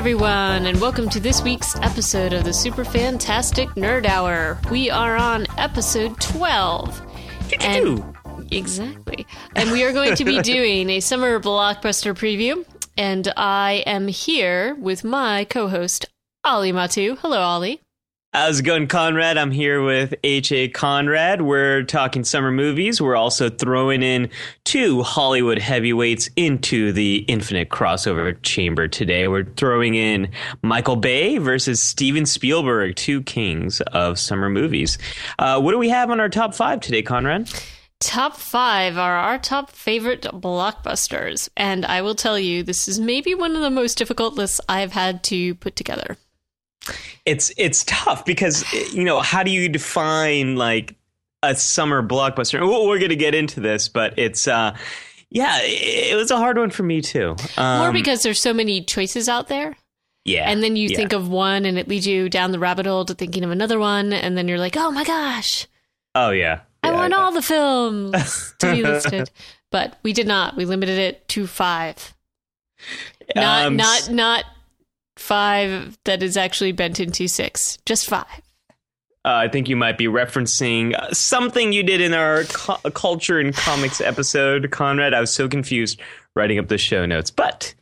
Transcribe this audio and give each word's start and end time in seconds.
everyone, 0.00 0.64
and 0.64 0.80
welcome 0.80 1.10
to 1.10 1.20
this 1.20 1.42
week's 1.42 1.76
episode 1.80 2.32
of 2.32 2.42
the 2.42 2.54
Super 2.54 2.86
Fantastic 2.86 3.68
Nerd 3.72 4.06
Hour. 4.06 4.58
We 4.70 4.88
are 4.88 5.14
on 5.14 5.46
episode 5.58 6.18
12. 6.22 7.02
And, 7.60 8.16
exactly. 8.50 9.26
And 9.54 9.70
we 9.70 9.84
are 9.84 9.92
going 9.92 10.16
to 10.16 10.24
be 10.24 10.40
doing 10.42 10.88
a 10.88 11.00
summer 11.00 11.38
blockbuster 11.38 12.14
preview. 12.14 12.64
And 12.96 13.30
I 13.36 13.84
am 13.84 14.08
here 14.08 14.74
with 14.76 15.04
my 15.04 15.44
co 15.44 15.68
host, 15.68 16.06
Ollie 16.44 16.72
Matu. 16.72 17.18
Hello, 17.18 17.38
Ollie. 17.38 17.82
How's 18.32 18.60
it 18.60 18.62
going, 18.62 18.86
Conrad? 18.86 19.36
I'm 19.36 19.50
here 19.50 19.82
with 19.82 20.14
H.A. 20.22 20.68
Conrad. 20.68 21.42
We're 21.42 21.82
talking 21.82 22.22
summer 22.22 22.52
movies. 22.52 23.02
We're 23.02 23.16
also 23.16 23.50
throwing 23.50 24.04
in 24.04 24.30
two 24.62 25.02
Hollywood 25.02 25.58
heavyweights 25.58 26.30
into 26.36 26.92
the 26.92 27.24
infinite 27.26 27.70
crossover 27.70 28.40
chamber 28.42 28.86
today. 28.86 29.26
We're 29.26 29.46
throwing 29.56 29.96
in 29.96 30.30
Michael 30.62 30.94
Bay 30.94 31.38
versus 31.38 31.82
Steven 31.82 32.24
Spielberg, 32.24 32.94
two 32.94 33.20
kings 33.24 33.80
of 33.80 34.16
summer 34.16 34.48
movies. 34.48 34.96
Uh, 35.40 35.60
what 35.60 35.72
do 35.72 35.78
we 35.78 35.88
have 35.88 36.08
on 36.08 36.20
our 36.20 36.28
top 36.28 36.54
five 36.54 36.78
today, 36.78 37.02
Conrad? 37.02 37.52
Top 37.98 38.36
five 38.36 38.96
are 38.96 39.16
our 39.16 39.40
top 39.40 39.72
favorite 39.72 40.22
blockbusters. 40.22 41.48
And 41.56 41.84
I 41.84 42.00
will 42.02 42.14
tell 42.14 42.38
you, 42.38 42.62
this 42.62 42.86
is 42.86 43.00
maybe 43.00 43.34
one 43.34 43.56
of 43.56 43.62
the 43.62 43.70
most 43.70 43.98
difficult 43.98 44.34
lists 44.34 44.60
I've 44.68 44.92
had 44.92 45.24
to 45.24 45.56
put 45.56 45.74
together 45.74 46.16
it's 47.26 47.52
it's 47.56 47.84
tough 47.84 48.24
because 48.24 48.70
you 48.92 49.04
know 49.04 49.20
how 49.20 49.42
do 49.42 49.50
you 49.50 49.68
define 49.68 50.56
like 50.56 50.96
a 51.42 51.54
summer 51.54 52.02
blockbuster? 52.02 52.60
We're 52.60 52.98
going 52.98 53.10
to 53.10 53.16
get 53.16 53.34
into 53.34 53.60
this, 53.60 53.88
but 53.88 54.18
it's 54.18 54.48
uh, 54.48 54.76
yeah, 55.30 55.58
it 55.62 56.16
was 56.16 56.30
a 56.30 56.36
hard 56.36 56.58
one 56.58 56.70
for 56.70 56.82
me 56.82 57.00
too. 57.00 57.36
Um, 57.56 57.78
More 57.78 57.92
because 57.92 58.22
there's 58.22 58.40
so 58.40 58.52
many 58.52 58.82
choices 58.82 59.28
out 59.28 59.48
there. 59.48 59.76
Yeah, 60.24 60.50
and 60.50 60.62
then 60.62 60.76
you 60.76 60.88
yeah. 60.88 60.96
think 60.96 61.12
of 61.12 61.28
one, 61.28 61.64
and 61.64 61.78
it 61.78 61.88
leads 61.88 62.06
you 62.06 62.28
down 62.28 62.52
the 62.52 62.58
rabbit 62.58 62.86
hole 62.86 63.04
to 63.06 63.14
thinking 63.14 63.44
of 63.44 63.50
another 63.50 63.78
one, 63.78 64.12
and 64.12 64.36
then 64.36 64.48
you're 64.48 64.58
like, 64.58 64.76
oh 64.76 64.90
my 64.90 65.04
gosh. 65.04 65.66
Oh 66.14 66.30
yeah, 66.30 66.60
I 66.82 66.90
yeah, 66.90 66.94
want 66.94 67.14
all 67.14 67.32
the 67.32 67.42
films 67.42 68.54
to 68.58 68.72
be 68.72 68.82
listed, 68.82 69.30
but 69.70 69.98
we 70.02 70.12
did 70.12 70.26
not. 70.26 70.56
We 70.56 70.64
limited 70.66 70.98
it 70.98 71.28
to 71.28 71.46
five. 71.46 72.14
Not 73.34 73.66
um, 73.66 73.76
not 73.76 74.10
not 74.10 74.44
five 75.20 75.98
that 76.04 76.22
is 76.22 76.36
actually 76.36 76.72
bent 76.72 76.98
into 76.98 77.28
six. 77.28 77.78
Just 77.86 78.08
five. 78.08 78.26
Uh, 79.22 79.34
I 79.34 79.48
think 79.48 79.68
you 79.68 79.76
might 79.76 79.98
be 79.98 80.06
referencing 80.06 80.94
something 81.14 81.74
you 81.74 81.82
did 81.82 82.00
in 82.00 82.14
our 82.14 82.44
culture 82.44 83.38
and 83.38 83.54
comics 83.54 84.00
episode, 84.00 84.70
Conrad. 84.70 85.12
I 85.12 85.20
was 85.20 85.30
so 85.30 85.46
confused 85.46 86.00
writing 86.34 86.58
up 86.58 86.68
the 86.68 86.78
show 86.78 87.04
notes, 87.04 87.30
but 87.30 87.74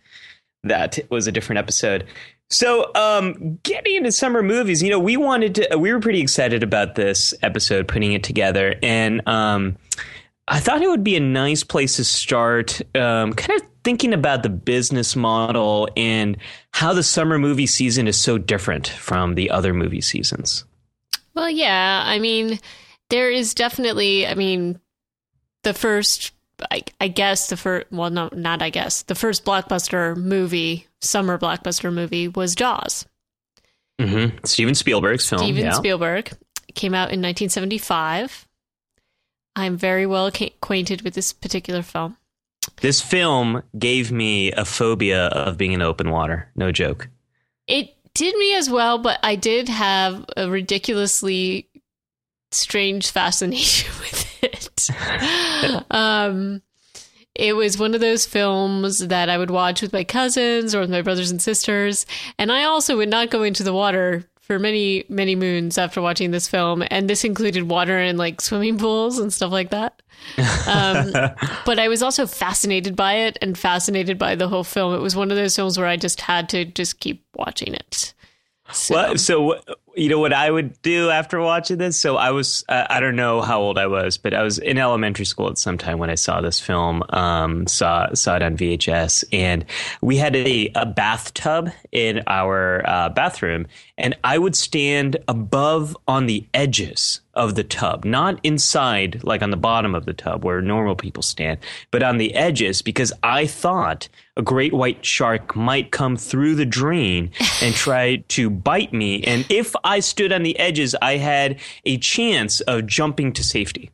that 0.65 0.99
was 1.11 1.29
a 1.29 1.33
different 1.33 1.61
episode. 1.61 2.07
So, 2.51 2.91
um, 2.95 3.61
getting 3.63 3.97
into 3.97 4.11
summer 4.11 4.43
movies, 4.43 4.83
you 4.83 4.91
know, 4.91 4.99
we 4.99 5.17
wanted 5.17 5.55
to, 5.57 5.77
we 5.77 5.93
were 5.93 6.01
pretty 6.01 6.21
excited 6.21 6.63
about 6.65 6.97
this 6.97 7.35
episode, 7.43 7.87
putting 7.87 8.15
it 8.15 8.25
together, 8.25 8.75
and 8.83 9.27
um, 9.29 9.77
I 10.49 10.59
thought 10.59 10.83
it 10.83 10.89
would 10.89 11.05
be 11.05 11.15
a 11.15 11.21
nice 11.21 11.63
place 11.63 11.97
to 11.97 12.05
start, 12.05 12.81
um, 12.97 13.35
kind 13.35 13.61
of 13.61 13.68
thinking 13.89 14.13
about 14.13 14.43
the 14.43 14.51
business 14.51 15.17
model 15.17 15.89
and 15.97 16.37
how 16.75 16.93
the 16.93 17.03
summer 17.03 17.39
movie 17.39 17.67
season 17.67 18.07
is 18.07 18.21
so 18.21 18.37
different 18.37 18.87
from 18.87 19.35
the 19.35 19.49
other 19.49 19.73
movie 19.73 20.03
seasons. 20.03 20.67
Well, 21.33 21.49
yeah. 21.49 22.03
I 22.05 22.19
mean, 22.19 22.61
there 23.09 23.31
is 23.31 23.55
definitely, 23.55 24.27
I 24.27 24.35
mean, 24.35 24.79
the 25.63 25.73
first, 25.73 26.33
I, 26.71 26.83
I 27.01 27.09
guess 27.09 27.47
the 27.47 27.57
first, 27.57 27.87
well, 27.91 28.11
no, 28.11 28.29
not 28.35 28.61
I 28.61 28.69
guess, 28.69 29.05
the 29.05 29.15
first 29.15 29.47
blockbuster 29.47 30.15
movie, 30.19 30.87
summer 31.01 31.39
blockbuster 31.39 31.91
movie 31.91 32.29
was 32.29 32.55
Jaws. 32.55 33.07
Mm-hmm. 33.99 34.37
Steven 34.45 34.75
Spielberg's 34.75 35.27
film. 35.27 35.41
Steven 35.41 35.65
yeah. 35.65 35.73
Spielberg 35.73 36.31
came 36.75 36.93
out 36.93 37.09
in 37.09 37.23
1975. 37.23 38.47
I'm 39.57 39.79
very 39.79 40.05
well 40.05 40.27
acquainted 40.27 41.01
with 41.01 41.15
this 41.15 41.33
particular 41.33 41.81
film. 41.81 42.18
This 42.81 43.01
film 43.01 43.63
gave 43.79 44.13
me 44.13 44.53
a 44.53 44.65
phobia 44.65 45.27
of 45.27 45.59
being 45.59 45.73
in 45.73 45.83
open 45.83 46.11
water. 46.11 46.51
No 46.57 46.73
joke. 46.73 47.09
It 47.67 47.95
did 48.15 48.37
me 48.37 48.55
as 48.55 48.71
well, 48.71 48.99
but 48.99 49.19
I 49.23 49.37
did 49.37 49.69
have 49.69 50.25
a 50.37 50.49
ridiculously 50.49 51.69
strange 52.51 53.11
fascination 53.11 53.93
with 54.01 54.43
it. 54.43 55.85
um, 55.91 56.63
it 57.35 57.55
was 57.55 57.79
one 57.79 57.95
of 57.95 58.01
those 58.01 58.27
films 58.27 58.99
that 58.99 59.31
I 59.31 59.39
would 59.39 59.51
watch 59.51 59.81
with 59.81 59.93
my 59.93 60.03
cousins 60.03 60.75
or 60.75 60.81
with 60.81 60.91
my 60.91 61.03
brothers 61.03 61.31
and 61.31 61.41
sisters. 61.41 62.05
And 62.39 62.51
I 62.51 62.65
also 62.65 62.97
would 62.97 63.09
not 63.09 63.31
go 63.31 63.45
into 63.45 63.63
the 63.63 63.73
water 63.73 64.29
for 64.49 64.59
many, 64.59 65.05
many 65.11 65.37
moons 65.37 65.77
after 65.77 66.01
watching 66.01 66.31
this 66.31 66.49
film. 66.49 66.83
And 66.91 67.09
this 67.09 67.23
included 67.23 67.69
water 67.69 67.99
and 67.99 68.19
like 68.19 68.41
swimming 68.41 68.79
pools 68.79 69.19
and 69.19 69.33
stuff 69.33 69.53
like 69.53 69.71
that. 69.71 70.01
Um, 70.67 71.13
but 71.67 71.79
I 71.79 71.89
was 71.89 72.03
also 72.03 72.27
fascinated 72.27 72.97
by 72.97 73.15
it 73.15 73.39
and 73.43 73.57
fascinated 73.57 74.19
by 74.19 74.35
the 74.35 74.49
whole 74.49 74.65
film. 74.65 74.95
It 74.95 75.01
was 75.01 75.15
one 75.15 75.31
of 75.31 75.37
those 75.37 75.55
films 75.55 75.79
where 75.79 75.87
I 75.87 75.97
just 75.97 76.23
had 76.23 76.49
to 76.49 76.65
just 76.65 76.99
keep 76.99 77.25
watching 77.37 77.75
it. 77.75 78.15
So, 78.73 78.95
well, 78.95 79.17
so 79.19 79.61
you 79.99 80.09
know 80.09 80.19
what 80.19 80.33
I 80.33 80.51
would 80.51 80.81
do 80.83 81.11
after 81.11 81.41
watching 81.41 81.79
this? 81.79 81.99
So 81.99 82.17
I 82.17 82.31
was, 82.31 82.65
uh, 82.69 82.87
I 82.89 83.01
don't 83.01 83.17
know 83.17 83.43
how 83.43 83.61
old 83.61 83.79
I 83.79 83.87
was, 83.87 84.17
but 84.17 84.33
I 84.33 84.43
was 84.43 84.59
in 84.59 84.79
elementary 84.79 85.25
school 85.25 85.49
at 85.49 85.59
some 85.59 85.77
time 85.77 85.99
when 85.99 86.09
I 86.09 86.15
saw 86.15 86.41
this 86.41 86.61
film, 86.61 87.03
um, 87.11 87.67
saw, 87.67 88.13
saw 88.15 88.37
it 88.37 88.43
on 88.43 88.57
VHS. 88.57 89.25
And 89.33 89.65
we 90.01 90.17
had 90.17 90.37
a, 90.37 90.71
a 90.75 90.87
bathtub 90.87 91.71
in 91.91 92.23
our 92.27 92.83
uh, 92.89 93.09
bathroom. 93.09 93.67
And 93.97 94.17
I 94.23 94.39
would 94.39 94.55
stand 94.55 95.17
above 95.27 95.97
on 96.07 96.27
the 96.27 96.47
edges 96.55 97.21
of 97.39 97.55
the 97.55 97.65
tub, 97.65 98.05
not 98.05 98.41
inside, 98.43 99.23
like 99.23 99.43
on 99.43 99.51
the 99.51 99.57
bottom 99.57 99.95
of 99.95 100.07
the 100.07 100.13
tub 100.13 100.45
where 100.45 100.61
normal 100.61 100.97
people 100.97 101.23
stand, 101.23 101.59
but 101.93 102.03
on 102.03 102.19
the 102.19 102.35
edges 102.35 102.83
because 102.83 103.13
I 103.23 103.47
thought 103.47 104.09
a 104.37 104.43
great 104.43 104.73
white 104.73 105.05
shark 105.05 105.55
might 105.55 105.93
come 105.93 106.17
through 106.17 106.57
the 106.57 106.67
drain 106.67 107.31
and 107.63 107.75
try 107.75 108.17
to 108.29 108.51
bite 108.51 108.93
me. 108.93 109.23
And 109.25 109.47
if 109.49 109.75
I 109.89 110.01
stood 110.01 110.33
on 110.33 110.43
the 110.43 110.59
edges, 110.59 110.95
I 111.01 111.17
had 111.17 111.59
a 111.85 111.99
chance 111.99 112.61
of 112.61 112.87
jumping 112.87 113.33
to 113.33 113.43
safety. 113.43 113.91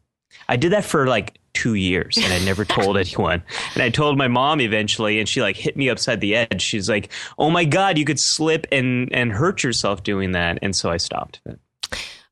I 0.48 0.56
did 0.56 0.72
that 0.72 0.84
for 0.84 1.06
like 1.06 1.38
two 1.54 1.74
years 1.74 2.18
and 2.18 2.32
I 2.32 2.44
never 2.44 2.64
told 2.64 2.98
anyone. 2.98 3.42
And 3.74 3.82
I 3.82 3.88
told 3.88 4.18
my 4.18 4.28
mom 4.28 4.60
eventually 4.60 5.20
and 5.20 5.28
she 5.28 5.40
like 5.40 5.56
hit 5.56 5.76
me 5.76 5.88
upside 5.88 6.20
the 6.20 6.36
edge. 6.36 6.60
She's 6.60 6.88
like, 6.88 7.10
Oh 7.38 7.50
my 7.50 7.64
God, 7.64 7.96
you 7.96 8.04
could 8.04 8.20
slip 8.20 8.66
and, 8.70 9.10
and 9.12 9.32
hurt 9.32 9.62
yourself 9.62 10.02
doing 10.02 10.32
that. 10.32 10.58
And 10.60 10.74
so 10.74 10.90
I 10.90 10.98
stopped. 10.98 11.40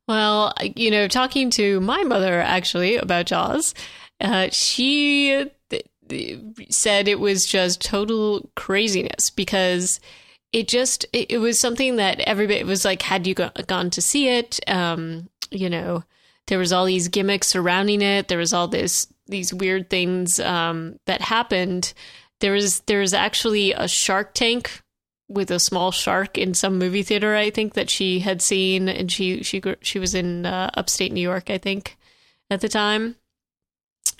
Well, 0.07 0.53
you 0.75 0.91
know, 0.91 1.07
talking 1.07 1.49
to 1.51 1.79
my 1.79 2.03
mother 2.03 2.41
actually 2.41 2.97
about 2.97 3.25
Jaws, 3.25 3.73
uh, 4.19 4.49
she 4.51 5.49
said 6.69 7.07
it 7.07 7.19
was 7.19 7.45
just 7.45 7.81
total 7.81 8.49
craziness 8.55 9.29
because 9.29 10.01
it 10.53 10.67
just 10.67 11.05
it, 11.11 11.31
it 11.31 11.37
was 11.39 11.59
something 11.59 11.97
that 11.97 12.19
everybody 12.21 12.63
was 12.63 12.85
like 12.85 13.01
had 13.01 13.27
you 13.27 13.33
go, 13.33 13.49
gone 13.67 13.89
to 13.89 14.01
see 14.01 14.29
it 14.29 14.59
um 14.67 15.29
you 15.51 15.69
know 15.69 16.03
there 16.47 16.59
was 16.59 16.73
all 16.73 16.85
these 16.85 17.07
gimmicks 17.07 17.47
surrounding 17.47 18.01
it. 18.01 18.27
There 18.27 18.37
was 18.37 18.53
all 18.53 18.67
this 18.67 19.07
these 19.27 19.53
weird 19.53 19.89
things 19.89 20.39
um 20.39 20.99
that 21.05 21.21
happened. 21.21 21.93
There 22.39 22.53
was 22.53 22.81
there 22.81 22.99
was 22.99 23.13
actually 23.13 23.71
a 23.71 23.87
shark 23.87 24.33
tank 24.33 24.81
with 25.29 25.49
a 25.49 25.59
small 25.59 25.91
shark 25.91 26.37
in 26.37 26.53
some 26.53 26.77
movie 26.77 27.01
theater 27.01 27.33
i 27.33 27.49
think 27.49 27.73
that 27.73 27.89
she 27.89 28.19
had 28.19 28.41
seen. 28.41 28.89
And 28.89 29.11
she 29.11 29.41
she 29.43 29.61
she 29.81 29.99
was 29.99 30.13
in 30.13 30.45
uh, 30.45 30.69
upstate 30.73 31.13
new 31.13 31.21
york 31.21 31.49
i 31.49 31.57
think 31.57 31.97
at 32.49 32.61
the 32.61 32.69
time. 32.69 33.15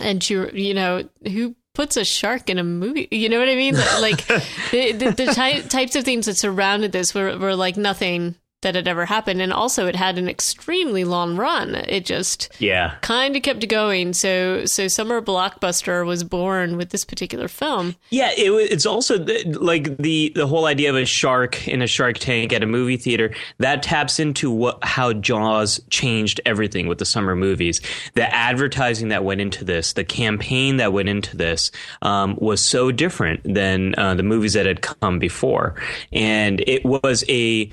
And 0.00 0.22
she 0.22 0.34
you 0.34 0.74
know 0.74 1.08
who 1.24 1.54
puts 1.74 1.96
a 1.96 2.04
shark 2.04 2.48
in 2.48 2.58
a 2.58 2.64
movie. 2.64 3.08
You 3.10 3.28
know 3.28 3.38
what 3.38 3.48
I 3.48 3.54
mean? 3.56 3.74
Like 4.00 4.26
the, 4.26 4.92
the, 4.92 5.10
the 5.10 5.26
ty- 5.34 5.60
types 5.62 5.96
of 5.96 6.04
things 6.04 6.26
that 6.26 6.36
surrounded 6.36 6.92
this 6.92 7.14
were, 7.14 7.36
were 7.38 7.56
like 7.56 7.76
nothing 7.76 8.34
that 8.64 8.74
had 8.74 8.88
ever 8.88 9.06
happened. 9.06 9.40
And 9.40 9.52
also 9.52 9.86
it 9.86 9.94
had 9.94 10.18
an 10.18 10.28
extremely 10.28 11.04
long 11.04 11.36
run. 11.36 11.76
It 11.76 12.04
just 12.04 12.52
yeah 12.58 12.96
kind 13.00 13.36
of 13.36 13.42
kept 13.42 13.66
going. 13.68 14.12
So 14.12 14.64
so 14.66 14.88
Summer 14.88 15.22
Blockbuster 15.22 16.04
was 16.04 16.24
born 16.24 16.76
with 16.76 16.90
this 16.90 17.04
particular 17.04 17.46
film. 17.48 17.94
Yeah, 18.10 18.30
it, 18.36 18.50
it's 18.72 18.86
also 18.86 19.24
like 19.46 19.96
the 19.98 20.32
the 20.34 20.46
whole 20.46 20.66
idea 20.66 20.90
of 20.90 20.96
a 20.96 21.04
shark 21.04 21.66
in 21.68 21.80
a 21.80 21.86
shark 21.86 22.18
tank 22.18 22.52
at 22.52 22.62
a 22.62 22.66
movie 22.66 22.96
theater 22.96 23.34
that 23.58 23.82
taps 23.82 24.18
into 24.18 24.50
what 24.50 24.82
how 24.82 25.12
Jaws 25.12 25.80
changed 25.90 26.40
everything 26.44 26.88
with 26.88 26.98
the 26.98 27.04
summer 27.04 27.36
movies. 27.36 27.80
The 28.14 28.32
advertising 28.34 29.08
that 29.08 29.24
went 29.24 29.40
into 29.40 29.64
this, 29.64 29.92
the 29.92 30.04
campaign 30.04 30.78
that 30.78 30.92
went 30.92 31.08
into 31.08 31.36
this, 31.36 31.70
um, 32.02 32.36
was 32.40 32.60
so 32.60 32.90
different 32.90 33.40
than 33.44 33.94
uh, 33.96 34.14
the 34.14 34.22
movies 34.22 34.54
that 34.54 34.66
had 34.66 34.82
come 34.82 35.18
before, 35.18 35.74
and 36.12 36.60
it 36.66 36.84
was 36.84 37.24
a 37.28 37.70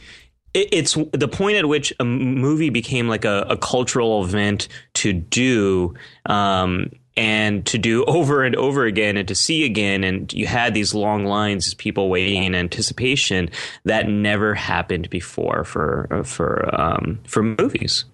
it's 0.53 0.98
the 1.13 1.27
point 1.27 1.57
at 1.57 1.68
which 1.68 1.94
a 2.00 2.06
movie 2.06 2.69
became 2.69 3.07
like 3.07 3.25
a, 3.25 3.45
a 3.50 3.57
cultural 3.57 4.24
event 4.24 4.68
to 4.95 5.13
do 5.13 5.94
um, 6.25 6.92
and 7.15 7.65
to 7.65 7.77
do 7.77 8.03
over 8.06 8.44
and 8.44 8.56
over 8.56 8.86
again 8.86 9.18
and 9.18 9.27
to 9.27 9.36
see 9.36 9.63
again 9.63 10.03
and 10.03 10.33
you 10.33 10.45
had 10.45 10.74
these 10.74 10.94
long 10.94 11.25
lines 11.25 11.74
people 11.75 12.09
waiting 12.09 12.44
in 12.44 12.56
anticipation 12.56 13.50
that 13.86 14.07
never 14.07 14.53
happened 14.53 15.09
before 15.09 15.63
for 15.63 16.21
for 16.24 16.69
um, 16.80 17.19
for 17.25 17.44
movies 17.44 18.06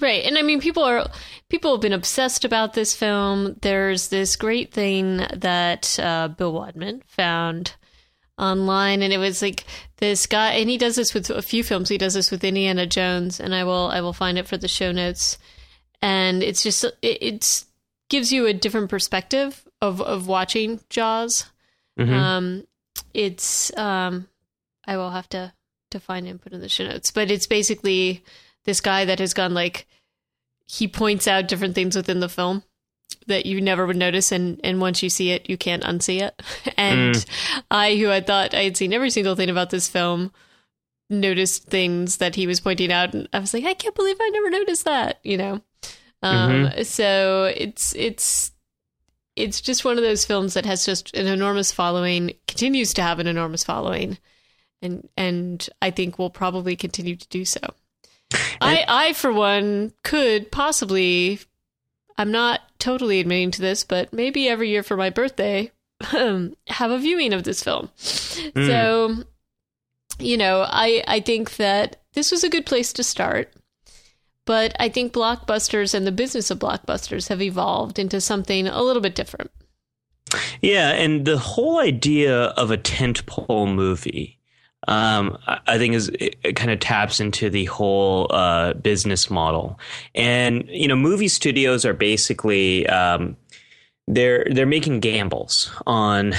Right. 0.00 0.24
And 0.24 0.36
I 0.36 0.42
mean 0.42 0.60
people 0.60 0.82
are 0.82 1.08
people 1.48 1.72
have 1.72 1.80
been 1.80 1.92
obsessed 1.92 2.44
about 2.44 2.72
this 2.72 2.92
film. 2.92 3.54
There's 3.62 4.08
this 4.08 4.34
great 4.34 4.72
thing 4.72 5.18
that 5.32 5.96
uh, 6.00 6.26
Bill 6.26 6.52
Wadman 6.52 7.04
found 7.06 7.76
online 8.38 9.02
and 9.02 9.12
it 9.12 9.18
was 9.18 9.42
like 9.42 9.64
this 9.98 10.26
guy 10.26 10.52
and 10.52 10.68
he 10.68 10.78
does 10.78 10.96
this 10.96 11.14
with 11.14 11.30
a 11.30 11.42
few 11.42 11.62
films. 11.62 11.88
He 11.88 11.98
does 11.98 12.14
this 12.14 12.30
with 12.30 12.44
Indiana 12.44 12.86
Jones 12.86 13.38
and 13.40 13.54
I 13.54 13.64
will 13.64 13.88
I 13.92 14.00
will 14.00 14.12
find 14.12 14.38
it 14.38 14.48
for 14.48 14.56
the 14.56 14.68
show 14.68 14.92
notes. 14.92 15.38
And 16.00 16.42
it's 16.42 16.62
just 16.62 16.84
it 16.84 17.18
it's 17.20 17.66
gives 18.08 18.32
you 18.32 18.46
a 18.46 18.52
different 18.52 18.90
perspective 18.90 19.64
of 19.80 20.00
of 20.00 20.26
watching 20.26 20.80
Jaws. 20.90 21.50
Mhm. 21.98 22.12
Um 22.12 22.66
it's 23.14 23.76
um 23.76 24.28
I 24.86 24.96
will 24.96 25.10
have 25.10 25.28
to 25.30 25.52
to 25.90 26.00
find 26.00 26.26
and 26.26 26.40
put 26.40 26.52
in 26.52 26.60
the 26.60 26.68
show 26.68 26.86
notes. 26.86 27.10
But 27.10 27.30
it's 27.30 27.46
basically 27.46 28.24
this 28.64 28.80
guy 28.80 29.04
that 29.04 29.18
has 29.18 29.34
gone 29.34 29.54
like 29.54 29.86
he 30.66 30.88
points 30.88 31.28
out 31.28 31.48
different 31.48 31.74
things 31.74 31.94
within 31.94 32.20
the 32.20 32.28
film 32.28 32.62
that 33.26 33.46
you 33.46 33.60
never 33.60 33.86
would 33.86 33.96
notice 33.96 34.32
and 34.32 34.60
and 34.64 34.80
once 34.80 35.02
you 35.02 35.08
see 35.10 35.30
it 35.30 35.48
you 35.48 35.56
can't 35.56 35.82
unsee 35.82 36.20
it. 36.20 36.42
And 36.76 37.24
i 37.70 37.96
who 37.96 38.06
had 38.06 38.26
thought 38.26 38.54
i 38.54 38.64
had 38.64 38.76
seen 38.76 38.92
every 38.92 39.10
single 39.10 39.36
thing 39.36 39.50
about 39.50 39.70
this 39.70 39.88
film 39.88 40.32
noticed 41.10 41.64
things 41.64 42.18
that 42.18 42.34
he 42.34 42.46
was 42.46 42.60
pointing 42.60 42.90
out 42.90 43.14
and 43.14 43.28
i 43.32 43.38
was 43.38 43.52
like 43.52 43.64
i 43.64 43.74
can't 43.74 43.94
believe 43.94 44.16
i 44.20 44.30
never 44.30 44.50
noticed 44.50 44.84
that 44.84 45.18
you 45.22 45.36
know? 45.36 45.60
Um 46.22 46.70
so 46.84 47.52
it's 47.56 47.94
it's 47.96 48.52
it's 49.34 49.60
just 49.60 49.84
one 49.84 49.98
of 49.98 50.04
those 50.04 50.24
films 50.24 50.54
that 50.54 50.66
has 50.66 50.86
just 50.86 51.14
an 51.16 51.26
enormous 51.26 51.72
following 51.72 52.32
continues 52.46 52.94
to 52.94 53.02
have 53.02 53.18
an 53.18 53.26
enormous 53.26 53.64
following 53.64 54.18
and 54.80 55.08
and 55.16 55.68
i 55.80 55.90
think 55.90 56.18
will 56.18 56.30
probably 56.30 56.76
continue 56.76 57.16
to 57.16 57.28
do 57.28 57.44
so. 57.44 57.60
I, 58.60 58.84
I, 58.88 59.12
for 59.12 59.32
one, 59.32 59.92
could 60.02 60.50
possibly. 60.50 61.40
I'm 62.18 62.30
not 62.30 62.60
totally 62.78 63.20
admitting 63.20 63.50
to 63.52 63.60
this, 63.60 63.84
but 63.84 64.12
maybe 64.12 64.48
every 64.48 64.68
year 64.68 64.82
for 64.82 64.96
my 64.96 65.10
birthday, 65.10 65.72
um, 66.12 66.54
have 66.68 66.90
a 66.90 66.98
viewing 66.98 67.32
of 67.32 67.44
this 67.44 67.62
film. 67.62 67.90
Mm. 67.96 68.66
So, 68.66 69.24
you 70.18 70.36
know, 70.36 70.66
I 70.68 71.02
I 71.06 71.20
think 71.20 71.56
that 71.56 72.02
this 72.14 72.30
was 72.30 72.44
a 72.44 72.50
good 72.50 72.66
place 72.66 72.92
to 72.94 73.04
start. 73.04 73.52
But 74.44 74.74
I 74.80 74.88
think 74.88 75.12
blockbusters 75.12 75.94
and 75.94 76.04
the 76.04 76.12
business 76.12 76.50
of 76.50 76.58
blockbusters 76.58 77.28
have 77.28 77.40
evolved 77.40 77.98
into 77.98 78.20
something 78.20 78.66
a 78.66 78.82
little 78.82 79.02
bit 79.02 79.14
different. 79.14 79.52
Yeah, 80.60 80.90
and 80.90 81.24
the 81.24 81.38
whole 81.38 81.78
idea 81.78 82.46
of 82.46 82.70
a 82.70 82.78
tentpole 82.78 83.72
movie, 83.72 84.40
um, 84.88 85.38
I 85.46 85.78
think 85.78 85.94
is 85.94 86.08
it 86.08 86.56
kind 86.56 86.70
of 86.70 86.80
taps 86.80 87.20
into 87.20 87.48
the 87.50 87.66
whole 87.66 88.26
uh, 88.30 88.74
business 88.74 89.30
model. 89.30 89.78
And 90.14 90.68
you 90.68 90.88
know, 90.88 90.96
movie 90.96 91.28
studios 91.28 91.84
are 91.84 91.94
basically 91.94 92.86
um, 92.88 93.36
they're 94.08 94.46
they're 94.50 94.66
making 94.66 95.00
gambles 95.00 95.70
on 95.86 96.34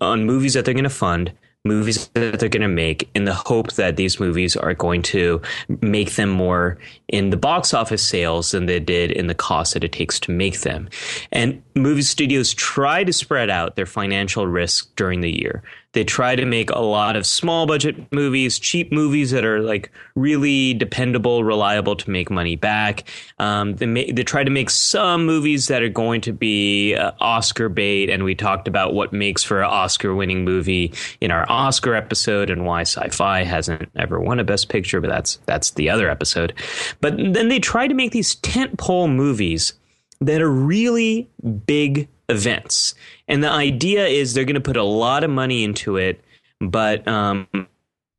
on 0.00 0.24
movies 0.24 0.54
that 0.54 0.64
they're 0.64 0.74
going 0.74 0.84
to 0.84 0.90
fund 0.90 1.32
movies 1.66 2.08
that 2.14 2.38
they're 2.38 2.48
going 2.48 2.62
to 2.62 2.68
make 2.68 3.08
in 3.14 3.24
the 3.24 3.34
hope 3.34 3.72
that 3.74 3.96
these 3.96 4.18
movies 4.18 4.56
are 4.56 4.74
going 4.74 5.02
to 5.02 5.42
make 5.82 6.14
them 6.14 6.30
more 6.30 6.78
in 7.08 7.30
the 7.30 7.36
box 7.36 7.74
office 7.74 8.02
sales 8.02 8.52
than 8.52 8.66
they 8.66 8.80
did 8.80 9.10
in 9.10 9.26
the 9.26 9.34
cost 9.34 9.74
that 9.74 9.84
it 9.84 9.92
takes 9.92 10.18
to 10.20 10.30
make 10.30 10.60
them. 10.60 10.88
And 11.32 11.62
movie 11.74 12.02
studios 12.02 12.54
try 12.54 13.04
to 13.04 13.12
spread 13.12 13.50
out 13.50 13.76
their 13.76 13.86
financial 13.86 14.46
risk 14.46 14.94
during 14.96 15.20
the 15.20 15.38
year. 15.38 15.62
They 15.96 16.04
try 16.04 16.36
to 16.36 16.44
make 16.44 16.68
a 16.68 16.80
lot 16.80 17.16
of 17.16 17.24
small 17.24 17.64
budget 17.64 18.12
movies, 18.12 18.58
cheap 18.58 18.92
movies 18.92 19.30
that 19.30 19.46
are 19.46 19.60
like 19.60 19.90
really 20.14 20.74
dependable, 20.74 21.42
reliable 21.42 21.96
to 21.96 22.10
make 22.10 22.30
money 22.30 22.54
back. 22.54 23.04
Um, 23.38 23.76
they, 23.76 23.86
ma- 23.86 24.12
they 24.12 24.22
try 24.22 24.44
to 24.44 24.50
make 24.50 24.68
some 24.68 25.24
movies 25.24 25.68
that 25.68 25.82
are 25.82 25.88
going 25.88 26.20
to 26.20 26.34
be 26.34 26.94
uh, 26.94 27.12
Oscar 27.18 27.70
bait, 27.70 28.10
and 28.10 28.24
we 28.24 28.34
talked 28.34 28.68
about 28.68 28.92
what 28.92 29.14
makes 29.14 29.42
for 29.42 29.62
an 29.62 29.70
Oscar-winning 29.70 30.44
movie 30.44 30.92
in 31.22 31.30
our 31.30 31.50
Oscar 31.50 31.94
episode, 31.94 32.50
and 32.50 32.66
why 32.66 32.82
sci-fi 32.82 33.42
hasn't 33.42 33.88
ever 33.96 34.20
won 34.20 34.38
a 34.38 34.44
Best 34.44 34.68
Picture, 34.68 35.00
but 35.00 35.08
that's 35.08 35.36
that's 35.46 35.70
the 35.70 35.88
other 35.88 36.10
episode. 36.10 36.52
But 37.00 37.16
then 37.16 37.48
they 37.48 37.58
try 37.58 37.88
to 37.88 37.94
make 37.94 38.12
these 38.12 38.36
tentpole 38.36 39.10
movies 39.10 39.72
that 40.20 40.42
are 40.42 40.50
really 40.52 41.30
big 41.66 42.08
events. 42.28 42.94
And 43.28 43.42
the 43.42 43.50
idea 43.50 44.06
is 44.06 44.34
they're 44.34 44.44
going 44.44 44.54
to 44.54 44.60
put 44.60 44.76
a 44.76 44.84
lot 44.84 45.24
of 45.24 45.30
money 45.30 45.64
into 45.64 45.96
it, 45.96 46.24
but 46.60 47.06
um, 47.08 47.48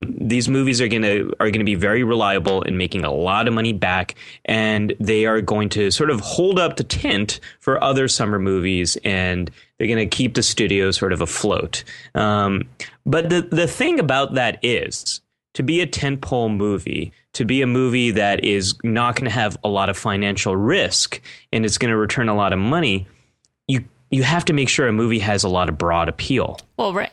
these 0.02 0.48
movies 0.48 0.80
are 0.82 0.88
going 0.88 1.02
to 1.02 1.34
are 1.40 1.50
going 1.50 1.60
to 1.60 1.66
be 1.66 1.76
very 1.76 2.04
reliable 2.04 2.62
in 2.64 2.78
making 2.78 3.04
a 3.04 3.12
lot 3.12 3.48
of 3.48 3.54
money 3.54 3.74
back, 3.74 4.16
and 4.46 4.94
they 5.00 5.26
are 5.26 5.42
going 5.42 5.70
to 5.70 5.92
sort 5.92 6.10
of 6.12 6.20
hold 6.20 6.60
up 6.60 6.78
the 6.78 6.84
tent 6.84 7.40
for 7.60 7.82
other 7.84 8.08
summer 8.08 8.38
movies, 8.38 8.98
and 9.04 9.50
they're 9.78 9.88
going 9.88 9.98
to 9.98 10.16
keep 10.16 10.36
the 10.36 10.44
studio 10.44 10.92
sort 10.92 11.14
of 11.14 11.22
afloat. 11.22 11.84
Um, 12.16 12.70
but 13.06 13.30
the 13.30 13.42
the 13.42 13.68
thing 13.68 14.00
about 14.00 14.34
that 14.36 14.60
is 14.62 15.22
to 15.58 15.64
be 15.64 15.82
a 15.82 15.88
tentpole 15.88 16.56
movie, 16.56 17.12
to 17.34 17.44
be 17.44 17.64
a 17.64 17.68
movie 17.68 18.12
that 18.12 18.44
is 18.44 18.76
not 18.84 19.16
going 19.16 19.26
to 19.26 19.32
have 19.32 19.58
a 19.64 19.68
lot 19.68 19.90
of 19.90 19.98
financial 19.98 20.56
risk 20.56 21.20
and 21.52 21.66
it's 21.66 21.80
going 21.80 21.90
to 21.90 21.98
return 21.98 22.30
a 22.30 22.36
lot 22.36 22.54
of 22.54 22.60
money, 22.60 23.08
you 24.10 24.24
have 24.24 24.46
to 24.46 24.54
make 24.54 24.70
sure 24.70 24.88
a 24.88 24.94
movie 24.94 25.20
has 25.20 25.44
a 25.44 25.50
lot 25.50 25.70
of 25.70 25.78
broad 25.78 26.10
appeal. 26.10 26.60
Well, 26.78 26.94
right. 26.94 27.12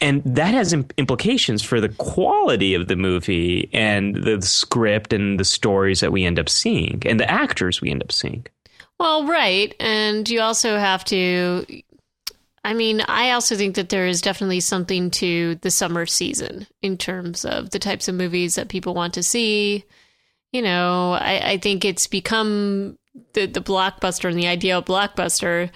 And 0.00 0.22
that 0.24 0.54
has 0.54 0.72
implications 0.72 1.62
for 1.62 1.80
the 1.80 1.90
quality 1.90 2.74
of 2.74 2.88
the 2.88 2.96
movie 2.96 3.68
and 3.72 4.16
the 4.16 4.40
script 4.40 5.12
and 5.12 5.38
the 5.38 5.44
stories 5.44 6.00
that 6.00 6.12
we 6.12 6.24
end 6.24 6.38
up 6.38 6.48
seeing 6.48 7.02
and 7.04 7.20
the 7.20 7.30
actors 7.30 7.80
we 7.80 7.90
end 7.90 8.02
up 8.02 8.10
seeing. 8.10 8.46
Well, 8.98 9.26
right. 9.26 9.74
And 9.78 10.28
you 10.28 10.40
also 10.40 10.78
have 10.78 11.04
to. 11.06 11.64
I 12.62 12.74
mean, 12.74 13.00
I 13.08 13.30
also 13.30 13.56
think 13.56 13.74
that 13.76 13.88
there 13.88 14.06
is 14.06 14.20
definitely 14.20 14.60
something 14.60 15.10
to 15.12 15.54
the 15.56 15.70
summer 15.70 16.04
season 16.04 16.66
in 16.82 16.98
terms 16.98 17.46
of 17.46 17.70
the 17.70 17.78
types 17.78 18.06
of 18.06 18.14
movies 18.14 18.54
that 18.56 18.68
people 18.68 18.92
want 18.92 19.14
to 19.14 19.22
see. 19.22 19.84
You 20.52 20.60
know, 20.60 21.12
I, 21.12 21.52
I 21.52 21.58
think 21.58 21.84
it's 21.84 22.06
become 22.06 22.98
the, 23.32 23.46
the 23.46 23.62
blockbuster 23.62 24.28
and 24.28 24.38
the 24.38 24.48
idea 24.48 24.76
of 24.76 24.84
blockbuster 24.84 25.70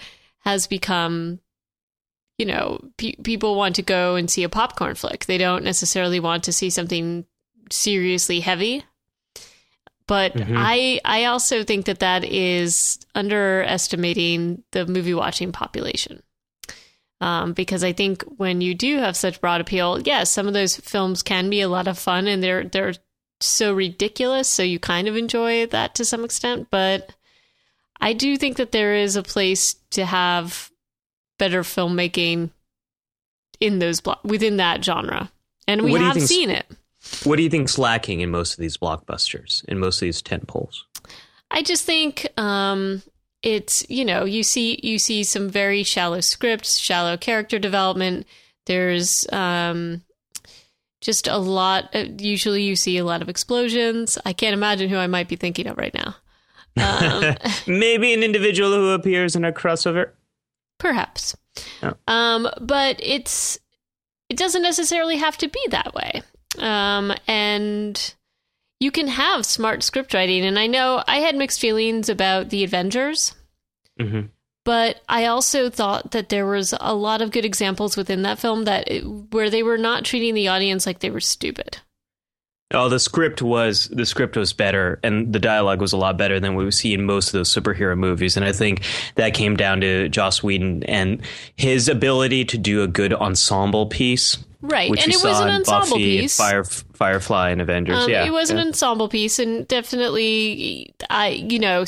has 0.44 0.66
become, 0.66 1.40
you 2.38 2.46
know, 2.46 2.80
pe- 2.98 3.16
people 3.16 3.56
want 3.56 3.76
to 3.76 3.82
go 3.82 4.14
and 4.14 4.30
see 4.30 4.42
a 4.44 4.48
popcorn 4.48 4.94
flick. 4.94 5.24
They 5.26 5.38
don't 5.38 5.64
necessarily 5.64 6.20
want 6.20 6.44
to 6.44 6.52
see 6.52 6.70
something 6.70 7.24
seriously 7.70 8.40
heavy. 8.40 8.84
But 10.06 10.34
Mhm. 10.34 10.54
I 10.56 11.00
I 11.04 11.24
also 11.24 11.64
think 11.64 11.86
that 11.86 12.00
that 12.00 12.24
is 12.24 12.98
underestimating 13.14 14.62
the 14.72 14.86
movie 14.86 15.14
watching 15.14 15.50
population. 15.52 16.22
Um, 17.20 17.54
because 17.54 17.82
I 17.82 17.92
think 17.92 18.22
when 18.36 18.60
you 18.60 18.74
do 18.74 18.98
have 18.98 19.16
such 19.16 19.40
broad 19.40 19.62
appeal, 19.62 20.00
yes, 20.04 20.30
some 20.30 20.46
of 20.46 20.52
those 20.52 20.76
films 20.76 21.22
can 21.22 21.48
be 21.48 21.62
a 21.62 21.68
lot 21.68 21.88
of 21.88 21.98
fun 21.98 22.26
and 22.26 22.42
they're 22.42 22.64
they're 22.64 22.94
so 23.40 23.72
ridiculous, 23.72 24.48
so 24.48 24.62
you 24.62 24.78
kind 24.78 25.08
of 25.08 25.16
enjoy 25.16 25.66
that 25.66 25.94
to 25.94 26.04
some 26.04 26.22
extent. 26.24 26.68
But 26.70 27.12
I 28.00 28.12
do 28.12 28.36
think 28.36 28.56
that 28.56 28.72
there 28.72 28.94
is 28.94 29.16
a 29.16 29.22
place 29.22 29.76
to 29.92 30.04
have 30.04 30.70
better 31.38 31.62
filmmaking 31.62 32.50
in 33.60 33.78
those 33.78 34.00
blo- 34.00 34.18
within 34.24 34.58
that 34.58 34.84
genre, 34.84 35.30
and 35.66 35.82
we 35.82 35.92
What 35.92 35.98
do 35.98 36.04
you 36.04 36.10
have 36.10 36.22
seen 36.22 36.50
it. 36.50 36.66
What 37.24 37.36
do 37.36 37.42
you 37.42 37.50
think's 37.50 37.78
lacking 37.78 38.20
in 38.20 38.30
most 38.30 38.54
of 38.54 38.60
these 38.60 38.76
blockbusters, 38.76 39.64
in 39.66 39.78
most 39.78 39.96
of 39.96 40.06
these 40.06 40.22
tent 40.22 40.46
poles? 40.46 40.86
I 41.50 41.62
just 41.62 41.84
think 41.84 42.26
um, 42.38 43.02
it's 43.42 43.88
you 43.88 44.04
know 44.04 44.24
you 44.24 44.42
see 44.42 44.80
you 44.82 44.98
see 44.98 45.22
some 45.22 45.48
very 45.48 45.82
shallow 45.82 46.20
scripts, 46.20 46.78
shallow 46.78 47.16
character 47.16 47.58
development. 47.58 48.26
There's 48.66 49.26
um, 49.30 50.02
just 51.00 51.28
a 51.28 51.36
lot. 51.36 51.94
Uh, 51.94 52.06
usually, 52.18 52.62
you 52.62 52.76
see 52.76 52.98
a 52.98 53.04
lot 53.04 53.22
of 53.22 53.28
explosions. 53.28 54.18
I 54.24 54.32
can't 54.32 54.54
imagine 54.54 54.88
who 54.88 54.96
I 54.96 55.06
might 55.06 55.28
be 55.28 55.36
thinking 55.36 55.66
of 55.66 55.76
right 55.76 55.94
now. 55.94 56.16
Um, 56.76 57.36
Maybe 57.66 58.12
an 58.14 58.22
individual 58.22 58.72
who 58.72 58.90
appears 58.90 59.36
in 59.36 59.44
a 59.44 59.52
crossover. 59.52 60.10
perhaps, 60.78 61.36
Oh. 61.82 61.94
um, 62.08 62.48
but 62.60 62.98
it's 63.02 63.58
it 64.28 64.36
doesn't 64.36 64.62
necessarily 64.62 65.18
have 65.18 65.36
to 65.38 65.48
be 65.48 65.60
that 65.70 65.94
way. 65.94 66.22
Um, 66.58 67.12
and 67.28 68.14
you 68.80 68.90
can 68.90 69.06
have 69.08 69.46
smart 69.46 69.82
script 69.82 70.14
writing. 70.14 70.44
And 70.44 70.58
I 70.58 70.66
know 70.66 71.04
I 71.06 71.18
had 71.18 71.36
mixed 71.36 71.60
feelings 71.60 72.08
about 72.08 72.48
the 72.50 72.64
Avengers. 72.64 73.34
hmm 74.00 74.22
but 74.64 75.02
I 75.10 75.26
also 75.26 75.68
thought 75.68 76.12
that 76.12 76.30
there 76.30 76.46
was 76.46 76.72
a 76.80 76.94
lot 76.94 77.20
of 77.20 77.30
good 77.30 77.44
examples 77.44 77.98
within 77.98 78.22
that 78.22 78.38
film 78.38 78.64
that 78.64 78.90
it, 78.90 79.02
where 79.02 79.50
they 79.50 79.62
were 79.62 79.76
not 79.76 80.06
treating 80.06 80.32
the 80.32 80.48
audience 80.48 80.86
like 80.86 81.00
they 81.00 81.10
were 81.10 81.20
stupid. 81.20 81.80
Oh, 82.74 82.88
the 82.88 82.98
script 82.98 83.40
was 83.40 83.88
the 83.88 84.04
script 84.04 84.36
was 84.36 84.52
better, 84.52 84.98
and 85.02 85.32
the 85.32 85.38
dialogue 85.38 85.80
was 85.80 85.92
a 85.92 85.96
lot 85.96 86.18
better 86.18 86.40
than 86.40 86.54
we 86.54 86.70
see 86.70 86.92
in 86.94 87.04
most 87.04 87.28
of 87.28 87.32
those 87.32 87.48
superhero 87.48 87.96
movies. 87.96 88.36
And 88.36 88.44
I 88.44 88.52
think 88.52 88.82
that 89.14 89.34
came 89.34 89.56
down 89.56 89.80
to 89.80 90.08
Joss 90.08 90.42
Whedon 90.42 90.82
and 90.84 91.22
his 91.56 91.88
ability 91.88 92.44
to 92.46 92.58
do 92.58 92.82
a 92.82 92.86
good 92.86 93.12
ensemble 93.12 93.86
piece. 93.86 94.36
Right, 94.60 94.90
which 94.90 95.04
and 95.04 95.12
it 95.12 95.22
was 95.22 95.40
an 95.40 95.50
ensemble 95.50 95.90
Buffy, 95.90 96.20
piece. 96.20 96.36
Fire, 96.36 96.64
Firefly, 96.64 97.50
and 97.50 97.60
Avengers. 97.60 98.04
Um, 98.04 98.10
yeah, 98.10 98.24
it 98.24 98.32
was 98.32 98.50
an 98.50 98.58
ensemble 98.58 99.08
piece, 99.08 99.38
and 99.38 99.68
definitely, 99.68 100.94
I 101.10 101.28
you 101.28 101.58
know, 101.58 101.84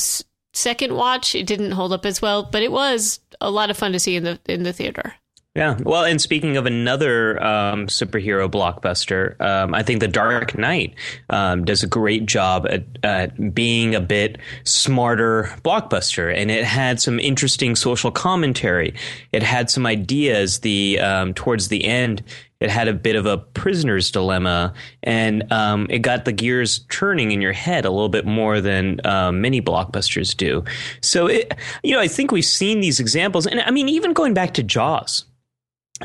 second 0.53 0.95
watch 0.95 1.35
it 1.35 1.47
didn't 1.47 1.73
hold 1.73 1.93
up 1.93 2.05
as 2.05 2.21
well, 2.21 2.43
but 2.43 2.63
it 2.63 2.71
was 2.71 3.21
a 3.41 3.51
lot 3.51 3.71
of 3.71 3.77
fun 3.77 3.93
to 3.93 3.99
see 3.99 4.17
in 4.17 4.25
the 4.25 4.39
in 4.47 4.63
the 4.63 4.73
theater. 4.73 5.15
Yeah. 5.57 5.79
Well, 5.83 6.05
and 6.05 6.21
speaking 6.21 6.59
of 6.59 6.67
another 6.67 7.43
um, 7.43 7.87
superhero 7.87 8.47
blockbuster, 8.47 9.41
um, 9.41 9.75
I 9.75 9.83
think 9.83 10.01
The 10.01 10.09
Dark 10.09 10.59
Knight 10.59 10.95
um, 11.31 11.65
does 11.65 11.83
a 11.83 11.87
great 11.87 12.27
job 12.27 12.67
at, 12.69 12.85
at 13.03 13.55
being 13.55 13.95
a 13.95 14.01
bit 14.03 14.37
smarter 14.65 15.45
blockbuster, 15.65 16.31
and 16.31 16.51
it 16.51 16.65
had 16.65 17.01
some 17.01 17.19
interesting 17.19 17.75
social 17.75 18.11
commentary. 18.11 18.95
It 19.33 19.43
had 19.43 19.71
some 19.71 19.87
ideas. 19.87 20.61
The 20.61 21.01
um, 21.01 21.33
towards 21.33 21.69
the 21.69 21.87
end, 21.87 22.23
it 22.61 22.69
had 22.69 22.87
a 22.87 22.93
bit 22.93 23.17
of 23.17 23.25
a 23.25 23.39
prisoner's 23.39 24.11
dilemma, 24.11 24.75
and 25.03 25.51
um, 25.51 25.87
it 25.89 26.01
got 26.01 26.27
the 26.27 26.33
gears 26.33 26.81
turning 26.91 27.33
in 27.33 27.41
your 27.41 27.55
head 27.55 27.87
a 27.87 27.91
little 27.91 28.11
bit 28.11 28.27
more 28.27 28.61
than 28.61 29.01
um, 29.07 29.41
many 29.41 29.63
blockbusters 29.63 30.37
do. 30.37 30.65
So, 31.01 31.29
it, 31.29 31.55
you 31.83 31.93
know, 31.93 32.01
I 32.01 32.09
think 32.09 32.31
we've 32.31 32.45
seen 32.45 32.81
these 32.81 33.01
examples, 33.01 33.47
and 33.47 33.59
I 33.61 33.71
mean, 33.71 33.89
even 33.89 34.13
going 34.13 34.35
back 34.35 34.53
to 34.55 34.63
Jaws. 34.63 35.25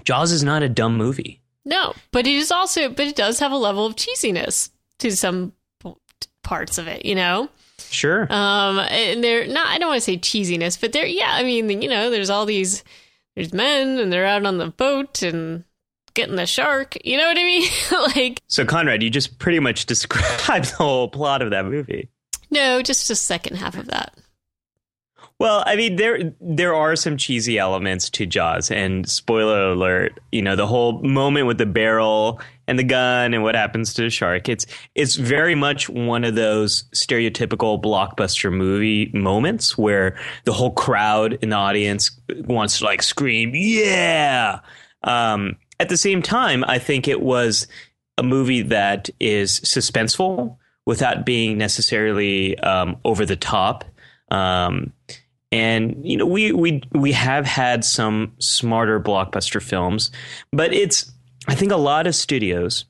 Jaws 0.03 0.31
is 0.31 0.43
not 0.43 0.63
a 0.63 0.69
dumb 0.69 0.97
movie. 0.97 1.41
No, 1.65 1.93
but 2.11 2.25
it 2.25 2.35
is 2.35 2.51
also, 2.51 2.89
but 2.89 3.07
it 3.07 3.15
does 3.15 3.39
have 3.39 3.51
a 3.51 3.57
level 3.57 3.85
of 3.85 3.95
cheesiness 3.95 4.71
to 4.99 5.11
some 5.11 5.53
parts 6.43 6.77
of 6.77 6.87
it, 6.87 7.05
you 7.05 7.15
know. 7.15 7.49
Sure. 7.79 8.31
Um, 8.31 8.79
and 8.79 9.23
they're 9.23 9.47
not. 9.47 9.67
I 9.67 9.77
don't 9.77 9.89
want 9.89 10.01
to 10.01 10.05
say 10.05 10.17
cheesiness, 10.17 10.79
but 10.79 10.93
they're 10.93 11.05
yeah. 11.05 11.31
I 11.31 11.43
mean, 11.43 11.81
you 11.81 11.89
know, 11.89 12.09
there's 12.09 12.29
all 12.29 12.45
these, 12.45 12.83
there's 13.35 13.53
men, 13.53 13.99
and 13.99 14.11
they're 14.11 14.25
out 14.25 14.45
on 14.45 14.57
the 14.57 14.67
boat 14.67 15.21
and 15.21 15.63
getting 16.13 16.35
the 16.35 16.45
shark. 16.45 16.97
You 17.05 17.17
know 17.17 17.27
what 17.27 17.37
I 17.37 17.43
mean? 17.43 17.69
like, 18.15 18.41
so, 18.47 18.65
Conrad, 18.65 19.03
you 19.03 19.09
just 19.09 19.39
pretty 19.39 19.59
much 19.59 19.85
described 19.87 20.71
the 20.71 20.75
whole 20.75 21.09
plot 21.09 21.41
of 21.41 21.51
that 21.51 21.65
movie. 21.65 22.09
no, 22.49 22.81
just 22.81 23.07
the 23.07 23.15
second 23.15 23.57
half 23.57 23.77
of 23.77 23.87
that. 23.87 24.13
Well, 25.41 25.63
I 25.65 25.75
mean, 25.75 25.95
there 25.95 26.35
there 26.39 26.75
are 26.75 26.95
some 26.95 27.17
cheesy 27.17 27.57
elements 27.57 28.11
to 28.11 28.27
Jaws, 28.27 28.69
and 28.69 29.09
spoiler 29.09 29.71
alert, 29.71 30.19
you 30.31 30.39
know, 30.39 30.55
the 30.55 30.67
whole 30.67 31.01
moment 31.01 31.47
with 31.47 31.57
the 31.57 31.65
barrel 31.65 32.39
and 32.67 32.77
the 32.77 32.83
gun 32.83 33.33
and 33.33 33.41
what 33.41 33.55
happens 33.55 33.91
to 33.95 34.03
the 34.03 34.11
shark. 34.11 34.47
It's 34.47 34.67
it's 34.93 35.15
very 35.15 35.55
much 35.55 35.89
one 35.89 36.23
of 36.25 36.35
those 36.35 36.83
stereotypical 36.93 37.81
blockbuster 37.81 38.53
movie 38.53 39.09
moments 39.15 39.75
where 39.75 40.15
the 40.45 40.53
whole 40.53 40.73
crowd 40.73 41.39
in 41.41 41.49
the 41.49 41.55
audience 41.55 42.11
wants 42.45 42.77
to 42.77 42.85
like 42.85 43.01
scream, 43.01 43.53
"Yeah!" 43.55 44.59
Um, 45.01 45.57
at 45.79 45.89
the 45.89 45.97
same 45.97 46.21
time, 46.21 46.63
I 46.67 46.77
think 46.77 47.07
it 47.07 47.19
was 47.19 47.65
a 48.19 48.21
movie 48.21 48.61
that 48.61 49.09
is 49.19 49.59
suspenseful 49.61 50.57
without 50.85 51.25
being 51.25 51.57
necessarily 51.57 52.59
um, 52.59 52.97
over 53.03 53.25
the 53.25 53.35
top. 53.35 53.85
Um, 54.29 54.93
and 55.51 55.99
you 56.03 56.17
know 56.17 56.25
we 56.25 56.51
we 56.51 56.81
we 56.93 57.11
have 57.11 57.45
had 57.45 57.83
some 57.83 58.33
smarter 58.39 58.99
blockbuster 58.99 59.61
films, 59.61 60.11
but 60.51 60.73
it's 60.73 61.11
I 61.47 61.55
think 61.55 61.71
a 61.71 61.77
lot 61.77 62.07
of 62.07 62.15
studios 62.15 62.85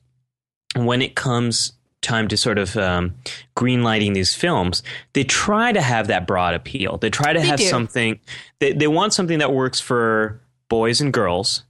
when 0.76 1.02
it 1.02 1.14
comes 1.14 1.72
time 2.00 2.26
to 2.28 2.36
sort 2.36 2.58
of 2.58 2.76
um, 2.76 3.14
greenlighting 3.56 4.12
these 4.14 4.34
films, 4.34 4.82
they 5.12 5.22
try 5.22 5.70
to 5.72 5.80
have 5.80 6.08
that 6.08 6.26
broad 6.26 6.54
appeal. 6.54 6.98
They 6.98 7.10
try 7.10 7.32
to 7.32 7.38
They 7.40 7.46
have 7.46 7.58
do. 7.58 7.64
something. 7.66 8.18
They 8.58 8.72
they 8.72 8.88
want 8.88 9.12
something 9.12 9.38
that 9.38 9.52
works 9.52 9.80
for 9.80 10.40
boys 10.68 11.00
and 11.00 11.12
girls, 11.12 11.64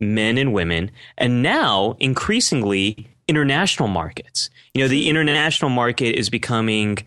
men 0.00 0.38
and 0.38 0.52
women, 0.52 0.90
and 1.16 1.42
now 1.42 1.96
increasingly 2.00 3.08
international 3.28 3.88
markets. 3.88 4.50
You 4.74 4.82
know, 4.84 4.88
the 4.88 5.08
international 5.08 5.70
market 5.70 6.16
is 6.18 6.30
becoming 6.30 6.98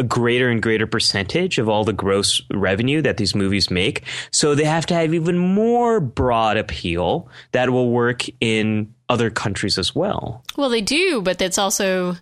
a 0.00 0.02
greater 0.02 0.48
and 0.48 0.62
greater 0.62 0.86
percentage 0.86 1.58
of 1.58 1.68
all 1.68 1.84
the 1.84 1.92
gross 1.92 2.40
revenue 2.50 3.02
that 3.02 3.18
these 3.18 3.34
movies 3.34 3.70
make. 3.70 4.02
So 4.32 4.54
they 4.54 4.64
have 4.64 4.86
to 4.86 4.94
have 4.94 5.12
even 5.12 5.36
more 5.38 6.00
broad 6.00 6.56
appeal 6.56 7.28
that 7.52 7.70
will 7.70 7.90
work 7.90 8.24
in 8.40 8.92
other 9.08 9.30
countries 9.30 9.76
as 9.76 9.94
well. 9.94 10.42
Well, 10.56 10.70
they 10.70 10.80
do, 10.80 11.20
but 11.20 11.38
that's 11.38 11.58
also 11.58 12.16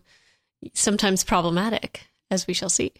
sometimes 0.74 1.22
problematic, 1.22 2.02
as 2.30 2.46
we 2.46 2.54
shall 2.54 2.68
see. 2.68 2.92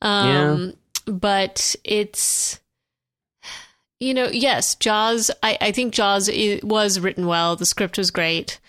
Um, 0.00 0.72
But 1.04 1.74
it's, 1.84 2.60
you 3.98 4.14
know, 4.14 4.28
yes, 4.28 4.74
Jaws. 4.74 5.30
I, 5.42 5.56
I 5.60 5.72
think 5.72 5.94
Jaws 5.94 6.30
was 6.62 7.00
written 7.00 7.26
well. 7.26 7.56
The 7.56 7.66
script 7.66 7.96
was 7.96 8.10
great, 8.10 8.60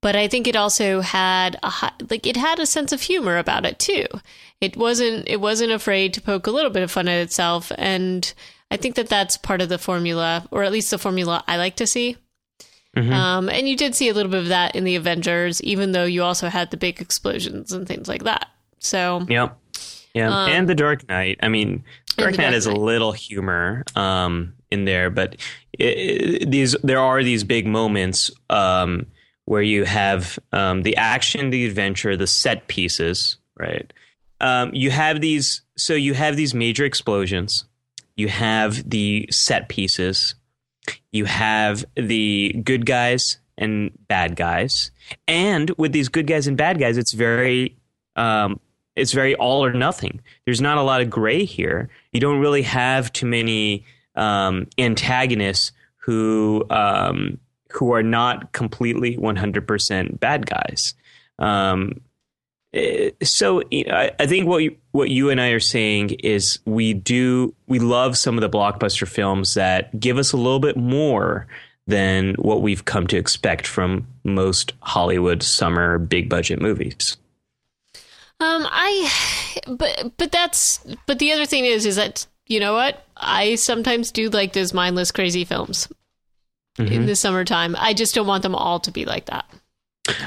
but 0.00 0.14
I 0.14 0.28
think 0.28 0.46
it 0.46 0.54
also 0.54 1.00
had 1.00 1.58
a 1.62 1.72
like 2.08 2.24
it 2.24 2.36
had 2.36 2.60
a 2.60 2.66
sense 2.66 2.92
of 2.92 3.02
humor 3.02 3.36
about 3.36 3.66
it 3.66 3.80
too. 3.80 4.06
It 4.60 4.76
wasn't 4.76 5.28
it 5.28 5.40
wasn't 5.40 5.72
afraid 5.72 6.14
to 6.14 6.20
poke 6.20 6.46
a 6.46 6.50
little 6.50 6.70
bit 6.70 6.82
of 6.82 6.90
fun 6.90 7.08
at 7.08 7.20
itself, 7.20 7.70
and 7.76 8.32
I 8.70 8.76
think 8.76 8.96
that 8.96 9.08
that's 9.08 9.36
part 9.36 9.60
of 9.60 9.68
the 9.68 9.78
formula, 9.78 10.46
or 10.50 10.62
at 10.64 10.72
least 10.72 10.90
the 10.90 10.98
formula 10.98 11.44
I 11.46 11.56
like 11.56 11.76
to 11.76 11.86
see. 11.86 12.16
Mhm. 12.96 13.12
Um, 13.12 13.48
and 13.48 13.68
you 13.68 13.76
did 13.76 13.94
see 13.94 14.08
a 14.08 14.14
little 14.14 14.30
bit 14.32 14.40
of 14.40 14.48
that 14.48 14.74
in 14.74 14.84
the 14.84 14.96
Avengers, 14.96 15.62
even 15.62 15.92
though 15.92 16.04
you 16.04 16.22
also 16.22 16.48
had 16.48 16.70
the 16.70 16.76
big 16.76 17.00
explosions 17.00 17.72
and 17.72 17.86
things 17.86 18.08
like 18.08 18.24
that. 18.24 18.48
So 18.78 19.24
Yep. 19.28 19.56
Yeah, 20.14 20.44
Um, 20.44 20.50
and 20.50 20.68
the 20.68 20.74
Dark 20.74 21.08
Knight. 21.08 21.38
I 21.42 21.48
mean, 21.48 21.84
Dark 22.16 22.32
Knight 22.32 22.44
Dark 22.44 22.54
has 22.54 22.66
a 22.66 22.72
little 22.72 23.12
humor 23.12 23.84
um, 23.94 24.54
in 24.70 24.84
there, 24.84 25.10
but 25.10 25.36
i 25.80 25.84
i 25.84 26.44
these 26.44 26.74
there 26.82 26.98
are 26.98 27.22
these 27.22 27.44
big 27.44 27.66
moments 27.66 28.30
um, 28.50 29.06
where 29.44 29.62
you 29.62 29.84
have 29.84 30.38
um, 30.52 30.82
the 30.82 30.96
action, 30.96 31.50
the 31.50 31.64
adventure, 31.66 32.16
the 32.16 32.26
set 32.26 32.66
pieces. 32.66 33.36
Right. 33.56 33.92
Um, 34.40 34.74
you 34.74 34.90
have 34.90 35.20
these. 35.20 35.62
So 35.76 35.94
you 35.94 36.14
have 36.14 36.36
these 36.36 36.54
major 36.54 36.84
explosions. 36.84 37.64
You 38.16 38.28
have 38.28 38.88
the 38.88 39.28
set 39.30 39.68
pieces. 39.68 40.34
You 41.12 41.26
have 41.26 41.84
the 41.94 42.52
good 42.64 42.86
guys 42.86 43.38
and 43.56 43.90
bad 44.08 44.36
guys. 44.36 44.90
And 45.26 45.70
with 45.78 45.92
these 45.92 46.08
good 46.08 46.26
guys 46.26 46.46
and 46.46 46.56
bad 46.56 46.78
guys, 46.78 46.96
it's 46.96 47.12
very 47.12 47.76
um, 48.16 48.60
it's 48.96 49.12
very 49.12 49.34
all 49.36 49.64
or 49.64 49.72
nothing. 49.72 50.20
There's 50.44 50.60
not 50.60 50.78
a 50.78 50.82
lot 50.82 51.00
of 51.00 51.10
gray 51.10 51.44
here. 51.44 51.88
You 52.12 52.20
don't 52.20 52.40
really 52.40 52.62
have 52.62 53.12
too 53.12 53.26
many 53.26 53.84
um, 54.14 54.66
antagonists 54.78 55.72
who 55.96 56.64
um, 56.70 57.38
who 57.70 57.92
are 57.92 58.02
not 58.02 58.52
completely 58.52 59.16
100% 59.16 60.18
bad 60.18 60.46
guys. 60.46 60.94
Um, 61.38 62.00
so 63.22 63.62
you 63.70 63.84
know, 63.84 63.94
I, 63.94 64.10
I 64.18 64.26
think 64.26 64.46
what 64.46 64.58
you, 64.58 64.76
what 64.92 65.10
you 65.10 65.30
and 65.30 65.40
I 65.40 65.48
are 65.48 65.60
saying 65.60 66.10
is 66.20 66.58
we 66.64 66.92
do 66.92 67.54
we 67.66 67.78
love 67.78 68.18
some 68.18 68.36
of 68.36 68.42
the 68.42 68.50
blockbuster 68.50 69.08
films 69.08 69.54
that 69.54 69.98
give 69.98 70.18
us 70.18 70.32
a 70.32 70.36
little 70.36 70.60
bit 70.60 70.76
more 70.76 71.46
than 71.86 72.34
what 72.34 72.60
we've 72.60 72.84
come 72.84 73.06
to 73.06 73.16
expect 73.16 73.66
from 73.66 74.06
most 74.22 74.74
Hollywood 74.80 75.42
summer 75.42 75.98
big 75.98 76.28
budget 76.28 76.60
movies. 76.60 77.16
Um, 78.40 78.66
I, 78.70 79.10
but 79.66 80.12
but 80.18 80.30
that's 80.30 80.84
but 81.06 81.18
the 81.18 81.32
other 81.32 81.46
thing 81.46 81.64
is 81.64 81.86
is 81.86 81.96
that 81.96 82.26
you 82.46 82.60
know 82.60 82.74
what 82.74 83.04
I 83.16 83.54
sometimes 83.54 84.12
do 84.12 84.28
like 84.28 84.52
those 84.52 84.74
mindless 84.74 85.10
crazy 85.10 85.44
films 85.44 85.88
in 86.78 87.06
the 87.06 87.16
summertime. 87.16 87.74
I 87.76 87.92
just 87.94 88.14
don't 88.14 88.26
want 88.26 88.42
them 88.42 88.54
all 88.54 88.78
to 88.80 88.92
be 88.92 89.04
like 89.04 89.26
that. 89.26 89.46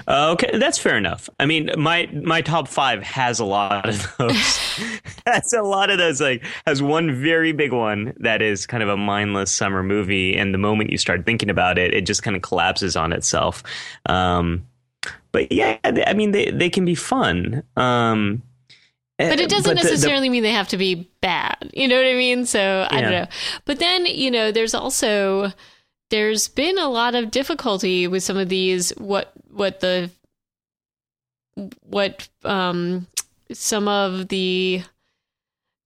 Uh, 0.08 0.32
okay, 0.32 0.58
that's 0.58 0.78
fair 0.78 0.98
enough. 0.98 1.30
I 1.40 1.46
mean, 1.46 1.70
my 1.78 2.08
my 2.14 2.42
top 2.42 2.68
five 2.68 3.02
has 3.04 3.40
a 3.40 3.46
lot 3.46 3.88
of 3.90 4.16
those. 4.20 4.60
That's 5.26 5.54
a 5.54 5.62
lot 5.62 5.92
of 5.92 6.00
those. 6.00 6.20
Like, 6.20 6.44
has 6.66 6.82
one 6.82 7.14
very 7.22 7.52
big 7.52 7.72
one 7.74 8.14
that 8.18 8.42
is 8.42 8.66
kind 8.66 8.82
of 8.82 8.90
a 8.90 8.98
mindless 8.98 9.52
summer 9.52 9.84
movie, 9.84 10.36
and 10.36 10.52
the 10.54 10.58
moment 10.58 10.90
you 10.90 10.98
start 10.98 11.26
thinking 11.28 11.50
about 11.50 11.78
it, 11.78 11.94
it 11.94 12.08
just 12.08 12.24
kind 12.24 12.36
of 12.36 12.42
collapses 12.42 12.96
on 12.96 13.14
itself. 13.14 13.62
Um, 14.08 14.66
but 15.32 15.52
yeah, 15.52 15.78
I 15.84 16.14
mean, 16.14 16.32
they 16.32 16.50
they 16.50 16.70
can 16.72 16.86
be 16.86 16.96
fun. 16.96 17.64
Um, 17.78 18.42
But 19.20 19.40
it 19.40 19.50
doesn't 19.50 19.76
the- 19.76 19.82
the- 19.84 19.90
necessarily 19.90 20.30
mean 20.30 20.42
they 20.44 20.52
have 20.52 20.70
to 20.70 20.78
be 20.78 21.08
bad. 21.22 21.70
You 21.74 21.88
know 21.88 21.98
what 21.98 22.08
I 22.08 22.14
mean? 22.16 22.46
So 22.48 22.88
I 22.90 23.02
don't 23.02 23.12
know. 23.12 23.28
But 23.66 23.78
then, 23.80 24.06
you 24.08 24.32
know, 24.32 24.52
there's 24.52 24.74
also 24.74 25.52
there's 26.10 26.48
been 26.48 26.78
a 26.80 26.90
lot 26.90 27.14
of 27.16 27.30
difficulty 27.32 28.08
with 28.08 28.24
some 28.24 28.38
of 28.38 28.50
these 28.50 28.90
what 28.98 29.32
what 29.52 29.80
the 29.80 30.10
what 31.82 32.28
um 32.44 33.08
some 33.52 33.88
of 33.88 34.30
the 34.30 34.82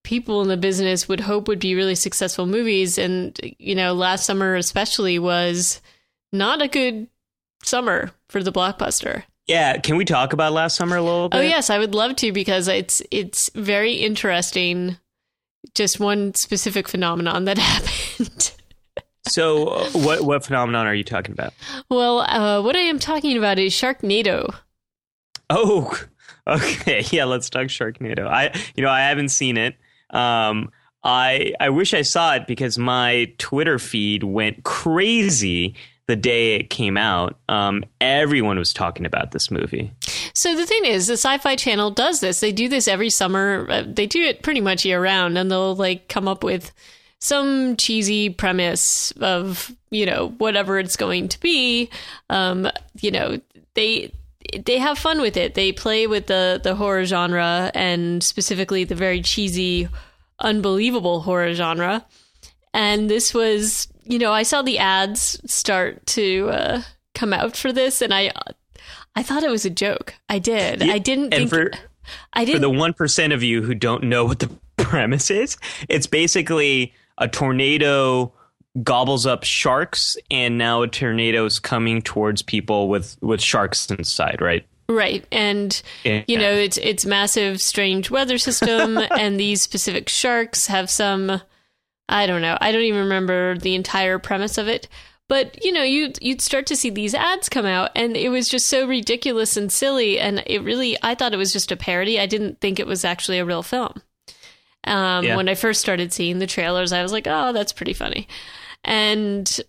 people 0.04 0.42
in 0.42 0.48
the 0.48 0.58
business 0.58 1.10
would 1.10 1.20
hope 1.20 1.48
would 1.48 1.60
be 1.60 1.74
really 1.76 1.96
successful 1.96 2.46
movies 2.46 2.98
and 2.98 3.40
you 3.58 3.74
know 3.74 3.94
last 3.94 4.26
summer 4.26 4.56
especially 4.56 5.18
was 5.18 5.82
not 6.32 6.62
a 6.62 6.68
good 6.68 7.08
summer 7.64 8.12
for 8.30 8.44
the 8.44 8.52
blockbuster 8.52 9.24
Yeah, 9.48 9.78
can 9.78 9.96
we 9.96 10.06
talk 10.06 10.34
about 10.34 10.54
last 10.54 10.76
summer 10.76 10.98
a 10.98 11.04
little 11.04 11.30
bit? 11.30 11.38
Oh 11.38 11.42
yes, 11.42 11.70
I 11.70 11.78
would 11.78 11.94
love 11.94 12.16
to 12.18 12.32
because 12.32 12.68
it's 12.68 13.02
it's 13.12 13.52
very 13.54 13.94
interesting. 13.94 14.98
Just 15.76 16.00
one 16.00 16.34
specific 16.34 16.88
phenomenon 16.88 17.46
that 17.46 17.58
happened. 17.72 18.55
So, 19.28 19.68
uh, 19.68 19.90
what 19.92 20.22
what 20.24 20.46
phenomenon 20.46 20.88
are 20.88 20.94
you 20.94 21.04
talking 21.04 21.32
about? 21.34 21.54
Well, 21.90 22.20
uh, 22.22 22.62
what 22.62 22.76
I 22.76 22.80
am 22.80 23.00
talking 23.00 23.38
about 23.38 23.60
is 23.60 23.74
Sharknado. 23.74 24.54
Oh, 25.50 26.00
okay. 26.48 27.04
Yeah, 27.12 27.26
let's 27.26 27.50
talk 27.50 27.68
Sharknado. 27.68 28.28
I, 28.28 28.54
you 28.76 28.84
know, 28.84 28.90
I 28.90 29.02
haven't 29.02 29.30
seen 29.30 29.58
it. 29.58 29.76
Um, 30.10 30.72
I 31.04 31.54
I 31.60 31.70
wish 31.70 31.94
I 31.94 32.02
saw 32.02 32.36
it 32.36 32.48
because 32.48 32.78
my 32.78 33.32
Twitter 33.38 33.80
feed 33.80 34.24
went 34.24 34.64
crazy 34.64 35.76
the 36.08 36.16
day 36.16 36.56
it 36.56 36.70
came 36.70 36.98
out, 36.98 37.40
um, 37.50 37.84
everyone 38.00 38.60
was 38.60 38.74
talking 38.74 39.06
about 39.06 39.32
this 39.32 39.50
movie. 39.50 39.92
So 40.34 40.56
the 40.56 40.66
thing 40.66 40.86
is, 40.86 41.08
the 41.08 41.14
Sci-Fi 41.14 41.56
Channel 41.56 41.92
does 41.92 42.20
this. 42.20 42.40
They 42.40 42.52
do 42.52 42.70
this 42.70 42.88
every 42.88 43.10
summer. 43.10 43.66
Uh, 43.70 43.84
they 43.88 44.06
do 44.06 44.22
it 44.22 44.44
pretty 44.44 44.62
much 44.62 44.86
year 44.86 45.02
round, 45.02 45.38
and 45.38 45.50
they'll 45.50 45.76
like 45.76 46.08
come 46.08 46.28
up 46.28 46.44
with 46.44 46.72
some 47.26 47.76
cheesy 47.78 48.30
premise 48.30 49.12
of 49.22 49.74
you 49.90 50.06
know 50.06 50.30
whatever 50.38 50.80
it's 50.80 50.96
going 50.96 51.28
to 51.30 51.40
be. 51.40 51.90
Um, 52.30 52.70
you 53.00 53.12
know 53.12 53.40
they 53.74 54.12
they 54.66 54.78
have 54.78 54.98
fun 54.98 55.22
with 55.22 55.38
it. 55.38 55.56
They 55.56 55.72
play 55.72 56.08
with 56.08 56.28
the 56.28 56.60
the 56.64 56.76
horror 56.76 57.06
genre 57.06 57.72
and 57.74 58.24
specifically 58.24 58.84
the 58.84 58.96
very 58.96 59.22
cheesy, 59.22 59.88
unbelievable 60.40 61.22
horror 61.22 61.54
genre. 61.54 62.06
And 62.74 63.10
this 63.10 63.34
was 63.34 63.88
you 64.06 64.20
know, 64.20 64.32
I 64.32 64.44
saw 64.44 64.62
the 64.62 64.78
ads 64.78 65.42
start 65.52 66.06
to 66.08 66.50
uh, 66.52 66.82
come 67.14 67.34
out 67.34 67.58
for 67.58 67.74
this, 67.74 68.02
and 68.02 68.14
I, 68.14 68.32
I 69.16 69.24
thought 69.24 69.44
it 69.44 69.50
was 69.50 69.66
a 69.66 69.70
joke. 69.70 70.14
I 70.30 70.40
did. 70.40 70.84
Yeah, 70.84 70.94
I 70.94 71.00
didn't 71.00 71.32
think. 71.32 71.50
For, 71.50 71.72
I 72.34 72.46
didn't. 72.46 72.62
For 72.62 72.68
the 72.68 72.70
one 72.70 72.94
percent 72.94 73.34
of 73.34 73.44
you 73.44 73.64
who 73.64 73.74
don't 73.74 74.04
know 74.04 74.26
what 74.26 74.40
the 74.40 74.50
premise 74.78 75.30
is, 75.32 75.58
it's 75.90 76.08
basically 76.08 76.94
a 77.18 77.28
tornado 77.28 78.34
gobbles 78.84 79.26
up 79.26 79.44
sharks, 79.44 80.18
and 80.30 80.58
now 80.58 80.82
a 80.82 80.88
tornado 80.88 81.46
is 81.46 81.60
coming 81.60 82.02
towards 82.02 82.42
people 82.42 82.90
with 82.90 83.18
with 83.22 83.42
sharks 83.42 83.90
inside, 83.90 84.42
right? 84.42 84.66
Right. 84.88 85.26
And 85.32 85.82
yeah. 86.04 86.24
you 86.28 86.38
know, 86.38 86.52
it's 86.52 86.78
it's 86.78 87.06
massive 87.06 87.62
strange 87.62 88.12
weather 88.12 88.38
system 88.38 88.98
and 89.18 89.40
these 89.40 89.62
specific 89.62 90.10
sharks 90.10 90.68
have 90.68 90.90
some 90.90 91.42
I 92.08 92.28
don't 92.28 92.42
know. 92.42 92.58
I 92.62 92.72
don't 92.72 92.84
even 92.84 93.02
remember 93.02 93.58
the 93.58 93.76
entire 93.76 94.20
premise 94.20 94.58
of 94.58 94.68
it. 94.68 94.88
But 95.28 95.64
you 95.64 95.72
know, 95.72 95.82
you'd 95.82 96.20
you'd 96.22 96.42
start 96.42 96.68
to 96.68 96.76
see 96.76 96.92
these 96.92 97.16
ads 97.16 97.50
come 97.50 97.66
out, 97.66 97.90
and 97.96 98.16
it 98.16 98.30
was 98.30 98.48
just 98.48 98.68
so 98.68 98.88
ridiculous 98.88 99.58
and 99.58 99.72
silly. 99.72 100.20
And 100.20 100.44
it 100.46 100.60
really, 100.60 100.98
I 101.02 101.16
thought 101.16 101.34
it 101.34 101.38
was 101.38 101.52
just 101.52 101.72
a 101.72 101.78
parody. 101.78 102.20
I 102.20 102.28
didn't 102.28 102.62
think 102.62 102.80
it 102.80 102.86
was 102.86 103.04
actually 103.04 103.40
a 103.40 103.46
real 103.46 103.64
film. 103.64 104.04
Um, 104.86 105.26
yeah. 105.26 105.36
When 105.36 105.50
I 105.50 105.56
first 105.56 105.82
started 105.82 106.14
seeing 106.14 106.40
the 106.40 106.48
trailers, 106.48 106.94
I 106.94 107.02
was 107.02 107.12
like, 107.12 107.28
"Oh, 107.28 107.54
that's 107.54 107.74
pretty 107.74 107.94
funny," 107.94 108.28
and 108.84 109.60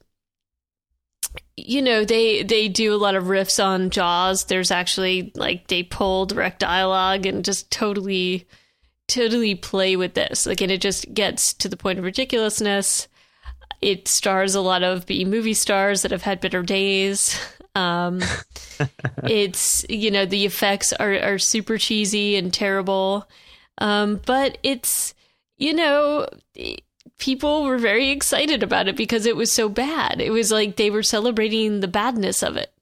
you 1.56 1.80
know 1.80 2.04
they 2.04 2.42
they 2.42 2.68
do 2.68 2.94
a 2.94 2.98
lot 2.98 3.14
of 3.14 3.24
riffs 3.24 3.64
on 3.64 3.90
Jaws. 3.90 4.44
There's 4.44 4.70
actually 4.70 5.32
like 5.34 5.68
they 5.68 5.82
pull 5.82 6.26
direct 6.26 6.60
dialogue 6.60 7.24
and 7.24 7.44
just 7.44 7.70
totally 7.70 8.46
totally 9.08 9.54
play 9.54 9.96
with 9.96 10.14
this. 10.14 10.46
Like, 10.46 10.60
and 10.60 10.70
it 10.70 10.80
just 10.80 11.12
gets 11.14 11.54
to 11.54 11.68
the 11.68 11.76
point 11.76 11.98
of 11.98 12.04
ridiculousness. 12.04 13.08
It 13.80 14.08
stars 14.08 14.54
a 14.54 14.60
lot 14.60 14.82
of 14.82 15.06
B 15.06 15.24
movie 15.24 15.54
stars 15.54 16.02
that 16.02 16.10
have 16.10 16.22
had 16.22 16.40
better 16.40 16.62
days. 16.62 17.38
Um, 17.74 18.20
it's 19.24 19.84
you 19.88 20.10
know 20.10 20.26
the 20.26 20.46
effects 20.46 20.92
are 20.92 21.18
are 21.18 21.38
super 21.38 21.78
cheesy 21.78 22.36
and 22.36 22.52
terrible, 22.52 23.28
um, 23.78 24.20
but 24.26 24.58
it's 24.62 25.14
you 25.56 25.72
know 25.72 26.26
people 27.18 27.64
were 27.64 27.78
very 27.78 28.10
excited 28.10 28.62
about 28.62 28.88
it 28.88 28.96
because 28.96 29.26
it 29.26 29.36
was 29.36 29.52
so 29.52 29.68
bad. 29.68 30.20
It 30.20 30.30
was 30.30 30.50
like 30.50 30.76
they 30.76 30.90
were 30.90 31.02
celebrating 31.02 31.80
the 31.80 31.88
badness 31.88 32.42
of 32.42 32.56
it. 32.56 32.72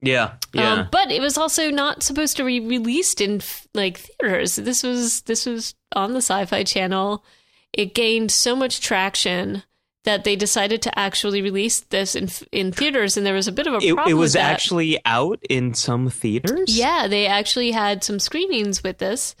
Yeah, 0.00 0.34
yeah. 0.52 0.72
Um, 0.72 0.88
but 0.90 1.10
it 1.10 1.20
was 1.20 1.38
also 1.38 1.70
not 1.70 2.02
supposed 2.02 2.36
to 2.36 2.44
be 2.44 2.60
released 2.60 3.20
in 3.20 3.40
like 3.72 3.98
theaters. 3.98 4.56
This 4.56 4.82
was 4.82 5.22
this 5.22 5.46
was 5.46 5.74
on 5.94 6.12
the 6.12 6.18
Sci-Fi 6.18 6.64
Channel. 6.64 7.24
It 7.72 7.94
gained 7.94 8.30
so 8.30 8.54
much 8.54 8.80
traction 8.80 9.62
that 10.04 10.24
they 10.24 10.36
decided 10.36 10.82
to 10.82 10.98
actually 10.98 11.40
release 11.40 11.80
this 11.80 12.14
in 12.14 12.28
in 12.52 12.70
theaters, 12.70 13.16
and 13.16 13.24
there 13.24 13.34
was 13.34 13.48
a 13.48 13.52
bit 13.52 13.66
of 13.66 13.74
a 13.74 13.78
problem. 13.78 14.06
It, 14.06 14.10
it 14.10 14.14
was 14.14 14.36
actually 14.36 14.98
out 15.06 15.40
in 15.48 15.72
some 15.72 16.10
theaters. 16.10 16.76
Yeah, 16.76 17.08
they 17.08 17.26
actually 17.26 17.70
had 17.70 18.04
some 18.04 18.18
screenings 18.18 18.82
with 18.82 18.98
this. 18.98 19.34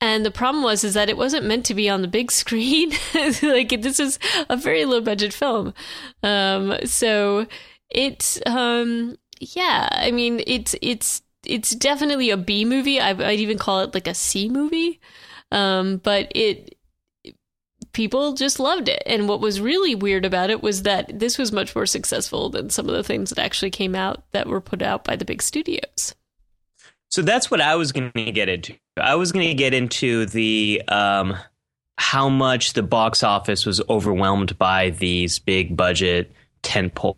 And 0.00 0.24
the 0.24 0.30
problem 0.30 0.62
was 0.62 0.84
is 0.84 0.94
that 0.94 1.08
it 1.08 1.16
wasn't 1.16 1.46
meant 1.46 1.66
to 1.66 1.74
be 1.74 1.88
on 1.88 2.02
the 2.02 2.08
big 2.08 2.30
screen. 2.30 2.92
like 3.42 3.82
this 3.82 3.98
is 3.98 4.18
a 4.48 4.56
very 4.56 4.84
low 4.84 5.00
budget 5.00 5.32
film. 5.32 5.74
Um, 6.22 6.78
so 6.84 7.46
it's 7.90 8.40
um, 8.46 9.16
yeah, 9.40 9.88
I 9.90 10.10
mean 10.10 10.42
it's 10.46 10.74
it's 10.82 11.22
it's 11.44 11.70
definitely 11.70 12.30
a 12.30 12.36
B 12.36 12.64
movie. 12.64 13.00
I, 13.00 13.12
would 13.12 13.40
even 13.40 13.58
call 13.58 13.80
it 13.80 13.94
like 13.94 14.06
a 14.06 14.14
C 14.14 14.48
movie. 14.48 15.00
Um, 15.50 15.96
but 15.98 16.30
it 16.34 16.78
people 17.92 18.34
just 18.34 18.60
loved 18.60 18.88
it. 18.88 19.02
And 19.06 19.28
what 19.28 19.40
was 19.40 19.60
really 19.60 19.94
weird 19.94 20.24
about 20.24 20.50
it 20.50 20.62
was 20.62 20.82
that 20.82 21.18
this 21.18 21.38
was 21.38 21.52
much 21.52 21.74
more 21.74 21.86
successful 21.86 22.50
than 22.50 22.70
some 22.70 22.88
of 22.88 22.94
the 22.94 23.02
things 23.02 23.30
that 23.30 23.38
actually 23.38 23.70
came 23.70 23.94
out 23.94 24.22
that 24.32 24.46
were 24.46 24.60
put 24.60 24.82
out 24.82 25.04
by 25.04 25.16
the 25.16 25.24
big 25.24 25.42
studios. 25.42 26.14
So 27.10 27.22
that's 27.22 27.50
what 27.50 27.60
I 27.60 27.74
was 27.74 27.90
going 27.92 28.12
to 28.12 28.32
get 28.32 28.48
into. 28.48 28.74
I 28.98 29.14
was 29.16 29.32
going 29.32 29.48
to 29.48 29.54
get 29.54 29.74
into 29.74 30.26
the 30.26 30.82
um, 30.88 31.36
how 31.96 32.28
much 32.28 32.72
the 32.74 32.82
box 32.82 33.22
office 33.22 33.66
was 33.66 33.80
overwhelmed 33.88 34.58
by 34.58 34.90
these 34.90 35.38
big 35.38 35.76
budget 35.76 36.32
tentpole 36.62 37.16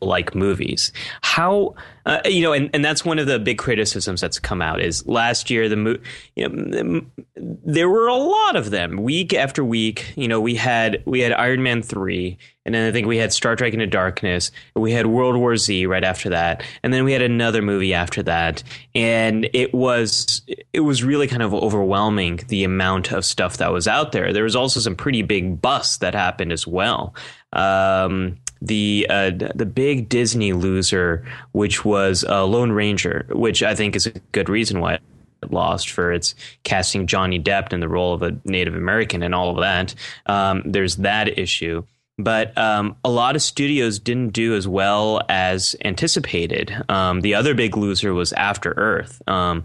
like 0.00 0.34
movies. 0.34 0.92
How 1.22 1.74
uh, 2.04 2.20
you 2.24 2.42
know, 2.42 2.52
and, 2.52 2.68
and 2.74 2.84
that's 2.84 3.04
one 3.04 3.18
of 3.18 3.26
the 3.26 3.38
big 3.38 3.58
criticisms 3.58 4.20
that's 4.20 4.40
come 4.40 4.60
out 4.60 4.80
is 4.80 5.06
last 5.06 5.50
year 5.50 5.68
the 5.68 5.76
mo- 5.76 5.98
you 6.34 6.48
know, 6.48 7.00
there 7.36 7.88
were 7.88 8.08
a 8.08 8.16
lot 8.16 8.56
of 8.56 8.70
them 8.70 8.96
week 8.96 9.32
after 9.32 9.64
week. 9.64 10.12
You 10.16 10.26
know, 10.26 10.40
we 10.40 10.56
had 10.56 11.02
we 11.06 11.20
had 11.20 11.32
Iron 11.32 11.62
Man 11.62 11.80
three, 11.80 12.38
and 12.66 12.74
then 12.74 12.88
I 12.88 12.92
think 12.92 13.06
we 13.06 13.18
had 13.18 13.32
Star 13.32 13.54
Trek 13.54 13.72
Into 13.72 13.86
Darkness. 13.86 14.50
We 14.74 14.90
had 14.90 15.06
World 15.06 15.36
War 15.36 15.56
Z 15.56 15.86
right 15.86 16.02
after 16.02 16.30
that, 16.30 16.64
and 16.82 16.92
then 16.92 17.04
we 17.04 17.12
had 17.12 17.22
another 17.22 17.62
movie 17.62 17.94
after 17.94 18.20
that, 18.24 18.64
and 18.96 19.48
it 19.52 19.72
was 19.72 20.42
it 20.72 20.80
was 20.80 21.04
really 21.04 21.28
kind 21.28 21.42
of 21.42 21.54
overwhelming 21.54 22.40
the 22.48 22.64
amount 22.64 23.12
of 23.12 23.24
stuff 23.24 23.58
that 23.58 23.72
was 23.72 23.86
out 23.86 24.10
there. 24.10 24.32
There 24.32 24.44
was 24.44 24.56
also 24.56 24.80
some 24.80 24.96
pretty 24.96 25.22
big 25.22 25.62
busts 25.62 25.98
that 25.98 26.14
happened 26.14 26.50
as 26.50 26.66
well. 26.66 27.14
Um, 27.52 28.38
the 28.62 29.06
uh, 29.10 29.30
the 29.54 29.66
big 29.66 30.08
Disney 30.08 30.52
loser, 30.52 31.24
which 31.52 31.84
was 31.84 32.24
uh, 32.24 32.46
Lone 32.46 32.72
Ranger, 32.72 33.26
which 33.30 33.62
I 33.62 33.74
think 33.74 33.96
is 33.96 34.06
a 34.06 34.12
good 34.30 34.48
reason 34.48 34.80
why 34.80 34.94
it 34.94 35.02
lost 35.50 35.90
for 35.90 36.12
its 36.12 36.34
casting 36.62 37.06
Johnny 37.06 37.40
Depp 37.40 37.72
in 37.72 37.80
the 37.80 37.88
role 37.88 38.14
of 38.14 38.22
a 38.22 38.38
Native 38.44 38.76
American 38.76 39.22
and 39.22 39.34
all 39.34 39.50
of 39.50 39.60
that. 39.60 39.94
Um, 40.26 40.62
there's 40.64 40.96
that 40.96 41.38
issue. 41.38 41.84
But 42.18 42.56
um, 42.56 42.96
a 43.04 43.10
lot 43.10 43.34
of 43.36 43.42
studios 43.42 43.98
didn't 43.98 44.30
do 44.30 44.54
as 44.54 44.68
well 44.68 45.22
as 45.28 45.74
anticipated. 45.84 46.72
Um, 46.88 47.22
the 47.22 47.34
other 47.34 47.54
big 47.54 47.76
loser 47.76 48.12
was 48.14 48.32
After 48.34 48.72
Earth 48.76 49.20
um, 49.26 49.64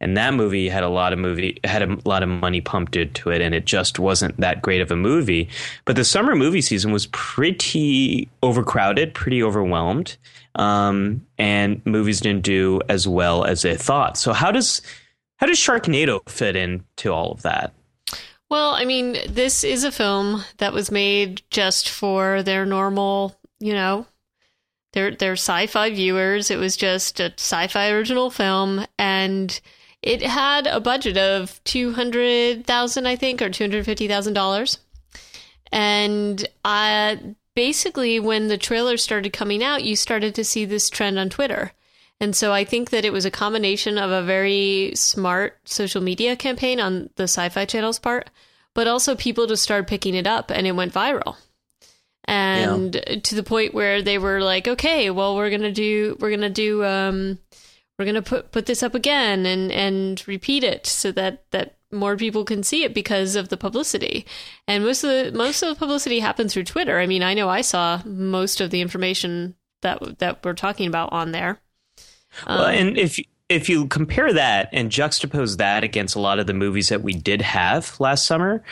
and 0.00 0.16
that 0.16 0.34
movie 0.34 0.68
had 0.68 0.82
a 0.82 0.88
lot 0.88 1.12
of 1.12 1.18
movie 1.18 1.58
had 1.64 1.82
a 1.82 1.98
lot 2.04 2.22
of 2.22 2.28
money 2.28 2.60
pumped 2.60 2.96
into 2.96 3.30
it 3.30 3.40
and 3.40 3.54
it 3.54 3.64
just 3.64 3.98
wasn't 3.98 4.36
that 4.38 4.62
great 4.62 4.80
of 4.80 4.90
a 4.90 4.96
movie. 4.96 5.48
But 5.84 5.96
the 5.96 6.04
summer 6.04 6.34
movie 6.34 6.60
season 6.60 6.92
was 6.92 7.06
pretty 7.06 8.28
overcrowded 8.42 9.14
pretty 9.14 9.42
overwhelmed 9.42 10.16
um, 10.54 11.26
and 11.38 11.84
movies 11.84 12.20
didn't 12.20 12.44
do 12.44 12.80
as 12.88 13.06
well 13.08 13.44
as 13.44 13.62
they 13.62 13.76
thought. 13.76 14.16
So 14.16 14.32
how 14.32 14.50
does 14.50 14.82
how 15.36 15.46
does 15.46 15.58
sharknado 15.58 16.26
fit 16.28 16.56
into 16.56 17.12
all 17.12 17.32
of 17.32 17.42
that? 17.42 17.72
Well 18.48 18.70
i 18.70 18.84
mean 18.84 19.16
this 19.28 19.64
is 19.64 19.84
a 19.84 19.92
film 19.92 20.44
that 20.58 20.72
was 20.72 20.90
made 20.90 21.42
just 21.50 21.88
for 21.88 22.42
their 22.42 22.64
normal 22.64 23.36
you 23.58 23.72
know 23.72 24.06
their 24.96 25.10
their 25.10 25.32
sci-fi 25.32 25.90
viewers. 25.90 26.50
It 26.50 26.58
was 26.58 26.74
just 26.74 27.20
a 27.20 27.32
sci-fi 27.36 27.90
original 27.90 28.30
film 28.30 28.86
and 28.98 29.60
it 30.06 30.22
had 30.22 30.68
a 30.68 30.78
budget 30.78 31.18
of 31.18 31.60
two 31.64 31.92
hundred 31.92 32.64
thousand, 32.64 33.06
I 33.06 33.16
think, 33.16 33.42
or 33.42 33.50
two 33.50 33.64
hundred 33.64 33.84
fifty 33.84 34.06
thousand 34.06 34.34
dollars. 34.34 34.78
And 35.72 36.46
I 36.64 37.34
basically, 37.54 38.20
when 38.20 38.46
the 38.46 38.56
trailer 38.56 38.96
started 38.96 39.32
coming 39.32 39.64
out, 39.64 39.82
you 39.82 39.96
started 39.96 40.34
to 40.36 40.44
see 40.44 40.64
this 40.64 40.88
trend 40.88 41.18
on 41.18 41.28
Twitter. 41.28 41.72
And 42.20 42.36
so 42.36 42.52
I 42.52 42.64
think 42.64 42.90
that 42.90 43.04
it 43.04 43.12
was 43.12 43.26
a 43.26 43.30
combination 43.30 43.98
of 43.98 44.10
a 44.10 44.22
very 44.22 44.92
smart 44.94 45.58
social 45.64 46.02
media 46.02 46.36
campaign 46.36 46.80
on 46.80 47.10
the 47.16 47.24
Sci 47.24 47.48
Fi 47.48 47.64
Channel's 47.64 47.98
part, 47.98 48.30
but 48.74 48.86
also 48.86 49.16
people 49.16 49.46
just 49.46 49.62
started 49.62 49.88
picking 49.88 50.14
it 50.14 50.26
up 50.26 50.50
and 50.50 50.66
it 50.66 50.76
went 50.76 50.94
viral. 50.94 51.36
And 52.24 52.94
yeah. 52.94 53.20
to 53.22 53.34
the 53.34 53.42
point 53.42 53.74
where 53.74 54.02
they 54.02 54.18
were 54.18 54.40
like, 54.40 54.66
okay, 54.66 55.10
well, 55.10 55.36
we're 55.36 55.50
going 55.50 55.62
to 55.62 55.72
do, 55.72 56.16
we're 56.20 56.30
going 56.30 56.40
to 56.40 56.48
do, 56.48 56.84
um, 56.84 57.38
we're 57.98 58.04
going 58.04 58.14
to 58.14 58.22
put 58.22 58.52
put 58.52 58.66
this 58.66 58.82
up 58.82 58.94
again 58.94 59.46
and 59.46 59.72
and 59.72 60.22
repeat 60.26 60.64
it 60.64 60.86
so 60.86 61.12
that 61.12 61.44
that 61.50 61.76
more 61.92 62.16
people 62.16 62.44
can 62.44 62.62
see 62.62 62.84
it 62.84 62.94
because 62.94 63.36
of 63.36 63.48
the 63.48 63.56
publicity. 63.56 64.26
And 64.66 64.84
most 64.84 65.04
of 65.04 65.10
the 65.10 65.36
most 65.36 65.62
of 65.62 65.68
the 65.68 65.78
publicity 65.78 66.20
happened 66.20 66.50
through 66.50 66.64
Twitter. 66.64 66.98
I 66.98 67.06
mean, 67.06 67.22
I 67.22 67.34
know 67.34 67.48
I 67.48 67.60
saw 67.60 68.00
most 68.04 68.60
of 68.60 68.70
the 68.70 68.80
information 68.80 69.54
that 69.82 70.18
that 70.18 70.44
we're 70.44 70.54
talking 70.54 70.86
about 70.86 71.12
on 71.12 71.32
there. 71.32 71.60
Um, 72.46 72.58
well, 72.58 72.66
and 72.66 72.98
if 72.98 73.18
if 73.48 73.68
you 73.68 73.86
compare 73.86 74.32
that 74.32 74.68
and 74.72 74.90
juxtapose 74.90 75.58
that 75.58 75.84
against 75.84 76.16
a 76.16 76.20
lot 76.20 76.38
of 76.38 76.46
the 76.46 76.54
movies 76.54 76.88
that 76.88 77.02
we 77.02 77.14
did 77.14 77.40
have 77.42 77.98
last 78.00 78.26
summer, 78.26 78.62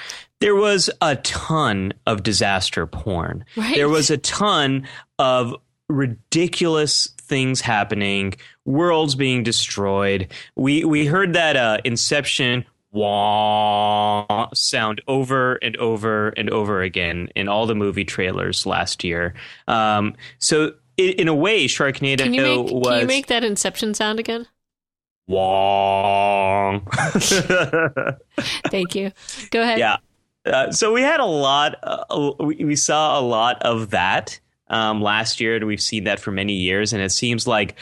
there 0.40 0.56
was 0.56 0.90
a 1.00 1.16
ton 1.16 1.92
of 2.06 2.22
disaster 2.22 2.86
porn. 2.86 3.44
Right. 3.56 3.76
There 3.76 3.88
was 3.88 4.10
a 4.10 4.18
ton 4.18 4.88
of 5.18 5.54
ridiculous 5.88 7.13
things 7.26 7.60
happening, 7.60 8.34
worlds 8.64 9.14
being 9.14 9.42
destroyed. 9.42 10.32
We 10.56 10.84
we 10.84 11.06
heard 11.06 11.34
that 11.34 11.56
uh, 11.56 11.78
Inception 11.84 12.64
wah 12.94 14.48
sound 14.54 15.02
over 15.08 15.56
and 15.56 15.76
over 15.78 16.28
and 16.30 16.48
over 16.50 16.80
again 16.80 17.28
in 17.34 17.48
all 17.48 17.66
the 17.66 17.74
movie 17.74 18.04
trailers 18.04 18.66
last 18.66 19.02
year. 19.02 19.34
Um, 19.66 20.14
so 20.38 20.74
in, 20.96 21.10
in, 21.14 21.28
a 21.28 21.34
way, 21.34 21.66
Sharknado 21.66 22.18
can 22.18 22.32
you 22.32 22.42
make, 22.42 22.72
was. 22.72 22.88
Can 22.88 23.00
you 23.00 23.06
make 23.06 23.26
that 23.26 23.42
Inception 23.42 23.94
sound 23.94 24.20
again? 24.20 24.46
Wong. 25.26 26.86
Thank 28.70 28.94
you. 28.94 29.10
Go 29.50 29.62
ahead. 29.62 29.78
Yeah. 29.78 29.96
Uh, 30.46 30.70
so 30.70 30.92
we 30.92 31.02
had 31.02 31.20
a 31.20 31.24
lot. 31.24 31.76
Uh, 31.82 32.32
we, 32.38 32.56
we, 32.64 32.76
saw 32.76 33.18
a 33.18 33.22
lot 33.22 33.62
of 33.62 33.90
that 33.90 34.38
um, 34.74 35.00
last 35.00 35.40
year, 35.40 35.54
and 35.54 35.66
we've 35.66 35.80
seen 35.80 36.04
that 36.04 36.18
for 36.18 36.32
many 36.32 36.54
years. 36.54 36.92
And 36.92 37.00
it 37.00 37.12
seems 37.12 37.46
like 37.46 37.76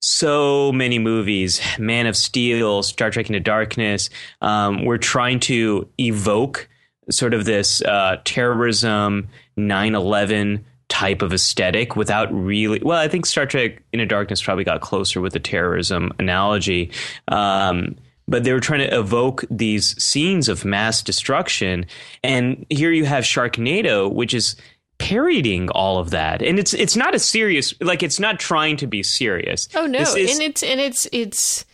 so 0.00 0.72
many 0.72 0.98
movies, 0.98 1.60
Man 1.78 2.06
of 2.06 2.16
Steel, 2.16 2.82
Star 2.82 3.10
Trek 3.10 3.28
Into 3.28 3.38
Darkness, 3.38 4.08
um, 4.40 4.84
we're 4.86 4.98
trying 4.98 5.40
to 5.40 5.88
evoke 5.98 6.68
sort 7.10 7.34
of 7.34 7.44
this 7.44 7.82
uh, 7.82 8.16
terrorism, 8.24 9.28
9 9.56 9.94
11 9.94 10.64
type 10.88 11.22
of 11.22 11.32
aesthetic 11.32 11.96
without 11.96 12.30
really 12.34 12.78
well 12.82 12.98
i 12.98 13.08
think 13.08 13.24
star 13.24 13.46
trek 13.46 13.82
into 13.94 14.04
darkness 14.04 14.42
probably 14.42 14.62
got 14.62 14.82
closer 14.82 15.22
with 15.22 15.32
the 15.32 15.40
terrorism 15.40 16.12
analogy 16.18 16.90
um, 17.28 17.96
but 18.28 18.44
they 18.44 18.52
were 18.52 18.60
trying 18.60 18.86
to 18.86 18.94
evoke 18.94 19.42
these 19.50 20.00
scenes 20.02 20.50
of 20.50 20.66
mass 20.66 21.00
destruction 21.00 21.86
and 22.22 22.66
here 22.68 22.92
you 22.92 23.06
have 23.06 23.24
sharknado 23.24 24.12
which 24.12 24.34
is 24.34 24.54
parodying 25.02 25.68
all 25.70 25.98
of 25.98 26.10
that. 26.10 26.42
And 26.42 26.60
it's 26.60 26.72
it's 26.72 26.96
not 26.96 27.12
a 27.14 27.18
serious 27.18 27.74
like 27.80 28.04
it's 28.04 28.20
not 28.20 28.38
trying 28.38 28.76
to 28.76 28.86
be 28.86 29.02
serious. 29.02 29.68
Oh 29.74 29.86
no. 29.86 29.98
Is, 29.98 30.14
and 30.14 30.40
it's 30.40 30.62
and 30.62 30.80
it's 30.80 31.08
it's 31.12 31.64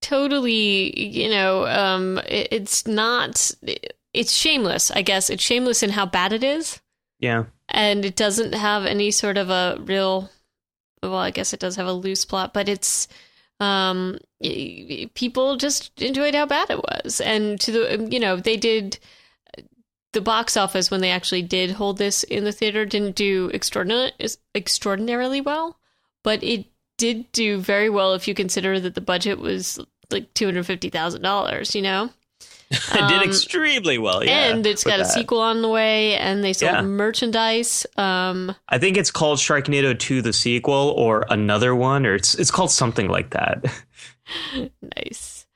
totally 0.00 0.96
you 0.96 1.28
know 1.28 1.66
um 1.66 2.18
it, 2.28 2.46
it's 2.52 2.86
not 2.86 3.50
it's 4.14 4.32
shameless 4.32 4.92
i 4.92 5.02
guess. 5.02 5.28
It's 5.28 5.42
shameless 5.42 5.82
in 5.82 5.90
how 5.90 6.06
bad 6.06 6.32
it 6.32 6.44
is. 6.44 6.80
Yeah. 7.18 7.46
And 7.68 8.04
it 8.04 8.14
doesn't 8.14 8.54
have 8.54 8.86
any 8.86 9.10
sort 9.10 9.38
of 9.38 9.50
a 9.50 9.78
real 9.80 10.30
well 11.02 11.16
i 11.16 11.32
guess 11.32 11.52
it 11.52 11.60
does 11.60 11.76
have 11.76 11.86
a 11.86 11.92
loose 11.92 12.24
plot 12.24 12.54
but 12.54 12.68
it's 12.68 13.08
um 13.58 14.18
people 15.14 15.56
just 15.56 16.00
enjoyed 16.00 16.36
how 16.36 16.46
bad 16.46 16.70
it 16.70 16.78
was. 16.78 17.20
And 17.20 17.60
to 17.60 17.72
the 17.72 18.08
you 18.08 18.20
know 18.20 18.36
they 18.36 18.56
did 18.56 19.00
the 20.18 20.22
box 20.22 20.56
office 20.56 20.90
when 20.90 21.00
they 21.00 21.12
actually 21.12 21.42
did 21.42 21.70
hold 21.70 21.96
this 21.96 22.24
in 22.24 22.42
the 22.42 22.50
theater 22.50 22.84
didn't 22.84 23.14
do 23.14 23.48
extraordinarily 23.52 25.40
well 25.40 25.78
but 26.24 26.42
it 26.42 26.66
did 26.96 27.30
do 27.30 27.58
very 27.58 27.88
well 27.88 28.14
if 28.14 28.26
you 28.26 28.34
consider 28.34 28.80
that 28.80 28.96
the 28.96 29.00
budget 29.00 29.38
was 29.38 29.78
like 30.10 30.34
$250,000 30.34 31.74
you 31.76 31.82
know 31.82 32.10
it 32.70 33.00
um, 33.00 33.08
did 33.08 33.22
extremely 33.22 33.96
well. 33.96 34.22
Yeah, 34.22 34.50
and 34.50 34.66
it's 34.66 34.84
got 34.84 35.00
a 35.00 35.04
that. 35.04 35.10
sequel 35.10 35.40
on 35.40 35.62
the 35.62 35.70
way, 35.70 36.18
and 36.18 36.44
they 36.44 36.52
sold 36.52 36.72
yeah. 36.72 36.82
merchandise. 36.82 37.86
Um, 37.96 38.54
I 38.68 38.76
think 38.76 38.98
it's 38.98 39.10
called 39.10 39.38
Sharknado 39.38 39.98
2 39.98 40.20
the 40.20 40.34
sequel, 40.34 40.92
or 40.94 41.24
another 41.30 41.74
one, 41.74 42.04
or 42.04 42.14
it's 42.14 42.34
it's 42.34 42.50
called 42.50 42.70
something 42.70 43.08
like 43.08 43.30
that. 43.30 43.64
nice. 44.98 45.46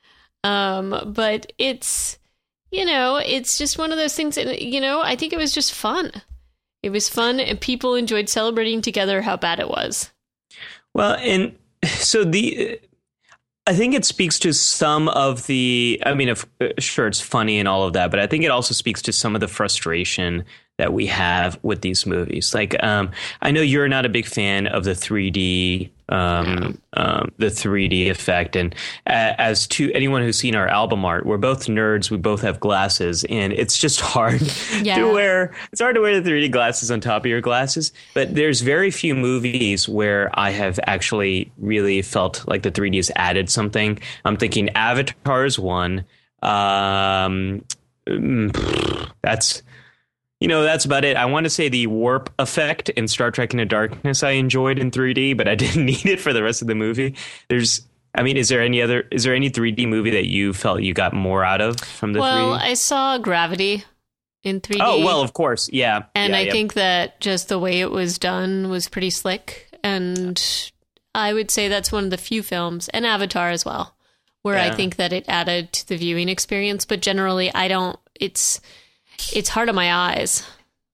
Um, 0.43 1.13
but 1.15 1.53
it's 1.59 2.19
you 2.73 2.85
know, 2.85 3.17
it's 3.17 3.57
just 3.57 3.79
one 3.79 3.93
of 3.93 3.99
those 3.99 4.15
things. 4.15 4.35
That, 4.35 4.63
you 4.63 4.81
know, 4.81 5.01
I 5.03 5.15
think 5.15 5.33
it 5.33 5.39
was 5.39 5.53
just 5.53 5.73
fun. 5.73 6.11
It 6.83 6.91
was 6.91 7.09
fun, 7.09 7.39
and 7.39 7.61
people 7.61 7.95
enjoyed 7.95 8.29
celebrating 8.29 8.83
together 8.83 9.23
how 9.23 9.37
bad 9.37 9.61
it 9.61 9.69
was. 9.69 10.11
Well, 10.95 11.15
and 11.21 11.57
so 11.85 12.25
the 12.25 12.81
I 13.67 13.75
think 13.75 13.95
it 13.95 14.05
speaks 14.05 14.39
to 14.41 14.53
some 14.53 15.09
of 15.09 15.47
the. 15.47 16.03
I 16.05 16.15
mean, 16.15 16.29
if, 16.29 16.45
sure, 16.79 17.07
it's 17.07 17.21
funny 17.21 17.61
and 17.61 17.69
all 17.69 17.85
of 17.85 17.93
that, 17.93 18.11
but 18.11 18.19
I 18.19 18.27
think 18.27 18.43
it 18.43 18.51
also 18.51 18.75
speaks 18.75 19.01
to 19.03 19.13
some 19.13 19.37
of 19.37 19.41
the 19.41 19.49
frustration 19.49 20.45
that 20.83 20.93
we 20.93 21.07
have 21.07 21.61
with 21.63 21.81
these 21.81 22.07
movies. 22.07 22.53
Like, 22.53 22.75
um, 22.83 23.13
I 23.41 23.53
know 23.53 23.61
you're 23.61 23.87
not 23.87 24.05
a 24.05 24.09
big 24.09 24.27
fan 24.27 24.67
of 24.67 24.83
the 24.83 24.95
3D, 24.95 25.91
um, 26.09 26.77
um, 26.95 27.31
the 27.39 27.47
3D 27.47 28.11
effect, 28.11 28.57
and 28.57 28.75
as 29.07 29.69
to 29.69 29.93
anyone 29.93 30.23
who's 30.23 30.37
seen 30.37 30.57
our 30.57 30.67
album 30.67 31.05
art, 31.05 31.25
we're 31.25 31.39
both 31.39 31.69
nerds. 31.69 32.11
We 32.11 32.17
both 32.17 32.41
have 32.41 32.59
glasses, 32.59 33.25
and 33.31 33.53
it's 33.53 33.79
just 33.79 34.01
hard 34.01 34.43
yeah. 34.83 34.97
to 34.97 35.13
wear. 35.13 35.55
It's 35.71 35.81
hard 35.81 35.95
to 35.95 36.01
wear 36.01 36.21
the 36.21 36.29
3D 36.29 36.51
glasses 36.51 36.91
on 36.91 37.01
top 37.01 37.23
of 37.23 37.27
your 37.27 37.41
glasses. 37.41 37.93
But 38.13 38.35
there's 38.35 38.61
very 38.61 38.91
few 38.91 39.15
movies 39.15 39.89
where 39.89 40.31
I 40.35 40.51
have 40.51 40.81
actually 40.89 41.53
really 41.59 42.03
felt 42.03 42.45
like 42.49 42.63
the 42.63 42.73
3D 42.73 42.97
has 42.97 43.13
added 43.15 43.49
something. 43.49 44.01
I'm 44.25 44.37
thinking 44.37 44.69
Avatar 44.71 45.45
is 45.45 45.61
one. 45.61 46.05
Um, 46.43 47.65
mm, 48.09 49.11
that's 49.23 49.63
you 50.43 50.49
know, 50.49 50.65
that's 50.65 50.85
about 50.85 51.05
it. 51.05 51.17
I 51.17 51.27
want 51.27 51.45
to 51.45 51.51
say 51.51 51.69
the 51.69 51.87
warp 51.87 52.29
effect 52.41 52.89
in 52.89 53.07
Star 53.07 53.31
Trek 53.31 53.53
Into 53.53 53.65
Darkness 53.65 54.25
I 54.25 54.31
enjoyed 54.31 54.77
in 54.77 54.91
3D, 54.91 55.37
but 55.37 55.47
I 55.47 55.55
didn't 55.55 55.85
need 55.85 56.05
it 56.05 56.19
for 56.19 56.33
the 56.33 56.43
rest 56.43 56.63
of 56.63 56.69
the 56.69 56.75
movie. 56.75 57.15
There's 57.49 57.83
I 58.13 58.25
mean, 58.25 58.37
is 58.37 58.49
there 58.49 58.61
any 58.61 58.83
other 58.83 59.05
is 59.13 59.23
there 59.23 59.37
any 59.37 59.51
3D 59.51 59.87
movie 59.87 60.11
that 60.11 60.27
you 60.27 60.53
felt 60.53 60.83
you 60.83 60.95
got 60.95 61.15
more 61.15 61.45
out 61.45 61.61
of 61.61 61.79
from 61.79 62.13
the 62.13 62.19
well, 62.19 62.59
3D? 62.59 62.61
I 62.61 62.75
saw 62.75 63.19
Gravity 63.19 63.85
in 64.43 64.61
3D. 64.61 64.79
Oh, 64.81 65.05
well, 65.05 65.23
of 65.23 65.33
course. 65.33 65.71
Yeah. 65.73 66.07
And 66.17 66.33
yeah, 66.33 66.39
I 66.41 66.43
yeah. 66.43 66.53
think 66.53 66.75
that 66.75 67.21
just 67.21 67.49
the 67.49 67.61
way 67.61 67.81
it 67.81 67.93
was 67.93 68.19
done 68.19 68.69
was 68.69 68.89
pretty 68.89 69.11
slick 69.11 69.69
and 69.85 70.73
I 71.15 71.35
would 71.35 71.53
say 71.53 71.69
that's 71.69 71.93
one 71.93 72.03
of 72.03 72.11
the 72.11 72.19
few 72.19 72.43
films 72.43 72.89
and 72.89 73.07
Avatar 73.07 73.51
as 73.51 73.65
well 73.65 73.95
where 74.43 74.57
yeah. 74.57 74.73
I 74.73 74.75
think 74.75 74.97
that 74.97 75.13
it 75.13 75.25
added 75.29 75.73
to 75.73 75.87
the 75.87 75.97
viewing 75.97 76.29
experience, 76.29 76.85
but 76.85 77.01
generally 77.01 77.55
I 77.55 77.69
don't 77.69 77.97
it's 78.17 78.61
it's 79.35 79.49
hard 79.49 79.69
on 79.69 79.75
my 79.75 79.93
eyes. 79.93 80.47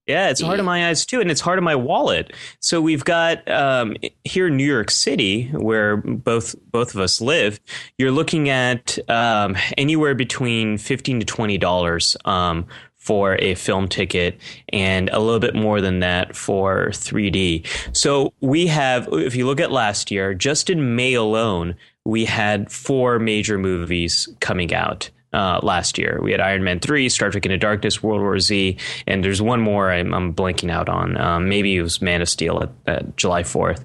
Yeah, 0.08 0.30
it's 0.30 0.40
hard 0.40 0.58
on 0.58 0.64
my 0.64 0.88
eyes 0.88 1.04
too, 1.04 1.20
and 1.20 1.30
it's 1.30 1.42
hard 1.42 1.58
on 1.58 1.64
my 1.64 1.74
wallet. 1.74 2.32
So 2.60 2.80
we've 2.80 3.04
got 3.04 3.46
um, 3.46 3.94
here 4.24 4.46
in 4.46 4.56
New 4.56 4.64
York 4.64 4.90
City, 4.90 5.48
where 5.48 5.98
both 5.98 6.54
both 6.70 6.94
of 6.94 7.00
us 7.02 7.20
live. 7.20 7.60
You're 7.98 8.10
looking 8.10 8.48
at 8.48 8.98
um, 9.10 9.54
anywhere 9.76 10.14
between 10.14 10.78
fifteen 10.78 11.20
to 11.20 11.26
twenty 11.26 11.58
dollars 11.58 12.16
um, 12.24 12.66
for 12.96 13.36
a 13.36 13.54
film 13.54 13.86
ticket, 13.86 14.40
and 14.70 15.10
a 15.10 15.18
little 15.18 15.40
bit 15.40 15.54
more 15.54 15.82
than 15.82 16.00
that 16.00 16.34
for 16.34 16.88
3D. 16.88 17.66
So 17.96 18.34
we 18.40 18.66
have, 18.66 19.08
if 19.12 19.34
you 19.34 19.46
look 19.46 19.60
at 19.60 19.72
last 19.72 20.10
year, 20.10 20.34
just 20.34 20.68
in 20.68 20.94
May 20.94 21.14
alone, 21.14 21.74
we 22.04 22.26
had 22.26 22.70
four 22.70 23.18
major 23.18 23.56
movies 23.56 24.28
coming 24.40 24.74
out 24.74 25.08
uh, 25.32 25.60
last 25.62 25.98
year. 25.98 26.18
We 26.22 26.32
had 26.32 26.40
Iron 26.40 26.64
Man 26.64 26.80
3, 26.80 27.08
Star 27.08 27.30
Trek 27.30 27.44
Into 27.44 27.58
Darkness, 27.58 28.02
World 28.02 28.20
War 28.20 28.38
Z, 28.38 28.76
and 29.06 29.24
there's 29.24 29.42
one 29.42 29.60
more 29.60 29.90
I'm, 29.90 30.14
I'm 30.14 30.34
blanking 30.34 30.70
out 30.70 30.88
on. 30.88 31.16
Um, 31.20 31.48
maybe 31.48 31.76
it 31.76 31.82
was 31.82 32.00
Man 32.00 32.22
of 32.22 32.28
Steel 32.28 32.62
at, 32.62 32.70
at 32.86 33.16
July 33.16 33.42
4th. 33.42 33.82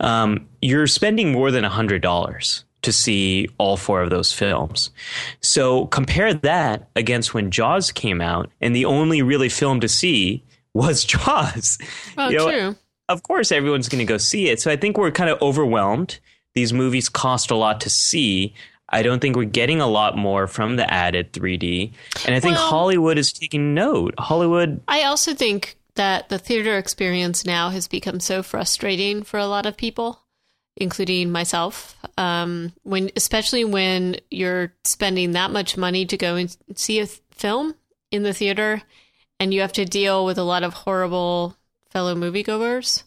Um, 0.00 0.46
you're 0.62 0.86
spending 0.86 1.32
more 1.32 1.50
than 1.50 1.64
$100 1.64 2.64
to 2.82 2.92
see 2.92 3.48
all 3.58 3.76
four 3.76 4.02
of 4.02 4.10
those 4.10 4.32
films. 4.32 4.90
So 5.40 5.86
compare 5.86 6.32
that 6.34 6.88
against 6.94 7.34
when 7.34 7.50
Jaws 7.50 7.90
came 7.90 8.20
out, 8.20 8.50
and 8.60 8.76
the 8.76 8.84
only 8.84 9.22
really 9.22 9.48
film 9.48 9.80
to 9.80 9.88
see 9.88 10.44
was 10.74 11.04
Jaws. 11.04 11.78
Oh, 12.16 12.28
you 12.28 12.38
know, 12.38 12.50
true. 12.50 12.76
Of 13.08 13.22
course, 13.22 13.52
everyone's 13.52 13.88
going 13.88 13.98
to 13.98 14.10
go 14.10 14.16
see 14.16 14.48
it. 14.48 14.60
So 14.60 14.70
I 14.70 14.76
think 14.76 14.96
we're 14.96 15.10
kind 15.10 15.28
of 15.28 15.40
overwhelmed. 15.42 16.20
These 16.54 16.72
movies 16.72 17.08
cost 17.08 17.50
a 17.50 17.56
lot 17.56 17.80
to 17.82 17.90
see. 17.90 18.54
I 18.94 19.02
don't 19.02 19.18
think 19.18 19.34
we're 19.34 19.44
getting 19.44 19.80
a 19.80 19.88
lot 19.88 20.16
more 20.16 20.46
from 20.46 20.76
the 20.76 20.88
added 20.88 21.32
3D. 21.32 21.92
And 22.26 22.34
I 22.34 22.38
think 22.38 22.56
well, 22.56 22.70
Hollywood 22.70 23.18
is 23.18 23.32
taking 23.32 23.74
note. 23.74 24.14
Hollywood. 24.18 24.80
I 24.86 25.02
also 25.02 25.34
think 25.34 25.76
that 25.96 26.28
the 26.28 26.38
theater 26.38 26.78
experience 26.78 27.44
now 27.44 27.70
has 27.70 27.88
become 27.88 28.20
so 28.20 28.42
frustrating 28.44 29.24
for 29.24 29.38
a 29.38 29.48
lot 29.48 29.66
of 29.66 29.76
people, 29.76 30.20
including 30.76 31.32
myself. 31.32 31.96
Um, 32.16 32.72
when, 32.84 33.10
especially 33.16 33.64
when 33.64 34.16
you're 34.30 34.72
spending 34.84 35.32
that 35.32 35.50
much 35.50 35.76
money 35.76 36.06
to 36.06 36.16
go 36.16 36.36
and 36.36 36.56
see 36.76 37.00
a 37.00 37.06
film 37.06 37.74
in 38.12 38.22
the 38.22 38.32
theater, 38.32 38.80
and 39.40 39.52
you 39.52 39.60
have 39.62 39.72
to 39.72 39.84
deal 39.84 40.24
with 40.24 40.38
a 40.38 40.44
lot 40.44 40.62
of 40.62 40.72
horrible 40.72 41.56
fellow 41.90 42.14
moviegoers. 42.14 43.02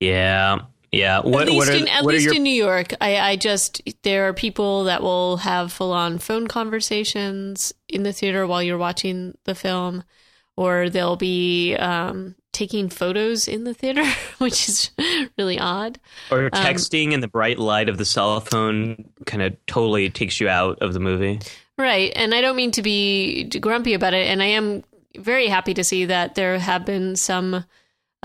Yeah, 0.00 0.60
Yeah. 0.92 1.20
What, 1.20 1.42
at 1.42 1.48
least, 1.48 1.56
what 1.56 1.68
are, 1.68 1.72
in, 1.72 1.88
at 1.88 2.04
least 2.04 2.24
your, 2.24 2.34
in 2.34 2.42
New 2.42 2.50
York, 2.50 2.94
I, 3.00 3.18
I 3.18 3.36
just 3.36 3.82
there 4.02 4.28
are 4.28 4.32
people 4.32 4.84
that 4.84 5.02
will 5.02 5.38
have 5.38 5.72
full 5.72 5.92
on 5.92 6.18
phone 6.18 6.46
conversations 6.46 7.72
in 7.88 8.02
the 8.02 8.12
theater 8.12 8.46
while 8.46 8.62
you're 8.62 8.78
watching 8.78 9.36
the 9.44 9.54
film, 9.54 10.04
or 10.56 10.88
they'll 10.88 11.16
be 11.16 11.76
um, 11.76 12.34
taking 12.52 12.88
photos 12.88 13.46
in 13.46 13.64
the 13.64 13.74
theater, 13.74 14.04
which 14.38 14.68
is 14.68 14.90
really 15.36 15.58
odd. 15.58 15.98
or 16.30 16.46
um, 16.46 16.50
texting 16.50 17.12
in 17.12 17.20
the 17.20 17.28
bright 17.28 17.58
light 17.58 17.88
of 17.88 17.98
the 17.98 18.04
cell 18.04 18.40
phone 18.40 19.10
kind 19.26 19.42
of 19.42 19.54
totally 19.66 20.10
takes 20.10 20.40
you 20.40 20.48
out 20.48 20.78
of 20.80 20.94
the 20.94 21.00
movie. 21.00 21.40
Right. 21.76 22.12
And 22.16 22.34
I 22.34 22.40
don't 22.40 22.56
mean 22.56 22.72
to 22.72 22.82
be 22.82 23.44
grumpy 23.44 23.94
about 23.94 24.14
it. 24.14 24.26
And 24.26 24.42
I 24.42 24.46
am 24.46 24.82
very 25.16 25.46
happy 25.46 25.74
to 25.74 25.84
see 25.84 26.06
that 26.06 26.34
there 26.34 26.58
have 26.58 26.84
been 26.84 27.16
some. 27.16 27.64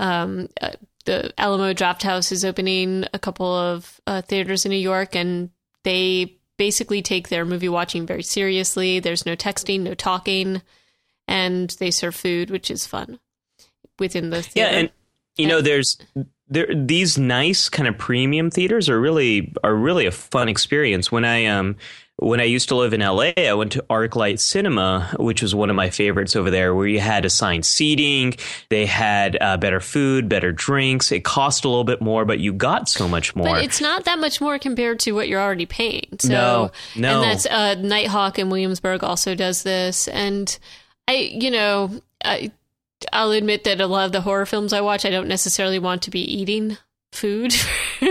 Um, 0.00 0.48
uh, 0.60 0.72
the 1.04 1.32
Alamo 1.38 1.72
Drafthouse 1.72 2.32
is 2.32 2.44
opening 2.44 3.04
a 3.12 3.18
couple 3.18 3.52
of 3.52 4.00
uh, 4.06 4.22
theaters 4.22 4.64
in 4.64 4.70
New 4.70 4.76
York, 4.76 5.14
and 5.14 5.50
they 5.82 6.38
basically 6.56 7.02
take 7.02 7.28
their 7.28 7.44
movie 7.44 7.68
watching 7.68 8.06
very 8.06 8.22
seriously. 8.22 9.00
There's 9.00 9.26
no 9.26 9.36
texting, 9.36 9.80
no 9.80 9.94
talking, 9.94 10.62
and 11.28 11.70
they 11.78 11.90
serve 11.90 12.14
food, 12.14 12.50
which 12.50 12.70
is 12.70 12.86
fun 12.86 13.18
within 13.98 14.30
the 14.30 14.48
Yeah, 14.54 14.66
and 14.66 14.90
you 15.36 15.46
know, 15.46 15.60
there's 15.60 15.98
there 16.48 16.68
these 16.74 17.18
nice 17.18 17.68
kind 17.68 17.88
of 17.88 17.98
premium 17.98 18.50
theaters 18.50 18.88
are 18.88 19.00
really 19.00 19.52
are 19.62 19.74
really 19.74 20.06
a 20.06 20.12
fun 20.12 20.48
experience. 20.48 21.10
When 21.10 21.24
I 21.24 21.46
um 21.46 21.76
when 22.16 22.40
I 22.40 22.44
used 22.44 22.68
to 22.68 22.76
live 22.76 22.92
in 22.92 23.00
LA, 23.00 23.32
I 23.36 23.54
went 23.54 23.72
to 23.72 23.84
ArcLight 23.90 24.38
Cinema, 24.38 25.14
which 25.18 25.42
was 25.42 25.54
one 25.54 25.68
of 25.68 25.76
my 25.76 25.90
favorites 25.90 26.36
over 26.36 26.50
there, 26.50 26.74
where 26.74 26.86
you 26.86 27.00
had 27.00 27.24
assigned 27.24 27.66
seating, 27.66 28.34
they 28.68 28.86
had 28.86 29.36
uh, 29.40 29.56
better 29.56 29.80
food, 29.80 30.28
better 30.28 30.52
drinks. 30.52 31.10
It 31.10 31.24
cost 31.24 31.64
a 31.64 31.68
little 31.68 31.84
bit 31.84 32.00
more, 32.00 32.24
but 32.24 32.38
you 32.38 32.52
got 32.52 32.88
so 32.88 33.08
much 33.08 33.34
more. 33.34 33.46
But 33.46 33.64
it's 33.64 33.80
not 33.80 34.04
that 34.04 34.20
much 34.20 34.40
more 34.40 34.58
compared 34.60 35.00
to 35.00 35.12
what 35.12 35.28
you're 35.28 35.40
already 35.40 35.66
paying. 35.66 36.06
So, 36.20 36.28
No, 36.28 36.70
no. 36.96 37.22
And 37.22 37.30
that's 37.30 37.46
uh, 37.46 37.74
Nitehawk 37.78 38.38
in 38.38 38.48
Williamsburg 38.48 39.02
also 39.02 39.34
does 39.34 39.64
this. 39.64 40.06
And 40.06 40.56
I, 41.08 41.14
you 41.14 41.50
know, 41.50 42.00
I, 42.24 42.52
I'll 43.12 43.32
admit 43.32 43.64
that 43.64 43.80
a 43.80 43.88
lot 43.88 44.06
of 44.06 44.12
the 44.12 44.20
horror 44.20 44.46
films 44.46 44.72
I 44.72 44.82
watch, 44.82 45.04
I 45.04 45.10
don't 45.10 45.28
necessarily 45.28 45.80
want 45.80 46.02
to 46.02 46.10
be 46.10 46.20
eating 46.20 46.78
food. 47.14 47.54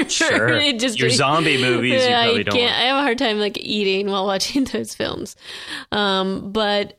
Sure. 0.08 0.48
It 0.58 0.80
just- 0.80 0.98
Your 1.00 1.12
zombie 1.12 1.62
movies, 1.62 2.04
you 2.04 2.12
I 2.12 2.24
probably 2.24 2.44
don't. 2.46 2.58
I 2.60 2.86
have 2.86 2.98
a 2.98 3.02
hard 3.02 3.18
time 3.20 3.38
like 3.38 3.60
eating 3.60 4.10
while 4.10 4.26
watching 4.34 4.64
those 4.66 4.96
films. 4.96 5.36
Um, 5.92 6.52
but 6.52 6.98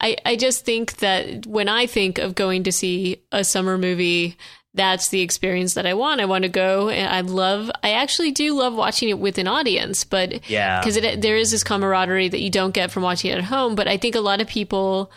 I, 0.00 0.16
I 0.24 0.36
just 0.36 0.64
think 0.64 0.98
that 0.98 1.44
when 1.46 1.68
I 1.68 1.86
think 1.86 2.18
of 2.18 2.34
going 2.36 2.62
to 2.64 2.72
see 2.72 3.22
a 3.32 3.42
summer 3.42 3.78
movie, 3.78 4.36
that's 4.74 5.08
the 5.08 5.22
experience 5.22 5.74
that 5.74 5.86
I 5.86 5.94
want. 5.94 6.20
I 6.20 6.26
want 6.26 6.42
to 6.42 6.48
go, 6.48 6.88
and 6.88 7.12
I 7.12 7.22
love. 7.22 7.70
I 7.82 7.92
actually 7.92 8.30
do 8.30 8.54
love 8.54 8.74
watching 8.74 9.08
it 9.08 9.18
with 9.18 9.38
an 9.38 9.48
audience, 9.48 10.04
but 10.04 10.48
Yeah. 10.48 10.80
because 10.80 11.00
there 11.18 11.36
is 11.36 11.50
this 11.50 11.64
camaraderie 11.64 12.28
that 12.28 12.40
you 12.40 12.50
don't 12.50 12.74
get 12.74 12.90
from 12.92 13.02
watching 13.02 13.32
it 13.32 13.38
at 13.38 13.44
home. 13.44 13.74
But 13.74 13.88
I 13.88 13.96
think 13.96 14.14
a 14.14 14.20
lot 14.20 14.40
of 14.40 14.46
people 14.46 15.10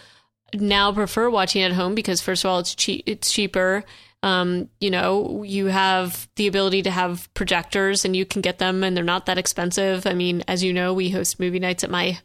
now 0.53 0.91
prefer 0.91 1.29
watching 1.29 1.61
at 1.61 1.73
home 1.73 1.93
because 1.93 2.21
first 2.21 2.43
of 2.43 2.49
all, 2.49 2.59
it's 2.59 2.73
cheap. 2.73 3.03
It's 3.05 3.31
cheaper. 3.31 3.83
Um, 4.21 4.69
you 4.81 4.91
know, 4.91 5.43
you 5.43 5.67
have 5.67 6.27
the 6.35 6.47
ability 6.47 6.81
to 6.83 6.91
have 6.91 7.33
projectors, 7.33 8.03
and 8.03 8.15
you 8.15 8.25
can 8.25 8.41
get 8.41 8.59
them, 8.59 8.83
and 8.83 8.95
they're 8.95 9.03
not 9.03 9.25
that 9.27 9.37
expensive. 9.37 10.05
I 10.05 10.13
mean, 10.13 10.43
as 10.47 10.63
you 10.63 10.73
know, 10.73 10.93
we 10.93 11.09
host 11.09 11.39
movie 11.39 11.59
nights 11.59 11.83
at 11.83 11.89
my 11.89 12.19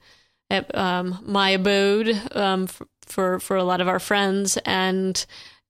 at 0.51 0.75
um, 0.77 1.21
my 1.25 1.51
abode 1.51 2.21
um, 2.33 2.67
for, 2.67 2.87
for 3.07 3.41
for 3.41 3.57
a 3.57 3.65
lot 3.65 3.81
of 3.81 3.89
our 3.89 4.01
friends, 4.01 4.57
and 4.65 5.25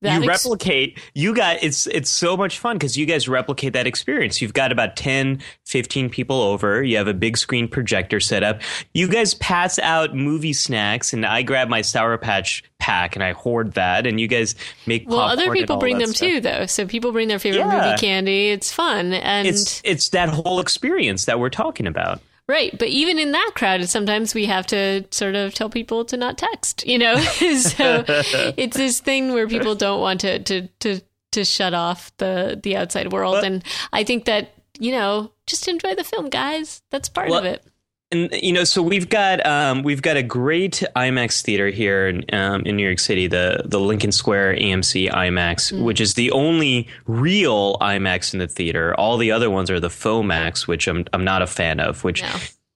that 0.04 0.22
you 0.22 0.30
ex- 0.30 0.44
replicate 0.44 0.98
you 1.14 1.34
got 1.34 1.62
it's 1.62 1.86
it's 1.88 2.08
so 2.08 2.36
much 2.36 2.58
fun 2.58 2.76
because 2.76 2.96
you 2.96 3.04
guys 3.06 3.28
replicate 3.28 3.72
that 3.72 3.86
experience 3.86 4.40
you've 4.40 4.54
got 4.54 4.70
about 4.70 4.96
10 4.96 5.40
15 5.66 6.08
people 6.10 6.40
over 6.40 6.82
you 6.82 6.96
have 6.96 7.08
a 7.08 7.14
big 7.14 7.36
screen 7.36 7.66
projector 7.66 8.20
set 8.20 8.42
up 8.42 8.60
you 8.92 9.08
guys 9.08 9.34
pass 9.34 9.78
out 9.80 10.14
movie 10.14 10.52
snacks 10.52 11.12
and 11.12 11.26
i 11.26 11.42
grab 11.42 11.68
my 11.68 11.82
sour 11.82 12.16
patch 12.16 12.62
pack 12.78 13.16
and 13.16 13.24
i 13.24 13.32
hoard 13.32 13.72
that 13.72 14.06
and 14.06 14.20
you 14.20 14.28
guys 14.28 14.54
make 14.86 15.08
well, 15.08 15.20
other 15.20 15.50
people 15.52 15.76
bring 15.78 15.98
them 15.98 16.12
stuff. 16.12 16.28
too, 16.28 16.40
though. 16.40 16.66
So 16.66 16.86
people 16.86 17.12
bring 17.12 17.28
their 17.28 17.38
favorite 17.38 17.60
Yeah. 17.60 17.86
movie 17.86 17.98
candy. 17.98 18.50
It's 18.50 18.72
fun, 18.72 19.12
and 19.14 19.48
it's 19.48 19.80
it's 19.84 20.10
that 20.10 20.28
whole 20.28 20.60
experience 20.60 21.24
that 21.24 21.40
we're 21.40 21.50
talking 21.50 21.86
about 21.86 22.20
Right, 22.46 22.78
but 22.78 22.88
even 22.88 23.18
in 23.18 23.32
that 23.32 23.52
crowd, 23.54 23.82
sometimes 23.88 24.34
we 24.34 24.44
have 24.46 24.66
to 24.66 25.04
sort 25.10 25.34
of 25.34 25.54
tell 25.54 25.70
people 25.70 26.04
to 26.04 26.16
not 26.16 26.36
text. 26.36 26.86
You 26.86 26.98
know, 26.98 27.16
so 27.20 28.04
it's 28.08 28.76
this 28.76 29.00
thing 29.00 29.32
where 29.32 29.48
people 29.48 29.74
don't 29.74 30.00
want 30.00 30.20
to 30.20 30.38
to 30.40 30.68
to 30.80 31.00
to 31.32 31.44
shut 31.44 31.72
off 31.72 32.14
the 32.18 32.60
the 32.62 32.76
outside 32.76 33.12
world, 33.12 33.34
Well- 33.34 33.44
and 33.44 33.64
I 33.92 34.04
think 34.04 34.26
that 34.26 34.52
you 34.78 34.92
know 34.92 35.32
just 35.46 35.68
enjoy 35.68 35.94
the 35.94 36.04
film, 36.04 36.28
guys. 36.28 36.82
That's 36.90 37.08
part 37.08 37.30
Well, 37.30 37.38
of 37.40 37.44
it. 37.46 37.64
And 38.10 38.28
you 38.32 38.52
know, 38.52 38.64
so 38.64 38.82
we've 38.82 39.08
got 39.08 39.44
um, 39.46 39.82
we've 39.82 40.02
got 40.02 40.16
a 40.16 40.22
great 40.22 40.82
IMAX 40.94 41.42
theater 41.42 41.68
here 41.68 42.08
in, 42.08 42.24
um, 42.34 42.62
in 42.66 42.76
New 42.76 42.84
York 42.84 42.98
City, 42.98 43.26
the 43.26 43.62
the 43.64 43.80
Lincoln 43.80 44.12
Square 44.12 44.54
AMC 44.56 45.10
IMAX, 45.10 45.72
Mm. 45.72 45.82
which 45.84 46.00
is 46.00 46.14
the 46.14 46.30
only 46.30 46.88
real 47.06 47.76
IMAX 47.80 48.32
in 48.32 48.38
the 48.38 48.48
theater. 48.48 48.94
All 48.98 49.16
the 49.16 49.32
other 49.32 49.50
ones 49.50 49.70
are 49.70 49.80
the 49.80 49.88
FOMAX, 49.88 50.66
which 50.66 50.86
I'm 50.86 51.04
I'm 51.12 51.24
not 51.24 51.42
a 51.42 51.46
fan 51.46 51.80
of. 51.80 52.04
Which 52.04 52.22
No. 52.22 52.28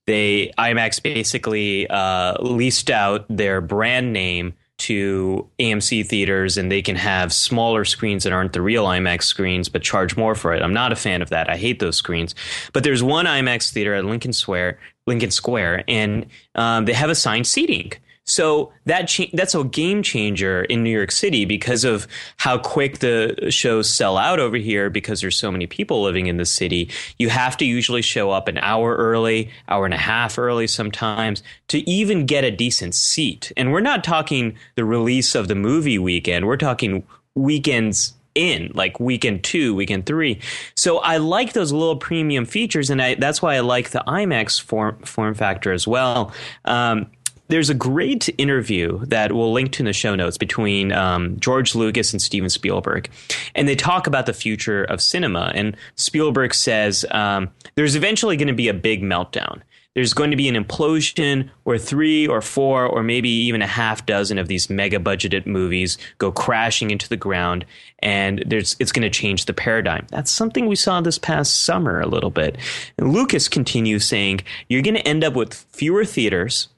they 0.07 0.51
IMAX 0.57 1.01
basically 1.01 1.87
uh, 1.89 2.41
leased 2.41 2.89
out 2.89 3.25
their 3.29 3.61
brand 3.61 4.11
name 4.11 4.53
to 4.79 5.45
AMC 5.59 6.07
theaters 6.07 6.57
and 6.57 6.71
they 6.71 6.81
can 6.81 6.95
have 6.95 7.33
smaller 7.33 7.83
screens 7.83 8.23
that 8.23 8.31
aren't 8.31 8.53
the 8.53 8.61
real 8.61 8.85
IMAX 8.85 9.23
screens 9.23 9.67
but 9.67 9.81
charge 9.81 10.15
more 10.15 10.35
for 10.35 10.53
it. 10.53 10.61
I'm 10.61 10.73
not 10.73 10.93
a 10.93 10.95
fan 10.95 11.21
of 11.21 11.29
that. 11.31 11.49
I 11.49 11.57
hate 11.57 11.79
those 11.79 11.97
screens. 11.97 12.33
But 12.71 12.85
there's 12.85 13.03
one 13.03 13.25
IMAX 13.25 13.73
theater 13.73 13.93
at 13.93 14.05
Lincoln 14.05 14.31
Square, 14.31 14.79
Lincoln 15.09 15.31
Square, 15.31 15.83
and 15.87 16.25
um, 16.55 16.85
they 16.85 16.93
have 16.93 17.09
assigned 17.09 17.47
seating. 17.47 17.91
So 18.23 18.71
that 18.85 19.07
cha- 19.07 19.31
that's 19.33 19.55
a 19.55 19.63
game 19.63 20.03
changer 20.03 20.63
in 20.63 20.83
New 20.83 20.91
York 20.91 21.11
City 21.11 21.45
because 21.45 21.83
of 21.83 22.07
how 22.37 22.59
quick 22.59 22.99
the 22.99 23.47
shows 23.49 23.89
sell 23.89 24.17
out 24.17 24.39
over 24.39 24.57
here 24.57 24.91
because 24.91 25.21
there's 25.21 25.35
so 25.35 25.51
many 25.51 25.65
people 25.65 26.03
living 26.03 26.27
in 26.27 26.37
the 26.37 26.45
city. 26.45 26.91
You 27.17 27.29
have 27.29 27.57
to 27.57 27.65
usually 27.65 28.03
show 28.03 28.29
up 28.29 28.47
an 28.47 28.59
hour 28.59 28.95
early, 28.95 29.49
hour 29.67 29.85
and 29.85 29.95
a 29.95 29.97
half 29.97 30.37
early 30.37 30.67
sometimes 30.67 31.41
to 31.69 31.79
even 31.89 32.27
get 32.27 32.43
a 32.43 32.51
decent 32.51 32.93
seat. 32.93 33.51
And 33.57 33.71
we're 33.71 33.79
not 33.81 34.03
talking 34.03 34.55
the 34.75 34.85
release 34.85 35.33
of 35.33 35.47
the 35.47 35.55
movie 35.55 35.97
weekend. 35.97 36.45
We're 36.45 36.57
talking 36.57 37.03
weekends 37.33 38.13
in 38.39 38.71
like 38.73 38.99
weekend 38.99 39.43
two 39.43 39.75
weekend 39.75 40.05
three 40.05 40.39
so 40.75 40.99
i 40.99 41.17
like 41.17 41.53
those 41.53 41.71
little 41.73 41.97
premium 41.97 42.45
features 42.45 42.89
and 42.89 43.01
I, 43.01 43.15
that's 43.15 43.41
why 43.41 43.55
i 43.55 43.59
like 43.59 43.89
the 43.89 44.03
imax 44.07 44.61
form, 44.61 44.97
form 45.03 45.33
factor 45.33 45.73
as 45.73 45.87
well 45.87 46.33
um, 46.65 47.07
there's 47.49 47.69
a 47.69 47.73
great 47.73 48.29
interview 48.37 49.03
that 49.07 49.33
we'll 49.33 49.51
link 49.51 49.71
to 49.73 49.81
in 49.81 49.85
the 49.85 49.93
show 49.93 50.15
notes 50.15 50.37
between 50.37 50.91
um, 50.91 51.39
George 51.39 51.75
Lucas 51.75 52.13
and 52.13 52.21
Steven 52.21 52.49
Spielberg. 52.49 53.09
And 53.55 53.67
they 53.67 53.75
talk 53.75 54.07
about 54.07 54.27
the 54.27 54.33
future 54.33 54.83
of 54.83 55.01
cinema. 55.01 55.51
And 55.55 55.75
Spielberg 55.95 56.53
says 56.53 57.05
um, 57.09 57.49
there's 57.73 57.95
eventually 57.95 58.37
going 58.37 58.47
to 58.47 58.53
be 58.53 58.67
a 58.67 58.73
big 58.73 59.01
meltdown. 59.01 59.61
There's 59.95 60.13
going 60.13 60.29
to 60.29 60.37
be 60.37 60.47
an 60.47 60.55
implosion 60.55 61.49
where 61.63 61.79
three 61.79 62.27
or 62.27 62.41
four 62.41 62.85
or 62.85 63.01
maybe 63.01 63.29
even 63.29 63.61
a 63.61 63.67
half 63.67 64.05
dozen 64.05 64.37
of 64.37 64.47
these 64.47 64.69
mega 64.69 64.99
budgeted 64.99 65.47
movies 65.47 65.97
go 66.19 66.31
crashing 66.31 66.91
into 66.91 67.09
the 67.09 67.17
ground 67.17 67.65
and 67.99 68.53
it's 68.53 68.91
going 68.91 69.01
to 69.01 69.09
change 69.09 69.45
the 69.45 69.53
paradigm. 69.53 70.05
That's 70.09 70.31
something 70.31 70.67
we 70.67 70.75
saw 70.75 71.01
this 71.01 71.17
past 71.17 71.63
summer 71.63 71.99
a 71.99 72.07
little 72.07 72.29
bit. 72.29 72.57
And 72.97 73.11
Lucas 73.11 73.47
continues 73.47 74.05
saying 74.05 74.41
you're 74.67 74.83
going 74.83 74.95
to 74.95 75.07
end 75.07 75.23
up 75.23 75.33
with 75.33 75.53
fewer 75.53 76.05
theaters, 76.05 76.69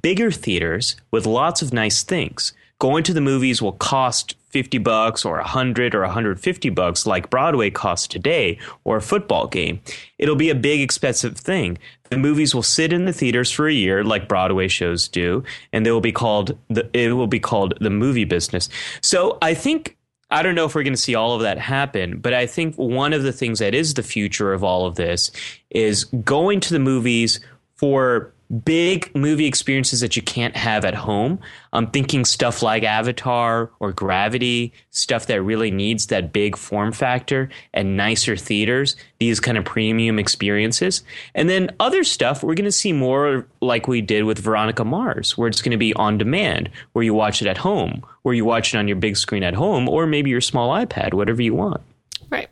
bigger 0.00 0.30
theaters 0.30 0.96
with 1.10 1.26
lots 1.26 1.62
of 1.62 1.72
nice 1.72 2.04
things. 2.04 2.52
Going 2.78 3.04
to 3.04 3.12
the 3.12 3.20
movies 3.20 3.60
will 3.60 3.72
cost 3.72 4.34
50 4.50 4.78
bucks 4.78 5.24
or 5.24 5.36
100 5.36 5.94
or 5.94 6.00
150 6.02 6.70
bucks 6.70 7.06
like 7.06 7.30
Broadway 7.30 7.70
costs 7.70 8.06
today 8.06 8.58
or 8.84 8.96
a 8.96 9.02
football 9.02 9.46
game. 9.46 9.80
It'll 10.18 10.36
be 10.36 10.50
a 10.50 10.54
big 10.54 10.80
expensive 10.80 11.36
thing. 11.36 11.78
The 12.12 12.18
movies 12.18 12.54
will 12.54 12.62
sit 12.62 12.92
in 12.92 13.06
the 13.06 13.12
theaters 13.12 13.50
for 13.50 13.66
a 13.66 13.72
year 13.72 14.04
like 14.04 14.28
Broadway 14.28 14.68
shows 14.68 15.08
do 15.08 15.42
and 15.72 15.86
they 15.86 15.90
will 15.90 16.02
be 16.02 16.12
called 16.12 16.58
the 16.68 16.90
it 16.92 17.14
will 17.14 17.26
be 17.26 17.40
called 17.40 17.72
the 17.80 17.88
movie 17.88 18.24
business. 18.26 18.68
So 19.00 19.38
I 19.40 19.54
think 19.54 19.96
I 20.30 20.42
don't 20.42 20.54
know 20.54 20.66
if 20.66 20.74
we're 20.74 20.82
going 20.82 20.92
to 20.92 21.00
see 21.00 21.14
all 21.14 21.34
of 21.34 21.40
that 21.40 21.58
happen, 21.58 22.18
but 22.18 22.34
I 22.34 22.46
think 22.46 22.76
one 22.76 23.14
of 23.14 23.22
the 23.22 23.32
things 23.32 23.60
that 23.60 23.74
is 23.74 23.94
the 23.94 24.02
future 24.02 24.52
of 24.52 24.62
all 24.62 24.84
of 24.84 24.96
this 24.96 25.30
is 25.70 26.04
going 26.04 26.60
to 26.60 26.74
the 26.74 26.78
movies 26.78 27.40
for 27.76 28.34
big 28.52 29.14
movie 29.14 29.46
experiences 29.46 30.00
that 30.00 30.14
you 30.14 30.22
can't 30.22 30.56
have 30.56 30.84
at 30.84 30.94
home. 30.94 31.38
I'm 31.72 31.86
thinking 31.86 32.24
stuff 32.24 32.62
like 32.62 32.82
Avatar 32.82 33.70
or 33.80 33.92
Gravity, 33.92 34.72
stuff 34.90 35.26
that 35.26 35.42
really 35.42 35.70
needs 35.70 36.06
that 36.08 36.32
big 36.32 36.56
form 36.56 36.92
factor 36.92 37.48
and 37.72 37.96
nicer 37.96 38.36
theaters, 38.36 38.96
these 39.18 39.40
kind 39.40 39.56
of 39.56 39.64
premium 39.64 40.18
experiences. 40.18 41.02
And 41.34 41.48
then 41.48 41.70
other 41.80 42.04
stuff, 42.04 42.42
we're 42.42 42.54
going 42.54 42.64
to 42.66 42.72
see 42.72 42.92
more 42.92 43.46
like 43.60 43.88
we 43.88 44.02
did 44.02 44.24
with 44.24 44.38
Veronica 44.38 44.84
Mars, 44.84 45.38
where 45.38 45.48
it's 45.48 45.62
going 45.62 45.72
to 45.72 45.78
be 45.78 45.94
on 45.94 46.18
demand, 46.18 46.68
where 46.92 47.04
you 47.04 47.14
watch 47.14 47.40
it 47.40 47.48
at 47.48 47.58
home, 47.58 48.04
where 48.22 48.34
you 48.34 48.44
watch 48.44 48.74
it 48.74 48.78
on 48.78 48.86
your 48.86 48.96
big 48.96 49.16
screen 49.16 49.42
at 49.42 49.54
home, 49.54 49.88
or 49.88 50.06
maybe 50.06 50.30
your 50.30 50.40
small 50.40 50.70
iPad, 50.70 51.14
whatever 51.14 51.40
you 51.40 51.54
want. 51.54 51.80
Right. 52.28 52.48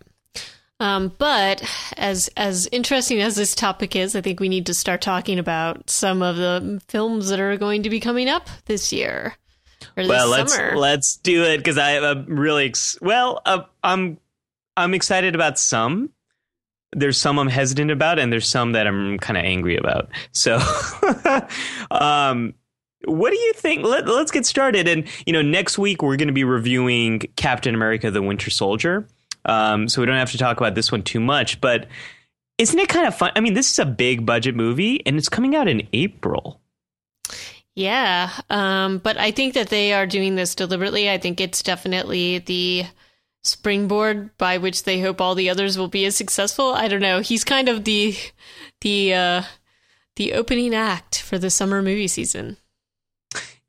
Um, 0.80 1.12
but 1.18 1.62
as 1.98 2.30
as 2.38 2.66
interesting 2.72 3.20
as 3.20 3.36
this 3.36 3.54
topic 3.54 3.94
is, 3.94 4.16
I 4.16 4.22
think 4.22 4.40
we 4.40 4.48
need 4.48 4.66
to 4.66 4.74
start 4.74 5.02
talking 5.02 5.38
about 5.38 5.90
some 5.90 6.22
of 6.22 6.36
the 6.36 6.80
films 6.88 7.28
that 7.28 7.38
are 7.38 7.56
going 7.58 7.82
to 7.82 7.90
be 7.90 8.00
coming 8.00 8.28
up 8.28 8.48
this 8.64 8.90
year 8.92 9.36
or 9.96 10.02
this 10.04 10.08
well, 10.08 10.28
let's 10.28 10.54
summer. 10.54 10.76
let's 10.76 11.16
do 11.18 11.44
it 11.44 11.58
because 11.58 11.76
I 11.76 11.92
am 11.92 12.26
really 12.26 12.66
ex- 12.66 12.98
well. 13.02 13.42
Uh, 13.44 13.62
I'm 13.84 14.18
I'm 14.76 14.94
excited 14.94 15.34
about 15.34 15.58
some. 15.58 16.10
There's 16.92 17.18
some 17.18 17.38
I'm 17.38 17.48
hesitant 17.48 17.90
about, 17.90 18.18
and 18.18 18.32
there's 18.32 18.48
some 18.48 18.72
that 18.72 18.86
I'm 18.86 19.18
kind 19.18 19.36
of 19.36 19.44
angry 19.44 19.76
about. 19.76 20.08
So, 20.32 20.56
um, 21.90 22.54
what 23.04 23.30
do 23.30 23.38
you 23.38 23.52
think? 23.52 23.84
Let, 23.84 24.08
let's 24.08 24.32
get 24.32 24.44
started. 24.46 24.88
And 24.88 25.06
you 25.26 25.32
know, 25.32 25.42
next 25.42 25.78
week 25.78 26.02
we're 26.02 26.16
going 26.16 26.28
to 26.28 26.34
be 26.34 26.44
reviewing 26.44 27.20
Captain 27.36 27.74
America: 27.74 28.10
The 28.10 28.22
Winter 28.22 28.48
Soldier. 28.48 29.06
Um, 29.44 29.88
so 29.88 30.00
we 30.00 30.07
don't 30.07 30.16
have 30.16 30.33
to 30.33 30.38
talk 30.38 30.59
about 30.59 30.74
this 30.74 30.92
one 30.92 31.03
too 31.03 31.20
much, 31.20 31.61
but 31.61 31.87
isn't 32.59 32.79
it 32.79 32.88
kind 32.88 33.07
of 33.07 33.16
fun? 33.16 33.33
I 33.35 33.40
mean, 33.40 33.55
this 33.55 33.70
is 33.70 33.79
a 33.79 33.87
big 33.87 34.26
budget 34.26 34.55
movie, 34.55 35.05
and 35.07 35.16
it's 35.16 35.29
coming 35.29 35.57
out 35.57 35.68
in 35.68 35.88
April. 35.92 36.61
Yeah, 37.74 38.31
um, 38.50 38.98
but 38.98 39.16
I 39.16 39.31
think 39.31 39.55
that 39.55 39.68
they 39.68 39.92
are 39.92 40.07
doing 40.07 40.35
this 40.35 40.55
deliberately. 40.55 41.09
I 41.09 41.18
think 41.18 41.40
it's 41.40 41.62
definitely 41.62 42.38
the 42.38 42.85
springboard 43.42 44.37
by 44.37 44.59
which 44.59 44.83
they 44.83 45.00
hope 45.00 45.20
all 45.20 45.35
the 45.35 45.48
others 45.48 45.79
will 45.79 45.88
be 45.88 46.05
as 46.05 46.16
successful. 46.16 46.74
I 46.74 46.88
don't 46.88 47.00
know. 47.00 47.20
He's 47.20 47.44
kind 47.44 47.68
of 47.68 47.85
the 47.85 48.14
the 48.83 49.14
uh, 49.14 49.42
the 50.16 50.35
opening 50.35 50.74
act 50.74 51.22
for 51.22 51.38
the 51.38 51.48
summer 51.48 51.81
movie 51.81 52.09
season. 52.09 52.59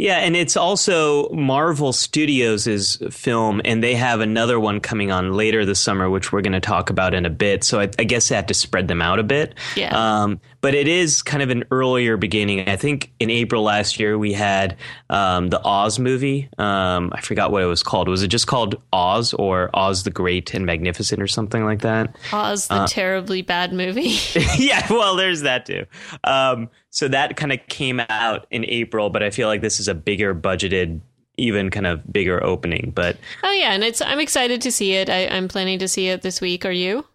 Yeah, 0.01 0.17
and 0.17 0.35
it's 0.35 0.57
also 0.57 1.29
Marvel 1.29 1.93
Studios' 1.93 2.97
film, 3.11 3.61
and 3.63 3.83
they 3.83 3.93
have 3.93 4.19
another 4.19 4.59
one 4.59 4.79
coming 4.79 5.11
on 5.11 5.33
later 5.33 5.63
this 5.63 5.79
summer, 5.79 6.09
which 6.09 6.31
we're 6.31 6.41
going 6.41 6.53
to 6.53 6.59
talk 6.59 6.89
about 6.89 7.13
in 7.13 7.23
a 7.23 7.29
bit. 7.29 7.63
So 7.63 7.79
I, 7.79 7.83
I, 7.99 8.05
guess 8.05 8.29
they 8.29 8.35
have 8.35 8.47
to 8.47 8.55
spread 8.55 8.87
them 8.87 8.99
out 8.99 9.19
a 9.19 9.23
bit. 9.23 9.53
Yeah. 9.75 9.91
Um, 9.93 10.41
but 10.61 10.75
it 10.75 10.87
is 10.87 11.21
kind 11.21 11.43
of 11.43 11.49
an 11.49 11.65
earlier 11.71 12.17
beginning. 12.17 12.69
I 12.69 12.75
think 12.75 13.11
in 13.19 13.29
April 13.29 13.63
last 13.63 13.99
year 13.99 14.17
we 14.17 14.31
had 14.31 14.77
um, 15.09 15.49
the 15.49 15.61
Oz 15.63 15.99
movie. 15.99 16.49
Um, 16.57 17.11
I 17.13 17.21
forgot 17.21 17.51
what 17.51 17.63
it 17.63 17.65
was 17.65 17.83
called. 17.83 18.07
Was 18.07 18.23
it 18.23 18.27
just 18.27 18.47
called 18.47 18.81
Oz 18.93 19.33
or 19.33 19.69
Oz 19.73 20.03
the 20.03 20.11
Great 20.11 20.53
and 20.53 20.65
Magnificent 20.65 21.21
or 21.21 21.27
something 21.27 21.65
like 21.65 21.81
that? 21.81 22.15
Oz 22.31 22.67
the 22.67 22.75
uh, 22.75 22.87
terribly 22.87 23.41
bad 23.41 23.73
movie. 23.73 24.15
yeah, 24.57 24.85
well, 24.91 25.15
there's 25.15 25.41
that 25.41 25.65
too. 25.65 25.85
Um, 26.23 26.69
so 26.91 27.07
that 27.07 27.35
kind 27.35 27.51
of 27.51 27.59
came 27.67 27.99
out 28.09 28.45
in 28.51 28.63
April, 28.65 29.09
but 29.09 29.23
I 29.23 29.31
feel 29.31 29.47
like 29.47 29.61
this 29.61 29.79
is 29.79 29.87
a 29.87 29.95
bigger 29.95 30.35
budgeted 30.35 31.01
even 31.37 31.69
kind 31.71 31.87
of 31.87 32.11
bigger 32.11 32.43
opening. 32.43 32.91
But 32.93 33.17
oh 33.43 33.51
yeah, 33.51 33.73
and 33.73 33.83
it's 33.83 34.01
I'm 34.01 34.19
excited 34.19 34.61
to 34.61 34.71
see 34.71 34.93
it. 34.93 35.09
I, 35.09 35.21
am 35.21 35.47
planning 35.47 35.79
to 35.79 35.87
see 35.87 36.07
it 36.09 36.21
this 36.21 36.39
week. 36.39 36.65
Are 36.65 36.71
you? 36.71 37.05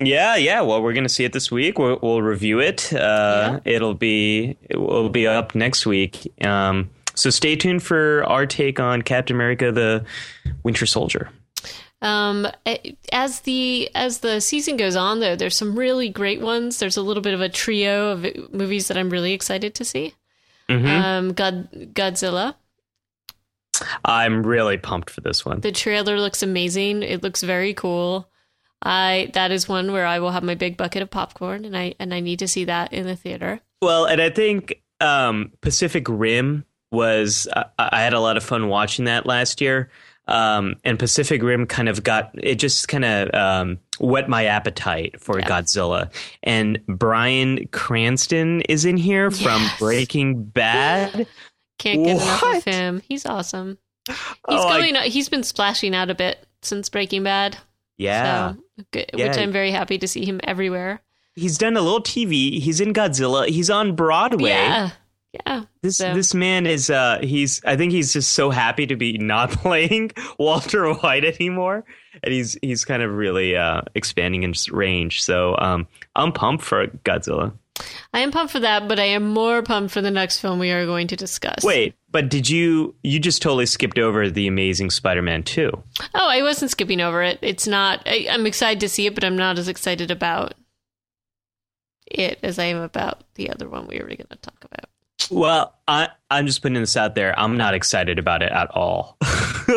Yeah, 0.00 0.36
yeah. 0.36 0.60
Well, 0.62 0.82
we're 0.82 0.94
going 0.94 1.04
to 1.04 1.10
see 1.10 1.24
it 1.24 1.32
this 1.32 1.50
week. 1.50 1.78
We'll, 1.78 1.98
we'll 2.02 2.22
review 2.22 2.60
it. 2.60 2.92
Uh, 2.92 3.60
yeah. 3.64 3.72
It'll 3.72 3.94
be 3.94 4.56
it 4.68 4.76
will 4.78 5.08
be 5.08 5.26
up 5.26 5.54
next 5.54 5.86
week. 5.86 6.32
Um, 6.44 6.90
so 7.14 7.30
stay 7.30 7.56
tuned 7.56 7.82
for 7.82 8.24
our 8.26 8.46
take 8.46 8.80
on 8.80 9.02
Captain 9.02 9.36
America: 9.36 9.70
The 9.70 10.04
Winter 10.64 10.86
Soldier. 10.86 11.30
Um, 12.00 12.48
as 13.12 13.40
the 13.40 13.88
as 13.94 14.18
the 14.18 14.40
season 14.40 14.76
goes 14.76 14.96
on, 14.96 15.20
though, 15.20 15.36
there's 15.36 15.56
some 15.56 15.78
really 15.78 16.08
great 16.08 16.40
ones. 16.40 16.78
There's 16.78 16.96
a 16.96 17.02
little 17.02 17.22
bit 17.22 17.34
of 17.34 17.40
a 17.40 17.48
trio 17.48 18.08
of 18.08 18.52
movies 18.52 18.88
that 18.88 18.98
I'm 18.98 19.08
really 19.08 19.32
excited 19.32 19.74
to 19.76 19.84
see. 19.84 20.14
Mm-hmm. 20.68 20.86
Um, 20.86 21.32
God, 21.32 21.70
Godzilla. 21.94 22.56
I'm 24.04 24.44
really 24.44 24.78
pumped 24.78 25.10
for 25.10 25.20
this 25.20 25.44
one. 25.44 25.60
The 25.60 25.72
trailer 25.72 26.18
looks 26.18 26.42
amazing. 26.42 27.02
It 27.02 27.22
looks 27.22 27.42
very 27.42 27.72
cool. 27.72 28.28
I 28.82 29.30
that 29.34 29.50
is 29.50 29.68
one 29.68 29.92
where 29.92 30.06
I 30.06 30.18
will 30.18 30.30
have 30.30 30.42
my 30.42 30.54
big 30.54 30.76
bucket 30.76 31.02
of 31.02 31.10
popcorn, 31.10 31.64
and 31.64 31.76
I 31.76 31.94
and 31.98 32.12
I 32.12 32.20
need 32.20 32.40
to 32.40 32.48
see 32.48 32.64
that 32.64 32.92
in 32.92 33.06
the 33.06 33.16
theater. 33.16 33.60
Well, 33.80 34.06
and 34.06 34.20
I 34.20 34.30
think 34.30 34.82
um, 35.00 35.52
Pacific 35.60 36.06
Rim 36.08 36.64
was 36.90 37.48
I, 37.54 37.64
I 37.78 38.02
had 38.02 38.12
a 38.12 38.20
lot 38.20 38.36
of 38.36 38.44
fun 38.44 38.68
watching 38.68 39.06
that 39.06 39.26
last 39.26 39.60
year. 39.60 39.90
Um, 40.28 40.76
and 40.84 40.98
Pacific 40.98 41.42
Rim 41.42 41.66
kind 41.66 41.88
of 41.88 42.04
got 42.04 42.30
it 42.34 42.54
just 42.56 42.86
kind 42.86 43.04
of 43.04 43.34
um, 43.34 43.78
whet 43.98 44.28
my 44.28 44.44
appetite 44.44 45.20
for 45.20 45.38
yeah. 45.38 45.48
Godzilla. 45.48 46.12
And 46.44 46.84
Bryan 46.86 47.66
Cranston 47.72 48.60
is 48.62 48.84
in 48.84 48.96
here 48.96 49.30
yes. 49.30 49.42
from 49.42 49.66
Breaking 49.78 50.44
Bad. 50.44 51.26
Can't 51.78 52.04
get 52.04 52.16
what? 52.16 52.22
enough 52.22 52.56
of 52.56 52.64
him. 52.64 53.02
He's 53.08 53.26
awesome. 53.26 53.78
He's 54.06 54.16
oh, 54.44 54.68
going. 54.68 54.96
I, 54.96 55.08
he's 55.08 55.28
been 55.28 55.42
splashing 55.42 55.94
out 55.94 56.08
a 56.08 56.14
bit 56.14 56.46
since 56.62 56.88
Breaking 56.88 57.24
Bad. 57.24 57.58
Yeah. 58.02 58.52
So, 58.52 59.04
yeah. 59.14 59.28
Which 59.28 59.38
I'm 59.38 59.52
very 59.52 59.70
happy 59.70 59.98
to 59.98 60.08
see 60.08 60.24
him 60.24 60.40
everywhere. 60.44 61.00
He's 61.34 61.56
done 61.58 61.76
a 61.76 61.80
little 61.80 62.02
TV. 62.02 62.60
He's 62.60 62.80
in 62.80 62.92
Godzilla. 62.92 63.48
He's 63.48 63.70
on 63.70 63.94
Broadway. 63.94 64.50
Yeah. 64.50 64.90
Yeah. 65.32 65.64
This 65.80 65.96
so. 65.96 66.12
this 66.12 66.34
man 66.34 66.66
is 66.66 66.90
uh 66.90 67.18
he's 67.22 67.64
I 67.64 67.76
think 67.76 67.92
he's 67.92 68.12
just 68.12 68.34
so 68.34 68.50
happy 68.50 68.86
to 68.86 68.96
be 68.96 69.16
not 69.16 69.50
playing 69.62 70.12
Walter 70.38 70.92
White 70.92 71.24
anymore. 71.24 71.84
And 72.22 72.34
he's 72.34 72.58
he's 72.60 72.84
kind 72.84 73.02
of 73.02 73.10
really 73.10 73.56
uh 73.56 73.80
expanding 73.94 74.42
his 74.42 74.68
range. 74.70 75.22
So 75.22 75.56
um 75.58 75.88
I'm 76.14 76.32
pumped 76.32 76.64
for 76.64 76.86
Godzilla. 76.86 77.54
I 78.14 78.20
am 78.20 78.30
pumped 78.30 78.52
for 78.52 78.60
that, 78.60 78.88
but 78.88 79.00
I 79.00 79.04
am 79.04 79.30
more 79.30 79.62
pumped 79.62 79.92
for 79.92 80.02
the 80.02 80.10
next 80.10 80.40
film 80.40 80.58
we 80.58 80.70
are 80.70 80.84
going 80.84 81.06
to 81.08 81.16
discuss. 81.16 81.64
Wait, 81.64 81.94
but 82.10 82.28
did 82.28 82.48
you 82.48 82.94
you 83.02 83.18
just 83.18 83.40
totally 83.40 83.66
skipped 83.66 83.98
over 83.98 84.28
the 84.28 84.46
Amazing 84.46 84.90
Spider-Man 84.90 85.42
2? 85.44 85.70
Oh, 86.14 86.28
I 86.28 86.42
wasn't 86.42 86.70
skipping 86.70 87.00
over 87.00 87.22
it. 87.22 87.38
It's 87.40 87.66
not 87.66 88.02
I, 88.06 88.26
I'm 88.30 88.46
excited 88.46 88.80
to 88.80 88.88
see 88.88 89.06
it, 89.06 89.14
but 89.14 89.24
I'm 89.24 89.36
not 89.36 89.58
as 89.58 89.68
excited 89.68 90.10
about 90.10 90.54
it 92.06 92.38
as 92.42 92.58
I 92.58 92.64
am 92.64 92.78
about 92.78 93.24
the 93.34 93.50
other 93.50 93.68
one 93.68 93.86
we 93.86 93.98
were 93.98 94.06
going 94.06 94.26
to 94.28 94.36
talk 94.36 94.64
about. 94.64 94.86
Well, 95.30 95.74
I, 95.88 96.08
I'm 96.30 96.46
just 96.46 96.62
putting 96.62 96.80
this 96.80 96.96
out 96.96 97.14
there. 97.14 97.38
I'm 97.38 97.56
not 97.56 97.74
excited 97.74 98.18
about 98.18 98.42
it 98.42 98.52
at 98.52 98.70
all. 98.72 99.16
you 99.68 99.74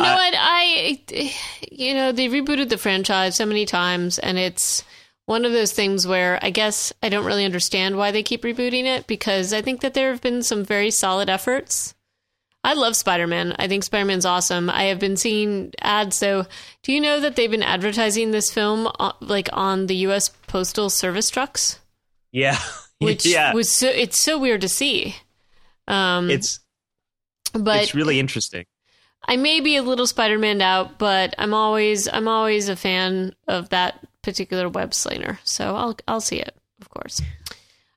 know 0.00 0.08
I, 0.08 0.14
what? 0.14 0.34
I, 0.36 1.00
you 1.72 1.94
know, 1.94 2.12
they 2.12 2.28
rebooted 2.28 2.68
the 2.68 2.78
franchise 2.78 3.36
so 3.36 3.46
many 3.46 3.66
times, 3.66 4.18
and 4.18 4.38
it's 4.38 4.84
one 5.30 5.44
of 5.44 5.52
those 5.52 5.70
things 5.70 6.08
where 6.08 6.40
I 6.42 6.50
guess 6.50 6.92
I 7.04 7.08
don't 7.08 7.24
really 7.24 7.44
understand 7.44 7.96
why 7.96 8.10
they 8.10 8.24
keep 8.24 8.42
rebooting 8.42 8.82
it 8.82 9.06
because 9.06 9.52
I 9.52 9.62
think 9.62 9.80
that 9.80 9.94
there 9.94 10.10
have 10.10 10.20
been 10.20 10.42
some 10.42 10.64
very 10.64 10.90
solid 10.90 11.30
efforts. 11.30 11.94
I 12.64 12.74
love 12.74 12.96
Spider 12.96 13.28
Man. 13.28 13.54
I 13.56 13.68
think 13.68 13.84
Spider 13.84 14.06
Man's 14.06 14.26
awesome. 14.26 14.68
I 14.68 14.84
have 14.84 14.98
been 14.98 15.16
seeing 15.16 15.72
ads. 15.80 16.16
So, 16.16 16.46
do 16.82 16.92
you 16.92 17.00
know 17.00 17.20
that 17.20 17.36
they've 17.36 17.50
been 17.50 17.62
advertising 17.62 18.32
this 18.32 18.50
film 18.50 18.90
uh, 18.98 19.12
like 19.20 19.48
on 19.52 19.86
the 19.86 19.94
U.S. 20.08 20.30
Postal 20.48 20.90
Service 20.90 21.30
trucks? 21.30 21.78
Yeah. 22.32 22.58
which 22.98 23.24
yeah. 23.24 23.54
was 23.54 23.70
so 23.70 23.88
it's 23.88 24.18
so 24.18 24.36
weird 24.36 24.62
to 24.62 24.68
see. 24.68 25.14
Um, 25.86 26.28
it's 26.28 26.58
but 27.52 27.84
it's 27.84 27.94
really 27.94 28.18
interesting. 28.18 28.66
I 29.28 29.36
may 29.36 29.60
be 29.60 29.76
a 29.76 29.82
little 29.82 30.08
Spider-Man 30.08 30.60
out, 30.60 30.98
but 30.98 31.36
I'm 31.38 31.54
always 31.54 32.08
I'm 32.08 32.26
always 32.26 32.68
a 32.68 32.74
fan 32.74 33.36
of 33.46 33.68
that 33.68 34.04
particular 34.22 34.68
web 34.68 34.94
slinger, 34.94 35.38
so 35.44 35.76
I'll 35.76 35.96
I'll 36.08 36.20
see 36.20 36.38
it, 36.38 36.54
of 36.80 36.88
course. 36.90 37.20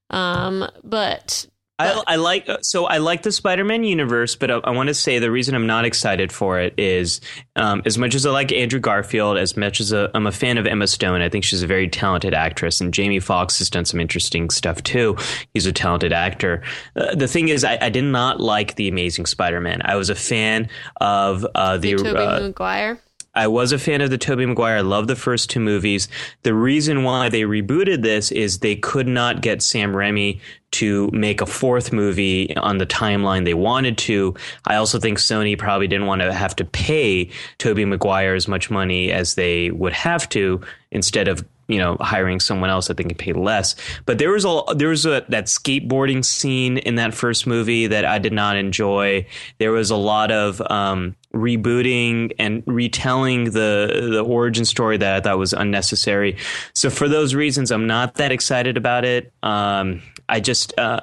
Um, 0.10 0.70
but 0.84 1.48
I, 1.80 2.04
I, 2.06 2.16
like 2.18 2.48
so 2.62 2.86
I 2.86 3.00
like 3.00 3.24
the 3.24 3.32
Spider-Man 3.32 3.84
universe, 3.84 4.36
but 4.36 4.52
I, 4.52 4.56
I, 4.58 4.70
want 4.70 4.88
to 4.88 4.94
say 4.94 5.18
the 5.18 5.32
reason 5.32 5.56
I'm 5.56 5.66
not 5.66 5.86
excited 5.86 6.32
for 6.32 6.60
it 6.60 6.76
is 6.78 7.20
um, 7.56 7.82
as 7.86 7.98
much 7.98 8.14
as 8.14 8.28
I 8.28 8.30
like 8.30 8.52
Andrew 8.52 8.80
Garfield, 8.80 9.38
as 9.38 9.58
much 9.58 9.80
as 9.80 9.92
i 9.92 10.08
am 10.14 10.28
a 10.28 10.32
fan 10.32 10.60
of 10.60 10.68
Emma 10.68 10.86
Stone. 10.86 11.22
I 11.22 11.30
think 11.30 11.44
she's 11.44 11.64
a 11.64 11.68
very 11.68 11.88
talented 11.88 12.36
actress, 12.36 12.80
and 12.80 12.94
Jamie 12.94 13.20
Foxx 13.20 13.58
has 13.58 13.72
done 13.72 13.86
some 13.86 14.00
interesting 14.00 14.52
stuff 14.52 14.84
too. 14.84 15.18
He's 15.54 15.66
a 15.66 15.72
talented 15.72 16.14
actor. 16.14 16.62
Uh, 16.96 17.16
the 17.16 17.28
thing 17.28 17.50
is, 17.50 17.64
I, 17.64 17.80
I, 17.82 17.90
did 17.90 18.04
not 18.04 18.40
like 18.40 18.76
the 18.76 18.88
Amazing 18.88 19.26
Spider-Man. 19.26 19.82
I 19.84 19.96
was 19.96 20.12
a 20.12 20.16
fan 20.16 20.70
of 21.02 21.46
uh, 21.56 21.78
the, 21.78 21.96
the 21.96 22.04
Tobey 22.04 22.20
uh, 22.20 22.40
Maguire. 22.40 23.00
I 23.36 23.48
was 23.48 23.72
a 23.72 23.80
fan 23.80 24.02
of 24.02 24.12
the 24.12 24.18
Tobey 24.18 24.46
Maguire. 24.46 24.78
I 24.78 24.82
love 24.82 25.08
the 25.08 25.16
first 25.16 25.50
two 25.50 25.60
movies. 25.60 26.08
The 26.44 26.54
reason 26.54 27.04
why 27.04 27.30
they 27.30 27.42
rebooted 27.42 28.04
this 28.04 28.32
is 28.32 28.60
they 28.60 28.76
could 28.76 29.08
not 29.08 29.42
get 29.42 29.64
Sam 29.64 29.94
Raimi 29.94 30.40
to 30.74 31.10
make 31.14 31.42
a 31.42 31.46
fourth 31.46 31.92
movie 31.92 32.56
on 32.58 32.78
the 32.78 32.86
timeline 32.86 33.46
they 33.46 33.54
wanted 33.54 33.98
to. 34.00 34.36
I 34.66 34.76
also 34.76 35.00
think 35.00 35.18
Sony 35.18 35.58
probably 35.58 35.88
didn't 35.88 36.08
want 36.08 36.22
to 36.22 36.34
have 36.34 36.56
to 36.58 36.66
pay 36.66 37.30
Tobey 37.58 37.86
Maguire 37.86 38.36
as 38.36 38.48
much 38.48 38.70
money 38.70 39.12
as 39.12 39.36
they 39.36 39.72
would 39.72 39.94
have 39.94 40.30
to 40.30 40.62
instead 40.92 41.28
of 41.28 41.44
you 41.68 41.78
know 41.78 41.98
hiring 42.00 42.40
someone 42.40 42.70
else 42.70 42.88
that 42.88 42.98
they 42.98 43.04
can 43.04 43.16
pay 43.16 43.34
less. 43.34 43.76
But 44.06 44.18
there 44.18 44.32
was 44.32 44.46
a 44.46 44.62
there 44.76 44.90
was 44.90 45.06
a 45.06 45.26
that 45.30 45.46
skateboarding 45.46 46.24
scene 46.24 46.78
in 46.78 46.96
that 46.96 47.14
first 47.14 47.48
movie 47.48 47.88
that 47.88 48.06
I 48.06 48.20
did 48.20 48.34
not 48.34 48.58
enjoy. 48.58 49.26
There 49.60 49.72
was 49.72 49.90
a 49.90 49.96
lot 49.96 50.32
of 50.32 50.62
um, 50.70 51.16
rebooting 51.34 52.34
and 52.40 52.64
retelling 52.66 53.46
the 53.46 54.10
the 54.12 54.24
origin 54.24 54.66
story 54.66 54.98
that 54.98 55.16
I 55.16 55.20
thought 55.22 55.38
was 55.38 55.54
unnecessary. 55.54 56.38
So 56.74 56.90
for 56.90 57.08
those 57.08 57.36
reasons, 57.36 57.72
I'm 57.72 57.88
not 57.88 58.16
that 58.16 58.32
excited 58.32 58.78
about 58.78 59.06
it. 59.06 59.32
Um, 59.42 60.02
I 60.30 60.40
just 60.40 60.78
uh, 60.78 61.02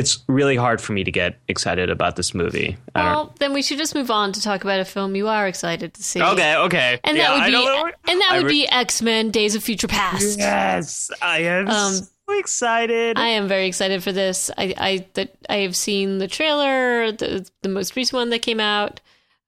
it's 0.00 0.18
really 0.28 0.56
hard 0.56 0.80
for 0.80 0.92
me 0.92 1.04
to 1.04 1.12
get 1.12 1.38
excited 1.48 1.90
about 1.90 2.16
this 2.16 2.34
movie. 2.34 2.76
Well, 2.94 3.34
then 3.38 3.52
we 3.52 3.62
should 3.62 3.78
just 3.78 3.94
move 3.94 4.10
on 4.10 4.32
to 4.32 4.40
talk 4.42 4.64
about 4.64 4.80
a 4.80 4.84
film 4.84 5.14
you 5.14 5.28
are 5.28 5.46
excited 5.46 5.94
to 5.94 6.02
see. 6.02 6.22
okay, 6.22 6.56
okay. 6.56 6.98
And 7.04 7.16
Yeah, 7.16 7.28
that 7.28 7.34
would 7.34 7.46
be 7.52 8.10
and 8.12 8.20
that 8.20 8.30
would 8.36 8.46
re- 8.46 8.62
be 8.62 8.68
X 8.68 9.02
Men: 9.02 9.30
Days 9.30 9.54
of 9.54 9.62
Future 9.62 9.88
Past. 9.88 10.38
Yes, 10.38 11.10
I 11.22 11.38
am 11.40 11.68
Um, 11.68 11.92
so 11.94 12.06
excited. 12.38 13.18
I 13.18 13.28
am 13.28 13.46
very 13.48 13.66
excited 13.66 14.02
for 14.02 14.12
this. 14.12 14.50
I 14.56 14.74
I 14.78 15.06
that 15.14 15.36
I 15.48 15.56
have 15.58 15.76
seen 15.76 16.18
the 16.18 16.28
trailer, 16.28 17.12
the 17.12 17.48
the 17.62 17.68
most 17.68 17.94
recent 17.96 18.16
one 18.18 18.30
that 18.30 18.40
came 18.42 18.60
out. 18.60 19.00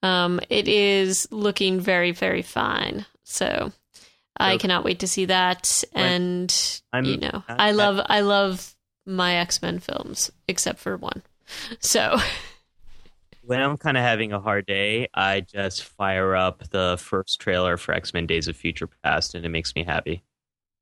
Um, 0.02 0.40
it 0.50 0.66
is 0.68 1.28
looking 1.30 1.80
very 1.80 2.10
very 2.12 2.42
fine. 2.42 3.06
So 3.24 3.72
I 4.36 4.56
cannot 4.58 4.82
wait 4.84 4.98
to 5.00 5.06
see 5.06 5.26
that. 5.26 5.84
And 5.94 6.50
I'm- 6.92 7.04
you 7.04 7.18
know, 7.18 7.44
I- 7.48 7.68
I 7.68 7.70
love 7.70 8.04
I 8.08 8.20
love 8.22 8.74
my 9.06 9.34
X 9.36 9.60
Men 9.62 9.78
films, 9.78 10.30
except 10.48 10.78
for 10.78 10.96
one. 10.96 11.22
So 11.80 12.16
when 13.44 13.60
I'm 13.60 13.76
kind 13.76 13.96
of 13.96 14.02
having 14.02 14.32
a 14.32 14.40
hard 14.40 14.64
day, 14.64 15.08
I 15.12 15.40
just 15.40 15.82
fire 15.84 16.34
up 16.34 16.68
the 16.70 16.96
first 16.98 17.40
trailer 17.40 17.76
for 17.76 17.92
X 17.92 18.14
Men: 18.14 18.26
Days 18.26 18.48
of 18.48 18.56
Future 18.56 18.88
Past, 19.02 19.34
and 19.34 19.44
it 19.44 19.50
makes 19.50 19.74
me 19.74 19.84
happy. 19.84 20.22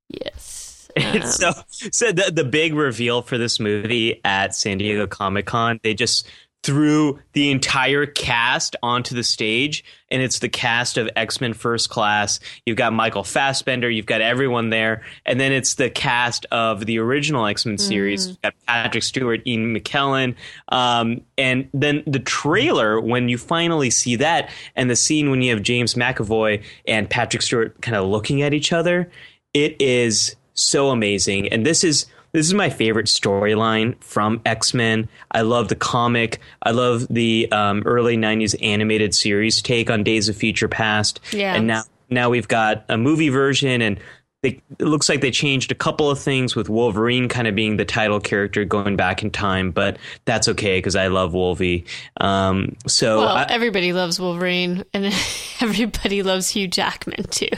yes, 0.08 0.88
Um, 0.96 1.22
so, 1.22 1.52
so 1.68 2.12
the 2.12 2.30
the 2.32 2.44
big 2.44 2.74
reveal 2.74 3.22
for 3.22 3.38
this 3.38 3.58
movie 3.60 4.20
at 4.24 4.54
San 4.54 4.78
Diego 4.78 5.06
Comic 5.06 5.46
Con, 5.46 5.80
they 5.82 5.94
just 5.94 6.28
threw 6.62 7.18
the 7.32 7.50
entire 7.50 8.04
cast 8.04 8.76
onto 8.82 9.14
the 9.14 9.22
stage, 9.22 9.82
and 10.10 10.20
it's 10.20 10.40
the 10.40 10.48
cast 10.48 10.98
of 10.98 11.08
X 11.16 11.40
Men 11.40 11.54
First 11.54 11.88
Class. 11.88 12.38
You've 12.66 12.76
got 12.76 12.92
Michael 12.92 13.24
Fassbender, 13.24 13.88
you've 13.88 14.06
got 14.06 14.20
everyone 14.20 14.70
there, 14.70 15.02
and 15.24 15.40
then 15.40 15.52
it's 15.52 15.74
the 15.74 15.88
cast 15.88 16.46
of 16.52 16.84
the 16.84 16.98
original 16.98 17.46
X 17.46 17.64
Men 17.64 17.78
series. 17.78 18.28
You've 18.28 18.42
got 18.42 18.54
Patrick 18.66 19.04
Stewart, 19.04 19.46
Ian 19.46 19.74
McKellen, 19.74 20.34
um, 20.68 21.22
and 21.38 21.68
then 21.72 22.02
the 22.06 22.18
trailer 22.18 23.00
when 23.00 23.28
you 23.28 23.38
finally 23.38 23.90
see 23.90 24.16
that, 24.16 24.50
and 24.76 24.90
the 24.90 24.96
scene 24.96 25.30
when 25.30 25.40
you 25.40 25.54
have 25.54 25.62
James 25.62 25.94
McAvoy 25.94 26.62
and 26.86 27.08
Patrick 27.08 27.42
Stewart 27.42 27.80
kind 27.80 27.96
of 27.96 28.06
looking 28.06 28.42
at 28.42 28.52
each 28.52 28.72
other, 28.72 29.10
it 29.54 29.80
is 29.80 30.36
so 30.54 30.90
amazing. 30.90 31.48
And 31.48 31.64
this 31.64 31.84
is 31.84 32.06
this 32.32 32.46
is 32.46 32.54
my 32.54 32.70
favorite 32.70 33.06
storyline 33.06 34.02
from 34.02 34.40
X 34.44 34.74
Men. 34.74 35.08
I 35.30 35.42
love 35.42 35.68
the 35.68 35.76
comic. 35.76 36.40
I 36.62 36.70
love 36.70 37.06
the 37.08 37.50
um, 37.52 37.82
early 37.84 38.16
'90s 38.16 38.54
animated 38.62 39.14
series 39.14 39.60
take 39.62 39.90
on 39.90 40.04
Days 40.04 40.28
of 40.28 40.36
Future 40.36 40.68
Past. 40.68 41.20
Yeah. 41.32 41.54
And 41.54 41.66
now 41.66 41.82
now 42.08 42.30
we've 42.30 42.48
got 42.48 42.84
a 42.88 42.96
movie 42.96 43.28
version, 43.28 43.82
and 43.82 44.00
they, 44.42 44.60
it 44.78 44.86
looks 44.86 45.08
like 45.08 45.20
they 45.20 45.30
changed 45.30 45.70
a 45.70 45.74
couple 45.74 46.08
of 46.10 46.18
things 46.18 46.56
with 46.56 46.68
Wolverine 46.70 47.28
kind 47.28 47.46
of 47.46 47.54
being 47.54 47.76
the 47.76 47.84
title 47.84 48.20
character 48.20 48.64
going 48.64 48.96
back 48.96 49.22
in 49.22 49.30
time, 49.30 49.70
but 49.70 49.98
that's 50.24 50.48
okay 50.48 50.78
because 50.78 50.96
I 50.96 51.08
love 51.08 51.34
Wolvie. 51.34 51.84
Um, 52.20 52.74
so 52.86 53.18
well, 53.18 53.28
I- 53.28 53.46
everybody 53.50 53.92
loves 53.92 54.18
Wolverine, 54.18 54.84
and 54.94 55.06
everybody 55.60 56.22
loves 56.22 56.48
Hugh 56.48 56.68
Jackman 56.68 57.24
too. 57.24 57.48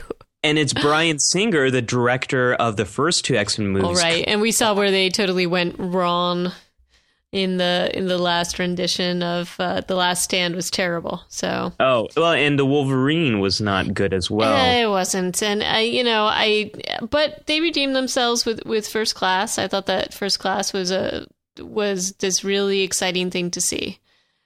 And 0.43 0.59
it's 0.59 0.73
Bryan 0.83 1.19
Singer, 1.19 1.71
the 1.71 1.83
director 1.83 2.55
of 2.55 2.77
the 2.77 2.85
first 2.85 3.25
two 3.25 3.37
X 3.37 3.59
Men 3.59 3.69
movies. 3.69 3.87
All 3.87 3.95
right, 3.95 4.25
and 4.27 4.41
we 4.41 4.53
saw 4.53 4.75
where 4.75 4.91
they 4.91 5.11
totally 5.11 5.47
went 5.47 5.77
wrong 5.79 6.53
in 7.33 7.57
the 7.57 7.91
in 7.95 8.07
the 8.07 8.19
last 8.19 8.59
rendition 8.59 9.23
of 9.23 9.57
uh, 9.59 9.81
the 9.81 9.95
Last 9.95 10.23
Stand 10.23 10.55
was 10.55 10.71
terrible. 10.71 11.23
So 11.29 11.73
Oh 11.81 12.09
well, 12.17 12.33
and 12.33 12.59
the 12.59 12.67
Wolverine 12.67 13.41
was 13.41 13.61
not 13.61 13.95
good 13.95 14.13
as 14.13 14.31
well. 14.31 14.55
Eh, 14.55 14.83
it 14.83 14.89
wasn't, 14.89 15.43
and 15.43 15.63
I, 15.63 15.81
you 15.81 16.05
know, 16.05 16.25
I, 16.25 16.71
but 17.09 17.47
they 17.47 17.61
redeemed 17.61 17.97
themselves 17.97 18.45
with 18.45 18.65
with 18.67 18.87
First 18.87 19.15
Class. 19.15 19.59
I 19.59 19.67
thought 19.67 19.87
that 19.87 20.13
First 20.13 20.39
Class 20.39 20.73
was 20.73 20.91
a 20.91 21.27
was 21.59 22.13
this 22.15 22.45
really 22.45 22.83
exciting 22.83 23.31
thing 23.31 23.51
to 23.53 23.61
see. 23.61 23.99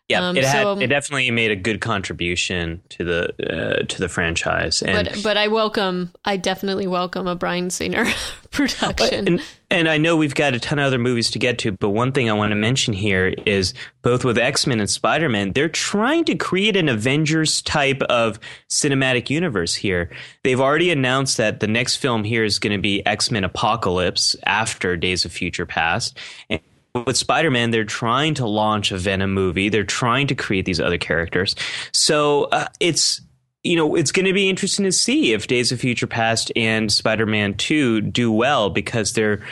Yeah, 0.08 0.28
um, 0.28 0.36
it 0.36 0.44
had 0.44 0.62
so, 0.62 0.72
um, 0.72 0.82
it 0.82 0.86
definitely 0.86 1.28
made 1.32 1.50
a 1.50 1.56
good 1.56 1.80
contribution 1.80 2.80
to 2.90 3.04
the 3.04 3.80
uh, 3.80 3.82
to 3.86 3.98
the 3.98 4.08
franchise. 4.08 4.80
And, 4.80 5.08
But 5.08 5.22
but 5.24 5.36
I 5.36 5.48
welcome, 5.48 6.12
I 6.24 6.36
definitely 6.36 6.86
welcome 6.86 7.26
a 7.26 7.34
Bryan 7.34 7.70
Singer 7.70 8.04
production. 8.52 9.26
and 9.26 9.42
and 9.68 9.88
I 9.88 9.98
know 9.98 10.16
we've 10.16 10.34
got 10.34 10.54
a 10.54 10.60
ton 10.60 10.78
of 10.78 10.84
other 10.84 11.00
movies 11.00 11.32
to 11.32 11.40
get 11.40 11.58
to, 11.58 11.72
but 11.72 11.90
one 11.90 12.12
thing 12.12 12.30
I 12.30 12.34
want 12.34 12.52
to 12.52 12.56
mention 12.56 12.94
here 12.94 13.34
is 13.46 13.74
both 14.02 14.24
with 14.24 14.38
X 14.38 14.64
Men 14.64 14.78
and 14.78 14.88
Spider 14.88 15.28
Man, 15.28 15.52
they're 15.54 15.68
trying 15.68 16.24
to 16.26 16.36
create 16.36 16.76
an 16.76 16.88
Avengers 16.88 17.60
type 17.62 18.00
of 18.02 18.38
cinematic 18.70 19.28
universe 19.28 19.74
here. 19.74 20.10
They've 20.44 20.60
already 20.60 20.92
announced 20.92 21.36
that 21.38 21.58
the 21.58 21.66
next 21.66 21.96
film 21.96 22.22
here 22.22 22.44
is 22.44 22.60
going 22.60 22.76
to 22.76 22.80
be 22.80 23.04
X 23.04 23.32
Men 23.32 23.42
Apocalypse 23.42 24.36
after 24.44 24.96
Days 24.96 25.24
of 25.24 25.32
Future 25.32 25.66
Past. 25.66 26.16
And 26.48 26.60
with 27.04 27.16
Spider 27.16 27.50
Man, 27.50 27.70
they're 27.70 27.84
trying 27.84 28.34
to 28.34 28.46
launch 28.46 28.92
a 28.92 28.98
Venom 28.98 29.32
movie. 29.32 29.68
They're 29.68 29.84
trying 29.84 30.26
to 30.28 30.34
create 30.34 30.64
these 30.64 30.80
other 30.80 30.98
characters. 30.98 31.54
So 31.92 32.44
uh, 32.44 32.68
it's 32.80 33.20
you 33.66 33.74
know, 33.74 33.96
it's 33.96 34.12
going 34.12 34.26
to 34.26 34.32
be 34.32 34.48
interesting 34.48 34.84
to 34.84 34.92
see 34.92 35.32
if 35.32 35.48
Days 35.48 35.72
of 35.72 35.80
Future 35.80 36.06
Past 36.06 36.52
and 36.54 36.90
Spider-Man 36.90 37.54
2 37.54 38.00
do 38.00 38.30
well 38.30 38.70
because 38.70 39.12
they're 39.12 39.44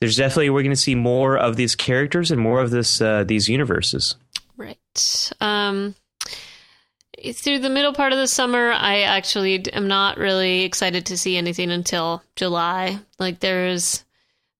there's 0.00 0.16
definitely 0.16 0.50
we're 0.50 0.62
going 0.62 0.74
to 0.74 0.80
see 0.80 0.94
more 0.94 1.36
of 1.36 1.56
these 1.56 1.76
characters 1.76 2.30
and 2.30 2.40
more 2.40 2.60
of 2.60 2.70
this 2.70 3.00
uh, 3.00 3.24
these 3.24 3.48
universes. 3.48 4.16
Right. 4.56 5.32
Um, 5.40 5.94
through 7.32 7.58
the 7.58 7.70
middle 7.70 7.92
part 7.92 8.12
of 8.12 8.18
the 8.18 8.26
summer, 8.26 8.72
I 8.72 9.02
actually 9.02 9.72
am 9.72 9.88
not 9.88 10.18
really 10.18 10.62
excited 10.62 11.06
to 11.06 11.18
see 11.18 11.36
anything 11.36 11.70
until 11.70 12.22
July. 12.34 12.98
Like 13.18 13.40
there's 13.40 14.04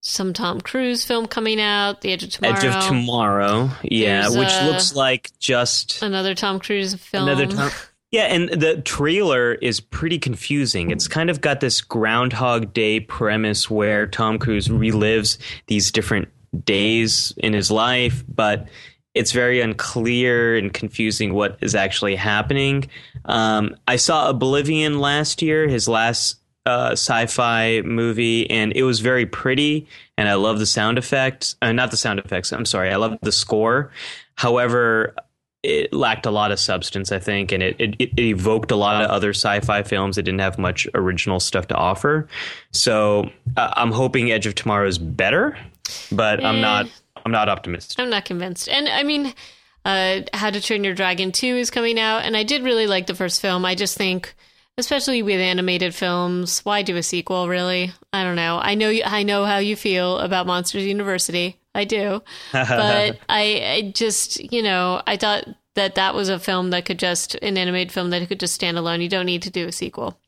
some 0.01 0.33
Tom 0.33 0.61
Cruise 0.61 1.05
film 1.05 1.27
coming 1.27 1.61
out, 1.61 2.01
The 2.01 2.13
Edge 2.13 2.23
of 2.25 2.31
Tomorrow. 2.31 2.57
Edge 2.57 2.65
of 2.65 2.85
Tomorrow, 2.87 3.71
yeah, 3.83 4.23
There's, 4.23 4.37
which 4.37 4.49
uh, 4.49 4.67
looks 4.67 4.95
like 4.95 5.31
just 5.39 6.03
Another 6.03 6.35
Tom 6.35 6.59
Cruise 6.59 6.95
film. 6.95 7.29
another 7.29 7.47
time. 7.47 7.71
Yeah, 8.13 8.23
and 8.25 8.49
the 8.49 8.83
trailer 8.83 9.55
is 9.55 9.79
pretty 9.79 10.19
confusing. 10.19 10.91
It's 10.91 11.07
kind 11.07 11.31
of 11.31 11.41
got 11.41 11.61
this 11.61 11.81
Groundhog 11.81 12.73
Day 12.73 12.99
premise 12.99 13.71
where 13.71 14.09
Tom 14.09 14.41
Cruise 14.41 14.67
relives 14.67 15.39
these 15.69 15.93
different 15.93 16.27
days 16.65 17.33
in 17.37 17.53
his 17.53 17.71
life, 17.71 18.25
but 18.27 18.67
it's 19.15 19.31
very 19.31 19.61
unclear 19.61 20.57
and 20.57 20.73
confusing 20.73 21.35
what 21.35 21.59
is 21.61 21.77
actually 21.77 22.17
happening. 22.17 22.89
Um, 23.27 23.77
I 23.87 23.95
saw 23.95 24.29
Oblivion 24.29 24.99
last 24.99 25.41
year, 25.41 25.69
his 25.69 25.87
last 25.87 26.40
uh, 26.67 26.91
sci-fi 26.93 27.81
movie, 27.83 28.49
and 28.51 28.73
it 28.77 28.83
was 28.83 29.01
very 29.01 29.27
pretty, 29.27 29.87
and 30.19 30.29
I 30.29 30.35
love 30.35 30.59
the 30.59 30.67
sound 30.67 30.99
effects. 30.99 31.57
Uh, 31.63 31.73
not 31.73 31.91
the 31.91 31.97
sound 31.97 32.19
effects. 32.21 32.53
I'm 32.53 32.65
sorry, 32.67 32.91
I 32.93 32.97
love 32.97 33.19
the 33.23 33.33
score. 33.33 33.91
However, 34.37 35.15
it 35.63 35.93
lacked 35.93 36.25
a 36.27 36.31
lot 36.31 36.53
of 36.53 36.59
substance, 36.59 37.13
I 37.13 37.19
think, 37.19 37.53
and 37.53 37.63
it, 37.63 37.77
it, 37.79 37.95
it 38.01 38.19
evoked 38.19 38.71
a 38.71 38.77
lot 38.77 39.03
of 39.05 39.11
other 39.11 39.31
sci-fi 39.31 39.83
films 39.83 40.17
that 40.17 40.23
didn't 40.23 40.41
have 40.41 40.59
much 40.59 40.89
original 40.95 41.39
stuff 41.41 41.67
to 41.69 41.75
offer. 41.75 42.29
So 42.73 43.31
uh, 43.57 43.71
I'm 43.77 43.93
hoping 43.93 44.31
Edge 44.33 44.47
of 44.47 44.55
Tomorrow 44.55 44.87
is 44.89 44.97
better, 44.99 45.59
but 46.13 46.43
I'm 46.45 46.57
Eh. 46.57 46.61
not. 46.61 46.87
I'm 47.27 47.33
not 47.33 47.51
optimistic. 47.51 48.01
I'm 48.01 48.09
not 48.09 48.25
convinced. 48.25 48.67
And 48.71 48.89
I 48.89 49.03
mean, 49.03 49.35
uh, 49.85 50.21
How 50.33 50.49
to 50.49 50.59
Train 50.63 50.85
Your 50.85 50.95
Dragon 50.95 51.33
2 51.33 51.47
is 51.57 51.71
coming 51.71 51.99
out, 52.01 52.23
and 52.25 52.35
I 52.35 52.43
did 52.45 52.63
really 52.63 52.87
like 52.87 53.07
the 53.07 53.15
first 53.15 53.43
film. 53.43 53.67
I 53.67 53.75
just 53.75 53.99
think, 53.99 54.35
especially 54.81 55.23
with 55.23 55.41
animated 55.41 55.95
films, 55.95 56.61
why 56.61 56.83
do 56.83 56.97
a 56.97 57.03
sequel, 57.03 57.49
really? 57.49 57.93
I 58.13 58.25
don't 58.25 58.37
know. 58.37 58.59
I 58.61 58.75
know, 58.75 58.89
you, 58.89 59.03
I 59.05 59.23
know 59.23 59.45
how 59.45 59.59
you 59.59 59.77
feel 59.77 60.19
about 60.19 60.47
Monsters 60.47 60.85
University. 60.85 61.59
I 61.75 61.85
do. 61.85 62.23
But 62.53 63.19
I, 63.29 63.85
I 63.89 63.93
just, 63.95 64.53
you 64.53 64.63
know, 64.63 65.03
I 65.07 65.17
thought 65.17 65.47
that 65.77 65.95
that 65.95 66.15
was 66.15 66.29
a 66.29 66.41
film 66.41 66.71
that 66.71 66.85
could 66.85 66.99
just, 66.99 67.37
an 67.37 67.57
animated 67.57 67.93
film 67.93 68.11
that 68.11 68.27
could 68.27 68.41
just 68.41 68.55
stand 68.55 68.77
alone. 68.77 69.01
You 69.01 69.09
don't 69.09 69.27
need 69.27 69.43
to 69.43 69.51
do 69.51 69.69
a 69.69 69.73
sequel. 69.73 70.19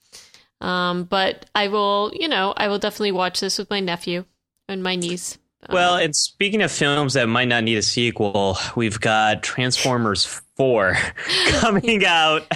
Um, 0.61 1.05
but 1.05 1.47
I 1.55 1.67
will, 1.69 2.13
you 2.15 2.29
know, 2.29 2.55
I 2.57 2.69
will 2.69 2.79
definitely 2.79 3.13
watch 3.13 3.41
this 3.41 3.59
with 3.59 3.69
my 3.69 3.81
nephew 3.81 4.25
and 4.69 4.83
my 4.83 4.95
niece. 4.95 5.39
Well, 5.71 5.97
and 5.97 6.15
speaking 6.15 6.61
of 6.63 6.73
films 6.73 7.15
that 7.15 7.29
might 7.29 7.47
not 7.47 7.63
need 7.63 7.79
a 7.79 7.83
sequel, 7.83 8.59
we've 8.75 9.01
got 9.01 9.43
Transformers 9.43 10.43
4 10.57 10.97
coming 11.49 12.05
out. 12.07 12.47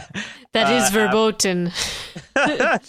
That 0.57 0.73
is 0.73 0.89
uh, 0.89 0.93
verboten. 0.93 1.73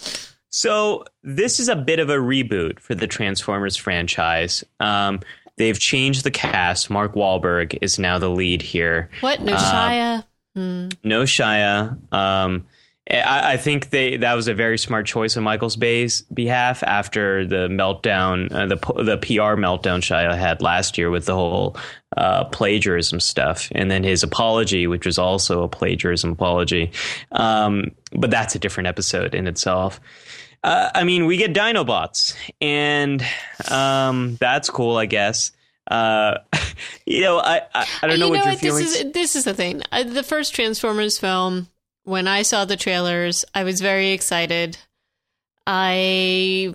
So, 0.50 1.04
this 1.22 1.60
is 1.60 1.68
a 1.68 1.76
bit 1.76 1.98
of 1.98 2.08
a 2.08 2.16
reboot 2.16 2.80
for 2.80 2.94
the 2.94 3.06
Transformers 3.06 3.76
franchise. 3.76 4.64
Um, 4.80 5.20
they've 5.58 5.78
changed 5.78 6.24
the 6.24 6.30
cast. 6.30 6.88
Mark 6.88 7.12
Wahlberg 7.14 7.76
is 7.82 7.98
now 7.98 8.18
the 8.18 8.30
lead 8.30 8.62
here. 8.62 9.10
What? 9.20 9.42
No 9.42 9.52
Uh, 9.52 9.58
Shia? 9.58 10.24
Hmm. 10.56 10.88
No 11.04 11.24
Shia. 11.24 12.12
Um, 12.12 12.66
I, 13.10 13.52
I 13.54 13.56
think 13.56 13.90
they 13.90 14.18
that 14.18 14.34
was 14.34 14.48
a 14.48 14.54
very 14.54 14.78
smart 14.78 15.06
choice 15.06 15.36
on 15.36 15.42
Michael's 15.44 15.76
Bay's 15.76 16.22
behalf 16.22 16.82
after 16.82 17.46
the 17.46 17.68
meltdown, 17.68 18.52
uh, 18.52 18.66
the 18.66 18.76
the 19.02 19.16
PR 19.18 19.58
meltdown 19.58 20.00
Shia 20.00 20.36
had 20.36 20.60
last 20.62 20.98
year 20.98 21.10
with 21.10 21.26
the 21.26 21.34
whole 21.34 21.76
uh, 22.16 22.44
plagiarism 22.44 23.20
stuff, 23.20 23.68
and 23.72 23.90
then 23.90 24.04
his 24.04 24.22
apology, 24.22 24.86
which 24.86 25.06
was 25.06 25.18
also 25.18 25.62
a 25.62 25.68
plagiarism 25.68 26.32
apology. 26.32 26.92
Um, 27.32 27.92
but 28.12 28.30
that's 28.30 28.54
a 28.54 28.58
different 28.58 28.88
episode 28.88 29.34
in 29.34 29.46
itself. 29.46 30.00
Uh, 30.64 30.90
I 30.94 31.04
mean, 31.04 31.26
we 31.26 31.36
get 31.36 31.54
Dinobots, 31.54 32.34
and 32.60 33.24
um, 33.70 34.36
that's 34.40 34.68
cool, 34.68 34.96
I 34.96 35.06
guess. 35.06 35.52
uh, 35.90 36.38
you 37.06 37.22
know, 37.22 37.38
I 37.38 37.62
I, 37.74 37.86
I 38.02 38.06
don't 38.06 38.18
know 38.18 38.26
you 38.26 38.32
what 38.32 38.38
know 38.38 38.44
your 38.44 38.52
what? 38.52 38.60
feelings. 38.60 38.92
This 38.92 39.00
is 39.04 39.12
this 39.12 39.36
is 39.36 39.44
the 39.44 39.54
thing. 39.54 39.82
Uh, 39.92 40.02
the 40.02 40.22
first 40.24 40.54
Transformers 40.54 41.16
film, 41.18 41.68
when 42.08 42.26
I 42.26 42.42
saw 42.42 42.64
the 42.64 42.76
trailers, 42.76 43.44
I 43.54 43.64
was 43.64 43.82
very 43.82 44.12
excited. 44.12 44.78
I 45.66 46.74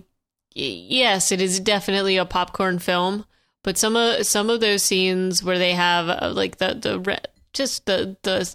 yes, 0.53 1.31
it 1.31 1.41
is 1.41 1.59
definitely 1.59 2.17
a 2.17 2.25
popcorn 2.25 2.77
film, 2.77 3.25
but 3.63 3.77
some 3.77 3.95
of 3.95 4.27
some 4.27 4.51
of 4.51 4.59
those 4.59 4.83
scenes 4.83 5.43
where 5.43 5.57
they 5.57 5.73
have 5.73 6.07
uh, 6.07 6.31
like 6.33 6.57
the 6.57 6.75
the 6.75 6.99
re- 6.99 7.17
just 7.51 7.87
the 7.87 8.15
the 8.21 8.53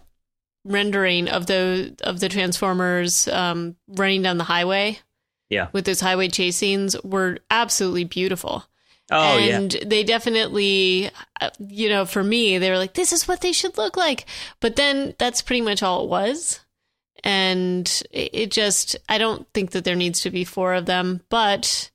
rendering 0.64 1.28
of 1.28 1.46
the 1.46 1.96
of 2.04 2.20
the 2.20 2.28
Transformers 2.28 3.26
um, 3.26 3.74
running 3.88 4.22
down 4.22 4.38
the 4.38 4.44
highway 4.44 5.00
yeah. 5.50 5.68
with 5.72 5.84
those 5.84 6.00
highway 6.00 6.28
chase 6.28 6.56
scenes 6.56 6.96
were 7.02 7.38
absolutely 7.50 8.04
beautiful. 8.04 8.64
Oh 9.10 9.38
yeah. 9.38 9.58
and 9.58 9.70
they 9.86 10.04
definitely, 10.04 11.10
uh, 11.40 11.50
you 11.58 11.88
know, 11.88 12.04
for 12.04 12.22
me, 12.22 12.58
they 12.58 12.70
were 12.70 12.76
like, 12.76 12.92
this 12.92 13.12
is 13.12 13.26
what 13.26 13.40
they 13.40 13.52
should 13.52 13.78
look 13.78 13.96
like. 13.96 14.26
But 14.60 14.76
then 14.76 15.14
that's 15.18 15.40
pretty 15.40 15.62
much 15.62 15.82
all 15.82 16.04
it 16.04 16.10
was. 16.10 16.60
And 17.24 18.02
it 18.10 18.50
just, 18.50 18.96
I 19.08 19.18
don't 19.18 19.46
think 19.52 19.72
that 19.72 19.84
there 19.84 19.96
needs 19.96 20.20
to 20.20 20.30
be 20.30 20.44
four 20.44 20.74
of 20.74 20.86
them. 20.86 21.20
But, 21.28 21.90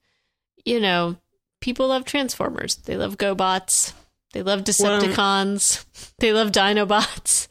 you 0.64 0.80
know, 0.80 1.16
people 1.60 1.88
love 1.88 2.04
Transformers. 2.04 2.76
They 2.76 2.96
love 2.96 3.16
GoBots. 3.16 3.92
They 4.32 4.42
love 4.42 4.64
Decepticons. 4.64 5.84
they 6.18 6.32
love 6.32 6.52
Dinobots. 6.52 7.48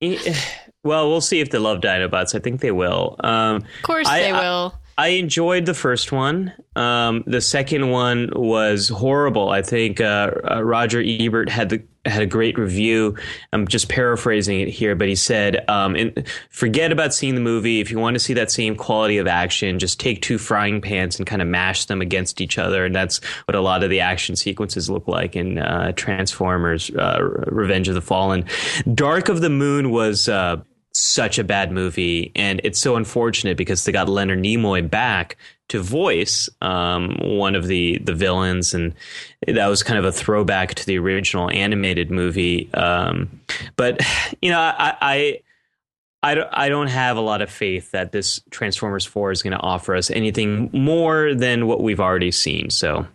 Eh, 0.00 0.34
Well, 0.82 1.08
we'll 1.08 1.20
see 1.20 1.40
if 1.40 1.50
they 1.50 1.58
love 1.58 1.80
Dinobots. 1.80 2.34
I 2.34 2.40
think 2.40 2.60
they 2.60 2.72
will. 2.72 3.16
Um, 3.20 3.56
Of 3.56 3.82
course 3.82 4.08
I- 4.08 4.20
they 4.20 4.32
will. 4.32 4.74
I 4.96 5.08
enjoyed 5.08 5.66
the 5.66 5.74
first 5.74 6.12
one. 6.12 6.52
Um, 6.76 7.24
the 7.26 7.40
second 7.40 7.90
one 7.90 8.30
was 8.34 8.88
horrible. 8.88 9.50
I 9.50 9.62
think 9.62 10.00
uh, 10.00 10.30
uh, 10.48 10.62
Roger 10.62 11.02
Ebert 11.04 11.48
had 11.48 11.68
the 11.70 11.82
had 12.06 12.20
a 12.20 12.26
great 12.26 12.58
review. 12.58 13.16
I'm 13.52 13.66
just 13.66 13.88
paraphrasing 13.88 14.60
it 14.60 14.68
here, 14.68 14.94
but 14.94 15.08
he 15.08 15.14
said, 15.14 15.68
um, 15.68 15.96
in, 15.96 16.24
"Forget 16.50 16.92
about 16.92 17.14
seeing 17.14 17.34
the 17.34 17.40
movie. 17.40 17.80
If 17.80 17.90
you 17.90 17.98
want 17.98 18.14
to 18.14 18.20
see 18.20 18.34
that 18.34 18.50
same 18.50 18.76
quality 18.76 19.18
of 19.18 19.26
action, 19.26 19.78
just 19.78 19.98
take 19.98 20.22
two 20.22 20.38
frying 20.38 20.80
pans 20.80 21.18
and 21.18 21.26
kind 21.26 21.42
of 21.42 21.48
mash 21.48 21.86
them 21.86 22.00
against 22.00 22.40
each 22.40 22.58
other." 22.58 22.84
And 22.84 22.94
that's 22.94 23.24
what 23.46 23.54
a 23.54 23.60
lot 23.60 23.82
of 23.82 23.90
the 23.90 24.00
action 24.00 24.36
sequences 24.36 24.90
look 24.90 25.08
like 25.08 25.34
in 25.34 25.58
uh, 25.58 25.92
Transformers: 25.96 26.90
uh, 26.90 27.18
Revenge 27.46 27.88
of 27.88 27.94
the 27.94 28.02
Fallen. 28.02 28.44
Dark 28.94 29.28
of 29.28 29.40
the 29.40 29.50
Moon 29.50 29.90
was. 29.90 30.28
Such 30.96 31.38
a 31.38 31.44
bad 31.44 31.72
movie, 31.72 32.30
and 32.36 32.60
it's 32.62 32.80
so 32.80 32.94
unfortunate 32.94 33.56
because 33.56 33.84
they 33.84 33.92
got 33.92 34.08
Leonard 34.08 34.38
Nimoy 34.38 34.88
back 34.88 35.36
to 35.68 35.82
voice 35.82 36.48
um, 36.62 37.16
one 37.20 37.56
of 37.56 37.66
the 37.66 37.98
the 37.98 38.14
villains, 38.14 38.74
and 38.74 38.94
that 39.46 39.66
was 39.66 39.82
kind 39.82 39.98
of 39.98 40.04
a 40.04 40.12
throwback 40.12 40.74
to 40.74 40.86
the 40.86 40.96
original 40.98 41.50
animated 41.50 42.10
movie. 42.10 42.72
Um, 42.74 43.40
but 43.76 44.00
you 44.40 44.50
know, 44.50 44.60
I. 44.60 44.96
I 45.00 45.40
I 46.24 46.34
don't, 46.34 46.48
I 46.54 46.70
don't 46.70 46.86
have 46.86 47.18
a 47.18 47.20
lot 47.20 47.42
of 47.42 47.50
faith 47.50 47.90
that 47.90 48.12
this 48.12 48.40
Transformers 48.48 49.04
4 49.04 49.30
is 49.30 49.42
going 49.42 49.52
to 49.52 49.60
offer 49.60 49.94
us 49.94 50.10
anything 50.10 50.70
more 50.72 51.34
than 51.34 51.66
what 51.66 51.82
we've 51.82 52.00
already 52.00 52.30
seen. 52.30 52.70
So, 52.70 53.06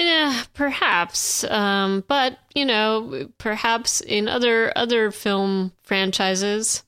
Yeah, 0.00 0.44
perhaps. 0.54 1.44
Um, 1.44 2.04
but 2.08 2.38
you 2.54 2.64
know, 2.64 3.28
perhaps 3.38 4.00
in 4.00 4.28
other 4.28 4.72
other 4.76 5.10
film 5.10 5.72
franchises. 5.82 6.82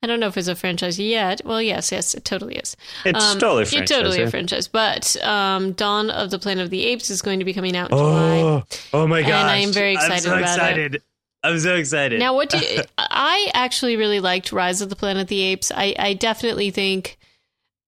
I 0.00 0.06
don't 0.06 0.20
know 0.20 0.28
if 0.28 0.36
it's 0.36 0.46
a 0.46 0.54
franchise 0.54 0.96
yet. 1.00 1.40
Well, 1.44 1.60
yes, 1.60 1.90
yes, 1.90 2.14
it 2.14 2.24
totally 2.24 2.54
is. 2.54 2.76
it's 3.04 3.24
Um, 3.32 3.38
totally 3.40 3.64
a 3.64 3.66
franchise. 3.66 3.88
totally 3.96 4.18
yeah. 4.18 4.24
a 4.26 4.30
franchise. 4.30 4.68
But 4.68 5.16
um, 5.24 5.72
Dawn 5.72 6.08
of 6.10 6.30
the 6.30 6.38
Planet 6.38 6.62
of 6.62 6.70
the 6.70 6.86
Apes 6.86 7.10
is 7.10 7.20
going 7.20 7.40
to 7.40 7.44
be 7.44 7.52
coming 7.52 7.76
out 7.76 7.90
in 7.90 7.98
July. 7.98 8.38
Oh, 8.38 8.64
oh 8.92 9.06
my 9.08 9.22
And. 9.22 9.32
I 9.32 9.56
am 9.56 9.72
very 9.72 9.94
excited 9.94 10.12
I'm 10.18 10.20
so 10.20 10.30
about 10.38 10.42
it. 10.42 10.52
excited. 10.52 11.02
I'm 11.42 11.58
so 11.58 11.74
excited. 11.74 12.20
Now, 12.20 12.32
what 12.32 12.48
do 12.48 12.58
you, 12.64 12.82
I 12.96 13.50
actually 13.54 13.96
really 13.96 14.20
liked 14.20 14.52
Rise 14.52 14.80
of 14.82 14.88
the 14.88 14.94
Planet 14.94 15.22
of 15.22 15.28
the 15.28 15.40
Apes. 15.40 15.72
I, 15.74 15.96
I 15.98 16.12
definitely 16.14 16.70
think 16.70 17.18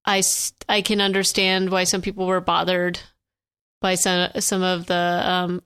I 0.05 0.20
I 0.68 0.83
can 0.83 1.01
understand 1.01 1.70
why 1.70 1.85
some 1.85 2.03
people 2.03 2.26
were 2.26 2.41
bothered 2.41 2.99
by 3.81 3.95
some 3.95 4.31
some 4.41 4.62
of 4.62 4.87
the 4.87 5.22
um, 5.24 5.62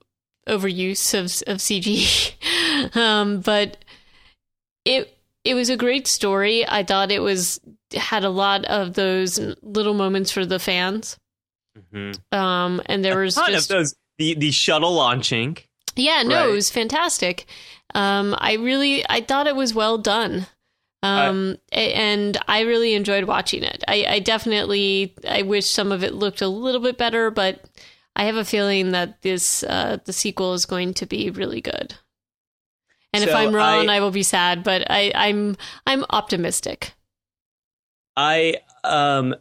overuse 0.47 1.13
of 1.13 1.25
of 1.51 1.57
CG, 1.59 2.95
um, 2.95 3.41
but 3.41 3.77
it 4.85 5.17
it 5.43 5.53
was 5.53 5.69
a 5.69 5.77
great 5.77 6.07
story. 6.07 6.67
I 6.67 6.83
thought 6.83 7.11
it 7.11 7.19
was 7.21 7.59
had 7.95 8.23
a 8.23 8.29
lot 8.29 8.65
of 8.65 8.93
those 8.93 9.39
little 9.61 9.93
moments 9.93 10.31
for 10.31 10.45
the 10.45 10.59
fans, 10.59 11.17
Mhm. 11.93 12.19
um, 12.33 12.81
and 12.87 13.03
there 13.03 13.17
was 13.19 13.35
just 13.35 13.69
of 13.71 13.77
those 13.77 13.95
the 14.17 14.33
the 14.35 14.51
shuttle 14.51 14.93
launching. 14.93 15.57
yeah, 15.95 16.23
no, 16.23 16.35
Right. 16.41 16.49
it 16.49 16.51
was 16.53 16.69
fantastic. 16.69 17.45
Um, 17.93 18.35
I 18.39 18.53
really, 18.53 19.05
I 19.07 19.21
thought 19.21 19.47
it 19.47 19.55
was 19.55 19.73
well 19.73 19.97
done. 19.97 20.47
Um, 21.03 21.57
a- 21.71 21.93
and 21.93 22.35
I 22.47 22.61
really 22.61 22.93
enjoyed 22.95 23.25
watching 23.25 23.61
it. 23.63 23.83
I, 23.87 24.05
I 24.09 24.19
definitely, 24.19 25.13
I 25.29 25.43
wish 25.43 25.69
some 25.69 25.91
of 25.91 26.03
it 26.03 26.13
looked 26.15 26.41
a 26.41 26.47
little 26.47 26.81
bit 26.81 26.97
better, 26.97 27.29
but 27.29 27.63
I 28.15 28.25
have 28.25 28.35
a 28.37 28.45
feeling 28.45 28.91
that 28.91 29.21
this, 29.21 29.63
uh, 29.63 29.97
the 30.05 30.13
sequel 30.13 30.53
is 30.53 30.65
going 30.65 30.93
to 30.95 31.05
be 31.05 31.29
really 31.29 31.61
good. 31.61 31.95
And 33.13 33.23
if 33.23 33.33
I'm 33.33 33.53
wrong, 33.53 33.89
I- 33.89 33.97
I, 33.97 33.99
will 33.99 34.11
be 34.11 34.23
sad, 34.23 34.63
but 34.63 34.89
I, 34.89 35.11
I'm, 35.15 35.55
I'm 35.87 36.05
optimistic. 36.09 36.93
I 38.17 38.57
um 38.83 39.35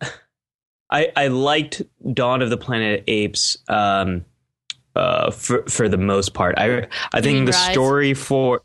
I 0.90 1.12
I 1.14 1.28
liked 1.28 1.82
Dawn 2.12 2.42
of 2.42 2.50
the 2.50 2.56
Planet 2.56 3.04
Apes 3.06 3.56
um 3.68 4.24
uh 4.96 5.30
for 5.30 5.62
for 5.68 5.88
the 5.88 5.96
most 5.96 6.34
part. 6.34 6.58
I 6.58 6.88
I 7.12 7.20
think 7.20 7.46
the 7.46 7.52
Rise? 7.52 7.72
story 7.72 8.14
for 8.14 8.62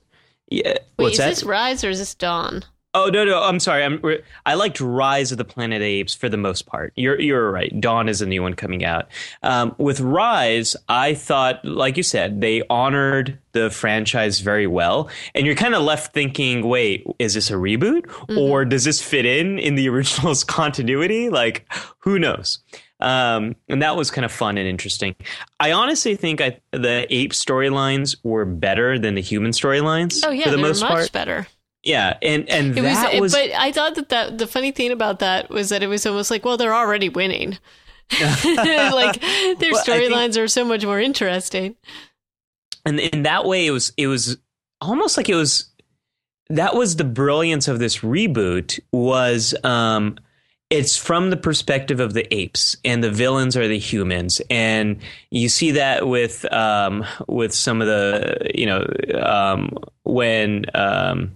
yeah 0.50 0.78
Wait, 0.98 1.12
is 1.12 1.18
that? 1.20 1.30
this 1.30 1.44
Rise 1.44 1.84
or 1.84 1.90
is 1.92 2.00
this 2.00 2.16
Dawn? 2.16 2.64
Oh 3.06 3.10
no 3.10 3.24
no 3.24 3.42
I'm 3.42 3.60
sorry 3.60 3.84
I'm 3.84 4.02
I 4.46 4.54
liked 4.56 4.82
Rise 4.82 5.32
of 5.32 5.38
the 5.38 5.46
Planet 5.46 5.82
Apes 5.82 6.14
for 6.16 6.30
the 6.30 6.38
most 6.38 6.66
part. 6.66 6.94
You're 6.96 7.20
you're 7.20 7.52
right. 7.52 7.80
Dawn 7.80 8.10
is 8.10 8.22
a 8.22 8.26
new 8.26 8.42
one 8.42 8.54
coming 8.54 8.84
out. 8.84 9.08
Um, 9.44 9.74
with 9.78 10.00
Rise, 10.00 10.76
I 10.88 11.14
thought 11.14 11.64
like 11.64 11.98
you 11.98 12.04
said 12.04 12.42
they 12.42 12.64
honored 12.70 13.38
the 13.52 13.70
franchise 13.70 14.42
very 14.42 14.68
well, 14.68 15.10
and 15.34 15.46
you're 15.46 15.56
kind 15.56 15.74
of 15.74 15.82
left 15.82 16.14
thinking, 16.14 16.68
wait, 16.68 17.06
is 17.18 17.34
this 17.34 17.50
a 17.50 17.56
reboot 17.56 18.06
or 18.38 18.64
does 18.66 18.84
this 18.84 19.02
fit 19.02 19.26
in 19.26 19.58
in 19.60 19.76
the 19.76 19.90
original's 19.94 20.44
continuity? 20.44 21.30
Like 21.30 21.66
who 22.00 22.20
knows. 22.20 22.60
Um, 23.02 23.56
and 23.70 23.82
that 23.82 23.96
was 23.96 24.12
kind 24.12 24.26
of 24.26 24.32
fun 24.32 24.58
and 24.58 24.68
interesting. 24.68 25.16
I 25.60 25.72
honestly 25.72 26.16
think 26.18 26.42
I, 26.42 26.60
the 26.72 27.08
ape 27.10 27.32
storylines 27.32 28.18
were 28.24 28.44
better 28.44 29.00
than 29.00 29.16
the 29.16 29.22
human 29.22 29.52
storylines 29.52 30.22
Oh 30.26 30.32
yeah, 30.32 30.44
for 30.44 30.50
the 30.52 30.58
most 30.58 30.82
much 30.82 30.92
part. 30.92 31.12
better. 31.14 31.48
Yeah, 31.84 32.18
and 32.22 32.50
and 32.50 32.78
It 32.78 32.82
was, 32.82 32.94
that 32.94 33.14
it- 33.14 33.22
was, 33.22 33.34
but 33.34 33.52
I 33.52 33.72
thought 33.72 33.96
that, 33.96 34.10
that 34.10 34.38
the 34.38 34.48
funny 34.48 34.72
thing 34.72 34.92
about 34.92 35.20
that 35.20 35.50
was 35.50 35.70
that 35.70 35.82
it 35.82 35.88
was 35.88 36.06
almost 36.06 36.30
like, 36.30 36.44
well, 36.44 36.58
they're 36.58 36.76
already 36.76 37.10
winning. 37.10 37.58
like 38.20 39.22
their 39.22 39.72
Well, 39.72 39.84
storylines 39.86 40.38
are 40.42 40.48
so 40.48 40.66
much 40.66 40.84
more 40.84 41.00
interesting. 41.00 41.76
and 42.86 43.00
in 43.00 43.24
that 43.24 43.46
way 43.46 43.66
it 43.68 43.72
was 43.72 43.94
it 43.98 44.08
was 44.08 44.38
almost 44.82 45.16
like 45.16 45.30
it 45.30 45.36
was 45.36 45.70
that 46.50 46.74
was 46.76 46.96
the 46.96 47.04
brilliance 47.04 47.68
of 47.68 47.78
this 47.80 48.00
reboot 48.00 48.80
was 48.92 49.54
um 49.64 50.18
it's 50.72 50.96
from 50.98 51.30
the 51.30 51.38
perspective 51.38 52.00
of 52.00 52.14
the 52.14 52.32
apes 52.34 52.76
and 52.84 53.04
the 53.04 53.12
villains 53.12 53.56
are 53.58 53.68
the 53.68 53.78
humans 53.78 54.42
and 54.50 54.98
you 55.30 55.48
see 55.50 55.72
that 55.72 56.08
with 56.08 56.52
um 56.52 57.06
with 57.28 57.54
some 57.54 57.80
of 57.82 57.88
the 57.88 58.50
you 58.56 58.66
know 58.66 58.88
um 59.22 59.70
when 60.04 60.66
um 60.74 61.36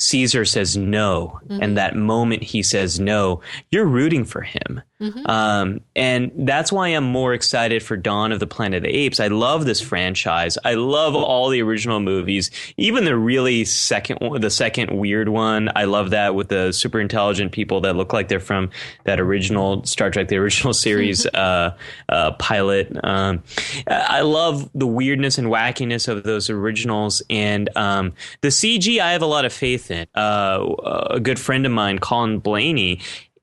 Caesar 0.00 0.44
says 0.44 0.76
no, 0.76 1.40
and 1.48 1.60
mm-hmm. 1.60 1.74
that 1.74 1.94
moment 1.94 2.42
he 2.42 2.62
says 2.62 2.98
no, 2.98 3.42
you're 3.70 3.86
rooting 3.86 4.24
for 4.24 4.40
him. 4.40 4.82
Um, 5.26 5.80
and 5.96 6.30
that's 6.36 6.70
why 6.70 6.88
I'm 6.88 7.04
more 7.04 7.32
excited 7.32 7.82
for 7.82 7.96
Dawn 7.96 8.32
of 8.32 8.40
the 8.40 8.46
Planet 8.46 8.78
of 8.78 8.82
the 8.84 8.90
Apes. 8.90 9.18
I 9.18 9.28
love 9.28 9.64
this 9.64 9.80
franchise. 9.80 10.58
I 10.64 10.74
love 10.74 11.14
all 11.14 11.48
the 11.48 11.62
original 11.62 12.00
movies, 12.00 12.50
even 12.76 13.04
the 13.04 13.16
really 13.16 13.64
second, 13.64 14.18
the 14.42 14.50
second 14.50 14.90
weird 14.98 15.30
one. 15.30 15.70
I 15.74 15.84
love 15.84 16.10
that 16.10 16.34
with 16.34 16.48
the 16.48 16.72
super 16.72 17.00
intelligent 17.00 17.52
people 17.52 17.80
that 17.82 17.96
look 17.96 18.12
like 18.12 18.28
they're 18.28 18.40
from 18.40 18.70
that 19.04 19.20
original 19.20 19.84
Star 19.84 20.10
Trek, 20.10 20.28
the 20.28 20.36
original 20.36 20.74
series 20.80 21.26
uh, 21.26 21.76
uh, 22.08 22.32
pilot. 22.32 22.94
Um, 23.02 23.42
I 23.86 24.20
love 24.20 24.68
the 24.74 24.86
weirdness 24.86 25.38
and 25.38 25.48
wackiness 25.48 26.08
of 26.08 26.24
those 26.24 26.50
originals, 26.50 27.22
and 27.30 27.70
um, 27.76 28.12
the 28.42 28.48
CG. 28.48 29.00
I 29.00 29.12
have 29.12 29.22
a 29.22 29.26
lot 29.26 29.44
of 29.44 29.52
faith 29.52 29.90
in. 29.90 30.06
Uh, 30.14 30.74
a 31.10 31.20
good 31.20 31.38
friend 31.38 31.64
of 31.64 31.72
mine, 31.72 31.98
Colin 31.98 32.38
Blaney 32.38 33.00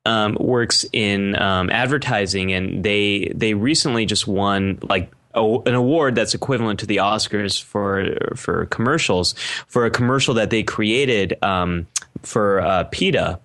um, 0.07 0.37
works 0.39 0.85
in 0.93 1.35
um, 1.39 1.69
advertising, 1.69 2.53
and 2.53 2.83
they 2.83 3.31
they 3.35 3.53
recently 3.53 4.05
just 4.05 4.25
won 4.27 4.79
like 4.89 5.11
an 5.35 5.75
award 5.75 6.15
that's 6.15 6.33
equivalent 6.33 6.79
to 6.79 6.85
the 6.85 6.97
Oscars 6.97 7.61
for 7.61 8.17
for 8.35 8.65
commercials 8.67 9.35
for 9.67 9.85
a 9.85 9.91
commercial 9.91 10.33
that 10.35 10.49
they 10.49 10.63
created 10.63 11.37
um, 11.43 11.85
for 12.23 12.61
uh, 12.61 12.85
PETA 12.85 13.39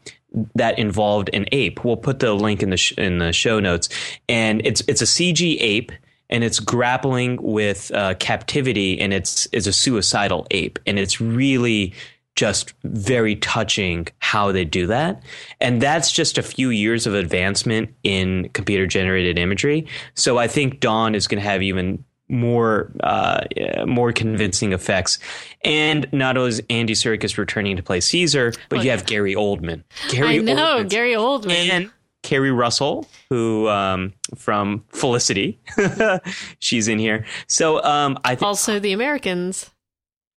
that 0.54 0.78
involved 0.78 1.28
an 1.34 1.46
ape. 1.52 1.84
We'll 1.84 1.96
put 1.96 2.20
the 2.20 2.32
link 2.32 2.62
in 2.62 2.70
the 2.70 2.78
sh- 2.78 2.92
in 2.96 3.18
the 3.18 3.32
show 3.32 3.60
notes, 3.60 3.88
and 4.28 4.64
it's 4.64 4.82
it's 4.88 5.02
a 5.02 5.06
CG 5.06 5.58
ape. 5.60 5.92
and 6.30 6.42
it's 6.42 6.60
grappling 6.60 7.36
with 7.42 7.90
uh, 7.92 8.14
captivity, 8.14 8.98
and 8.98 9.12
it's 9.12 9.46
is 9.52 9.66
a 9.66 9.72
suicidal 9.72 10.46
ape, 10.50 10.78
and 10.86 10.98
it's 10.98 11.20
really 11.20 11.92
just 12.34 12.72
very 12.84 13.36
touching 13.36 14.08
how 14.20 14.52
they 14.52 14.64
do 14.64 14.86
that. 14.86 15.22
And 15.60 15.82
that's 15.82 16.10
just 16.10 16.38
a 16.38 16.42
few 16.42 16.70
years 16.70 17.06
of 17.06 17.14
advancement 17.14 17.94
in 18.02 18.48
computer 18.54 18.86
generated 18.86 19.38
imagery. 19.38 19.86
So 20.14 20.38
I 20.38 20.48
think 20.48 20.80
Dawn 20.80 21.14
is 21.14 21.26
going 21.28 21.42
to 21.42 21.48
have 21.48 21.62
even 21.62 22.04
more 22.28 22.90
uh, 23.02 23.42
more 23.86 24.10
convincing 24.12 24.72
effects. 24.72 25.18
And 25.62 26.10
not 26.12 26.38
only 26.38 26.48
is 26.48 26.62
Andy 26.70 26.94
Serkis 26.94 27.36
returning 27.36 27.76
to 27.76 27.82
play 27.82 28.00
Caesar, 28.00 28.54
but 28.70 28.78
Oh, 28.78 28.82
you 28.82 28.86
yeah. 28.86 28.96
have 28.96 29.04
Gary 29.04 29.34
Oldman. 29.34 29.82
Gary 30.08 30.28
I 30.28 30.38
know 30.38 30.54
Oldman's- 30.78 30.90
Gary 30.92 31.12
Oldman. 31.12 31.70
and 31.70 31.90
Keri 32.22 32.52
Russell, 32.52 33.06
who 33.28 33.68
um, 33.68 34.14
from 34.36 34.84
Felicity, 34.90 35.60
she's 36.60 36.88
in 36.88 36.98
here. 36.98 37.26
So 37.48 37.82
um, 37.82 38.16
I 38.24 38.36
think, 38.36 38.42
also 38.44 38.78
the 38.78 38.92
Americans. 38.92 39.68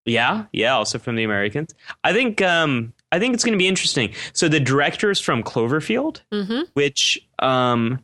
Yeah, 0.05 0.45
yeah, 0.53 0.75
also 0.75 0.99
from 0.99 1.15
the 1.15 1.23
Americans. 1.23 1.73
I 2.03 2.13
think, 2.13 2.41
um, 2.41 2.93
I 3.11 3.19
think 3.19 3.33
it's 3.33 3.43
going 3.43 3.53
to 3.53 3.61
be 3.61 3.67
interesting. 3.67 4.13
So 4.33 4.47
the 4.47 4.59
director 4.59 5.11
is 5.11 5.19
from 5.19 5.43
Cloverfield, 5.43 6.21
hmm 6.31 6.61
which 6.73 7.25
um, 7.39 7.99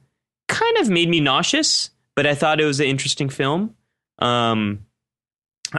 kind 0.48 0.78
of 0.78 0.90
made 0.90 1.10
me 1.10 1.20
nauseous, 1.20 1.92
but 2.16 2.26
I 2.26 2.36
thought 2.36 2.60
it 2.60 2.66
was 2.66 2.80
an 2.80 2.88
interesting 2.88 3.30
film. 3.30 3.76
Um, 4.20 4.86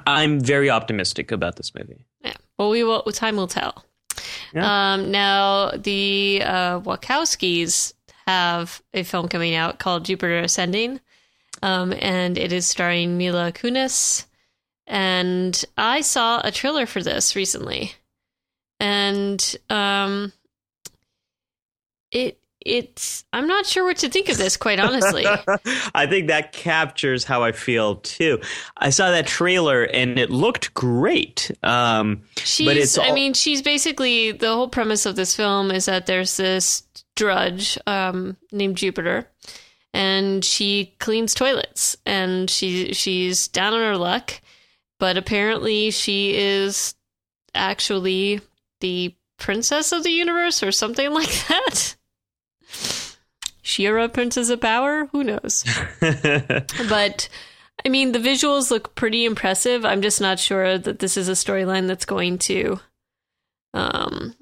I'm 0.07 0.41
very 0.41 0.71
optimistic 0.71 1.33
about 1.33 1.57
this 1.57 1.75
movie. 1.75 2.07
Yeah. 2.25 2.35
Well, 2.59 2.71
we 2.71 2.83
will. 2.85 3.03
Time 3.13 3.37
will 3.37 3.47
tell. 3.47 3.85
Yeah. 4.55 4.95
Um, 4.95 5.11
now 5.11 5.71
the 5.71 6.43
uh, 6.45 6.81
Wachowskis 6.81 7.93
have 8.27 8.83
a 8.95 9.03
film 9.03 9.29
coming 9.29 9.55
out 9.55 9.79
called 9.79 10.05
Jupiter 10.05 10.39
Ascending, 10.39 11.01
um, 11.63 11.93
and 11.99 12.39
it 12.39 12.53
is 12.53 12.67
starring 12.67 13.19
Mila 13.19 13.53
Kunis. 13.53 14.27
And 14.93 15.65
I 15.79 16.03
saw 16.03 16.43
a 16.45 16.51
trailer 16.51 16.85
for 16.85 17.03
this 17.03 17.35
recently, 17.35 17.95
and 18.79 19.57
um, 19.71 20.35
it 22.11 22.39
it's 22.61 23.25
I'm 23.33 23.47
not 23.47 23.65
sure 23.65 23.85
what 23.85 23.97
to 23.97 24.11
think 24.11 24.29
of 24.29 24.37
this, 24.37 24.59
quite 24.59 24.79
honestly. 24.79 25.25
I 25.95 26.07
think 26.07 26.29
that 26.29 26.53
captures 26.53 27.25
how 27.25 27.43
I 27.43 27.53
feel 27.53 27.97
too. 27.97 28.43
I 28.77 28.91
saw 28.91 29.11
that 29.13 29.27
trailer 29.27 29.83
and 29.83 30.19
it 30.19 30.29
looked 30.29 30.75
great. 30.75 31.51
Um, 31.63 32.25
She's, 32.37 32.69
it's 32.69 32.99
I 32.99 33.13
mean, 33.13 33.33
she's 33.33 33.63
basically 33.63 34.33
the 34.33 34.49
whole 34.49 34.69
premise 34.69 35.07
of 35.07 35.17
this 35.17 35.35
film 35.35 35.71
is 35.71 35.87
that 35.87 36.05
there's 36.05 36.37
this 36.37 36.83
drudge 37.17 37.79
um, 37.87 38.37
named 38.53 38.77
Jupiter, 38.77 39.27
and 39.95 40.45
she 40.45 40.95
cleans 40.99 41.33
toilets, 41.33 41.97
and 42.05 42.51
she 42.51 42.93
she's 42.93 43.49
down 43.49 43.73
on 43.73 43.81
her 43.81 43.97
luck, 43.97 44.35
but 45.03 45.17
apparently 45.17 45.91
she 45.91 46.37
is 46.37 46.95
actually 47.57 48.41
the 48.79 49.13
princess 49.37 49.91
of 49.91 50.05
the 50.05 50.13
universe 50.13 50.63
or 50.63 50.71
something 50.71 51.11
like 51.13 51.49
that. 51.49 51.97
She-Ra, 53.63 54.07
Princess 54.07 54.49
of 54.49 54.61
Power? 54.61 55.07
Who 55.07 55.25
knows? 55.25 55.65
but 56.01 57.29
I 57.85 57.89
mean, 57.89 58.13
the 58.13 58.21
visuals 58.21 58.71
look 58.71 58.95
pretty 58.95 59.25
impressive. 59.25 59.85
I'm 59.85 60.03
just 60.03 60.21
not 60.21 60.39
sure 60.39 60.79
that 60.79 61.01
this 61.01 61.17
is 61.17 61.29
a 61.29 61.33
storyline 61.33 61.89
that's 61.89 62.05
going 62.05 62.39
to, 62.39 62.79
um, 63.75 64.37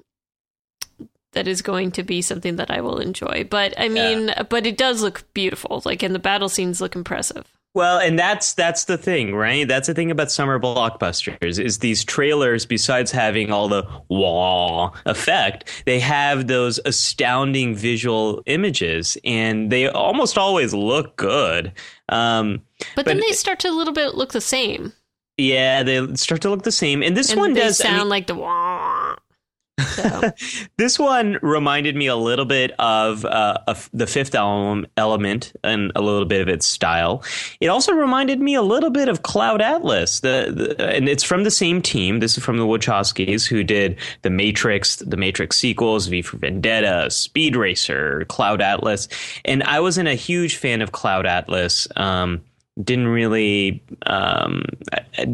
that 1.33 1.47
is 1.47 1.63
going 1.63 1.89
to 1.93 2.03
be 2.03 2.21
something 2.21 2.57
that 2.57 2.69
I 2.69 2.81
will 2.81 2.99
enjoy. 2.99 3.47
But 3.49 3.73
I 3.79 3.89
mean, 3.89 4.31
but 4.47 4.67
it 4.67 4.77
does 4.77 5.01
look 5.01 5.23
beautiful. 5.33 5.81
Like, 5.85 6.03
and 6.03 6.13
the 6.13 6.19
battle 6.19 6.49
scenes 6.49 6.81
look 6.81 6.95
impressive. 6.95 7.50
Well, 7.73 7.99
and 7.99 8.17
that's 8.19 8.53
that's 8.53 8.85
the 8.85 8.97
thing, 8.97 9.33
right? 9.33 9.67
That's 9.67 9.87
the 9.87 9.93
thing 9.93 10.11
about 10.11 10.31
summer 10.31 10.59
blockbusters 10.59 11.59
is 11.59 11.79
these 11.79 12.03
trailers. 12.03 12.65
Besides 12.65 13.11
having 13.11 13.51
all 13.51 13.67
the 13.67 13.83
wah 14.09 14.91
effect, 15.05 15.83
they 15.85 15.99
have 15.99 16.47
those 16.47 16.79
astounding 16.85 17.75
visual 17.75 18.43
images, 18.45 19.17
and 19.23 19.71
they 19.71 19.87
almost 19.87 20.37
always 20.37 20.73
look 20.73 21.15
good. 21.15 21.71
Um, 22.09 22.61
But, 22.95 23.05
then 23.05 23.19
they 23.19 23.31
start 23.31 23.59
to 23.61 23.69
a 23.69 23.71
little 23.71 23.93
bit 23.93 24.15
look 24.15 24.33
the 24.33 24.41
same, 24.41 24.91
yeah, 25.37 25.81
they 25.83 26.13
start 26.15 26.41
to 26.41 26.49
look 26.49 26.63
the 26.63 26.71
same, 26.71 27.01
and 27.01 27.15
this 27.15 27.31
and 27.31 27.39
one 27.39 27.53
does. 27.53 27.79
I 27.79 27.85
sound 27.85 27.97
mean- 27.99 28.09
like 28.09 28.27
the 28.27 28.35
wah. 28.35 29.10
This 30.77 30.97
one 30.97 31.37
reminded 31.41 31.95
me 31.95 32.07
a 32.07 32.15
little 32.15 32.45
bit 32.45 32.71
of, 32.79 33.25
uh, 33.25 33.57
of 33.67 33.89
the 33.93 34.07
fifth 34.07 34.33
ele- 34.33 34.83
element 34.97 35.53
and 35.63 35.91
a 35.95 36.01
little 36.01 36.25
bit 36.25 36.41
of 36.41 36.47
its 36.47 36.65
style. 36.65 37.23
It 37.59 37.67
also 37.67 37.93
reminded 37.93 38.39
me 38.39 38.55
a 38.55 38.61
little 38.61 38.89
bit 38.89 39.09
of 39.09 39.23
Cloud 39.23 39.61
Atlas, 39.61 40.21
the, 40.21 40.75
the 40.77 40.89
and 40.89 41.07
it's 41.07 41.23
from 41.23 41.43
the 41.43 41.51
same 41.51 41.81
team. 41.81 42.19
This 42.19 42.37
is 42.37 42.43
from 42.43 42.57
the 42.57 42.65
Wachowskis, 42.65 43.47
who 43.47 43.63
did 43.63 43.97
the 44.21 44.29
Matrix, 44.29 44.97
the 44.97 45.17
Matrix 45.17 45.57
sequels, 45.57 46.07
V 46.07 46.21
for 46.21 46.37
Vendetta, 46.37 47.09
Speed 47.11 47.55
Racer, 47.55 48.25
Cloud 48.25 48.61
Atlas, 48.61 49.07
and 49.45 49.63
I 49.63 49.79
wasn't 49.79 50.07
a 50.07 50.15
huge 50.15 50.57
fan 50.57 50.81
of 50.81 50.91
Cloud 50.91 51.25
Atlas. 51.25 51.87
Um, 51.95 52.41
didn't 52.81 53.07
really 53.07 53.83
um, 54.05 54.63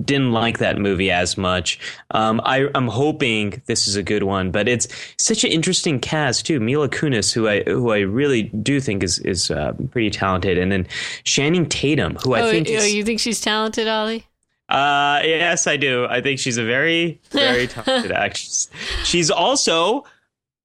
didn't 0.04 0.32
like 0.32 0.58
that 0.58 0.78
movie 0.78 1.12
as 1.12 1.38
much. 1.38 1.80
Um, 2.12 2.42
I, 2.44 2.68
I'm 2.74 2.88
hoping 2.88 3.62
this 3.68 3.88
is 3.88 3.96
a 3.96 4.04
good 4.04 4.24
one, 4.24 4.52
but 4.52 4.68
it's 4.68 4.88
such 5.18 5.44
an 5.44 5.52
interesting 5.52 6.00
cast 6.00 6.46
too. 6.48 6.60
Mila 6.60 6.90
Kunis, 6.90 7.32
who 7.32 7.48
I 7.48 7.64
who 7.64 7.92
I 7.92 8.00
really 8.00 8.44
do 8.44 8.80
think 8.80 9.04
is 9.04 9.20
is 9.20 9.52
uh, 9.52 9.74
pretty 9.92 10.10
talented, 10.10 10.58
and 10.58 10.72
then 10.72 10.88
Channing 11.24 11.68
Tatum, 11.68 12.16
who 12.24 12.34
I 12.34 12.42
oh, 12.42 12.52
think 12.52 12.68
oh, 12.70 12.74
is, 12.74 12.94
you 12.94 13.04
think 13.04 13.20
she's 13.20 13.40
talented, 13.40 13.88
Ollie? 13.88 14.26
uh, 14.70 15.22
yes, 15.24 15.68
I 15.68 15.78
do. 15.78 16.06
I 16.10 16.22
think 16.22 16.40
she's 16.40 16.58
a 16.58 16.66
very 16.66 17.22
very 17.30 17.68
talented 17.68 18.12
actress. 18.12 18.70
She's 19.04 19.30
also 19.30 20.06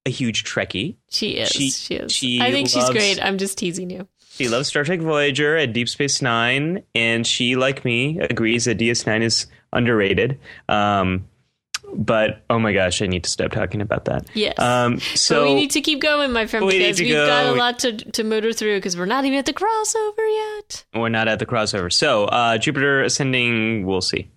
a 0.06 0.10
huge 0.10 0.44
Trekkie. 0.44 0.96
She 1.10 1.32
is. 1.36 1.50
She- 1.50 1.70
She, 1.70 1.94
is. 1.96 2.12
she 2.12 2.40
I 2.40 2.50
think 2.50 2.68
she's 2.68 2.88
great. 2.90 3.22
I'm 3.22 3.38
just 3.38 3.58
teasing 3.58 3.90
you. 3.90 4.08
She 4.34 4.48
loves 4.48 4.68
Star 4.68 4.82
Trek 4.84 5.00
Voyager 5.00 5.56
and 5.56 5.74
Deep 5.74 5.88
Space 5.88 6.22
Nine, 6.22 6.82
and 6.94 7.26
she, 7.26 7.54
like 7.54 7.84
me, 7.84 8.18
agrees 8.18 8.64
that 8.64 8.78
DS9 8.78 9.22
is 9.22 9.46
underrated. 9.72 10.38
Um, 10.68 11.28
but 11.94 12.42
oh 12.48 12.58
my 12.58 12.72
gosh, 12.72 13.02
I 13.02 13.06
need 13.06 13.24
to 13.24 13.30
stop 13.30 13.50
talking 13.52 13.82
about 13.82 14.06
that. 14.06 14.26
Yes. 14.32 14.58
Um, 14.58 14.98
So 15.00 15.16
so 15.16 15.44
we 15.44 15.54
need 15.54 15.70
to 15.72 15.82
keep 15.82 16.00
going, 16.00 16.32
my 16.32 16.46
friend, 16.46 16.64
we 16.64 16.78
because 16.78 16.98
we've 17.00 17.12
go. 17.12 17.26
got 17.26 17.46
a 17.46 17.52
lot 17.52 17.78
to 17.80 17.92
to 17.92 18.24
motor 18.24 18.52
through 18.54 18.78
because 18.78 18.96
we're 18.96 19.04
not 19.04 19.24
even 19.26 19.38
at 19.38 19.44
the 19.44 19.52
crossover 19.52 20.16
yet. 20.18 20.84
we're 20.94 21.10
not 21.10 21.28
at 21.28 21.38
the 21.38 21.44
crossover. 21.46 21.92
So 21.92 22.24
uh, 22.24 22.56
Jupiter 22.56 23.02
Ascending, 23.02 23.84
we'll 23.84 24.00
see. 24.00 24.30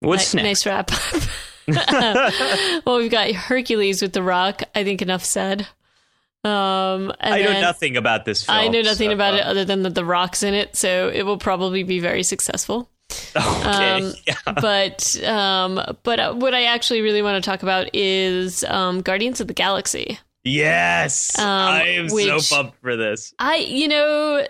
What's 0.00 0.34
next? 0.34 0.44
Nice 0.44 0.66
wrap 0.66 0.90
up. 0.92 1.22
well, 2.84 2.98
we've 2.98 3.10
got 3.10 3.30
Hercules 3.32 4.02
with 4.02 4.12
The 4.12 4.22
Rock. 4.22 4.62
I 4.74 4.84
think 4.84 5.00
enough 5.00 5.24
said. 5.24 5.66
Um, 6.44 7.12
I 7.20 7.42
know 7.42 7.60
nothing 7.60 7.96
about 7.96 8.26
this 8.26 8.44
film. 8.44 8.58
I 8.58 8.68
know 8.68 8.82
nothing 8.82 9.08
so, 9.08 9.14
about 9.14 9.34
uh, 9.34 9.38
it 9.38 9.42
other 9.44 9.64
than 9.64 9.82
that 9.82 9.94
The 9.94 10.04
Rock's 10.04 10.42
in 10.42 10.52
it, 10.52 10.76
so 10.76 11.08
it 11.08 11.22
will 11.22 11.38
probably 11.38 11.82
be 11.82 12.00
very 12.00 12.22
successful. 12.22 12.90
Okay. 13.36 13.90
Um, 13.90 14.14
yeah. 14.26 14.34
but 14.60 15.22
um, 15.24 15.80
but 16.04 16.20
uh, 16.20 16.34
what 16.34 16.54
I 16.54 16.64
actually 16.64 17.00
really 17.00 17.20
want 17.20 17.42
to 17.42 17.48
talk 17.48 17.62
about 17.62 17.90
is 17.92 18.62
um, 18.64 19.00
Guardians 19.02 19.40
of 19.40 19.48
the 19.48 19.54
Galaxy. 19.54 20.18
Yes. 20.44 21.36
um, 21.38 21.46
I 21.46 21.88
am 21.88 22.08
so 22.08 22.38
pumped 22.38 22.80
for 22.80 22.96
this. 22.96 23.34
I, 23.38 23.56
you 23.56 23.88
know, 23.88 24.46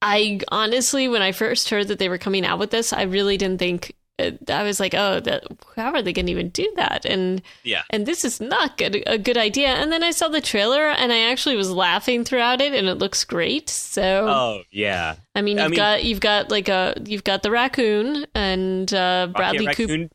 I 0.00 0.40
honestly, 0.48 1.08
when 1.08 1.22
I 1.22 1.32
first 1.32 1.70
heard 1.70 1.88
that 1.88 1.98
they 1.98 2.08
were 2.08 2.18
coming 2.18 2.46
out 2.46 2.58
with 2.58 2.70
this, 2.70 2.92
I 2.92 3.02
really 3.02 3.36
didn't 3.36 3.58
think. 3.58 3.94
I 4.18 4.62
was 4.62 4.78
like, 4.78 4.94
oh, 4.94 5.18
that, 5.20 5.44
how 5.74 5.92
are 5.92 6.00
they 6.00 6.12
going 6.12 6.26
to 6.26 6.32
even 6.32 6.50
do 6.50 6.72
that? 6.76 7.04
And 7.04 7.42
Yeah. 7.64 7.82
and 7.90 8.06
this 8.06 8.24
is 8.24 8.40
not 8.40 8.78
good, 8.78 9.02
a 9.06 9.18
good 9.18 9.36
idea. 9.36 9.68
And 9.68 9.90
then 9.90 10.04
I 10.04 10.12
saw 10.12 10.28
the 10.28 10.40
trailer, 10.40 10.88
and 10.88 11.12
I 11.12 11.30
actually 11.30 11.56
was 11.56 11.70
laughing 11.70 12.22
throughout 12.24 12.60
it, 12.60 12.72
and 12.74 12.86
it 12.88 12.94
looks 12.98 13.24
great. 13.24 13.68
So 13.68 14.26
Oh 14.28 14.62
yeah. 14.70 15.16
I 15.34 15.42
mean, 15.42 15.58
you've 15.58 15.70
mean- 15.70 15.76
got 15.76 16.04
you've 16.04 16.20
got 16.20 16.50
like 16.50 16.68
a 16.68 16.94
you've 17.04 17.24
got 17.24 17.42
the 17.42 17.50
raccoon 17.50 18.26
and 18.36 18.92
uh, 18.94 19.28
Bradley 19.34 19.66
Cooper. 19.74 20.08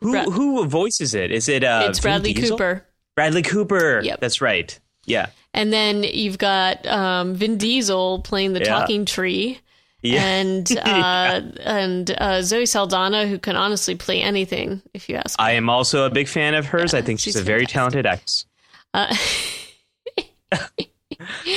Who 0.00 0.10
Bra- 0.12 0.24
who 0.24 0.66
voices 0.66 1.14
it? 1.14 1.30
Is 1.30 1.48
it 1.48 1.62
uh, 1.62 1.86
it's 1.88 2.00
Bradley? 2.00 2.32
Cooper. 2.34 2.84
Bradley 3.16 3.42
Cooper. 3.42 4.00
Yep. 4.02 4.20
That's 4.20 4.40
right. 4.40 4.78
Yeah. 5.04 5.26
And 5.54 5.72
then 5.72 6.02
you've 6.02 6.36
got 6.38 6.86
um, 6.86 7.34
Vin 7.34 7.56
Diesel 7.58 8.20
playing 8.22 8.52
the 8.54 8.60
Yeah. 8.60 8.66
talking 8.78 9.04
tree. 9.06 9.60
Yeah. 10.02 10.22
and 10.22 10.78
uh, 10.84 11.40
and 11.60 12.10
uh, 12.18 12.42
Zoe 12.42 12.66
Saldana, 12.66 13.26
who 13.26 13.38
can 13.38 13.56
honestly 13.56 13.94
play 13.94 14.22
anything, 14.22 14.82
if 14.94 15.08
you 15.08 15.16
ask. 15.16 15.38
me. 15.38 15.44
I 15.44 15.52
am 15.52 15.68
also 15.68 16.04
a 16.06 16.10
big 16.10 16.28
fan 16.28 16.54
of 16.54 16.66
hers. 16.66 16.92
Yeah, 16.92 17.00
I 17.00 17.02
think 17.02 17.18
she's, 17.20 17.34
she's 17.34 17.40
a 17.40 17.44
very 17.44 17.66
talented 17.66 18.06
actress. 18.06 18.44
Uh, 18.94 19.14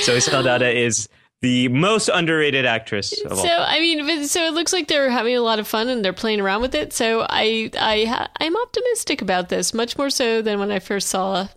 Zoe 0.02 0.20
Saldana 0.20 0.66
is 0.66 1.08
the 1.42 1.68
most 1.68 2.08
underrated 2.12 2.66
actress 2.66 3.18
of 3.24 3.32
all. 3.32 3.38
so 3.38 3.48
I 3.48 3.80
mean, 3.80 4.26
so 4.26 4.44
it 4.44 4.52
looks 4.52 4.72
like 4.72 4.88
they're 4.88 5.10
having 5.10 5.36
a 5.36 5.40
lot 5.40 5.58
of 5.58 5.66
fun 5.66 5.88
and 5.88 6.04
they're 6.04 6.12
playing 6.12 6.40
around 6.40 6.60
with 6.62 6.74
it. 6.74 6.92
So 6.92 7.26
I 7.28 7.70
I 7.78 8.04
ha- 8.04 8.30
I'm 8.38 8.56
optimistic 8.56 9.22
about 9.22 9.48
this, 9.48 9.72
much 9.72 9.96
more 9.96 10.10
so 10.10 10.42
than 10.42 10.58
when 10.58 10.70
I 10.70 10.78
first 10.80 11.08
saw 11.08 11.48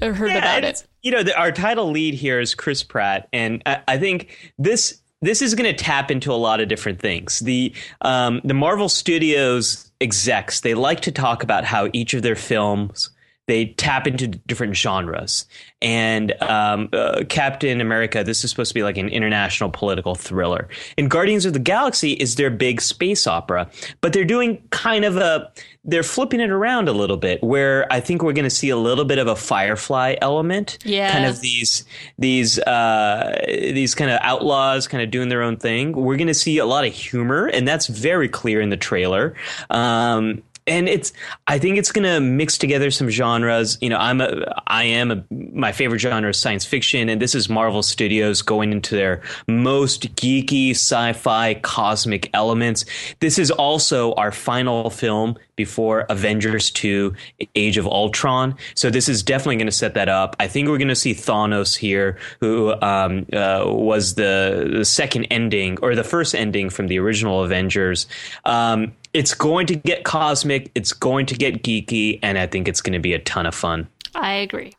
or 0.00 0.12
heard 0.12 0.30
Yeah, 0.30 0.38
about 0.38 0.64
it. 0.64 0.86
You 1.02 1.10
know, 1.12 1.22
the, 1.22 1.36
our 1.38 1.50
title 1.50 1.90
lead 1.90 2.14
here 2.14 2.38
is 2.40 2.54
Chris 2.54 2.82
Pratt, 2.84 3.28
and 3.32 3.62
I, 3.66 3.80
I 3.88 3.98
think 3.98 4.52
this 4.58 5.01
this 5.22 5.40
is 5.40 5.54
going 5.54 5.74
to 5.74 5.84
tap 5.84 6.10
into 6.10 6.32
a 6.32 6.34
lot 6.34 6.60
of 6.60 6.68
different 6.68 7.00
things. 7.00 7.38
The 7.38 7.72
um, 8.02 8.40
the 8.44 8.54
Marvel 8.54 8.88
Studios 8.88 9.90
execs 10.00 10.60
they 10.60 10.74
like 10.74 11.00
to 11.00 11.12
talk 11.12 11.42
about 11.42 11.64
how 11.64 11.88
each 11.92 12.12
of 12.12 12.22
their 12.22 12.36
films 12.36 13.10
they 13.48 13.66
tap 13.66 14.06
into 14.06 14.28
different 14.28 14.76
genres. 14.76 15.46
And 15.80 16.32
um, 16.42 16.88
uh, 16.92 17.24
Captain 17.28 17.80
America, 17.80 18.22
this 18.22 18.44
is 18.44 18.50
supposed 18.50 18.70
to 18.70 18.74
be 18.74 18.84
like 18.84 18.96
an 18.96 19.08
international 19.08 19.68
political 19.68 20.14
thriller. 20.14 20.68
And 20.96 21.10
Guardians 21.10 21.44
of 21.44 21.52
the 21.52 21.58
Galaxy 21.58 22.12
is 22.12 22.36
their 22.36 22.50
big 22.50 22.80
space 22.80 23.26
opera, 23.26 23.68
but 24.00 24.12
they're 24.12 24.24
doing 24.24 24.62
kind 24.70 25.04
of 25.04 25.16
a 25.16 25.50
they're 25.84 26.04
flipping 26.04 26.40
it 26.40 26.50
around 26.50 26.88
a 26.88 26.92
little 26.92 27.16
bit 27.16 27.42
where 27.42 27.92
I 27.92 27.98
think 28.00 28.22
we're 28.22 28.32
going 28.32 28.44
to 28.44 28.50
see 28.50 28.70
a 28.70 28.76
little 28.76 29.04
bit 29.04 29.18
of 29.18 29.26
a 29.26 29.34
Firefly 29.34 30.16
element. 30.20 30.78
Yeah. 30.84 31.10
Kind 31.10 31.24
of 31.26 31.40
these 31.40 31.84
these 32.18 32.58
uh, 32.60 33.44
these 33.48 33.94
kind 33.94 34.10
of 34.10 34.20
outlaws 34.22 34.86
kind 34.86 35.02
of 35.02 35.10
doing 35.10 35.28
their 35.28 35.42
own 35.42 35.56
thing. 35.56 35.92
We're 35.92 36.16
going 36.16 36.28
to 36.28 36.34
see 36.34 36.58
a 36.58 36.66
lot 36.66 36.86
of 36.86 36.92
humor, 36.92 37.46
and 37.46 37.66
that's 37.66 37.88
very 37.88 38.28
clear 38.28 38.60
in 38.60 38.70
the 38.70 38.76
trailer. 38.76 39.34
Um, 39.70 40.42
and 40.66 40.88
it's 40.88 41.12
i 41.46 41.58
think 41.58 41.78
it's 41.78 41.92
going 41.92 42.04
to 42.04 42.20
mix 42.20 42.58
together 42.58 42.90
some 42.90 43.08
genres. 43.10 43.78
You 43.80 43.88
know 43.88 43.98
i'm 43.98 44.20
a 44.20 44.44
i 44.66 44.84
am 44.84 45.10
a 45.10 45.24
my 45.30 45.72
favorite 45.72 46.00
genre 46.00 46.30
is 46.30 46.38
science 46.38 46.64
fiction 46.64 47.08
and 47.08 47.20
this 47.20 47.34
is 47.34 47.48
marvel 47.48 47.82
studios 47.82 48.42
going 48.42 48.72
into 48.72 48.94
their 48.94 49.22
most 49.48 50.14
geeky 50.16 50.70
sci-fi 50.70 51.54
cosmic 51.54 52.30
elements. 52.34 52.84
This 53.20 53.38
is 53.38 53.50
also 53.50 54.14
our 54.14 54.32
final 54.32 54.90
film 54.90 55.36
before 55.56 56.00
avengers 56.08 56.70
2 56.70 57.14
age 57.54 57.76
of 57.76 57.86
ultron. 57.86 58.56
So 58.74 58.90
this 58.90 59.08
is 59.08 59.22
definitely 59.22 59.56
going 59.56 59.66
to 59.66 59.72
set 59.72 59.94
that 59.94 60.08
up. 60.08 60.34
I 60.40 60.48
think 60.48 60.68
we're 60.68 60.78
going 60.78 60.88
to 60.88 60.96
see 60.96 61.14
thanos 61.14 61.76
here 61.76 62.18
who 62.40 62.72
um, 62.82 63.26
uh, 63.32 63.64
was 63.66 64.14
the, 64.14 64.70
the 64.72 64.84
second 64.84 65.24
ending 65.26 65.78
or 65.82 65.94
the 65.94 66.04
first 66.04 66.34
ending 66.34 66.70
from 66.70 66.88
the 66.88 66.98
original 66.98 67.44
avengers. 67.44 68.06
Um, 68.44 68.92
it's 69.14 69.34
going 69.34 69.66
to 69.66 69.74
get 69.76 70.04
cosmic, 70.04 70.70
it's 70.74 70.92
going 70.92 71.26
to 71.26 71.34
get 71.34 71.62
geeky, 71.62 72.18
and 72.22 72.38
I 72.38 72.46
think 72.46 72.68
it's 72.68 72.80
going 72.80 72.94
to 72.94 72.98
be 72.98 73.12
a 73.14 73.18
ton 73.18 73.46
of 73.46 73.54
fun. 73.54 73.88
I 74.14 74.32
agree. 74.34 74.74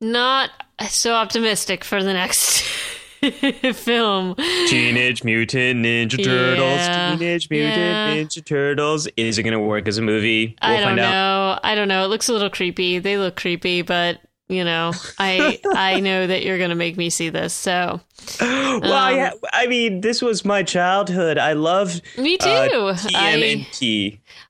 Not 0.00 0.50
so 0.88 1.12
optimistic 1.14 1.82
for 1.84 2.02
the 2.04 2.12
next 2.12 2.62
film. 3.74 4.36
Teenage 4.68 5.24
Mutant 5.24 5.84
Ninja 5.84 6.22
Turtles. 6.22 6.60
Yeah. 6.78 7.16
Teenage 7.16 7.50
Mutant 7.50 7.76
Yeah. 7.76 8.14
Ninja 8.16 8.44
Turtles. 8.44 9.08
Is 9.16 9.38
it 9.38 9.42
going 9.42 9.52
to 9.54 9.60
work 9.60 9.88
as 9.88 9.98
a 9.98 10.02
movie? 10.02 10.56
We'll 10.62 10.70
I 10.70 10.76
don't 10.76 10.84
find 10.84 10.96
know. 10.96 11.04
out. 11.04 11.60
I 11.64 11.74
don't 11.74 11.88
know. 11.88 12.04
It 12.04 12.08
looks 12.08 12.28
a 12.28 12.32
little 12.32 12.50
creepy. 12.50 13.00
They 13.00 13.18
look 13.18 13.34
creepy, 13.36 13.82
but 13.82 14.20
you 14.48 14.64
know, 14.64 14.92
I 15.18 15.60
I 15.74 16.00
know 16.00 16.26
that 16.26 16.42
you're 16.44 16.58
gonna 16.58 16.74
make 16.74 16.96
me 16.96 17.10
see 17.10 17.28
this. 17.30 17.52
So 17.54 18.00
well, 18.40 18.92
I, 18.92 19.12
Um, 19.12 19.18
ha- 19.42 19.48
I 19.52 19.66
mean, 19.66 20.00
this 20.00 20.20
was 20.22 20.44
my 20.44 20.62
childhood. 20.62 21.38
I 21.38 21.52
loved 21.54 22.02
me 22.18 22.36
too. 22.38 22.48
uh, 22.48 22.96
I. 23.14 23.66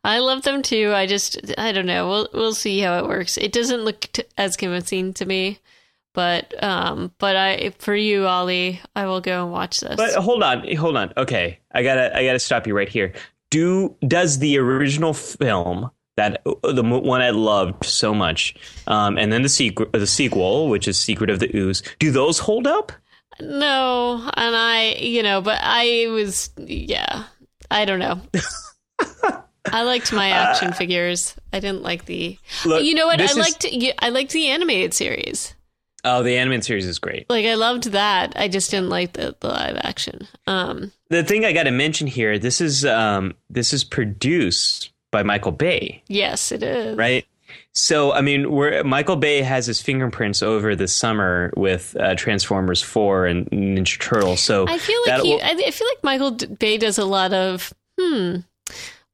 I 0.05 0.19
love 0.21 0.43
them 0.43 0.63
too. 0.63 0.93
I 0.95 1.07
just 1.07 1.39
I 1.59 1.73
don't 1.73 1.87
know. 1.87 2.09
We'll 2.09 2.29
we'll 2.33 2.55
see 2.55 2.81
how 2.81 2.99
it 2.99 3.07
works. 3.07 3.37
It 3.37 3.53
doesn't 3.53 3.83
look 3.85 4.01
t- 4.13 4.25
as 4.37 4.57
convincing 4.57 5.13
to 5.15 5.27
me, 5.27 5.59
but 6.15 6.61
um, 6.63 7.13
but 7.19 7.37
I 7.37 7.71
for 7.79 7.95
you, 7.95 8.27
Ollie, 8.27 8.81
I 8.97 9.07
will 9.07 9.21
go 9.21 9.43
and 9.45 9.53
watch 9.53 9.81
this. 9.81 9.97
But 9.97 10.15
hold 10.15 10.43
on, 10.43 10.75
hold 10.77 10.97
on. 10.97 11.13
Okay, 11.17 11.59
I 11.75 11.83
gotta, 11.83 12.17
I 12.17 12.25
gotta 12.25 12.39
stop 12.39 12.67
you 12.67 12.77
right 12.77 12.89
here. 12.89 13.13
Do 13.51 13.97
does 14.07 14.39
the 14.39 14.59
original 14.59 15.15
film 15.15 15.91
that 16.19 16.43
the 16.45 16.83
one 16.85 17.23
I 17.23 17.31
loved 17.31 17.85
so 17.85 18.13
much, 18.15 18.55
um, 18.87 19.17
and 19.17 19.33
then 19.33 19.43
the 19.43 19.49
sequel, 19.49 19.87
the 19.93 20.07
sequel, 20.07 20.69
which 20.69 20.87
is 20.87 20.99
Secret 20.99 21.31
of 21.31 21.39
the 21.41 21.51
Ooze, 21.57 21.83
do 21.99 22.11
those 22.11 22.39
hold 22.39 22.67
up? 22.67 22.93
no, 23.41 24.15
and 24.37 24.57
I 24.57 24.97
you 25.01 25.23
know, 25.23 25.41
but 25.41 25.59
I 25.63 26.07
was 26.11 26.51
yeah, 26.59 27.25
I 27.71 27.85
don't 27.85 27.99
know. 28.01 28.21
I 29.71 29.83
liked 29.83 30.13
my 30.13 30.31
action 30.31 30.73
figures. 30.73 31.37
I 31.53 31.61
didn't 31.61 31.83
like 31.83 32.07
the. 32.07 32.39
Look, 32.65 32.83
you 32.83 32.95
know 32.95 33.07
what? 33.07 33.21
I 33.21 33.25
is- 33.25 33.37
liked 33.37 33.67
I 34.01 34.09
liked 34.09 34.33
the 34.33 34.49
animated 34.49 34.95
series. 34.95 35.55
Oh, 36.05 36.23
the 36.23 36.39
animated 36.39 36.65
series 36.65 36.87
is 36.87 36.99
great. 36.99 37.29
Like 37.29 37.45
I 37.45 37.55
loved 37.55 37.85
that. 37.93 38.33
I 38.37 38.49
just 38.49 38.71
didn't 38.71 38.89
like 38.89 39.13
the, 39.15 39.37
the 39.41 39.49
live 39.49 39.77
action. 39.83 40.27
Um, 40.47 40.93
The 41.11 41.25
thing 41.25 41.45
I 41.45 41.53
got 41.53 41.65
to 41.65 41.71
mention 41.73 42.07
here, 42.07 42.39
this 42.39 42.61
is 42.61 42.85
um, 42.85 43.35
this 43.51 43.73
is 43.73 43.85
produced 43.85 44.91
by 45.11 45.23
Michael 45.23 45.53
Bay, 45.53 46.03
yes, 46.09 46.53
it 46.53 46.63
is. 46.63 46.97
right? 46.97 47.27
So, 47.73 48.13
I 48.13 48.21
mean, 48.21 48.51
we're, 48.51 48.83
Michael 48.85 49.17
Bay 49.17 49.41
has 49.41 49.67
his 49.67 49.81
fingerprints 49.81 50.43
over 50.43 50.77
the 50.77 50.89
summer 50.89 51.51
with 51.57 51.97
uh, 51.99 52.15
Transformers 52.15 52.83
Four 52.83 53.27
and 53.27 53.47
Ninja 53.51 53.99
Turtles. 53.99 54.41
So 54.41 54.67
I 54.69 54.79
feel 54.79 55.01
like 55.07 55.23
he, 55.23 55.35
will- 55.35 55.43
I, 55.43 55.63
I 55.67 55.71
feel 55.71 55.89
like 55.89 56.05
Michael 56.05 56.33
Bay 56.33 56.77
does 56.77 56.99
a 56.99 57.05
lot 57.05 57.33
of 57.33 57.73
hmm. 57.99 58.39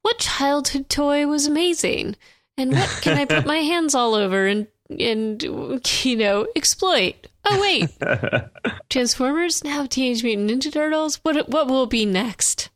What 0.02 0.18
childhood 0.18 0.90
toy 0.90 1.26
was 1.26 1.46
amazing, 1.46 2.16
and 2.58 2.72
what 2.72 2.88
can 3.00 3.16
I 3.16 3.24
put 3.24 3.46
my 3.46 3.56
hands 3.56 3.94
all 3.94 4.14
over 4.14 4.46
and 4.46 4.66
and 4.90 5.42
you 5.42 6.16
know 6.16 6.46
exploit? 6.54 7.26
Oh 7.46 7.58
wait, 7.58 7.88
Transformers 8.90 9.64
now 9.64 9.86
Teenage 9.86 10.22
Mutant 10.22 10.50
Ninja 10.50 10.70
Turtles. 10.70 11.20
What 11.22 11.48
what 11.48 11.68
will 11.68 11.86
be 11.86 12.04
next? 12.04 12.68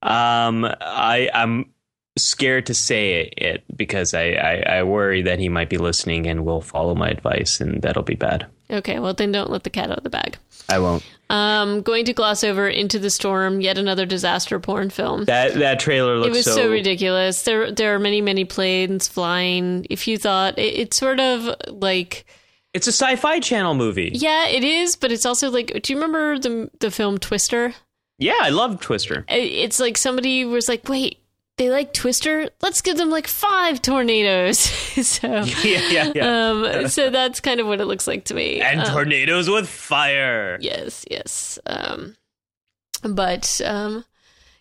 Um, 0.00 0.64
I 0.80 1.28
I'm 1.34 1.66
scared 2.24 2.66
to 2.66 2.74
say 2.74 3.30
it 3.36 3.64
because 3.76 4.14
I, 4.14 4.30
I 4.32 4.54
I 4.78 4.82
worry 4.82 5.22
that 5.22 5.38
he 5.38 5.48
might 5.48 5.68
be 5.70 5.78
listening 5.78 6.26
and 6.26 6.44
will 6.44 6.60
follow 6.60 6.94
my 6.94 7.08
advice, 7.08 7.60
and 7.60 7.80
that'll 7.82 8.02
be 8.02 8.14
bad. 8.14 8.46
Okay, 8.70 8.98
well 8.98 9.14
then 9.14 9.32
don't 9.32 9.50
let 9.50 9.62
the 9.64 9.70
cat 9.70 9.90
out 9.90 9.98
of 9.98 10.04
the 10.04 10.10
bag. 10.10 10.36
I 10.68 10.78
won't. 10.78 11.02
Um, 11.30 11.80
going 11.82 12.04
to 12.06 12.12
gloss 12.12 12.44
over 12.44 12.68
Into 12.68 12.98
the 12.98 13.08
Storm, 13.10 13.60
yet 13.60 13.78
another 13.78 14.04
disaster 14.06 14.58
porn 14.60 14.90
film. 14.90 15.24
That 15.24 15.54
that 15.54 15.80
trailer 15.80 16.14
it 16.14 16.18
looks 16.18 16.36
was 16.36 16.54
so, 16.54 16.70
ridiculous. 16.70 17.42
There, 17.42 17.70
there 17.72 17.94
are 17.94 17.98
many, 17.98 18.20
many 18.20 18.44
planes 18.44 19.08
flying. 19.08 19.86
If 19.88 20.06
you 20.08 20.18
thought 20.18 20.58
it, 20.58 20.74
it's 20.74 20.96
sort 20.98 21.20
of 21.20 21.54
like, 21.68 22.24
It's 22.74 22.86
a 22.86 22.92
sci-fi 22.92 23.40
channel 23.40 23.74
movie. 23.74 24.10
yeah, 24.14 24.48
it 24.48 24.64
is, 24.64 24.96
but 24.96 25.10
it's 25.12 25.24
also 25.26 25.50
like, 25.50 25.68
do 25.82 25.92
you 25.92 25.98
remember 25.98 26.38
the 26.38 26.70
the 26.80 26.90
film 26.90 27.16
Twister? 27.18 27.74
Yeah, 28.18 28.36
I 28.40 28.48
love 28.50 28.80
Twister. 28.80 29.24
It's 29.28 29.78
like 29.80 29.96
somebody 29.96 30.44
was 30.44 30.68
like, 30.68 30.88
wait, 30.88 31.18
they 31.58 31.70
like 31.70 31.92
Twister? 31.92 32.48
Let's 32.62 32.80
give 32.80 32.96
them 32.96 33.10
like 33.10 33.26
five 33.26 33.82
tornadoes. 33.82 34.58
so, 35.06 35.28
yeah, 35.62 35.88
yeah, 35.90 36.12
yeah. 36.14 36.50
um, 36.50 36.88
so 36.88 37.10
that's 37.10 37.40
kind 37.40 37.60
of 37.60 37.66
what 37.66 37.80
it 37.80 37.84
looks 37.86 38.06
like 38.06 38.24
to 38.26 38.34
me. 38.34 38.60
and 38.60 38.80
Um, 38.80 38.86
tornadoes 38.86 39.50
with 39.50 39.68
fire. 39.68 40.58
Yes, 40.60 41.04
yes. 41.10 41.58
Um, 41.66 42.16
but 43.02 43.60
um, 43.64 44.04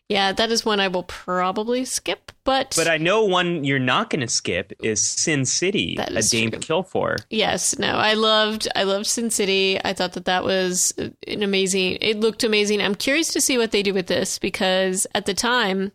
yeah, 0.09 0.31
that 0.31 0.51
is 0.51 0.65
one 0.65 0.79
I 0.79 0.87
will 0.87 1.03
probably 1.03 1.85
skip. 1.85 2.31
But, 2.43 2.73
But 2.77 2.87
I 2.87 2.97
know 2.97 3.25
one 3.25 3.65
you're 3.65 3.77
not 3.77 4.09
going 4.09 4.21
to 4.21 4.27
skip 4.29 4.71
is 4.81 5.01
Sin 5.05 5.43
City, 5.43 5.95
That 5.97 6.13
a 6.13 6.19
is 6.19 6.29
Dame 6.29 6.51
true. 6.51 6.59
Kill 6.61 6.83
for. 6.83 7.17
yes, 7.29 7.77
no, 7.77 7.89
I 7.97 8.13
loved 8.13 8.69
I 8.73 8.83
loved 8.83 9.05
Sin 9.05 9.29
City. 9.29 9.77
I 9.83 9.91
thought 9.93 10.13
that 10.13 10.23
that 10.25 10.45
was 10.45 10.93
an 11.27 11.43
amazing. 11.43 11.97
It 11.99 12.21
looked 12.21 12.45
amazing. 12.45 12.81
I'm 12.81 12.95
curious 12.95 13.33
to 13.33 13.41
see 13.41 13.57
what 13.57 13.71
they 13.71 13.83
do 13.83 13.93
with 13.93 14.07
this 14.07 14.39
because 14.39 15.05
at 15.13 15.25
the 15.25 15.33
time, 15.33 15.91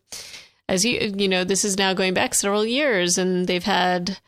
as 0.69 0.85
you 0.85 1.13
you 1.17 1.29
know, 1.29 1.45
this 1.45 1.65
is 1.65 1.77
now 1.77 1.95
going 1.95 2.15
back 2.15 2.35
several 2.35 2.65
years, 2.65 3.19
and 3.19 3.47
they've 3.47 3.65
had 3.65 4.19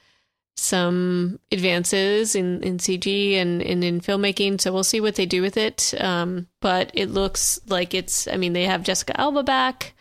some 0.57 1.41
advances 1.51 2.35
in, 2.35 2.62
in 2.62 2.78
CG 2.78 3.35
and, 3.35 3.61
and 3.61 3.82
in 3.82 4.01
filmmaking. 4.01 4.61
So 4.61 4.72
we'll 4.72 4.85
see 4.85 5.01
what 5.01 5.16
they 5.16 5.26
do 5.26 5.43
with 5.43 5.57
it. 5.57 5.95
Um, 5.99 6.47
but 6.61 6.91
it 6.95 7.11
looks 7.11 7.61
like 7.66 7.93
it's, 7.93 8.28
I 8.28 8.37
mean, 8.37 8.53
they 8.53 8.64
have 8.64 8.82
Jessica 8.82 9.18
Alba 9.20 9.43
back. 9.43 9.95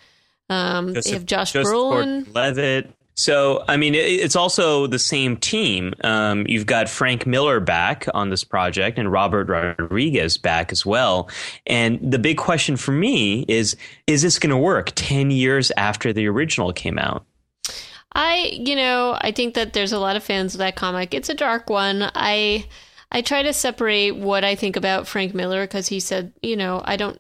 Um, 0.50 0.94
they 0.94 1.12
have 1.12 1.26
Josh 1.26 1.54
Joseph 1.54 1.74
Brolin. 1.74 2.26
Gordon-Levitt. 2.26 2.94
So, 3.16 3.64
I 3.68 3.78
mean, 3.78 3.94
it's 3.96 4.36
also 4.36 4.88
the 4.88 4.98
same 4.98 5.38
team. 5.38 5.94
Um, 6.04 6.46
you've 6.48 6.66
got 6.66 6.90
Frank 6.90 7.28
Miller 7.28 7.60
back 7.60 8.08
on 8.14 8.30
this 8.30 8.44
project 8.44 8.98
and 8.98 9.12
Robert 9.12 9.48
Rodriguez 9.50 10.38
back 10.38 10.72
as 10.72 10.86
well. 10.86 11.30
And 11.68 12.00
the 12.02 12.18
big 12.18 12.38
question 12.38 12.76
for 12.76 12.92
me 12.92 13.46
is, 13.48 13.76
is 14.08 14.24
this 14.24 14.40
going 14.40 14.50
to 14.50 14.58
work 14.58 14.92
10 14.96 15.30
years 15.30 15.72
after 15.78 16.12
the 16.12 16.28
original 16.28 16.74
came 16.74 16.98
out? 16.98 17.26
I, 18.16 18.52
you 18.54 18.76
know, 18.76 19.18
I 19.20 19.32
think 19.32 19.56
that 19.56 19.74
there's 19.74 19.92
a 19.92 20.00
lot 20.00 20.16
of 20.16 20.24
fans 20.24 20.56
of 20.56 20.60
that 20.60 20.76
comic. 20.76 21.14
It's 21.14 21.30
a 21.30 21.36
dark 21.36 21.70
one. 21.70 22.12
I, 22.16 22.66
I 23.12 23.22
try 23.22 23.44
to 23.44 23.54
separate 23.54 24.16
what 24.16 24.44
I 24.44 24.56
think 24.56 24.76
about 24.76 25.08
Frank 25.08 25.34
Miller 25.34 25.64
because 25.64 25.88
he 25.88 26.00
said, 26.00 26.34
you 26.42 26.56
know, 26.56 26.82
I 26.84 26.96
don't 26.96 27.20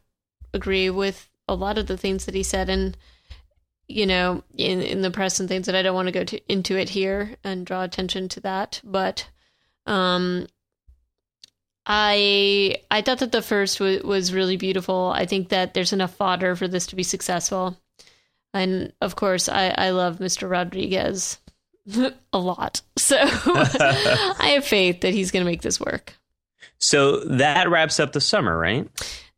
agree 0.53 0.89
with 0.89 1.29
a 1.47 1.55
lot 1.55 1.77
of 1.77 1.87
the 1.87 1.97
things 1.97 2.25
that 2.25 2.35
he 2.35 2.43
said, 2.43 2.69
and 2.69 2.97
you 3.93 4.05
know, 4.05 4.43
in 4.55 4.81
in 4.81 5.01
the 5.01 5.11
press 5.11 5.39
and 5.39 5.47
things 5.47 5.65
that 5.67 5.75
I 5.75 5.81
don't 5.81 5.95
want 5.95 6.07
to 6.07 6.11
go 6.11 6.23
to, 6.23 6.51
into 6.51 6.77
it 6.77 6.89
here 6.89 7.35
and 7.43 7.65
draw 7.65 7.83
attention 7.83 8.29
to 8.29 8.39
that. 8.41 8.81
But, 8.83 9.29
um, 9.85 10.47
I 11.85 12.77
I 12.89 13.01
thought 13.01 13.19
that 13.19 13.31
the 13.31 13.41
first 13.41 13.79
was 13.79 14.01
was 14.03 14.33
really 14.33 14.57
beautiful. 14.57 15.11
I 15.13 15.25
think 15.25 15.49
that 15.49 15.73
there's 15.73 15.93
enough 15.93 16.15
fodder 16.15 16.55
for 16.55 16.67
this 16.67 16.87
to 16.87 16.95
be 16.95 17.03
successful. 17.03 17.77
And 18.53 18.93
of 19.01 19.15
course, 19.15 19.49
I, 19.49 19.69
I 19.69 19.89
love 19.89 20.19
Mr. 20.19 20.49
Rodriguez 20.49 21.39
a 22.33 22.39
lot. 22.39 22.81
So 22.97 23.17
I 23.19 24.53
have 24.55 24.65
faith 24.65 25.01
that 25.01 25.13
he's 25.13 25.31
going 25.31 25.43
to 25.43 25.51
make 25.51 25.61
this 25.61 25.79
work. 25.79 26.13
So 26.77 27.23
that 27.25 27.69
wraps 27.69 27.99
up 27.99 28.13
the 28.13 28.21
summer, 28.21 28.57
right? 28.57 28.87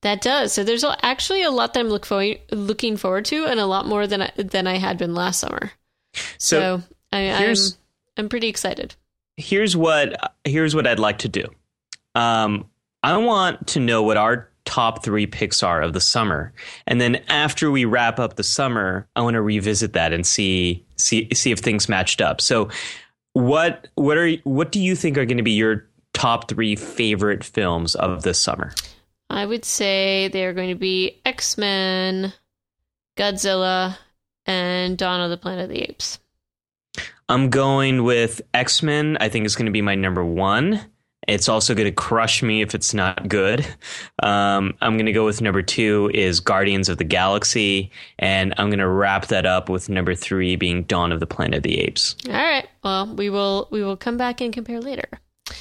That 0.05 0.21
does. 0.21 0.53
So 0.53 0.63
there's 0.63 0.85
actually 1.01 1.41
a 1.41 1.49
lot 1.49 1.73
that 1.73 1.79
I'm 1.79 1.87
look 1.89 2.05
for- 2.05 2.35
looking 2.51 2.95
forward 2.95 3.25
to, 3.25 3.47
and 3.47 3.59
a 3.59 3.65
lot 3.65 3.87
more 3.87 4.05
than 4.05 4.21
I, 4.21 4.31
than 4.35 4.67
I 4.67 4.77
had 4.77 4.99
been 4.99 5.15
last 5.15 5.39
summer. 5.39 5.71
So, 6.37 6.77
So, 6.77 6.83
I, 7.11 7.31
I'm 7.31 7.55
I'm 8.15 8.29
pretty 8.29 8.47
excited. 8.47 8.93
here's 9.35 9.75
what 9.75 10.35
here's 10.43 10.75
what 10.75 10.85
I'd 10.85 10.99
like 10.99 11.17
to 11.19 11.27
do. 11.27 11.45
Um, 12.13 12.69
I 13.01 13.17
want 13.17 13.65
to 13.69 13.79
know 13.79 14.03
what 14.03 14.15
our 14.15 14.47
top 14.65 15.03
three 15.03 15.25
picks 15.25 15.63
are 15.63 15.81
of 15.81 15.93
the 15.93 16.01
summer, 16.01 16.53
and 16.85 17.01
then 17.01 17.15
after 17.27 17.71
we 17.71 17.85
wrap 17.85 18.19
up 18.19 18.35
the 18.35 18.43
summer, 18.43 19.07
I 19.15 19.23
want 19.23 19.33
to 19.33 19.41
revisit 19.41 19.93
that 19.93 20.13
and 20.13 20.23
see 20.23 20.85
see 20.97 21.29
see 21.33 21.51
if 21.51 21.57
things 21.61 21.89
matched 21.89 22.21
up. 22.21 22.41
So, 22.41 22.69
what 23.33 23.87
what 23.95 24.17
are 24.19 24.33
what 24.43 24.71
do 24.71 24.79
you 24.79 24.95
think 24.95 25.17
are 25.17 25.25
going 25.25 25.37
to 25.37 25.43
be 25.43 25.53
your 25.53 25.87
top 26.13 26.47
three 26.47 26.75
favorite 26.75 27.43
films 27.43 27.95
of 27.95 28.21
this 28.21 28.39
summer? 28.39 28.71
I 29.29 29.45
would 29.45 29.65
say 29.65 30.27
they 30.27 30.45
are 30.45 30.53
going 30.53 30.69
to 30.69 30.75
be 30.75 31.21
X 31.25 31.57
Men, 31.57 32.33
Godzilla, 33.17 33.97
and 34.45 34.97
Dawn 34.97 35.21
of 35.21 35.29
the 35.29 35.37
Planet 35.37 35.65
of 35.65 35.69
the 35.69 35.81
Apes. 35.81 36.19
I'm 37.27 37.49
going 37.49 38.03
with 38.03 38.41
X 38.53 38.83
Men. 38.83 39.17
I 39.19 39.29
think 39.29 39.45
it's 39.45 39.55
going 39.55 39.65
to 39.65 39.71
be 39.71 39.81
my 39.81 39.95
number 39.95 40.23
one. 40.23 40.81
It's 41.27 41.49
also 41.49 41.73
going 41.73 41.87
to 41.87 41.91
crush 41.91 42.43
me 42.43 42.61
if 42.61 42.75
it's 42.75 42.93
not 42.93 43.27
good. 43.27 43.65
Um, 44.21 44.75
I'm 44.81 44.95
going 44.95 45.07
to 45.07 45.11
go 45.11 45.25
with 45.25 45.41
number 45.41 45.61
two 45.61 46.11
is 46.13 46.39
Guardians 46.39 46.87
of 46.87 46.97
the 46.97 47.03
Galaxy, 47.03 47.91
and 48.19 48.53
I'm 48.57 48.69
going 48.69 48.79
to 48.79 48.87
wrap 48.87 49.27
that 49.27 49.45
up 49.45 49.67
with 49.67 49.89
number 49.89 50.13
three 50.13 50.55
being 50.55 50.83
Dawn 50.83 51.11
of 51.11 51.19
the 51.19 51.25
Planet 51.27 51.57
of 51.57 51.63
the 51.63 51.79
Apes. 51.79 52.15
All 52.27 52.33
right. 52.33 52.67
Well, 52.83 53.15
we 53.15 53.29
will 53.29 53.67
we 53.71 53.83
will 53.83 53.97
come 53.97 54.17
back 54.17 54.39
and 54.39 54.53
compare 54.53 54.79
later. 54.79 55.09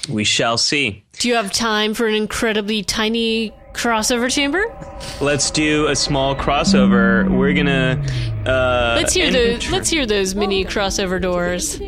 We 0.08 0.24
shall 0.24 0.56
see. 0.58 1.04
Do 1.18 1.28
you 1.28 1.34
have 1.34 1.52
time 1.52 1.94
for 1.94 2.06
an 2.06 2.14
incredibly 2.14 2.82
tiny 2.82 3.52
crossover 3.72 4.30
chamber? 4.30 4.64
Let's 5.20 5.50
do 5.50 5.88
a 5.88 5.96
small 5.96 6.34
crossover. 6.34 7.28
We're 7.28 7.54
gonna 7.54 8.02
uh, 8.46 8.94
Let's 8.96 9.12
hear 9.14 9.30
those. 9.30 9.58
the 9.58 9.66
tr- 9.66 9.72
Let's 9.72 9.90
hear 9.90 10.06
those 10.06 10.34
mini 10.34 10.64
crossover 10.64 11.20
doors. 11.20 11.78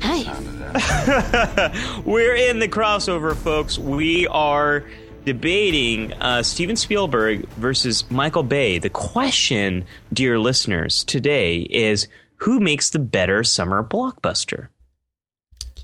Hi. 0.00 0.42
We're 2.04 2.34
in 2.36 2.58
the 2.58 2.68
crossover, 2.68 3.34
folks. 3.34 3.78
We 3.78 4.26
are 4.28 4.84
debating 5.24 6.12
uh, 6.14 6.42
Steven 6.42 6.76
Spielberg 6.76 7.48
versus 7.50 8.08
Michael 8.10 8.42
Bay. 8.42 8.78
The 8.78 8.90
question, 8.90 9.84
dear 10.12 10.38
listeners, 10.38 11.04
today 11.04 11.58
is 11.58 12.06
who 12.36 12.60
makes 12.60 12.90
the 12.90 12.98
better 12.98 13.42
summer 13.44 13.82
blockbuster? 13.82 14.68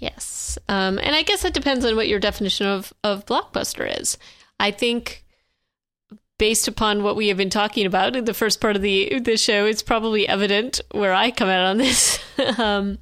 Yes. 0.01 0.59
Um, 0.69 0.99
and 0.99 1.15
I 1.15 1.23
guess 1.23 1.43
that 1.43 1.55
depends 1.55 1.85
on 1.85 1.97
what 1.97 2.09
your 2.09 2.19
definition 2.19 2.67
of, 2.67 2.93
of 3.03 3.27
blockbuster 3.27 4.01
is. 4.01 4.19
I 4.59 4.71
think 4.71 5.25
based 6.39 6.69
upon 6.69 7.03
what 7.03 7.17
we 7.17 7.29
have 7.29 7.37
been 7.37 7.51
talking 7.51 7.87
about 7.87 8.17
in 8.17 8.25
the 8.25 8.35
first 8.35 8.61
part 8.61 8.77
of 8.77 8.83
the 8.83 9.21
the 9.21 9.37
show, 9.37 9.67
it's 9.67 9.83
probably 9.83 10.29
evident 10.29 10.81
where 10.91 11.13
I 11.13 11.31
come 11.31 11.49
out 11.49 11.67
on 11.67 11.79
this. 11.79 12.19
um, 12.59 12.99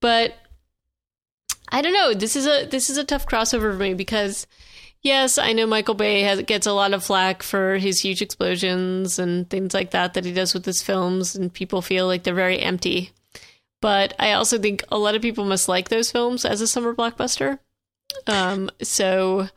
but 0.00 0.34
I 1.70 1.82
don't 1.82 1.92
know. 1.92 2.14
This 2.14 2.36
is 2.36 2.46
a 2.46 2.66
this 2.66 2.90
is 2.90 2.98
a 2.98 3.04
tough 3.04 3.26
crossover 3.26 3.72
for 3.72 3.82
me 3.82 3.94
because 3.94 4.46
yes, 5.02 5.38
I 5.38 5.52
know 5.52 5.66
Michael 5.66 5.94
Bay 5.94 6.22
has 6.22 6.42
gets 6.42 6.66
a 6.66 6.72
lot 6.72 6.94
of 6.94 7.04
flack 7.04 7.42
for 7.42 7.76
his 7.76 8.00
huge 8.00 8.22
explosions 8.22 9.18
and 9.18 9.48
things 9.48 9.74
like 9.74 9.90
that 9.92 10.14
that 10.14 10.24
he 10.24 10.32
does 10.32 10.54
with 10.54 10.64
his 10.64 10.82
films, 10.82 11.34
and 11.34 11.52
people 11.52 11.82
feel 11.82 12.06
like 12.06 12.22
they're 12.22 12.34
very 12.34 12.60
empty. 12.60 13.12
But 13.86 14.14
I 14.18 14.32
also 14.32 14.58
think 14.58 14.82
a 14.90 14.98
lot 14.98 15.14
of 15.14 15.22
people 15.22 15.44
must 15.44 15.68
like 15.68 15.90
those 15.90 16.10
films 16.10 16.44
as 16.44 16.60
a 16.60 16.66
summer 16.66 16.92
blockbuster. 16.92 17.60
Um, 18.26 18.68
so, 18.82 19.48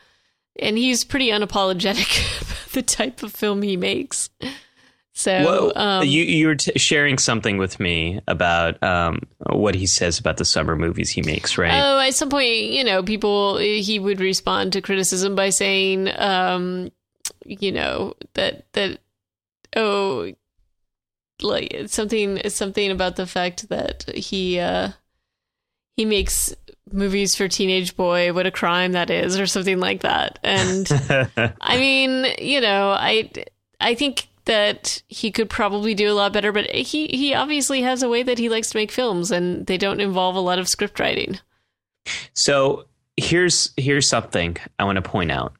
and 0.59 0.77
he's 0.77 1.03
pretty 1.03 1.30
unapologetic 1.30 2.41
about 2.43 2.71
the 2.73 2.84
type 2.84 3.23
of 3.23 3.34
film 3.34 3.63
he 3.63 3.75
makes. 3.75 4.30
So, 5.13 5.71
um, 5.75 6.05
you 6.05 6.21
you 6.21 6.45
were 6.45 6.53
t- 6.57 6.77
sharing 6.77 7.17
something 7.17 7.57
with 7.57 7.80
me 7.80 8.21
about 8.27 8.84
um, 8.84 9.21
what 9.47 9.73
he 9.73 9.88
says 9.88 10.19
about 10.19 10.38
the 10.38 10.45
summer 10.45 10.75
movies 10.75 11.09
he 11.09 11.23
makes, 11.23 11.57
right? 11.57 11.73
Oh, 11.73 11.97
at 11.97 12.13
some 12.13 12.30
point, 12.30 12.53
you 12.53 12.84
know, 12.84 13.01
people 13.01 13.57
he 13.57 13.97
would 13.97 14.19
respond 14.19 14.73
to 14.73 14.82
criticism 14.82 15.34
by 15.34 15.49
saying, 15.49 16.07
um, 16.19 16.91
you 17.47 17.71
know, 17.71 18.13
that 18.36 18.71
that 18.73 18.99
oh, 19.75 20.32
like 21.41 21.73
it's 21.73 21.93
something 21.93 22.37
it's 22.37 22.55
something 22.55 22.91
about 22.91 23.15
the 23.15 23.25
fact 23.25 23.69
that 23.69 24.09
he 24.15 24.59
uh 24.59 24.91
he 25.95 26.05
makes 26.05 26.55
movies 26.93 27.35
for 27.35 27.47
teenage 27.47 27.95
boy. 27.95 28.33
What 28.33 28.45
a 28.45 28.51
crime 28.51 28.93
that 28.93 29.09
is, 29.09 29.39
or 29.39 29.45
something 29.47 29.79
like 29.79 30.01
that. 30.01 30.39
And 30.43 30.89
I 31.61 31.77
mean, 31.77 32.25
you 32.39 32.61
know, 32.61 32.91
I 32.91 33.29
I 33.79 33.95
think 33.95 34.27
that 34.45 35.03
he 35.07 35.31
could 35.31 35.49
probably 35.49 35.93
do 35.93 36.11
a 36.11 36.15
lot 36.15 36.33
better, 36.33 36.51
but 36.51 36.69
he 36.71 37.07
he 37.07 37.33
obviously 37.33 37.81
has 37.81 38.01
a 38.01 38.09
way 38.09 38.23
that 38.23 38.37
he 38.37 38.49
likes 38.49 38.69
to 38.71 38.77
make 38.77 38.91
films, 38.91 39.31
and 39.31 39.67
they 39.67 39.77
don't 39.77 39.99
involve 39.99 40.35
a 40.35 40.41
lot 40.41 40.59
of 40.59 40.67
script 40.67 40.99
writing. 40.99 41.39
So 42.33 42.85
here's 43.17 43.71
here's 43.77 44.09
something 44.09 44.57
I 44.79 44.85
want 44.85 44.95
to 44.95 45.01
point 45.01 45.31
out. 45.31 45.53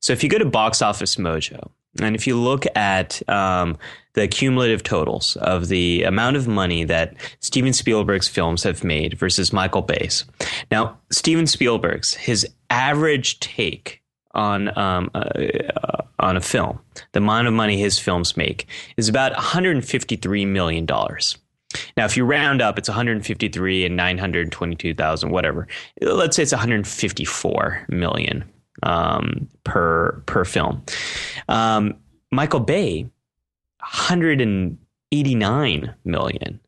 So 0.00 0.12
if 0.12 0.22
you 0.22 0.28
go 0.28 0.38
to 0.38 0.44
Box 0.44 0.82
Office 0.82 1.16
Mojo, 1.16 1.70
and 2.00 2.14
if 2.14 2.26
you 2.26 2.36
look 2.36 2.64
at 2.76 3.26
um, 3.28 3.76
the 4.14 4.28
cumulative 4.28 4.82
totals 4.82 5.36
of 5.36 5.68
the 5.68 6.02
amount 6.04 6.36
of 6.36 6.48
money 6.48 6.84
that 6.84 7.14
Steven 7.40 7.72
Spielberg's 7.72 8.28
films 8.28 8.62
have 8.62 8.84
made 8.84 9.18
versus 9.18 9.52
Michael 9.52 9.82
Bay's, 9.82 10.24
now 10.70 10.98
Steven 11.10 11.46
Spielberg's 11.46 12.14
his 12.14 12.46
average 12.70 13.40
take 13.40 14.02
on 14.32 14.76
um, 14.76 15.10
uh, 15.14 15.28
uh, 15.82 16.02
on 16.18 16.36
a 16.36 16.40
film, 16.40 16.80
the 17.12 17.18
amount 17.18 17.46
of 17.46 17.54
money 17.54 17.78
his 17.78 17.98
films 17.98 18.36
make 18.36 18.66
is 18.96 19.08
about 19.08 19.32
153 19.32 20.44
million 20.46 20.86
dollars. 20.86 21.38
Now, 21.96 22.04
if 22.04 22.16
you 22.16 22.24
round 22.24 22.62
up, 22.62 22.78
it's 22.78 22.88
153 22.88 23.84
and 23.84 23.96
922,000, 23.96 25.30
whatever. 25.30 25.66
Let's 26.00 26.36
say 26.36 26.44
it's 26.44 26.52
154 26.52 27.86
million 27.88 28.44
um, 28.84 29.48
per 29.64 30.22
per 30.26 30.44
film. 30.44 30.84
Um, 31.48 31.96
Michael 32.30 32.60
Bay, 32.60 33.10
189 33.80 35.94
million. 36.04 36.60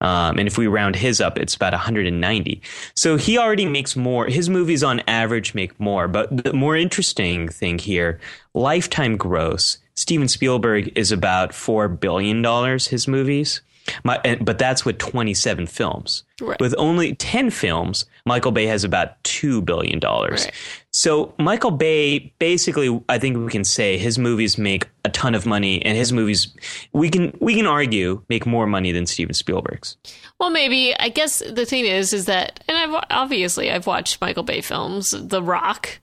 Um, 0.00 0.38
and 0.38 0.46
if 0.46 0.56
we 0.58 0.66
round 0.66 0.96
his 0.96 1.20
up, 1.20 1.38
it's 1.38 1.54
about 1.54 1.72
190. 1.72 2.60
So 2.94 3.16
he 3.16 3.38
already 3.38 3.64
makes 3.64 3.96
more. 3.96 4.26
His 4.26 4.50
movies 4.50 4.84
on 4.84 5.00
average 5.06 5.54
make 5.54 5.80
more. 5.80 6.08
But 6.08 6.44
the 6.44 6.52
more 6.52 6.76
interesting 6.76 7.48
thing 7.48 7.78
here, 7.78 8.20
lifetime 8.52 9.16
gross, 9.16 9.78
Steven 9.94 10.28
Spielberg 10.28 10.92
is 10.94 11.10
about 11.10 11.52
$4 11.52 11.98
billion, 11.98 12.44
his 12.78 13.08
movies. 13.08 13.62
My, 14.02 14.20
and- 14.24 14.44
but 14.44 14.58
that's 14.58 14.84
with 14.84 14.98
27 14.98 15.66
films. 15.66 16.24
Right. 16.40 16.58
With 16.60 16.74
only 16.78 17.14
10 17.14 17.50
films, 17.50 18.06
Michael 18.26 18.50
Bay 18.50 18.66
has 18.66 18.82
about 18.84 19.22
$2 19.24 19.64
billion. 19.64 20.00
Right. 20.00 20.50
So 20.92 21.34
Michael 21.38 21.70
Bay, 21.70 22.32
basically, 22.38 23.00
I 23.08 23.18
think 23.18 23.36
we 23.36 23.50
can 23.50 23.64
say 23.64 23.98
his 23.98 24.18
movies 24.18 24.56
make 24.58 24.88
a 25.04 25.10
ton 25.10 25.34
of 25.34 25.44
money, 25.44 25.84
and 25.84 25.96
his 25.98 26.12
movies, 26.12 26.48
we 26.92 27.10
can 27.10 27.36
we 27.40 27.54
can 27.54 27.66
argue, 27.66 28.22
make 28.28 28.46
more 28.46 28.66
money 28.66 28.90
than 28.92 29.04
Steven 29.06 29.34
Spielberg's. 29.34 29.96
Well, 30.40 30.50
maybe 30.50 30.94
I 30.98 31.08
guess 31.10 31.40
the 31.40 31.66
thing 31.66 31.84
is, 31.84 32.12
is 32.12 32.24
that, 32.26 32.62
and 32.68 32.76
I've 32.76 33.04
obviously 33.10 33.70
I've 33.70 33.86
watched 33.86 34.20
Michael 34.20 34.44
Bay 34.44 34.60
films, 34.62 35.10
The 35.10 35.42
Rock, 35.42 36.00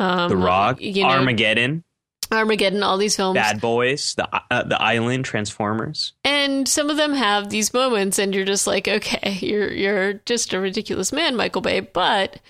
um, 0.00 0.28
The 0.28 0.36
Rock, 0.36 0.80
you 0.80 1.02
know, 1.04 1.10
Armageddon, 1.10 1.84
Armageddon, 2.32 2.82
all 2.82 2.98
these 2.98 3.16
films, 3.16 3.36
Bad 3.36 3.60
Boys, 3.60 4.14
the 4.14 4.28
uh, 4.50 4.62
the 4.64 4.80
Island, 4.80 5.24
Transformers. 5.24 6.12
and 6.24 6.66
some 6.66 6.90
of 6.90 6.96
them 6.96 7.14
have 7.14 7.50
these 7.50 7.72
moments, 7.74 8.18
and 8.18 8.34
you're 8.34 8.44
just 8.44 8.66
like, 8.66 8.88
okay, 8.88 9.38
you're 9.40 9.70
you're 9.70 10.14
just 10.24 10.52
a 10.52 10.60
ridiculous 10.60 11.12
man, 11.12 11.36
Michael 11.36 11.62
Bay, 11.62 11.80
but. 11.80 12.40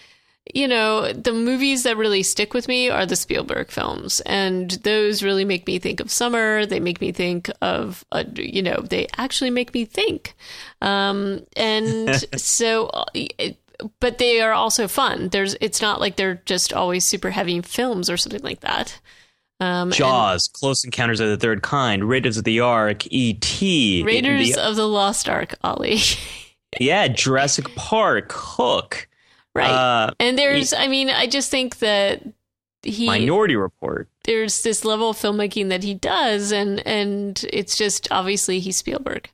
You 0.53 0.67
know, 0.67 1.13
the 1.13 1.33
movies 1.33 1.85
that 1.85 1.97
really 1.97 2.25
stick 2.25 2.53
with 2.53 2.67
me 2.67 2.91
are 2.91 3.07
the 3.07 3.15
Spielberg 3.15 3.71
films, 3.71 4.21
and 4.23 4.73
those 4.83 5.23
really 5.23 5.45
make 5.45 5.69
me 5.69 5.79
think 5.79 6.01
of 6.01 6.11
summer. 6.11 6.67
They 6.67 6.81
make 6.81 7.01
me 7.01 7.13
think 7.13 7.49
of, 7.63 8.05
uh, 8.11 8.25
you 8.35 8.61
know, 8.61 8.81
they 8.81 9.07
actually 9.17 9.51
make 9.51 9.73
me 9.73 9.85
think. 9.85 10.35
Um, 10.83 11.47
and 11.57 12.17
so, 12.37 12.87
uh, 12.89 13.05
it, 13.15 13.57
but 14.01 14.19
they 14.19 14.41
are 14.41 14.53
also 14.53 14.89
fun. 14.89 15.29
There's, 15.29 15.55
it's 15.61 15.81
not 15.81 16.01
like 16.01 16.17
they're 16.17 16.43
just 16.45 16.73
always 16.73 17.07
super 17.07 17.31
heavy 17.31 17.61
films 17.61 18.11
or 18.11 18.17
something 18.17 18.43
like 18.43 18.61
that. 18.61 18.99
Um, 19.63 19.91
Jaws, 19.93 20.49
Close 20.53 20.85
Encounters 20.85 21.21
of 21.21 21.29
the 21.29 21.37
Third 21.37 21.63
Kind, 21.63 22.09
Raiders 22.09 22.37
of 22.37 22.45
the 22.45 22.61
Ark, 22.61 23.07
E.T., 23.13 24.03
Raiders 24.03 24.55
the- 24.55 24.69
of 24.69 24.77
the 24.77 24.89
Lost 24.89 25.29
Ark, 25.29 25.55
Ollie. 25.63 26.01
yeah, 26.81 27.07
Jurassic 27.09 27.75
Park, 27.77 28.33
Hook, 28.35 29.09
right. 29.55 29.71
uh, 29.71 30.11
and 30.19 30.37
there's, 30.37 30.73
I 30.73 30.89
mean, 30.89 31.11
I 31.11 31.27
just 31.27 31.51
think 31.51 31.79
that 31.79 32.23
he 32.83 33.07
Minority 33.07 33.55
Report. 33.55 34.09
there's 34.25 34.63
this 34.63 34.85
level 34.85 35.11
of 35.11 35.17
filmmaking 35.17 35.69
that 35.69 35.85
he 35.85 35.95
does 35.95 36.51
and 36.51 36.85
and 36.85 37.45
it's 37.53 37.77
just 37.79 38.09
obviously 38.11 38.59
he's 38.59 38.77
Spielberg 38.77 39.31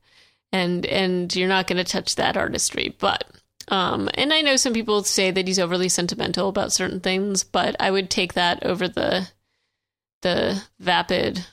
and 0.53 0.85
and 0.85 1.35
you're 1.35 1.49
not 1.49 1.67
going 1.67 1.79
to 1.83 1.91
touch 1.91 2.17
that 2.17 2.37
artistry 2.37 2.95
but 2.99 3.25
um 3.69 4.11
and 4.13 4.35
I 4.35 4.43
know 4.43 4.57
some 4.57 4.75
people 4.75 5.03
say 5.03 5.31
that 5.31 5.47
he's 5.49 5.59
overly 5.59 5.89
sentimental 5.89 6.51
about 6.51 6.75
certain 6.75 7.01
things 7.01 7.43
but 7.43 7.75
I 7.81 7.91
would 7.91 8.11
take 8.11 8.35
that 8.35 8.67
over 8.67 8.87
the 8.87 9.29
the 10.23 10.63
vapid 10.79 11.47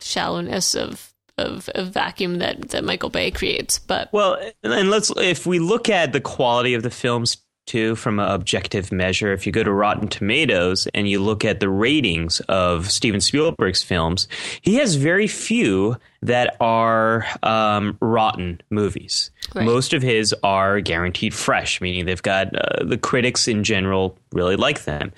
shallowness 0.00 0.74
of 0.74 1.12
of, 1.38 1.70
of 1.74 1.88
vacuum 1.88 2.38
that 2.38 2.70
that 2.70 2.84
Michael 2.84 3.10
Bay 3.10 3.30
creates. 3.30 3.78
But 3.78 4.12
well, 4.12 4.38
and 4.62 4.90
let's 4.90 5.10
if 5.16 5.46
we 5.46 5.58
look 5.58 5.88
at 5.88 6.12
the 6.12 6.20
quality 6.20 6.74
of 6.74 6.82
the 6.82 6.90
films 6.90 7.38
too 7.70 7.94
from 7.94 8.18
an 8.18 8.28
objective 8.28 8.90
measure. 8.90 9.32
If 9.32 9.46
you 9.46 9.52
go 9.52 9.62
to 9.62 9.70
Rotten 9.70 10.08
Tomatoes 10.08 10.88
and 10.92 11.08
you 11.08 11.20
look 11.20 11.44
at 11.44 11.60
the 11.60 11.68
ratings 11.68 12.40
of 12.48 12.90
Steven 12.90 13.20
Spielberg's 13.20 13.80
films, 13.80 14.26
he 14.60 14.74
has 14.74 14.96
very 14.96 15.28
few 15.28 15.96
that 16.20 16.56
are 16.60 17.24
um, 17.44 17.96
rotten 18.00 18.60
movies. 18.70 19.30
Right. 19.54 19.64
Most 19.64 19.92
of 19.92 20.02
his 20.02 20.34
are 20.42 20.80
guaranteed 20.80 21.32
fresh, 21.32 21.80
meaning 21.80 22.06
they've 22.06 22.20
got 22.20 22.48
uh, 22.56 22.84
the 22.84 22.98
critics 22.98 23.46
in 23.46 23.62
general 23.62 24.18
really 24.32 24.56
like 24.56 24.82
them. 24.82 25.12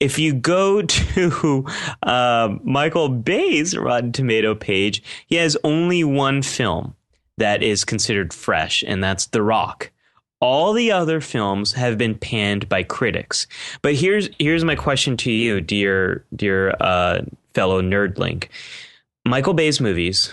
If 0.00 0.18
you 0.18 0.32
go 0.32 0.80
to 0.82 1.66
uh, 2.02 2.56
Michael 2.64 3.10
Bay's 3.10 3.76
Rotten 3.76 4.12
Tomato 4.12 4.54
page, 4.54 5.02
he 5.26 5.36
has 5.36 5.58
only 5.62 6.04
one 6.04 6.40
film 6.40 6.94
that 7.36 7.62
is 7.62 7.84
considered 7.84 8.32
fresh, 8.32 8.82
and 8.86 9.04
that's 9.04 9.26
The 9.26 9.42
Rock. 9.42 9.90
All 10.40 10.72
the 10.72 10.92
other 10.92 11.20
films 11.20 11.72
have 11.72 11.98
been 11.98 12.14
panned 12.14 12.68
by 12.68 12.84
critics. 12.84 13.46
But 13.82 13.94
here's 13.94 14.28
here's 14.38 14.64
my 14.64 14.76
question 14.76 15.16
to 15.18 15.32
you, 15.32 15.60
dear 15.60 16.24
dear 16.34 16.76
uh, 16.80 17.22
fellow 17.54 17.82
nerdling. 17.82 18.44
Michael 19.24 19.54
Bay's 19.54 19.80
movies 19.80 20.32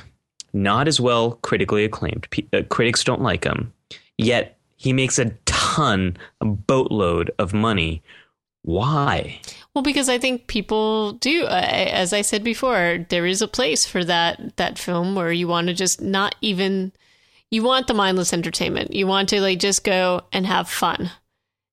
not 0.53 0.87
as 0.87 0.99
well 0.99 1.33
critically 1.41 1.83
acclaimed. 1.83 2.27
P- 2.29 2.47
uh, 2.53 2.61
critics 2.69 3.03
don't 3.03 3.21
like 3.21 3.43
him. 3.43 3.73
Yet 4.17 4.57
he 4.77 4.93
makes 4.93 5.19
a 5.19 5.31
ton, 5.45 6.17
a 6.39 6.45
boatload 6.45 7.31
of 7.37 7.53
money. 7.53 8.01
Why? 8.61 9.39
Well, 9.73 9.83
because 9.83 10.09
I 10.09 10.17
think 10.17 10.47
people 10.47 11.13
do. 11.13 11.45
as 11.47 12.13
I 12.13 12.21
said 12.21 12.43
before, 12.43 13.05
there 13.09 13.25
is 13.25 13.41
a 13.41 13.47
place 13.47 13.85
for 13.85 14.03
that 14.05 14.55
that 14.57 14.79
film 14.79 15.13
where 15.13 15.31
you 15.31 15.47
want 15.47 15.67
to 15.67 15.73
just 15.73 16.01
not 16.01 16.35
even 16.41 16.91
you 17.51 17.63
want 17.63 17.87
the 17.87 17.93
mindless 17.93 18.33
entertainment. 18.33 18.93
You 18.93 19.07
want 19.07 19.29
to 19.29 19.41
like 19.41 19.59
just 19.59 19.83
go 19.83 20.23
and 20.31 20.45
have 20.45 20.69
fun. 20.69 21.11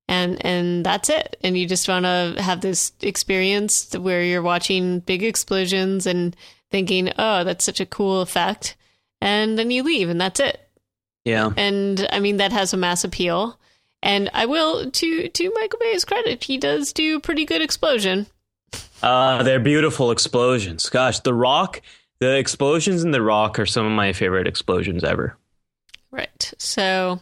And 0.08 0.44
and 0.44 0.84
that's 0.84 1.08
it. 1.08 1.36
And 1.42 1.56
you 1.56 1.66
just 1.66 1.88
want 1.88 2.04
to 2.04 2.34
have 2.42 2.60
this 2.60 2.92
experience 3.00 3.94
where 3.96 4.22
you're 4.22 4.42
watching 4.42 5.00
big 5.00 5.22
explosions 5.22 6.06
and 6.06 6.36
thinking, 6.70 7.12
"Oh, 7.18 7.44
that's 7.44 7.64
such 7.64 7.80
a 7.80 7.86
cool 7.86 8.20
effect." 8.20 8.76
And 9.20 9.58
then 9.58 9.70
you 9.70 9.82
leave 9.82 10.08
and 10.08 10.20
that's 10.20 10.40
it. 10.40 10.60
Yeah. 11.24 11.52
And 11.56 12.06
I 12.10 12.18
mean 12.18 12.38
that 12.38 12.52
has 12.52 12.72
a 12.72 12.76
mass 12.76 13.04
appeal. 13.04 13.58
And 14.02 14.28
I 14.34 14.46
will 14.46 14.90
to 14.90 15.28
to 15.28 15.54
Michael 15.54 15.78
Bay's 15.80 16.04
credit, 16.04 16.44
he 16.44 16.58
does 16.58 16.92
do 16.92 17.20
pretty 17.20 17.44
good 17.44 17.62
explosion. 17.62 18.26
Uh, 19.02 19.42
they're 19.42 19.60
beautiful 19.60 20.10
explosions. 20.10 20.88
Gosh, 20.88 21.20
The 21.20 21.34
Rock, 21.34 21.82
the 22.20 22.36
explosions 22.36 23.02
in 23.02 23.10
The 23.10 23.22
Rock 23.22 23.58
are 23.58 23.66
some 23.66 23.86
of 23.86 23.92
my 23.92 24.12
favorite 24.12 24.46
explosions 24.46 25.02
ever. 25.02 25.36
Right. 26.12 26.52
So, 26.58 27.20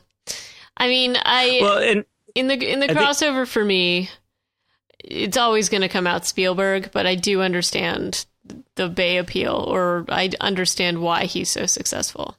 I 0.76 0.88
mean, 0.88 1.16
I 1.16 1.60
well, 1.62 1.78
and 1.78 2.04
in 2.34 2.48
the 2.48 2.54
in 2.54 2.80
the 2.80 2.90
I 2.90 2.94
crossover 2.94 3.36
think, 3.36 3.48
for 3.48 3.64
me, 3.64 4.10
it's 4.98 5.36
always 5.36 5.68
going 5.68 5.82
to 5.82 5.88
come 5.88 6.06
out 6.06 6.26
Spielberg, 6.26 6.90
but 6.92 7.06
I 7.06 7.14
do 7.14 7.40
understand 7.40 8.26
the 8.74 8.88
Bay 8.88 9.16
appeal, 9.16 9.64
or 9.68 10.04
I 10.08 10.30
understand 10.40 11.00
why 11.00 11.24
he's 11.24 11.48
so 11.48 11.66
successful. 11.66 12.36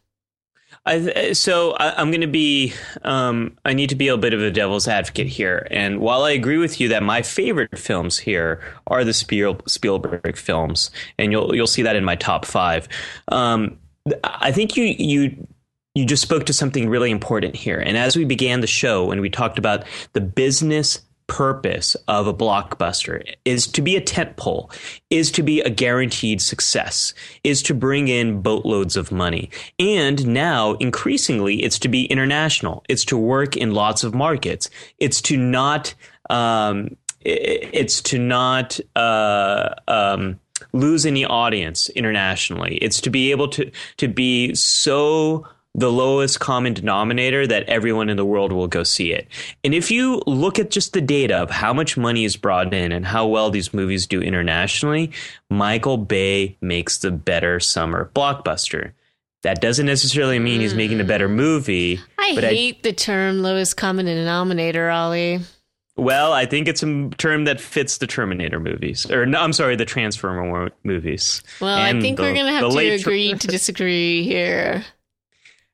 I, 0.86 1.34
so 1.34 1.74
I, 1.74 2.02
am 2.02 2.10
going 2.10 2.22
to 2.22 2.28
be. 2.28 2.74
Um, 3.04 3.58
I 3.64 3.74
need 3.74 3.90
to 3.90 3.96
be 3.96 4.08
a 4.08 4.18
bit 4.18 4.34
of 4.34 4.42
a 4.42 4.50
devil's 4.50 4.88
advocate 4.88 5.28
here. 5.28 5.68
And 5.70 6.00
while 6.00 6.24
I 6.24 6.32
agree 6.32 6.58
with 6.58 6.82
you 6.82 6.90
that 6.90 7.04
my 7.04 7.22
favorite 7.22 7.78
films 7.78 8.18
here 8.18 8.62
are 8.88 9.04
the 9.04 9.14
Spiel, 9.14 9.62
Spielberg 9.68 10.36
films, 10.36 10.90
and 11.20 11.32
you'll 11.32 11.56
you'll 11.56 11.68
see 11.68 11.84
that 11.84 11.96
in 11.96 12.04
my 12.04 12.16
top 12.16 12.46
five. 12.46 12.90
Um, 13.28 13.78
I 14.24 14.52
think 14.52 14.76
you 14.76 14.86
you 14.86 15.48
you 15.94 16.06
just 16.06 16.22
spoke 16.22 16.46
to 16.46 16.54
something 16.54 16.90
really 16.90 17.12
important 17.12 17.56
here. 17.56 17.80
And 17.80 17.98
as 17.98 18.16
we 18.16 18.26
began 18.26 18.62
the 18.62 18.68
show 18.68 19.12
and 19.12 19.22
we 19.22 19.30
talked 19.30 19.58
about 19.58 19.84
the 20.14 20.22
business 20.22 21.02
purpose 21.28 21.96
of 22.10 22.28
a 22.28 22.34
blockbuster 22.34 23.24
is 23.46 23.66
to 23.66 23.82
be 23.82 23.96
a 23.96 24.02
tentpole, 24.02 24.70
is 25.10 25.32
to 25.32 25.42
be 25.42 25.62
a 25.62 25.70
guaranteed 25.70 26.42
success, 26.42 27.14
is 27.46 27.64
to 27.64 27.74
bring 27.74 28.10
in 28.10 28.42
boatloads 28.42 28.98
of 28.98 29.14
money. 29.14 29.50
And 29.80 30.28
now, 30.28 30.74
increasingly, 30.74 31.64
it's 31.64 31.80
to 31.80 31.88
be 31.88 32.06
international. 32.06 32.84
It's 32.90 33.06
to 33.06 33.18
work 33.18 33.56
in 33.56 33.74
lots 33.74 34.04
of 34.04 34.14
markets. 34.14 34.70
It's 35.00 35.22
to 35.22 35.38
not, 35.38 35.94
um, 36.30 36.98
it's 37.22 38.02
to 38.02 38.20
not, 38.20 38.80
uh, 38.98 39.70
um, 39.88 40.38
lose 40.74 41.06
any 41.06 41.24
audience 41.24 41.88
internationally. 41.90 42.78
It's 42.78 43.00
to 43.02 43.10
be 43.10 43.32
able 43.32 43.48
to, 43.50 43.72
to 43.98 44.08
be 44.10 44.54
so 44.54 45.48
the 45.74 45.92
lowest 45.92 46.40
common 46.40 46.74
denominator 46.74 47.48
that 47.48 47.64
everyone 47.70 48.10
in 48.10 48.18
the 48.18 48.26
world 48.26 48.52
will 48.52 48.68
go 48.68 48.84
see 48.84 49.14
it. 49.14 49.28
And 49.64 49.74
if 49.74 49.90
you 49.90 50.22
look 50.28 50.60
at 50.60 50.70
just 50.70 50.94
the 50.94 51.02
data 51.02 51.38
of 51.38 51.50
how 51.50 51.74
much 51.74 51.96
money 51.96 52.26
is 52.26 52.36
brought 52.36 52.74
in 52.74 52.92
and 52.92 53.06
how 53.06 53.28
well 53.28 53.50
these 53.50 53.74
movies 53.74 54.06
do 54.06 54.22
internationally, 54.22 55.12
Michael 55.50 55.98
Bay 55.98 56.58
makes 56.62 56.98
the 56.98 57.12
better 57.12 57.60
summer 57.60 58.12
blockbuster. 58.14 58.92
That 59.44 59.62
doesn't 59.62 59.86
necessarily 59.86 60.38
mean 60.40 60.62
he's 60.62 60.76
making 60.76 61.00
a 61.00 61.04
better 61.04 61.28
movie. 61.28 62.00
I 62.20 62.32
hate 62.34 62.78
I, 62.78 62.80
the 62.84 62.94
term 62.94 63.42
lowest 63.42 63.76
common 63.76 64.06
denominator, 64.06 64.90
Ollie. 64.90 65.40
Well, 65.98 66.32
I 66.32 66.46
think 66.46 66.68
it's 66.68 66.84
a 66.84 67.10
term 67.18 67.46
that 67.46 67.60
fits 67.60 67.98
the 67.98 68.08
Terminator 68.08 68.60
movies, 68.60 69.10
or 69.10 69.26
no, 69.26 69.42
I'm 69.42 69.52
sorry, 69.52 69.76
the 69.76 69.86
Transformer 69.86 70.72
movies. 70.84 71.44
Well, 71.60 71.76
I 71.76 72.00
think 72.00 72.18
the, 72.18 72.24
we're 72.24 72.34
going 72.34 72.46
to 72.46 72.52
have 72.52 72.72
to 72.72 72.78
agree 72.78 73.34
to 73.34 73.48
disagree 73.48 74.24
here 74.24 74.86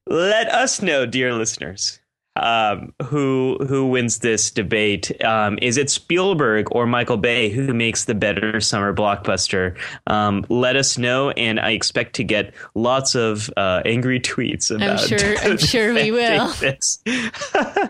let 0.09 0.49
us 0.49 0.81
know, 0.81 1.05
dear 1.05 1.33
listeners, 1.33 1.99
um, 2.35 2.93
who 3.03 3.57
who 3.67 3.87
wins 3.87 4.19
this 4.19 4.51
debate. 4.51 5.23
Um, 5.23 5.57
is 5.61 5.77
it 5.77 5.89
Spielberg 5.89 6.67
or 6.71 6.85
Michael 6.85 7.17
Bay 7.17 7.49
who 7.49 7.73
makes 7.73 8.05
the 8.05 8.15
better 8.15 8.59
summer 8.59 8.93
blockbuster? 8.93 9.77
Um, 10.07 10.45
let 10.49 10.75
us 10.75 10.97
know, 10.97 11.31
and 11.31 11.59
I 11.59 11.71
expect 11.71 12.15
to 12.15 12.23
get 12.23 12.53
lots 12.75 13.15
of 13.15 13.49
uh, 13.57 13.81
angry 13.85 14.19
tweets 14.21 14.73
about. 14.73 15.01
I'm 15.01 15.07
sure. 15.07 15.35
I'm 15.41 15.57
sure 15.57 15.93
we 15.93 16.11
will. 16.11 16.53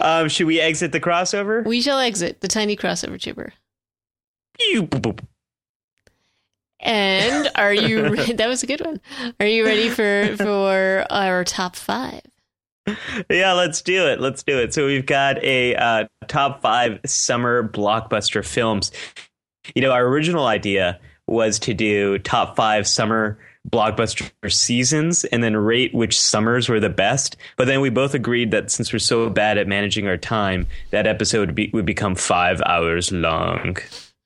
Um, 0.00 0.28
should 0.28 0.48
we 0.48 0.60
exit 0.60 0.90
the 0.90 1.00
crossover? 1.00 1.64
We 1.64 1.80
shall 1.80 2.00
exit 2.00 2.40
the 2.40 2.48
tiny 2.48 2.76
crossover 2.76 3.20
chipper. 3.20 3.52
And 6.80 7.50
are 7.54 7.74
you? 7.74 8.16
that 8.34 8.48
was 8.48 8.62
a 8.62 8.66
good 8.66 8.84
one. 8.84 9.00
Are 9.40 9.46
you 9.46 9.64
ready 9.64 9.88
for 9.88 10.36
for 10.36 11.06
our 11.10 11.44
top 11.44 11.76
five? 11.76 12.22
Yeah, 13.28 13.52
let's 13.52 13.82
do 13.82 14.06
it. 14.06 14.20
Let's 14.20 14.42
do 14.42 14.58
it. 14.60 14.72
So 14.72 14.86
we've 14.86 15.06
got 15.06 15.42
a 15.42 15.74
uh, 15.74 16.04
top 16.28 16.62
five 16.62 17.00
summer 17.04 17.68
blockbuster 17.68 18.46
films. 18.46 18.92
You 19.74 19.82
know, 19.82 19.90
our 19.90 20.06
original 20.06 20.46
idea 20.46 21.00
was 21.26 21.58
to 21.60 21.74
do 21.74 22.18
top 22.18 22.54
five 22.54 22.86
summer 22.86 23.38
blockbuster 23.68 24.30
seasons 24.52 25.24
and 25.24 25.42
then 25.42 25.56
rate 25.56 25.92
which 25.92 26.20
summers 26.20 26.68
were 26.68 26.78
the 26.78 26.88
best. 26.88 27.36
But 27.56 27.66
then 27.66 27.80
we 27.80 27.90
both 27.90 28.14
agreed 28.14 28.52
that 28.52 28.70
since 28.70 28.92
we're 28.92 29.00
so 29.00 29.28
bad 29.28 29.58
at 29.58 29.66
managing 29.66 30.06
our 30.06 30.16
time, 30.16 30.68
that 30.90 31.06
episode 31.06 31.48
would, 31.48 31.54
be, 31.54 31.70
would 31.72 31.86
become 31.86 32.14
five 32.14 32.62
hours 32.62 33.10
long. 33.10 33.76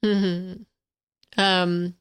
Mm-hmm. 0.05 0.62
Um, 1.38 1.94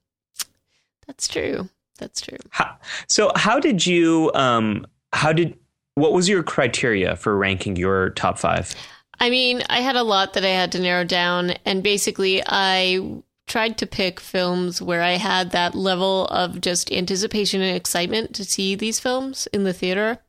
that's 1.10 1.28
true. 1.28 1.68
That's 1.98 2.22
true. 2.22 2.38
How, 2.52 2.78
so, 3.08 3.32
how 3.36 3.60
did 3.60 3.86
you? 3.86 4.32
Um, 4.36 4.86
how 5.12 5.34
did? 5.34 5.58
What 5.96 6.14
was 6.14 6.30
your 6.30 6.44
criteria 6.44 7.16
for 7.16 7.36
ranking 7.36 7.76
your 7.76 8.12
top 8.12 8.38
five? 8.38 8.76
I 9.20 9.32
mean, 9.32 9.64
I 9.70 9.80
had 9.80 9.96
a 9.96 10.04
lot 10.04 10.34
that 10.34 10.46
I 10.46 10.50
had 10.50 10.72
to 10.74 10.80
narrow 10.80 11.04
down, 11.04 11.52
and 11.66 11.82
basically, 11.82 12.44
I 12.46 13.24
tried 13.48 13.80
to 13.80 13.88
pick 13.88 14.20
films 14.20 14.84
where 14.84 15.02
I 15.02 15.14
had 15.14 15.50
that 15.50 15.74
level 15.74 16.28
of 16.28 16.62
just 16.62 16.92
anticipation 16.92 17.60
and 17.60 17.76
excitement 17.76 18.36
to 18.36 18.46
see 18.46 18.76
these 18.76 19.00
films 19.00 19.48
in 19.52 19.64
the 19.64 19.74
theater. 19.74 20.20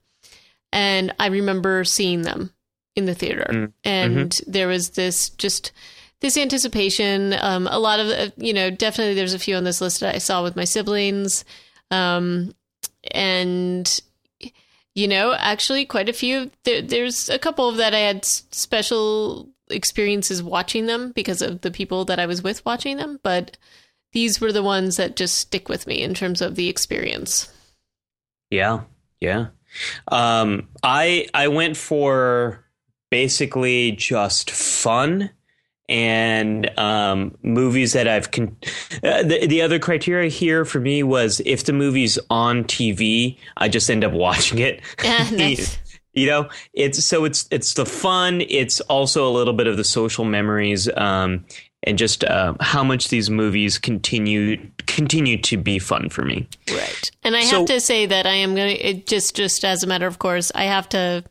And 0.72 1.14
I 1.18 1.26
remember 1.26 1.84
seeing 1.84 2.22
them 2.22 2.54
in 2.96 3.04
the 3.04 3.14
theater, 3.14 3.46
mm. 3.50 3.72
and 3.84 4.30
mm-hmm. 4.30 4.50
there 4.50 4.68
was 4.68 4.90
this 4.90 5.28
just 5.28 5.72
this 6.20 6.36
anticipation. 6.36 7.34
Um, 7.40 7.66
a 7.66 7.78
lot 7.78 8.00
of, 8.00 8.08
uh, 8.08 8.30
you 8.36 8.52
know, 8.52 8.70
definitely 8.70 9.14
there's 9.14 9.34
a 9.34 9.38
few 9.38 9.56
on 9.56 9.64
this 9.64 9.80
list 9.80 10.00
that 10.00 10.14
I 10.14 10.18
saw 10.18 10.42
with 10.42 10.56
my 10.56 10.64
siblings. 10.64 11.44
Um, 11.90 12.54
and, 13.12 14.00
you 14.94 15.08
know, 15.08 15.34
actually 15.38 15.86
quite 15.86 16.08
a 16.08 16.14
few. 16.14 16.50
There, 16.64 16.82
there's 16.82 17.28
a 17.28 17.38
couple 17.38 17.68
of 17.68 17.78
that 17.78 17.94
I 17.94 18.00
had 18.00 18.24
special 18.24 19.48
experiences 19.70 20.42
watching 20.42 20.86
them 20.86 21.12
because 21.12 21.42
of 21.42 21.62
the 21.62 21.70
people 21.70 22.04
that 22.06 22.18
I 22.18 22.26
was 22.26 22.42
with 22.42 22.64
watching 22.66 22.98
them. 22.98 23.18
But 23.22 23.56
these 24.12 24.40
were 24.40 24.52
the 24.52 24.62
ones 24.62 24.96
that 24.96 25.16
just 25.16 25.38
stick 25.38 25.68
with 25.68 25.86
me 25.86 26.02
in 26.02 26.14
terms 26.14 26.42
of 26.42 26.56
the 26.56 26.68
experience. 26.68 27.52
Yeah. 28.50 28.80
Yeah. 29.20 29.48
Um, 30.08 30.68
I, 30.82 31.28
I 31.32 31.48
went 31.48 31.76
for 31.76 32.64
basically 33.10 33.92
just 33.92 34.50
fun 34.50 35.30
and 35.91 36.70
um, 36.78 37.36
movies 37.43 37.93
that 37.93 38.09
I've. 38.09 38.30
Con- 38.30 38.57
uh, 39.03 39.22
the, 39.24 39.47
the 39.47 39.61
other 39.61 39.78
criteria 39.78 40.30
here 40.30 40.64
for 40.64 40.80
me 40.80 41.03
was 41.03 41.43
if 41.45 41.64
the 41.64 41.72
movie's 41.74 42.18
on 42.30 42.64
TV, 42.64 43.36
I 43.59 43.68
just 43.68 43.91
end 43.91 44.05
up 44.05 44.12
watching 44.26 44.59
it. 44.61 44.80
Yeah, 45.05 45.28
nice. 45.30 45.78
you 46.12 46.26
know 46.26 46.49
it's 46.72 47.05
so 47.05 47.24
it's 47.24 47.47
it's 47.53 47.74
the 47.74 47.86
fun 47.86 48.41
it's 48.49 48.80
also 48.82 49.28
a 49.28 49.30
little 49.30 49.53
bit 49.55 49.68
of 49.68 49.76
the 49.76 49.84
social 49.84 50.24
memories 50.24 50.88
um, 50.97 51.45
and 51.84 51.97
just 51.99 52.24
uh, 52.24 52.53
how 52.61 52.82
much 52.82 53.09
these 53.11 53.30
movies 53.30 53.78
continue 53.78 54.57
continue 54.88 55.41
to 55.41 55.57
be 55.57 55.78
fun 55.78 56.09
for 56.09 56.24
me 56.24 56.49
Right. 56.68 57.11
And 57.22 57.36
I 57.36 57.45
So- 57.45 57.59
have 57.59 57.66
to 57.68 57.80
say 57.80 58.07
that 58.07 58.26
I 58.26 58.34
am 58.34 58.57
going 58.57 58.76
to 58.76 58.95
just 59.05 59.36
just 59.36 59.64
as 59.64 59.84
a 59.84 59.86
matter 59.86 60.07
of 60.09 60.18
course, 60.18 60.51
I 60.55 60.64
have 60.64 60.88
to 60.91 61.22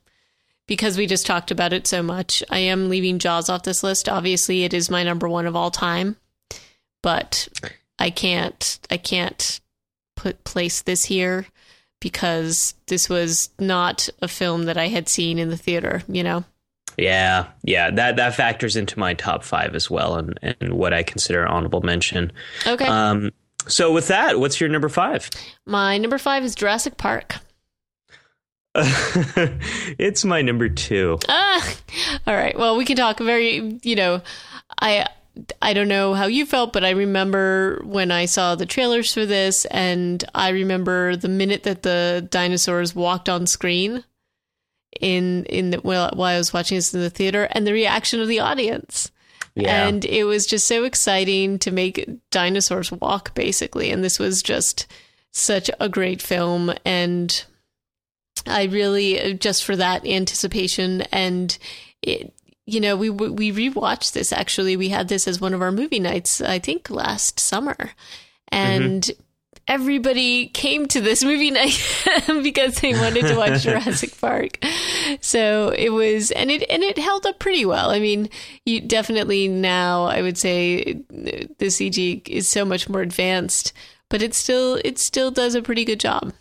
because 0.69 0.97
we 0.97 1.05
just 1.05 1.25
talked 1.25 1.51
about 1.51 1.73
it 1.73 1.85
so 1.85 2.01
much. 2.01 2.41
I 2.49 2.59
am 2.59 2.87
leaving 2.87 3.19
Jaws 3.19 3.49
off 3.49 3.63
this 3.63 3.83
list. 3.83 4.07
Obviously, 4.07 4.63
it 4.63 4.73
is 4.73 4.89
my 4.89 5.03
number 5.03 5.27
1 5.27 5.45
of 5.47 5.55
all 5.57 5.71
time. 5.71 6.15
But 7.03 7.49
I 7.97 8.09
can't 8.09 8.79
I 8.89 8.95
can't 8.97 9.59
put 10.15 10.43
place 10.45 10.81
this 10.81 11.05
here 11.05 11.45
because 11.99 12.73
this 12.87 13.09
was 13.09 13.49
not 13.59 14.07
a 14.21 14.27
film 14.29 14.63
that 14.65 14.77
I 14.77 14.87
had 14.87 15.09
seen 15.09 15.37
in 15.39 15.49
the 15.49 15.57
theater, 15.57 16.03
you 16.07 16.23
know. 16.23 16.43
yeah 16.97 17.45
yeah 17.63 17.89
that 17.91 18.15
that 18.17 18.35
factors 18.35 18.75
into 18.75 18.99
my 18.99 19.13
top 19.13 19.43
five 19.43 19.75
as 19.75 19.89
well 19.89 20.15
and, 20.15 20.37
and 20.41 20.73
what 20.73 20.93
i 20.93 21.01
consider 21.03 21.47
honorable 21.47 21.79
mention 21.81 22.29
Okay. 22.67 22.85
um, 22.87 23.31
so 23.67 23.93
with 23.93 24.07
that 24.09 24.39
what's 24.39 24.59
your 24.59 24.69
number 24.69 24.89
five 24.89 25.29
my 25.65 25.97
number 25.97 26.17
5 26.17 26.43
is 26.43 26.55
Jurassic 26.55 26.97
Park. 26.97 27.35
it's 28.75 30.23
my 30.23 30.41
number 30.41 30.69
two 30.69 31.17
Ah, 31.27 31.75
all 32.27 32.35
right. 32.35 32.57
Well, 32.57 32.77
we 32.77 32.85
can 32.85 32.95
talk 32.95 33.19
very, 33.19 33.79
you 33.81 33.95
know, 33.95 34.21
I 34.79 35.07
I 35.61 35.73
don't 35.73 35.87
know 35.87 36.13
how 36.13 36.27
you 36.27 36.45
felt, 36.45 36.73
but 36.73 36.83
I 36.83 36.91
remember 36.91 37.81
when 37.83 38.11
I 38.11 38.25
saw 38.25 38.55
the 38.55 38.65
trailers 38.65 39.13
for 39.13 39.25
this 39.25 39.65
and 39.65 40.23
I 40.35 40.49
remember 40.49 41.15
the 41.15 41.29
minute 41.29 41.63
that 41.63 41.81
the 41.81 42.27
dinosaurs 42.29 42.93
walked 42.93 43.29
on 43.29 43.47
screen 43.47 44.03
in 44.99 45.45
in 45.45 45.71
the, 45.71 45.77
while, 45.77 46.11
while 46.13 46.35
I 46.35 46.37
was 46.37 46.53
watching 46.53 46.77
this 46.77 46.93
in 46.93 46.99
the 47.01 47.09
theater 47.09 47.47
and 47.51 47.65
the 47.65 47.73
reaction 47.73 48.21
of 48.21 48.27
the 48.27 48.39
audience. 48.39 49.11
yeah 49.55 49.87
And 49.87 50.05
it 50.05 50.25
was 50.25 50.45
just 50.45 50.67
so 50.67 50.83
exciting 50.83 51.57
to 51.59 51.71
make 51.71 52.07
dinosaurs 52.31 52.91
walk, 52.91 53.33
basically. 53.33 53.91
And 53.91 54.03
this 54.03 54.19
was 54.19 54.41
just 54.43 54.87
such 55.31 55.69
a 55.79 55.89
great 55.89 56.21
film. 56.21 56.73
And 56.85 57.45
I 58.47 58.63
really, 58.65 59.19
uh, 59.21 59.33
just 59.33 59.63
for 59.63 59.75
that 59.75 60.05
anticipation 60.05 61.01
and 61.11 61.57
it, 62.01 62.33
you 62.69 62.79
know, 62.79 62.95
we 62.95 63.09
we 63.09 63.51
rewatched 63.51 64.13
this 64.13 64.31
actually. 64.31 64.77
We 64.77 64.89
had 64.89 65.07
this 65.07 65.27
as 65.27 65.41
one 65.41 65.53
of 65.53 65.61
our 65.61 65.71
movie 65.71 65.99
nights, 65.99 66.39
I 66.39 66.59
think 66.59 66.89
last 66.89 67.39
summer. 67.39 67.91
And 68.51 69.03
mm-hmm. 69.03 69.21
everybody 69.67 70.47
came 70.47 70.87
to 70.87 71.01
this 71.01 71.23
movie 71.23 71.51
night 71.61 71.79
because 72.43 72.79
they 72.79 72.93
wanted 72.93 73.25
to 73.25 73.35
watch 73.35 73.61
Jurassic 73.63 74.19
Park. 74.19 74.63
So 75.19 75.69
it 75.69 75.89
was, 75.89 76.31
and 76.31 76.51
it 76.51 76.63
and 76.69 76.83
it 76.83 76.99
held 76.99 77.25
up 77.25 77.39
pretty 77.39 77.65
well. 77.65 77.89
I 77.89 77.99
mean, 77.99 78.29
you 78.65 78.81
definitely 78.81 79.47
now 79.47 80.03
I 80.03 80.21
would 80.21 80.37
say 80.37 81.01
the 81.09 81.65
CG 81.65 82.27
is 82.27 82.49
so 82.49 82.65
much 82.65 82.87
more 82.87 83.01
advanced, 83.01 83.73
but 84.09 84.21
it 84.21 84.35
still 84.35 84.79
it 84.85 84.99
still 84.99 85.31
does 85.31 85.55
a 85.55 85.61
pretty 85.63 85.85
good 85.85 85.99
job. 85.99 86.33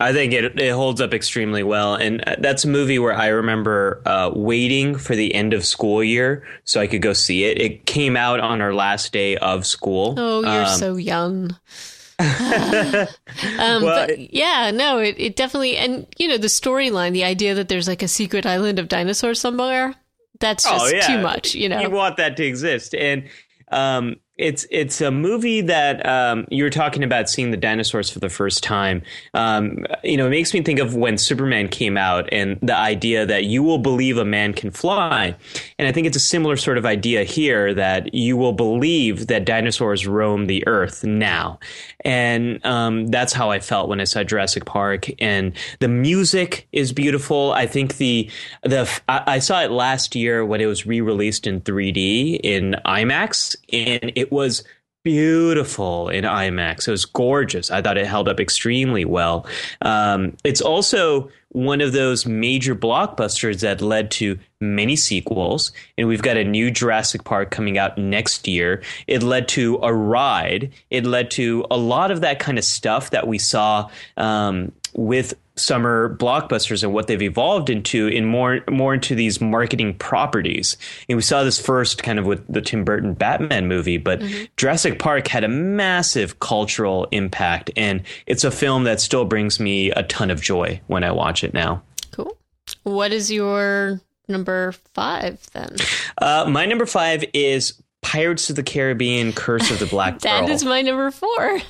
I 0.00 0.12
think 0.14 0.32
it 0.32 0.58
it 0.58 0.72
holds 0.72 1.00
up 1.00 1.12
extremely 1.12 1.62
well, 1.62 1.94
and 1.94 2.26
uh, 2.26 2.36
that's 2.38 2.64
a 2.64 2.68
movie 2.68 2.98
where 2.98 3.12
I 3.14 3.28
remember 3.28 4.00
uh, 4.06 4.30
waiting 4.34 4.96
for 4.96 5.14
the 5.14 5.34
end 5.34 5.52
of 5.52 5.64
school 5.64 6.02
year 6.02 6.42
so 6.64 6.80
I 6.80 6.86
could 6.86 7.02
go 7.02 7.12
see 7.12 7.44
it. 7.44 7.60
It 7.60 7.84
came 7.86 8.16
out 8.16 8.40
on 8.40 8.60
our 8.62 8.72
last 8.74 9.12
day 9.12 9.36
of 9.36 9.66
school. 9.66 10.14
Oh, 10.16 10.40
you're 10.40 10.64
Um, 10.64 10.78
so 10.78 10.96
young. 10.96 11.56
um, 12.20 13.82
Well, 13.82 14.06
but 14.06 14.32
yeah, 14.32 14.70
no, 14.70 14.98
it, 14.98 15.14
it 15.18 15.36
definitely, 15.36 15.76
and 15.76 16.06
you 16.18 16.28
know, 16.28 16.38
the 16.38 16.48
storyline, 16.48 17.12
the 17.12 17.24
idea 17.24 17.54
that 17.54 17.68
there's 17.68 17.88
like 17.88 18.02
a 18.02 18.08
secret 18.08 18.46
island 18.46 18.78
of 18.78 18.88
dinosaurs 18.88 19.40
somewhere, 19.40 19.94
that's 20.38 20.66
Oh, 20.66 20.70
just 20.90 20.94
yeah. 20.94 21.06
too 21.16 21.22
much, 21.22 21.54
you 21.54 21.68
know? 21.68 21.80
You 21.80 21.90
want 21.90 22.16
that 22.18 22.36
to 22.38 22.44
exist, 22.44 22.94
and 22.94 23.28
um, 23.70 24.16
it's 24.40 24.66
it's 24.70 25.00
a 25.02 25.10
movie 25.10 25.60
that 25.60 26.04
um, 26.06 26.46
you 26.50 26.64
were 26.64 26.70
talking 26.70 27.04
about 27.04 27.28
seeing 27.28 27.50
the 27.50 27.56
dinosaurs 27.58 28.08
for 28.08 28.18
the 28.18 28.30
first 28.30 28.62
time. 28.64 29.02
Um, 29.34 29.84
you 30.02 30.16
know, 30.16 30.26
it 30.26 30.30
makes 30.30 30.54
me 30.54 30.62
think 30.62 30.78
of 30.78 30.94
when 30.94 31.18
Superman 31.18 31.68
came 31.68 31.98
out 31.98 32.28
and 32.32 32.58
the 32.62 32.74
idea 32.74 33.26
that 33.26 33.44
you 33.44 33.62
will 33.62 33.78
believe 33.78 34.16
a 34.16 34.24
man 34.24 34.54
can 34.54 34.70
fly, 34.70 35.36
and 35.78 35.86
I 35.86 35.92
think 35.92 36.06
it's 36.06 36.16
a 36.16 36.20
similar 36.20 36.56
sort 36.56 36.78
of 36.78 36.86
idea 36.86 37.22
here 37.22 37.74
that 37.74 38.14
you 38.14 38.36
will 38.36 38.54
believe 38.54 39.26
that 39.26 39.44
dinosaurs 39.44 40.06
roam 40.06 40.46
the 40.46 40.66
earth 40.66 41.04
now, 41.04 41.58
and 42.02 42.64
um, 42.64 43.08
that's 43.08 43.34
how 43.34 43.50
I 43.50 43.60
felt 43.60 43.90
when 43.90 44.00
I 44.00 44.04
saw 44.04 44.24
Jurassic 44.24 44.64
Park. 44.64 45.06
And 45.20 45.52
the 45.80 45.88
music 45.88 46.66
is 46.72 46.92
beautiful. 46.92 47.52
I 47.52 47.66
think 47.66 47.98
the 47.98 48.30
the 48.62 48.90
I, 49.06 49.22
I 49.26 49.38
saw 49.38 49.60
it 49.60 49.70
last 49.70 50.16
year 50.16 50.46
when 50.46 50.62
it 50.62 50.66
was 50.66 50.86
re 50.86 51.02
released 51.02 51.46
in 51.46 51.60
3D 51.60 52.40
in 52.42 52.76
IMAX, 52.86 53.54
and 53.70 54.12
it 54.16 54.29
was 54.30 54.64
beautiful 55.02 56.08
in 56.08 56.24
IMAX. 56.24 56.86
It 56.86 56.90
was 56.90 57.04
gorgeous. 57.04 57.70
I 57.70 57.80
thought 57.80 57.96
it 57.96 58.06
held 58.06 58.28
up 58.28 58.38
extremely 58.38 59.04
well. 59.04 59.46
Um, 59.80 60.36
it's 60.44 60.60
also 60.60 61.30
one 61.52 61.80
of 61.80 61.92
those 61.92 62.26
major 62.26 62.74
blockbusters 62.74 63.60
that 63.60 63.80
led 63.80 64.10
to 64.12 64.38
many 64.60 64.94
sequels, 64.94 65.72
and 65.98 66.06
we've 66.06 66.22
got 66.22 66.36
a 66.36 66.44
new 66.44 66.70
Jurassic 66.70 67.24
Park 67.24 67.50
coming 67.50 67.78
out 67.78 67.98
next 67.98 68.46
year. 68.46 68.82
It 69.06 69.22
led 69.22 69.48
to 69.48 69.78
a 69.82 69.92
ride. 69.92 70.70
It 70.90 71.04
led 71.04 71.30
to 71.32 71.66
a 71.70 71.76
lot 71.76 72.10
of 72.10 72.20
that 72.20 72.38
kind 72.38 72.58
of 72.58 72.64
stuff 72.64 73.10
that 73.10 73.26
we 73.26 73.38
saw 73.38 73.90
um, 74.16 74.70
with 74.94 75.34
summer 75.60 76.16
blockbusters 76.16 76.82
and 76.82 76.92
what 76.92 77.06
they've 77.06 77.22
evolved 77.22 77.70
into 77.70 78.06
in 78.08 78.24
more 78.24 78.60
more 78.70 78.94
into 78.94 79.14
these 79.14 79.40
marketing 79.40 79.94
properties. 79.94 80.76
And 81.08 81.16
we 81.16 81.22
saw 81.22 81.44
this 81.44 81.60
first 81.60 82.02
kind 82.02 82.18
of 82.18 82.26
with 82.26 82.46
the 82.52 82.60
Tim 82.60 82.84
Burton 82.84 83.14
Batman 83.14 83.68
movie, 83.68 83.96
but 83.98 84.22
Jurassic 84.56 84.98
Park 84.98 85.28
had 85.28 85.44
a 85.44 85.48
massive 85.48 86.40
cultural 86.40 87.06
impact 87.12 87.70
and 87.76 88.02
it's 88.26 88.44
a 88.44 88.50
film 88.50 88.84
that 88.84 89.00
still 89.00 89.24
brings 89.24 89.60
me 89.60 89.90
a 89.92 90.02
ton 90.04 90.30
of 90.30 90.40
joy 90.40 90.80
when 90.86 91.04
I 91.04 91.10
watch 91.12 91.44
it 91.44 91.54
now. 91.54 91.82
Cool. 92.12 92.36
What 92.82 93.12
is 93.12 93.30
your 93.30 94.00
number 94.28 94.72
five 94.94 95.38
then? 95.52 95.76
Uh, 96.18 96.46
my 96.48 96.66
number 96.66 96.86
5 96.86 97.24
is 97.34 97.80
Pirates 98.02 98.48
of 98.48 98.56
the 98.56 98.62
Caribbean 98.62 99.32
Curse 99.32 99.70
of 99.70 99.78
the 99.78 99.86
Black 99.86 100.18
That 100.20 100.40
Pearl. 100.46 100.50
is 100.50 100.64
my 100.64 100.82
number 100.82 101.10
four. 101.10 101.60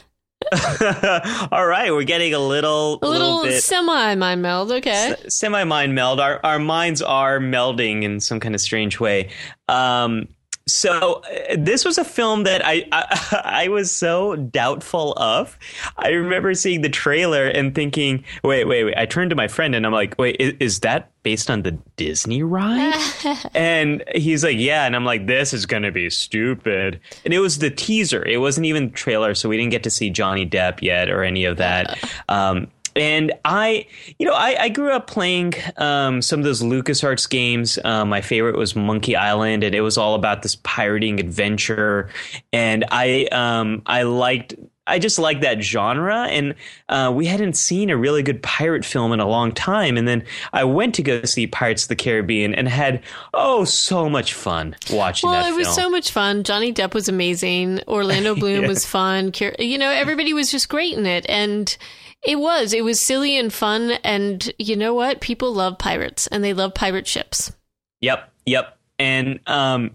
All 1.52 1.66
right, 1.66 1.92
we're 1.92 2.04
getting 2.04 2.34
a 2.34 2.38
little 2.38 2.98
A 3.02 3.06
little, 3.08 3.42
bit 3.44 3.62
semi 3.62 4.14
mind 4.16 4.42
meld. 4.42 4.72
Okay. 4.72 5.14
semi 5.28 5.64
mind 5.64 5.94
meld. 5.94 6.20
Our 6.20 6.40
our 6.44 6.58
minds 6.58 7.02
are 7.02 7.38
melding 7.38 8.02
in 8.02 8.20
some 8.20 8.40
kind 8.40 8.54
of 8.54 8.60
strange 8.60 8.98
way. 8.98 9.30
Um, 9.68 10.28
so 10.72 11.22
uh, 11.50 11.56
this 11.58 11.84
was 11.84 11.98
a 11.98 12.04
film 12.04 12.44
that 12.44 12.64
I, 12.64 12.86
I 12.92 13.40
I 13.64 13.68
was 13.68 13.90
so 13.90 14.36
doubtful 14.36 15.12
of. 15.16 15.58
I 15.96 16.10
remember 16.10 16.54
seeing 16.54 16.82
the 16.82 16.88
trailer 16.88 17.46
and 17.46 17.74
thinking, 17.74 18.24
wait, 18.42 18.64
wait, 18.64 18.84
wait. 18.84 18.96
I 18.96 19.06
turned 19.06 19.30
to 19.30 19.36
my 19.36 19.48
friend 19.48 19.74
and 19.74 19.84
I'm 19.84 19.92
like, 19.92 20.14
wait, 20.18 20.36
is, 20.38 20.54
is 20.60 20.80
that 20.80 21.10
based 21.22 21.50
on 21.50 21.62
the 21.62 21.72
Disney 21.96 22.42
ride? 22.42 22.94
and 23.54 24.02
he's 24.14 24.44
like, 24.44 24.56
yeah. 24.58 24.86
And 24.86 24.96
I'm 24.96 25.04
like, 25.04 25.26
this 25.26 25.52
is 25.52 25.66
gonna 25.66 25.92
be 25.92 26.08
stupid. 26.10 27.00
And 27.24 27.34
it 27.34 27.40
was 27.40 27.58
the 27.58 27.70
teaser. 27.70 28.24
It 28.24 28.38
wasn't 28.38 28.66
even 28.66 28.86
the 28.86 28.94
trailer, 28.94 29.34
so 29.34 29.48
we 29.48 29.56
didn't 29.56 29.72
get 29.72 29.82
to 29.84 29.90
see 29.90 30.10
Johnny 30.10 30.48
Depp 30.48 30.82
yet 30.82 31.10
or 31.10 31.22
any 31.22 31.44
of 31.44 31.58
that. 31.58 31.98
Um, 32.28 32.68
and 32.96 33.32
I, 33.44 33.86
you 34.18 34.26
know, 34.26 34.34
I, 34.34 34.56
I 34.64 34.68
grew 34.68 34.92
up 34.92 35.06
playing 35.06 35.54
um, 35.76 36.22
some 36.22 36.40
of 36.40 36.44
those 36.44 36.62
LucasArts 36.62 37.28
games. 37.28 37.78
Um, 37.84 38.08
my 38.08 38.20
favorite 38.20 38.56
was 38.56 38.74
Monkey 38.76 39.16
Island, 39.16 39.64
and 39.64 39.74
it 39.74 39.80
was 39.82 39.96
all 39.98 40.14
about 40.14 40.42
this 40.42 40.56
pirating 40.56 41.20
adventure. 41.20 42.10
And 42.52 42.84
I, 42.90 43.26
um, 43.32 43.82
I 43.86 44.02
liked, 44.02 44.54
I 44.86 44.98
just 44.98 45.18
liked 45.20 45.42
that 45.42 45.62
genre. 45.62 46.26
And 46.26 46.54
uh, 46.88 47.12
we 47.14 47.26
hadn't 47.26 47.56
seen 47.56 47.90
a 47.90 47.96
really 47.96 48.22
good 48.24 48.42
pirate 48.42 48.84
film 48.84 49.12
in 49.12 49.20
a 49.20 49.28
long 49.28 49.52
time. 49.52 49.96
And 49.96 50.08
then 50.08 50.24
I 50.52 50.64
went 50.64 50.96
to 50.96 51.02
go 51.02 51.22
see 51.22 51.46
Pirates 51.46 51.84
of 51.84 51.90
the 51.90 51.96
Caribbean 51.96 52.54
and 52.56 52.66
had 52.68 53.00
oh 53.32 53.64
so 53.64 54.08
much 54.08 54.34
fun 54.34 54.74
watching 54.90 55.30
Well, 55.30 55.46
it 55.46 55.56
was 55.56 55.68
film. 55.68 55.76
so 55.76 55.90
much 55.90 56.10
fun. 56.10 56.42
Johnny 56.42 56.72
Depp 56.72 56.92
was 56.94 57.08
amazing. 57.08 57.82
Orlando 57.86 58.34
Bloom 58.34 58.62
Yeah. 58.62 58.68
was 58.68 58.84
fun. 58.84 59.32
You 59.60 59.78
know, 59.78 59.90
everybody 59.90 60.32
was 60.32 60.50
just 60.50 60.68
great 60.68 60.96
in 60.98 61.06
it. 61.06 61.24
And 61.28 61.76
it 62.22 62.38
was. 62.38 62.72
It 62.72 62.84
was 62.84 63.00
silly 63.00 63.38
and 63.38 63.52
fun. 63.52 63.92
And 64.04 64.52
you 64.58 64.76
know 64.76 64.94
what? 64.94 65.20
People 65.20 65.52
love 65.52 65.78
pirates 65.78 66.26
and 66.26 66.44
they 66.44 66.52
love 66.52 66.74
pirate 66.74 67.06
ships. 67.06 67.52
Yep, 68.00 68.30
yep. 68.46 68.78
And 68.98 69.40
um, 69.46 69.92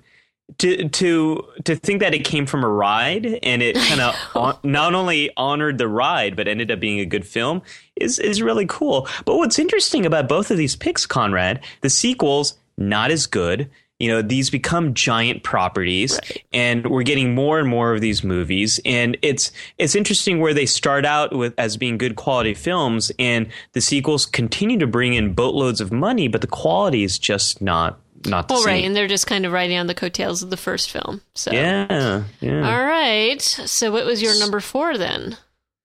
to 0.59 0.87
to 0.89 1.43
to 1.63 1.75
think 1.75 1.99
that 2.01 2.13
it 2.13 2.23
came 2.23 2.45
from 2.45 2.63
a 2.63 2.69
ride 2.69 3.25
and 3.43 3.61
it 3.61 3.75
kind 3.75 4.01
of 4.01 4.15
on, 4.35 4.57
not 4.63 4.93
only 4.93 5.31
honored 5.37 5.77
the 5.77 5.87
ride 5.87 6.35
but 6.35 6.47
ended 6.47 6.69
up 6.69 6.79
being 6.79 6.99
a 6.99 7.05
good 7.05 7.25
film 7.25 7.61
is 7.95 8.19
is 8.19 8.41
really 8.41 8.65
cool. 8.67 9.07
But 9.25 9.37
what's 9.37 9.59
interesting 9.59 10.05
about 10.05 10.27
both 10.27 10.51
of 10.51 10.57
these 10.57 10.75
picks, 10.75 11.05
Conrad, 11.05 11.63
the 11.81 11.89
sequels 11.89 12.57
not 12.77 13.11
as 13.11 13.25
good. 13.25 13.69
You 13.99 14.09
know 14.09 14.21
these 14.21 14.49
become 14.49 14.93
giant 14.93 15.43
properties 15.43 16.13
Right. 16.23 16.43
and 16.51 16.85
we're 16.87 17.03
getting 17.03 17.33
more 17.33 17.59
and 17.59 17.69
more 17.69 17.93
of 17.93 18.01
these 18.01 18.23
movies 18.23 18.79
and 18.85 19.17
it's 19.21 19.51
it's 19.77 19.95
interesting 19.95 20.39
where 20.41 20.53
they 20.53 20.65
start 20.65 21.05
out 21.05 21.35
with 21.35 21.53
as 21.57 21.77
being 21.77 21.97
good 21.97 22.15
quality 22.17 22.53
films 22.53 23.11
and 23.19 23.47
the 23.73 23.79
sequels 23.81 24.25
continue 24.25 24.77
to 24.79 24.87
bring 24.87 25.13
in 25.13 25.33
boatloads 25.33 25.79
of 25.79 25.91
money 25.93 26.27
but 26.27 26.41
the 26.41 26.47
quality 26.47 27.03
is 27.03 27.17
just 27.17 27.61
not 27.61 27.99
not 28.25 28.47
the 28.47 28.55
Well, 28.55 28.63
right, 28.63 28.83
and 28.83 28.95
they're 28.95 29.07
just 29.07 29.27
kind 29.27 29.45
of 29.45 29.51
riding 29.51 29.77
on 29.77 29.85
the 29.87 29.93
coattails 29.93 30.41
of 30.41 30.49
the 30.49 30.57
first 30.57 30.89
film. 30.89 31.21
So, 31.35 31.51
yeah 31.51 32.23
yeah 32.41 32.67
all 32.69 32.83
right. 32.85 33.39
So, 33.41 33.91
what 33.91 34.05
was 34.05 34.19
your 34.21 34.37
number 34.39 34.59
four 34.59 34.97
then? 34.97 35.37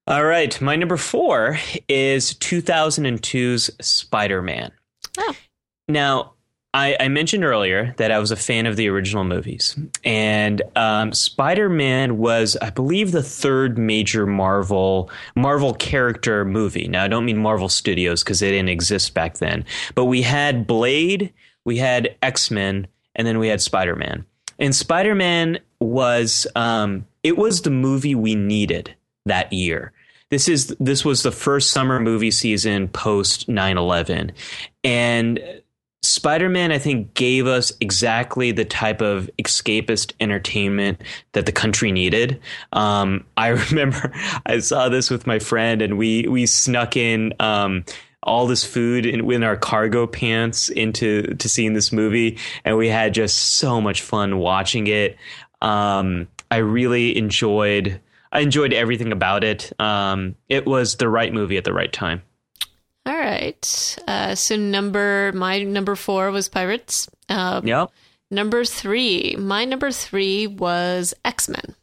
all 0.06 0.24
right 0.24 0.58
my 0.60 0.74
number 0.74 0.96
four 0.96 1.58
is 1.88 2.32
2002's 2.34 3.70
spider-man 3.80 4.72
Oh. 5.18 5.34
Now, 5.88 6.32
I, 6.72 6.97
I 7.01 7.09
mentioned 7.09 7.44
earlier 7.44 7.94
that 7.97 8.12
I 8.12 8.18
was 8.20 8.30
a 8.30 8.36
fan 8.36 8.66
of 8.66 8.76
the 8.76 8.88
original 8.88 9.24
movies, 9.24 9.76
and 10.05 10.62
um, 10.76 11.12
Spider-Man 11.12 12.18
was, 12.18 12.56
I 12.62 12.70
believe, 12.70 13.10
the 13.10 13.24
third 13.24 13.76
major 13.76 14.24
Marvel 14.24 15.10
Marvel 15.34 15.74
character 15.74 16.44
movie. 16.44 16.86
Now, 16.86 17.02
I 17.02 17.09
don't 17.09 17.24
mean 17.24 17.38
Marvel 17.38 17.68
Studios 17.68 18.22
because 18.22 18.38
they 18.38 18.51
didn't 18.51 18.68
exist 18.68 19.14
back 19.14 19.38
then, 19.38 19.64
but 19.97 20.05
we 20.05 20.22
had 20.22 20.68
Blade, 20.68 21.32
we 21.64 21.78
had 21.78 22.16
X-Men, 22.22 22.86
and 23.16 23.26
then 23.26 23.40
we 23.40 23.48
had 23.48 23.60
Spider-Man. 23.60 24.24
And 24.60 24.74
Spider-Man 24.74 25.59
was 25.80 26.47
um, 26.55 27.05
it 27.24 27.36
was 27.36 27.62
the 27.62 27.70
movie 27.70 28.14
we 28.14 28.36
needed 28.36 28.94
that 29.26 29.52
year. 29.52 29.92
This 30.30 30.48
is 30.48 30.68
this 30.78 31.05
was 31.05 31.24
the 31.24 31.32
first 31.32 31.70
summer 31.70 31.98
movie 31.98 32.30
season 32.30 32.86
post 32.86 33.48
9/11 33.48 34.30
and 34.84 35.59
Spider-Man 36.02 36.72
I 36.72 36.78
think 36.78 37.12
gave 37.14 37.47
us 37.47 37.72
exactly 37.81 38.52
the 38.52 38.64
type 38.64 39.01
of 39.01 39.31
escapist 39.39 40.12
entertainment 40.20 41.02
that 41.32 41.47
the 41.47 41.52
country 41.52 41.93
needed. 41.93 42.40
Um, 42.72 43.27
I 43.36 43.48
remember 43.70 44.12
I 44.47 44.60
saw 44.60 44.89
this 44.89 45.10
with 45.10 45.27
my 45.27 45.39
friend 45.39 45.82
and 45.82 45.98
we 45.98 46.27
we 46.28 46.47
snuck 46.47 46.97
in 46.97 47.35
um, 47.39 47.85
all 48.22 48.47
this 48.47 48.64
food 48.64 49.06
in, 49.06 49.31
in 49.31 49.43
our 49.43 49.56
cargo 49.56 50.06
pants 50.06 50.68
into 50.68 51.22
to 51.36 51.48
seeing 51.48 51.74
this 51.74 51.93
movie 51.93 52.39
and 52.64 52.77
we 52.77 52.89
had 52.89 53.14
just 53.14 53.56
so 53.56 53.81
much 53.81 54.02
fun 54.02 54.39
watching 54.39 54.86
it. 54.86 55.16
Um, 55.62 56.28
I 56.51 56.59
really 56.59 57.16
enjoyed 57.16 58.01
I 58.32 58.40
enjoyed 58.40 58.72
everything 58.72 59.12
about 59.12 59.43
it. 59.44 59.72
Um, 59.81 60.36
it 60.48 60.64
was 60.64 60.97
the 60.97 61.09
right 61.09 61.32
movie 61.32 61.56
at 61.56 61.64
the 61.64 61.72
right 61.72 61.93
time. 61.93 62.22
All 63.06 63.16
right. 63.16 63.97
Uh, 64.06 64.35
so, 64.35 64.56
number 64.56 65.32
my 65.32 65.62
number 65.62 65.97
four 65.97 66.31
was 66.31 66.48
Pirates. 66.48 67.09
Uh, 67.28 67.60
Yep. 67.64 67.90
Number 68.32 68.64
three, 68.64 69.35
my 69.36 69.64
number 69.64 69.90
three 69.90 70.47
was 70.47 71.14
X 71.24 71.48
Men, 71.48 71.74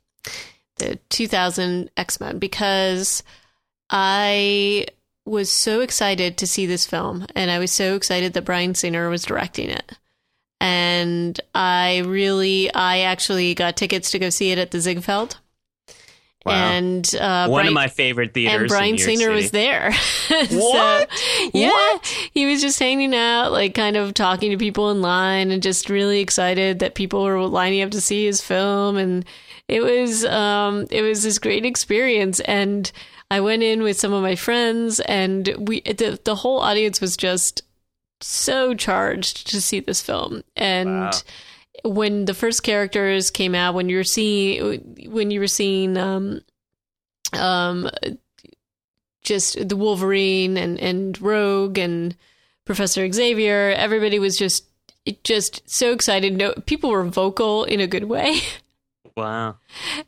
the 0.77 0.97
2000 1.09 1.89
X 1.97 2.21
Men, 2.21 2.39
because 2.39 3.21
I 3.89 4.85
was 5.25 5.51
so 5.51 5.81
excited 5.81 6.37
to 6.37 6.47
see 6.47 6.65
this 6.65 6.87
film, 6.87 7.25
and 7.35 7.51
I 7.51 7.59
was 7.59 7.71
so 7.71 7.95
excited 7.95 8.31
that 8.33 8.45
Bryan 8.45 8.75
Singer 8.75 9.09
was 9.09 9.23
directing 9.23 9.69
it. 9.69 9.91
And 10.61 11.39
I 11.53 11.99
really, 12.05 12.73
I 12.73 12.99
actually 12.99 13.53
got 13.53 13.75
tickets 13.75 14.09
to 14.11 14.19
go 14.19 14.29
see 14.29 14.51
it 14.51 14.57
at 14.57 14.71
the 14.71 14.79
Ziegfeld. 14.79 15.37
Wow. 16.47 16.71
And 16.71 17.15
uh, 17.15 17.47
One 17.47 17.59
Bryan, 17.59 17.67
of 17.67 17.73
my 17.73 17.87
favorite 17.87 18.33
theaters. 18.33 18.61
and 18.61 18.69
Bryan 18.69 18.97
Singer 18.97 19.17
City. 19.19 19.33
was 19.35 19.51
there. 19.51 19.91
What? 20.51 21.11
so, 21.11 21.49
yeah, 21.53 21.69
What? 21.69 22.05
he 22.33 22.45
was 22.45 22.61
just 22.61 22.79
hanging 22.79 23.13
out, 23.15 23.51
like 23.51 23.73
kind 23.73 23.95
of 23.95 24.13
talking 24.13 24.51
to 24.51 24.57
people 24.57 24.91
in 24.91 25.01
line, 25.01 25.51
and 25.51 25.61
just 25.63 25.89
really 25.89 26.19
excited 26.19 26.79
that 26.79 26.95
people 26.95 27.23
were 27.23 27.45
lining 27.47 27.81
up 27.81 27.91
to 27.91 28.01
see 28.01 28.25
his 28.25 28.41
film. 28.41 28.97
And 28.97 29.25
it 29.67 29.81
was, 29.81 30.25
um, 30.25 30.87
it 30.91 31.01
was 31.01 31.23
this 31.23 31.39
great 31.39 31.65
experience. 31.65 32.39
And 32.41 32.91
I 33.31 33.39
went 33.41 33.63
in 33.63 33.83
with 33.83 33.99
some 33.99 34.13
of 34.13 34.21
my 34.21 34.35
friends, 34.35 34.99
and 35.01 35.53
we, 35.59 35.81
the 35.81 36.19
the 36.23 36.35
whole 36.35 36.59
audience 36.59 37.01
was 37.01 37.17
just 37.17 37.61
so 38.21 38.73
charged 38.73 39.47
to 39.51 39.61
see 39.61 39.79
this 39.79 40.01
film. 40.01 40.43
And 40.55 40.89
Wow. 41.01 41.11
When 41.83 42.25
the 42.25 42.33
first 42.33 42.63
characters 42.63 43.31
came 43.31 43.55
out, 43.55 43.73
when 43.73 43.89
you 43.89 43.97
were 43.97 44.03
seeing 44.03 45.09
when 45.09 45.31
you 45.31 45.39
were 45.39 45.47
seeing 45.47 45.97
um 45.97 46.41
um 47.33 47.89
just 49.21 49.67
the 49.67 49.75
Wolverine 49.75 50.57
and 50.57 50.79
and 50.79 51.19
Rogue 51.21 51.77
and 51.77 52.15
Professor 52.65 53.09
Xavier, 53.11 53.71
everybody 53.71 54.19
was 54.19 54.37
just 54.37 54.65
just 55.23 55.69
so 55.69 55.91
excited. 55.91 56.35
No, 56.37 56.53
people 56.65 56.89
were 56.89 57.03
vocal 57.03 57.63
in 57.63 57.79
a 57.79 57.87
good 57.87 58.05
way. 58.05 58.39
Wow. 59.17 59.55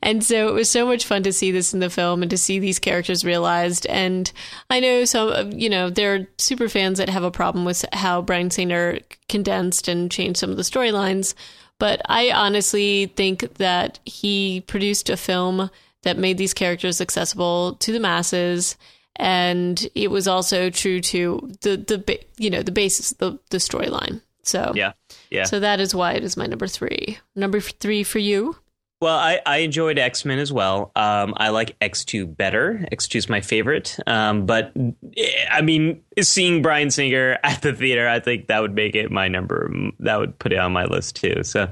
And 0.03 0.23
so 0.23 0.47
it 0.49 0.53
was 0.53 0.69
so 0.69 0.85
much 0.85 1.03
fun 1.03 1.23
to 1.23 1.33
see 1.33 1.49
this 1.49 1.73
in 1.73 1.79
the 1.79 1.89
film 1.89 2.21
and 2.21 2.29
to 2.29 2.37
see 2.37 2.59
these 2.59 2.77
characters 2.77 3.25
realized. 3.25 3.87
And 3.87 4.31
I 4.69 4.79
know 4.79 5.03
some, 5.03 5.29
uh, 5.29 5.45
you 5.51 5.67
know, 5.67 5.89
there 5.89 6.13
are 6.13 6.27
super 6.37 6.69
fans 6.69 6.99
that 6.99 7.09
have 7.09 7.23
a 7.23 7.31
problem 7.31 7.65
with 7.65 7.83
how 7.91 8.21
Bryan 8.21 8.51
Singer 8.51 8.99
condensed 9.27 9.87
and 9.87 10.11
changed 10.11 10.39
some 10.39 10.51
of 10.51 10.57
the 10.57 10.63
storylines. 10.63 11.33
But 11.79 12.01
I 12.05 12.29
honestly 12.29 13.07
think 13.15 13.55
that 13.55 13.99
he 14.05 14.61
produced 14.67 15.09
a 15.09 15.17
film 15.17 15.71
that 16.03 16.17
made 16.17 16.37
these 16.37 16.53
characters 16.53 17.01
accessible 17.01 17.75
to 17.77 17.91
the 17.91 17.99
masses. 17.99 18.77
And 19.15 19.89
it 19.95 20.11
was 20.11 20.27
also 20.27 20.69
true 20.69 21.01
to 21.01 21.51
the, 21.61 21.77
the, 21.77 22.19
you 22.37 22.51
know, 22.51 22.61
the 22.61 22.71
basis, 22.71 23.09
the, 23.13 23.39
the 23.49 23.57
storyline. 23.57 24.21
So, 24.43 24.71
Yeah. 24.75 24.91
Yeah. 25.31 25.45
so 25.45 25.59
that 25.59 25.79
is 25.79 25.95
why 25.95 26.13
it 26.13 26.23
is 26.23 26.37
my 26.37 26.45
number 26.45 26.67
three. 26.67 27.17
Number 27.35 27.59
three 27.59 28.03
for 28.03 28.19
you. 28.19 28.55
Well, 29.01 29.17
I, 29.17 29.39
I 29.45 29.57
enjoyed 29.57 29.97
X 29.97 30.25
Men 30.25 30.39
as 30.39 30.51
well. 30.51 30.91
Um, 30.95 31.33
I 31.37 31.49
like 31.49 31.75
X 31.79 32.03
two 32.03 32.27
better. 32.27 32.85
X 32.91 33.07
two 33.07 33.17
is 33.17 33.29
my 33.29 33.39
favorite. 33.39 33.97
Um, 34.05 34.45
but 34.45 34.73
eh, 35.15 35.45
I 35.49 35.61
mean, 35.61 36.03
seeing 36.27 36.61
Bryan 36.61 36.91
Singer 36.91 37.37
at 37.43 37.61
the 37.61 37.73
theater, 37.73 38.07
I 38.07 38.19
think 38.19 38.47
that 38.47 38.61
would 38.61 38.73
make 38.73 38.95
it 38.95 39.11
my 39.11 39.27
number. 39.27 39.71
That 39.99 40.19
would 40.19 40.37
put 40.39 40.53
it 40.53 40.59
on 40.59 40.71
my 40.71 40.85
list 40.85 41.15
too. 41.15 41.43
So, 41.43 41.69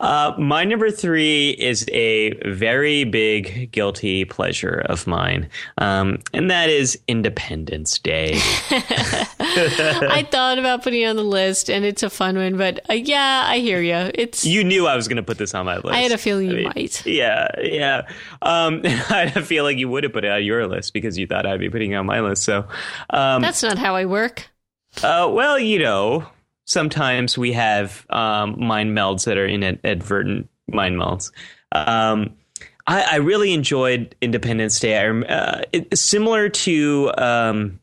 uh, 0.00 0.34
my 0.38 0.64
number 0.64 0.90
three 0.90 1.50
is 1.50 1.86
a 1.92 2.34
very 2.48 3.04
big 3.04 3.70
guilty 3.72 4.24
pleasure 4.24 4.82
of 4.86 5.06
mine, 5.06 5.48
um, 5.78 6.18
and 6.32 6.50
that 6.50 6.68
is 6.68 6.98
Independence 7.08 7.98
Day. 7.98 8.32
I 9.40 10.26
thought 10.30 10.58
about 10.58 10.82
putting 10.82 11.02
it 11.02 11.06
on 11.06 11.16
the 11.16 11.24
list, 11.24 11.70
and 11.70 11.84
it's 11.84 12.02
a 12.02 12.10
fun 12.10 12.36
one. 12.36 12.56
But 12.56 12.80
uh, 12.90 12.94
yeah, 12.94 13.44
I 13.46 13.58
hear 13.58 13.80
you. 13.80 14.10
It's 14.14 14.44
you 14.44 14.64
knew 14.64 14.86
I 14.86 14.96
was 14.96 15.08
going 15.08 15.16
to 15.16 15.22
put 15.22 15.38
this 15.38 15.54
on 15.54 15.66
my 15.66 15.76
list. 15.76 15.88
I 15.88 15.98
had 15.98 16.12
a 16.12 16.18
feeling 16.18 16.50
you 16.50 16.56
mean, 16.56 16.72
might. 16.74 17.04
Yeah, 17.06 17.48
yeah. 17.60 18.08
Um, 18.42 18.82
I 18.84 19.26
had 19.26 19.36
a 19.36 19.42
feeling 19.42 19.78
you 19.78 19.88
would 19.88 20.04
have 20.04 20.12
put 20.12 20.24
it 20.24 20.30
on 20.30 20.44
your 20.44 20.66
list 20.66 20.92
because 20.92 21.18
you 21.18 21.26
thought 21.26 21.46
I'd 21.46 21.60
be 21.60 21.70
putting 21.70 21.92
it 21.92 21.96
on 21.96 22.06
my 22.06 22.20
list. 22.20 22.44
So, 22.44 22.66
um, 23.10 23.42
That's 23.42 23.62
not 23.62 23.78
how 23.78 23.87
I 23.94 24.06
work. 24.06 24.48
uh, 25.02 25.28
well, 25.30 25.58
you 25.58 25.78
know, 25.78 26.26
sometimes 26.64 27.36
we 27.36 27.52
have 27.52 28.06
um, 28.10 28.62
mind 28.64 28.96
melds 28.96 29.24
that 29.24 29.38
are 29.38 29.46
inadvertent 29.46 30.48
mind 30.68 30.96
melds. 30.96 31.32
Um, 31.72 32.34
I, 32.86 33.02
I 33.02 33.16
really 33.16 33.52
enjoyed 33.52 34.14
Independence 34.20 34.80
Day. 34.80 34.98
I, 34.98 35.08
uh, 35.08 35.62
it, 35.72 35.96
similar 35.96 36.48
to 36.48 37.12
um, 37.18 37.80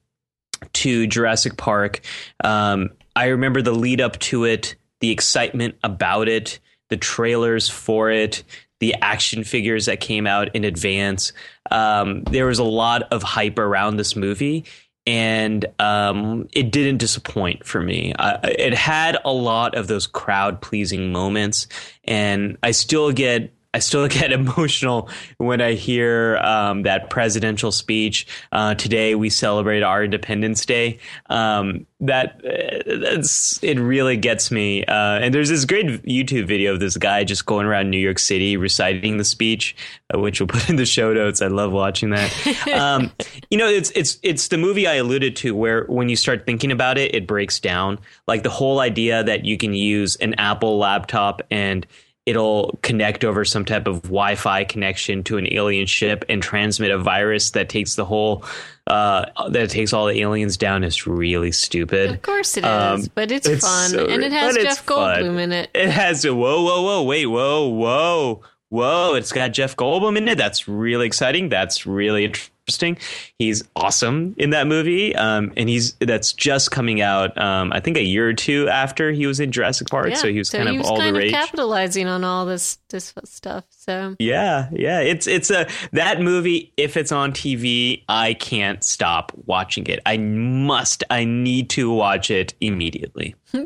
to 0.73 1.07
Jurassic 1.07 1.57
Park. 1.57 2.01
Um, 2.43 2.89
I 3.15 3.27
remember 3.27 3.61
the 3.61 3.71
lead 3.71 4.01
up 4.01 4.17
to 4.19 4.45
it, 4.45 4.75
the 4.99 5.11
excitement 5.11 5.75
about 5.83 6.27
it, 6.27 6.59
the 6.89 6.97
trailers 6.97 7.69
for 7.69 8.11
it, 8.11 8.43
the 8.79 8.93
action 8.95 9.43
figures 9.43 9.85
that 9.85 9.99
came 9.99 10.27
out 10.27 10.53
in 10.55 10.63
advance. 10.63 11.33
Um, 11.71 12.23
there 12.23 12.45
was 12.45 12.59
a 12.59 12.63
lot 12.63 13.03
of 13.11 13.23
hype 13.23 13.57
around 13.57 13.97
this 13.97 14.15
movie. 14.15 14.65
And 15.07 15.65
um, 15.77 16.47
it 16.51 16.71
didn't 16.71 16.97
disappoint 16.97 17.65
for 17.65 17.79
me. 17.79 18.13
It 18.19 18.73
had 18.73 19.17
a 19.23 19.31
lot 19.31 19.75
of 19.75 19.87
those 19.87 20.07
crowd 20.07 20.61
pleasing 20.61 21.11
moments, 21.11 21.67
and 22.05 22.57
I 22.63 22.71
still 22.71 23.11
get 23.11 23.53
I 23.75 23.79
still 23.79 24.07
get 24.19 24.31
emotional 24.31 25.09
when 25.37 25.59
I 25.59 25.73
hear 25.73 26.37
um, 26.37 26.83
that 26.83 27.09
presidential 27.09 27.73
speech. 27.73 28.25
Uh, 28.51 28.73
today 28.73 29.15
we 29.15 29.29
celebrate 29.29 29.83
our 29.83 30.03
Independence 30.03 30.65
Day. 30.65 30.99
Um, 31.29 31.85
that 31.99 32.41
uh, 32.45 32.97
that's 32.99 33.61
it 33.63 33.79
really 33.79 34.15
gets 34.15 34.51
me. 34.51 34.85
Uh, 34.85 35.19
and 35.19 35.33
there's 35.33 35.49
this 35.49 35.65
great 35.65 35.87
YouTube 36.03 36.47
video 36.47 36.73
of 36.73 36.79
this 36.79 36.95
guy 36.97 37.23
just 37.23 37.45
going 37.45 37.65
around 37.65 37.89
New 37.89 37.99
York 37.99 38.19
City 38.19 38.57
reciting 38.57 39.17
the 39.17 39.23
speech, 39.25 39.75
uh, 40.13 40.19
which 40.19 40.39
we'll 40.39 40.47
put 40.55 40.69
in 40.69 40.77
the 40.77 40.85
show 40.85 41.13
notes. 41.13 41.41
I 41.41 41.47
love 41.47 41.71
watching 41.71 42.11
that. 42.11 42.67
um, 42.73 43.11
you 43.49 43.57
know, 43.57 43.67
it's 43.67 43.91
it's 43.91 44.19
it's 44.23 44.47
the 44.47 44.57
movie 44.57 44.87
I 44.87 44.95
alluded 44.95 45.35
to 45.37 45.53
where 45.53 45.83
when 45.85 46.07
you 46.07 46.15
start 46.15 46.45
thinking 46.45 46.71
about 46.71 46.97
it, 46.97 47.13
it 47.13 47.27
breaks 47.27 47.59
down. 47.59 47.99
Like 48.25 48.43
the 48.43 48.49
whole 48.49 48.79
idea 48.79 49.23
that 49.23 49.43
you 49.43 49.57
can 49.57 49.73
use 49.73 50.15
an 50.17 50.35
Apple 50.35 50.77
laptop 50.77 51.41
and 51.51 51.85
it'll 52.25 52.77
connect 52.81 53.23
over 53.23 53.45
some 53.45 53.65
type 53.65 53.87
of 53.87 54.01
Wi-Fi 54.03 54.63
connection 54.63 55.23
to 55.25 55.37
an 55.37 55.51
alien 55.53 55.85
ship 55.85 56.25
and 56.27 56.41
transmit 56.41 56.91
a 56.91 56.97
virus 56.97 57.51
that 57.51 57.69
takes 57.69 57.95
the 57.95 58.05
whole 58.05 58.43
uh, 58.87 59.25
that 59.49 59.69
takes 59.69 59.93
all 59.93 60.05
the 60.05 60.21
aliens 60.21 60.57
down 60.57 60.83
is 60.83 61.07
really 61.07 61.51
stupid. 61.51 62.11
Of 62.11 62.21
course 62.21 62.57
it 62.57 62.63
is, 62.63 62.69
um, 62.69 63.03
but 63.15 63.31
it's, 63.31 63.47
it's 63.47 63.65
fun 63.65 63.89
so, 63.89 64.05
and 64.05 64.23
it 64.23 64.31
has 64.31 64.55
Jeff 64.55 64.85
Goldblum 64.85 65.35
fun. 65.35 65.39
in 65.39 65.51
it. 65.51 65.69
It 65.73 65.89
has 65.89 66.25
a 66.25 66.33
whoa, 66.33 66.63
whoa, 66.63 66.81
whoa, 66.81 67.03
wait, 67.03 67.25
whoa, 67.25 67.67
whoa, 67.67 68.41
whoa! 68.69 69.13
It's 69.15 69.31
got 69.31 69.53
Jeff 69.53 69.75
Goldblum 69.75 70.17
in 70.17 70.27
it. 70.27 70.37
That's 70.37 70.67
really 70.67 71.07
exciting. 71.07 71.49
That's 71.49 71.85
really 71.85 72.25
interesting 72.25 72.54
interesting. 72.65 72.97
He's 73.37 73.63
awesome 73.75 74.33
in 74.37 74.49
that 74.49 74.65
movie, 74.65 75.15
um, 75.15 75.53
and 75.55 75.69
he's 75.69 75.93
that's 75.99 76.33
just 76.33 76.71
coming 76.71 76.99
out. 76.99 77.37
Um, 77.37 77.71
I 77.71 77.79
think 77.79 77.97
a 77.97 78.03
year 78.03 78.27
or 78.27 78.33
two 78.33 78.67
after 78.69 79.11
he 79.11 79.27
was 79.27 79.39
in 79.39 79.51
Jurassic 79.51 79.87
Park, 79.89 80.09
yeah, 80.09 80.15
so 80.15 80.27
he 80.29 80.39
was 80.39 80.49
so 80.49 80.57
kind 80.57 80.69
he 80.69 80.75
of 80.75 80.79
was 80.79 80.89
all 80.89 80.97
kind 80.97 81.15
the 81.15 81.19
rage, 81.19 81.31
capitalizing 81.31 82.07
on 82.07 82.23
all 82.23 82.45
this 82.45 82.79
this 82.89 83.13
stuff. 83.23 83.65
So 83.69 84.15
yeah, 84.19 84.69
yeah, 84.71 85.01
it's 85.01 85.27
it's 85.27 85.51
a 85.51 85.67
that 85.91 86.21
movie. 86.21 86.73
If 86.75 86.97
it's 86.97 87.11
on 87.11 87.33
TV, 87.33 88.03
I 88.09 88.33
can't 88.33 88.83
stop 88.83 89.31
watching 89.45 89.85
it. 89.85 89.99
I 90.05 90.17
must. 90.17 91.03
I 91.09 91.25
need 91.25 91.69
to 91.71 91.91
watch 91.91 92.31
it 92.31 92.53
immediately. 92.59 93.35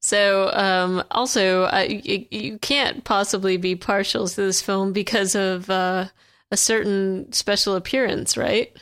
So, 0.00 0.50
um, 0.52 1.02
also, 1.10 1.64
uh, 1.64 1.84
you, 1.86 2.24
you, 2.30 2.58
can't 2.58 3.02
possibly 3.02 3.56
be 3.56 3.74
partial 3.74 4.28
to 4.28 4.36
this 4.36 4.62
film 4.62 4.92
because 4.92 5.34
of 5.34 5.68
uh, 5.68 6.06
a 6.50 6.56
certain 6.56 7.32
special 7.32 7.74
appearance, 7.74 8.36
right? 8.36 8.76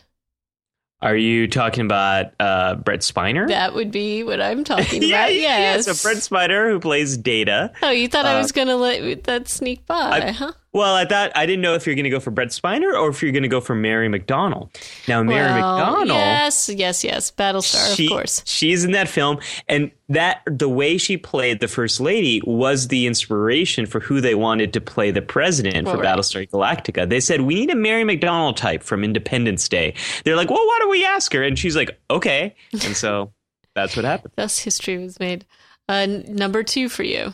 Are 1.03 1.17
you 1.17 1.47
talking 1.47 1.85
about 1.85 2.33
uh, 2.41 2.77
Brent 2.77 3.03
Spiner? 3.03 3.47
That 3.49 3.75
would 3.75 3.91
be 3.91 4.23
what 4.23 4.41
I'm 4.41 4.65
talking 4.65 5.03
yeah, 5.05 5.27
about. 5.27 5.35
Yes. 5.35 5.87
Yeah, 5.87 5.93
so 5.93 6.03
Brent 6.03 6.21
Spiner, 6.21 6.71
who 6.71 6.81
plays 6.81 7.19
Data. 7.19 7.71
Oh, 7.83 7.91
you 7.91 8.09
thought 8.09 8.25
uh, 8.25 8.31
I 8.31 8.39
was 8.39 8.51
going 8.51 8.69
to 8.69 8.77
let 8.77 9.25
that 9.25 9.49
sneak 9.49 9.85
by, 9.85 9.95
I, 9.95 10.31
huh? 10.31 10.53
Well, 10.77 10.95
I 10.95 11.07
thought 11.07 11.33
I 11.35 11.47
didn't 11.47 11.63
know 11.63 11.73
if 11.73 11.87
you're 11.87 11.95
going 11.95 12.05
to 12.05 12.11
go 12.11 12.21
for 12.21 12.31
Brent 12.31 12.51
Spiner 12.51 12.93
or 12.93 13.09
if 13.09 13.23
you're 13.23 13.33
going 13.33 13.45
to 13.45 13.49
go 13.49 13.63
for 13.63 13.75
Mary 13.75 14.11
McDonnell. 14.11 14.69
Now, 15.09 15.23
Mary 15.23 15.63
well, 15.63 15.79
McDonnell, 15.79 16.09
yes, 16.09 16.69
yes, 16.69 17.03
yes, 17.03 17.31
Battlestar, 17.31 17.97
she, 17.97 18.05
of 18.05 18.11
course. 18.11 18.43
She's 18.45 18.85
in 18.85 18.93
that 18.93 19.09
film, 19.09 19.39
and 19.71 19.91
that 20.11 20.43
the 20.45 20.69
way 20.69 20.99
she 20.99 21.17
played 21.17 21.61
the 21.61 21.67
first 21.67 21.99
lady 21.99 22.43
was 22.45 22.89
the 22.89 23.07
inspiration 23.07 23.87
for 23.87 24.01
who 24.01 24.21
they 24.21 24.35
wanted 24.35 24.75
to 24.75 24.83
play 24.83 25.11
the 25.11 25.23
president 25.23 25.89
for 25.89 25.97
right. 25.97 26.05
Battlestar 26.05 26.47
Galactica. 26.47 27.09
They 27.09 27.21
said 27.21 27.41
we 27.41 27.55
need 27.55 27.71
a 27.71 27.75
Mary 27.75 28.05
McDonnell 28.05 28.55
type 28.55 28.83
from 28.83 29.03
Independence 29.03 29.67
Day. 29.71 29.95
They're 30.27 30.37
like, 30.37 30.51
well, 30.51 30.67
why 30.67 30.77
don't 30.81 30.91
we 30.91 31.07
ask 31.07 31.33
her? 31.33 31.43
And 31.43 31.59
she's 31.59 31.75
like, 31.75 31.99
okay, 32.11 32.55
and 32.73 32.95
so 32.95 33.33
that's 33.75 33.97
what 33.97 34.05
happened. 34.05 34.35
Thus, 34.37 34.59
history 34.59 34.99
was 34.99 35.19
made. 35.19 35.47
Uh, 35.89 36.07
number 36.29 36.63
two 36.63 36.91
for 36.91 37.03
you. 37.03 37.33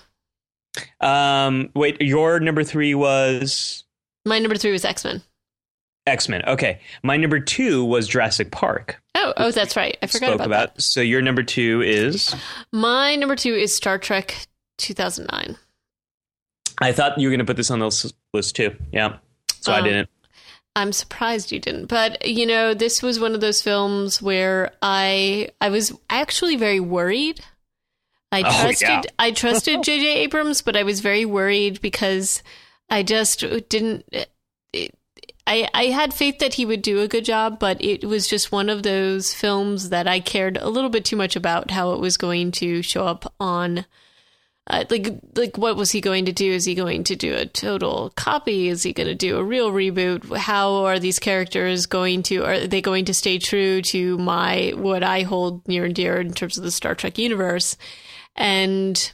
Um, 1.00 1.70
wait, 1.74 2.00
your 2.00 2.40
number 2.40 2.64
three 2.64 2.94
was 2.94 3.84
my 4.24 4.38
number 4.38 4.56
three 4.56 4.72
was 4.72 4.84
X 4.84 5.04
Men. 5.04 5.22
X 6.06 6.28
Men. 6.28 6.42
Okay, 6.46 6.80
my 7.02 7.16
number 7.16 7.40
two 7.40 7.84
was 7.84 8.08
Jurassic 8.08 8.50
Park. 8.50 9.00
Oh, 9.14 9.32
oh, 9.36 9.50
that's 9.50 9.76
right. 9.76 9.96
I 10.02 10.06
forgot 10.06 10.34
about, 10.34 10.46
about, 10.46 10.74
that. 10.74 10.82
So 10.82 11.00
your 11.00 11.22
number 11.22 11.42
two 11.42 11.82
is 11.82 12.34
my 12.72 13.16
number 13.16 13.36
two 13.36 13.54
is 13.54 13.74
Star 13.74 13.98
Trek 13.98 14.46
2009. 14.78 15.56
I 16.80 16.92
thought 16.92 17.18
you 17.18 17.28
were 17.28 17.30
going 17.30 17.38
to 17.38 17.44
put 17.44 17.56
this 17.56 17.70
on 17.70 17.78
the 17.78 18.12
list 18.32 18.56
too. 18.56 18.74
Yeah, 18.92 19.18
so 19.60 19.72
um, 19.72 19.82
I 19.82 19.86
didn't. 19.86 20.08
I'm 20.74 20.92
surprised 20.92 21.52
you 21.52 21.60
didn't. 21.60 21.86
But 21.86 22.26
you 22.26 22.46
know, 22.46 22.74
this 22.74 23.02
was 23.02 23.20
one 23.20 23.34
of 23.34 23.40
those 23.40 23.62
films 23.62 24.22
where 24.22 24.72
I 24.80 25.50
I 25.60 25.68
was 25.68 25.92
actually 26.10 26.56
very 26.56 26.80
worried 26.80 27.40
I 28.32 28.40
oh, 28.40 28.42
trusted 28.62 28.88
oh, 28.88 28.92
yeah. 28.92 29.02
I 29.18 29.30
trusted 29.30 29.80
JJ 29.82 30.04
Abrams, 30.16 30.62
but 30.62 30.76
I 30.76 30.82
was 30.82 31.00
very 31.00 31.24
worried 31.24 31.80
because 31.80 32.42
I 32.90 33.02
just 33.02 33.44
didn't 33.68 34.04
it, 34.10 34.98
I 35.46 35.68
I 35.74 35.84
had 35.86 36.14
faith 36.14 36.38
that 36.38 36.54
he 36.54 36.66
would 36.66 36.82
do 36.82 37.00
a 37.00 37.08
good 37.08 37.24
job, 37.24 37.58
but 37.58 37.82
it 37.84 38.04
was 38.04 38.26
just 38.26 38.52
one 38.52 38.68
of 38.68 38.82
those 38.82 39.34
films 39.34 39.90
that 39.90 40.08
I 40.08 40.20
cared 40.20 40.56
a 40.56 40.68
little 40.68 40.90
bit 40.90 41.04
too 41.04 41.16
much 41.16 41.36
about 41.36 41.70
how 41.70 41.92
it 41.92 42.00
was 42.00 42.16
going 42.16 42.52
to 42.52 42.82
show 42.82 43.06
up 43.06 43.32
on 43.38 43.84
uh, 44.68 44.84
like 44.90 45.08
like 45.36 45.58
what 45.58 45.76
was 45.76 45.90
he 45.90 46.00
going 46.00 46.24
to 46.26 46.32
do? 46.32 46.52
Is 46.52 46.64
he 46.64 46.76
going 46.76 47.02
to 47.04 47.16
do 47.16 47.34
a 47.34 47.44
total 47.44 48.10
copy? 48.10 48.68
Is 48.68 48.84
he 48.84 48.92
going 48.92 49.08
to 49.08 49.14
do 49.14 49.36
a 49.36 49.44
real 49.44 49.72
reboot? 49.72 50.36
How 50.36 50.84
are 50.84 51.00
these 51.00 51.18
characters 51.18 51.86
going 51.86 52.22
to 52.24 52.44
are 52.44 52.66
they 52.66 52.80
going 52.80 53.06
to 53.06 53.14
stay 53.14 53.38
true 53.38 53.82
to 53.82 54.16
my 54.18 54.72
what 54.76 55.02
i 55.02 55.22
hold 55.22 55.66
near 55.66 55.84
and 55.84 55.94
dear 55.94 56.20
in 56.20 56.32
terms 56.32 56.56
of 56.56 56.64
the 56.64 56.70
star 56.70 56.94
trek 56.94 57.18
universe 57.18 57.76
and 58.36 59.12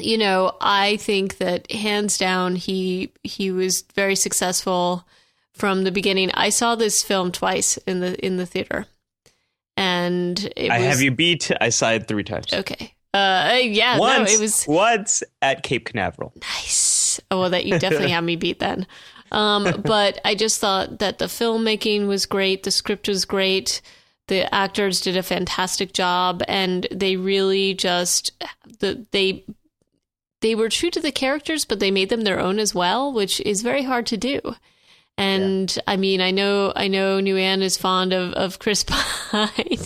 you 0.00 0.18
know, 0.18 0.56
I 0.60 0.96
think 0.96 1.38
that 1.38 1.70
hands 1.70 2.18
down 2.18 2.56
he 2.56 3.12
he 3.22 3.50
was 3.50 3.82
very 3.94 4.14
successful 4.14 5.06
from 5.52 5.84
the 5.84 5.92
beginning. 5.92 6.30
I 6.34 6.50
saw 6.50 6.74
this 6.74 7.02
film 7.02 7.32
twice 7.32 7.76
in 7.78 8.00
the 8.00 8.24
in 8.24 8.36
the 8.36 8.46
theater. 8.46 8.86
And 9.76 10.52
I 10.56 10.78
was, 10.78 10.86
have 10.86 11.00
you 11.00 11.12
beat 11.12 11.50
I 11.60 11.68
saw 11.68 11.92
it 11.92 12.08
3 12.08 12.24
times. 12.24 12.52
Okay. 12.52 12.94
Uh 13.14 13.58
yeah, 13.60 13.98
once, 13.98 14.30
no, 14.30 14.38
it 14.38 14.40
was 14.40 14.64
once 14.66 15.22
at 15.40 15.62
Cape 15.62 15.86
Canaveral. 15.86 16.32
Nice. 16.40 17.20
Oh, 17.30 17.40
well 17.40 17.50
that 17.50 17.64
you 17.64 17.78
definitely 17.78 18.10
have 18.10 18.24
me 18.24 18.36
beat 18.36 18.58
then. 18.58 18.86
Um 19.30 19.82
but 19.84 20.20
I 20.24 20.34
just 20.34 20.60
thought 20.60 20.98
that 20.98 21.18
the 21.18 21.26
filmmaking 21.26 22.06
was 22.06 22.26
great, 22.26 22.62
the 22.62 22.70
script 22.70 23.08
was 23.08 23.24
great 23.24 23.80
the 24.28 24.52
actors 24.54 25.00
did 25.00 25.16
a 25.16 25.22
fantastic 25.22 25.92
job 25.92 26.42
and 26.46 26.86
they 26.90 27.16
really 27.16 27.74
just 27.74 28.32
the 28.78 29.04
they 29.10 29.44
they 30.40 30.54
were 30.54 30.68
true 30.68 30.90
to 30.90 31.00
the 31.00 31.12
characters 31.12 31.64
but 31.64 31.80
they 31.80 31.90
made 31.90 32.08
them 32.08 32.22
their 32.22 32.38
own 32.38 32.58
as 32.58 32.74
well 32.74 33.12
which 33.12 33.40
is 33.40 33.62
very 33.62 33.82
hard 33.82 34.06
to 34.06 34.16
do. 34.16 34.40
And 35.16 35.74
yeah. 35.74 35.82
i 35.88 35.96
mean 35.96 36.20
i 36.20 36.30
know 36.30 36.72
i 36.76 36.86
know 36.86 37.20
Nguyen 37.20 37.60
is 37.60 37.76
fond 37.76 38.12
of 38.12 38.32
of 38.34 38.58
chris 38.58 38.84
pine. 38.86 39.78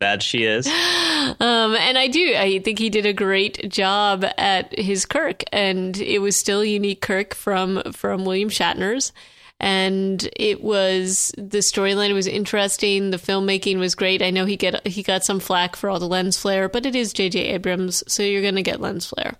That 0.00 0.22
she 0.22 0.44
is. 0.44 0.66
Um 0.66 1.74
and 1.74 1.96
i 1.96 2.08
do 2.08 2.34
i 2.34 2.58
think 2.58 2.78
he 2.78 2.90
did 2.90 3.06
a 3.06 3.12
great 3.12 3.70
job 3.70 4.24
at 4.36 4.76
his 4.78 5.06
kirk 5.06 5.44
and 5.52 5.96
it 5.98 6.18
was 6.20 6.36
still 6.36 6.64
unique 6.64 7.02
kirk 7.02 7.34
from 7.34 7.82
from 7.92 8.24
william 8.24 8.48
shatner's 8.48 9.12
and 9.60 10.26
it 10.36 10.62
was 10.62 11.32
the 11.36 11.58
storyline 11.58 12.14
was 12.14 12.26
interesting. 12.26 13.10
The 13.10 13.18
filmmaking 13.18 13.78
was 13.78 13.94
great. 13.94 14.22
I 14.22 14.30
know 14.30 14.46
he 14.46 14.56
get 14.56 14.86
he 14.86 15.02
got 15.02 15.24
some 15.24 15.38
flack 15.38 15.76
for 15.76 15.90
all 15.90 15.98
the 15.98 16.08
lens 16.08 16.38
flare, 16.38 16.68
but 16.68 16.86
it 16.86 16.96
is 16.96 17.12
J.J. 17.12 17.40
Abrams, 17.40 18.02
so 18.08 18.22
you're 18.22 18.42
going 18.42 18.56
to 18.56 18.62
get 18.62 18.80
lens 18.80 19.06
flare. 19.06 19.36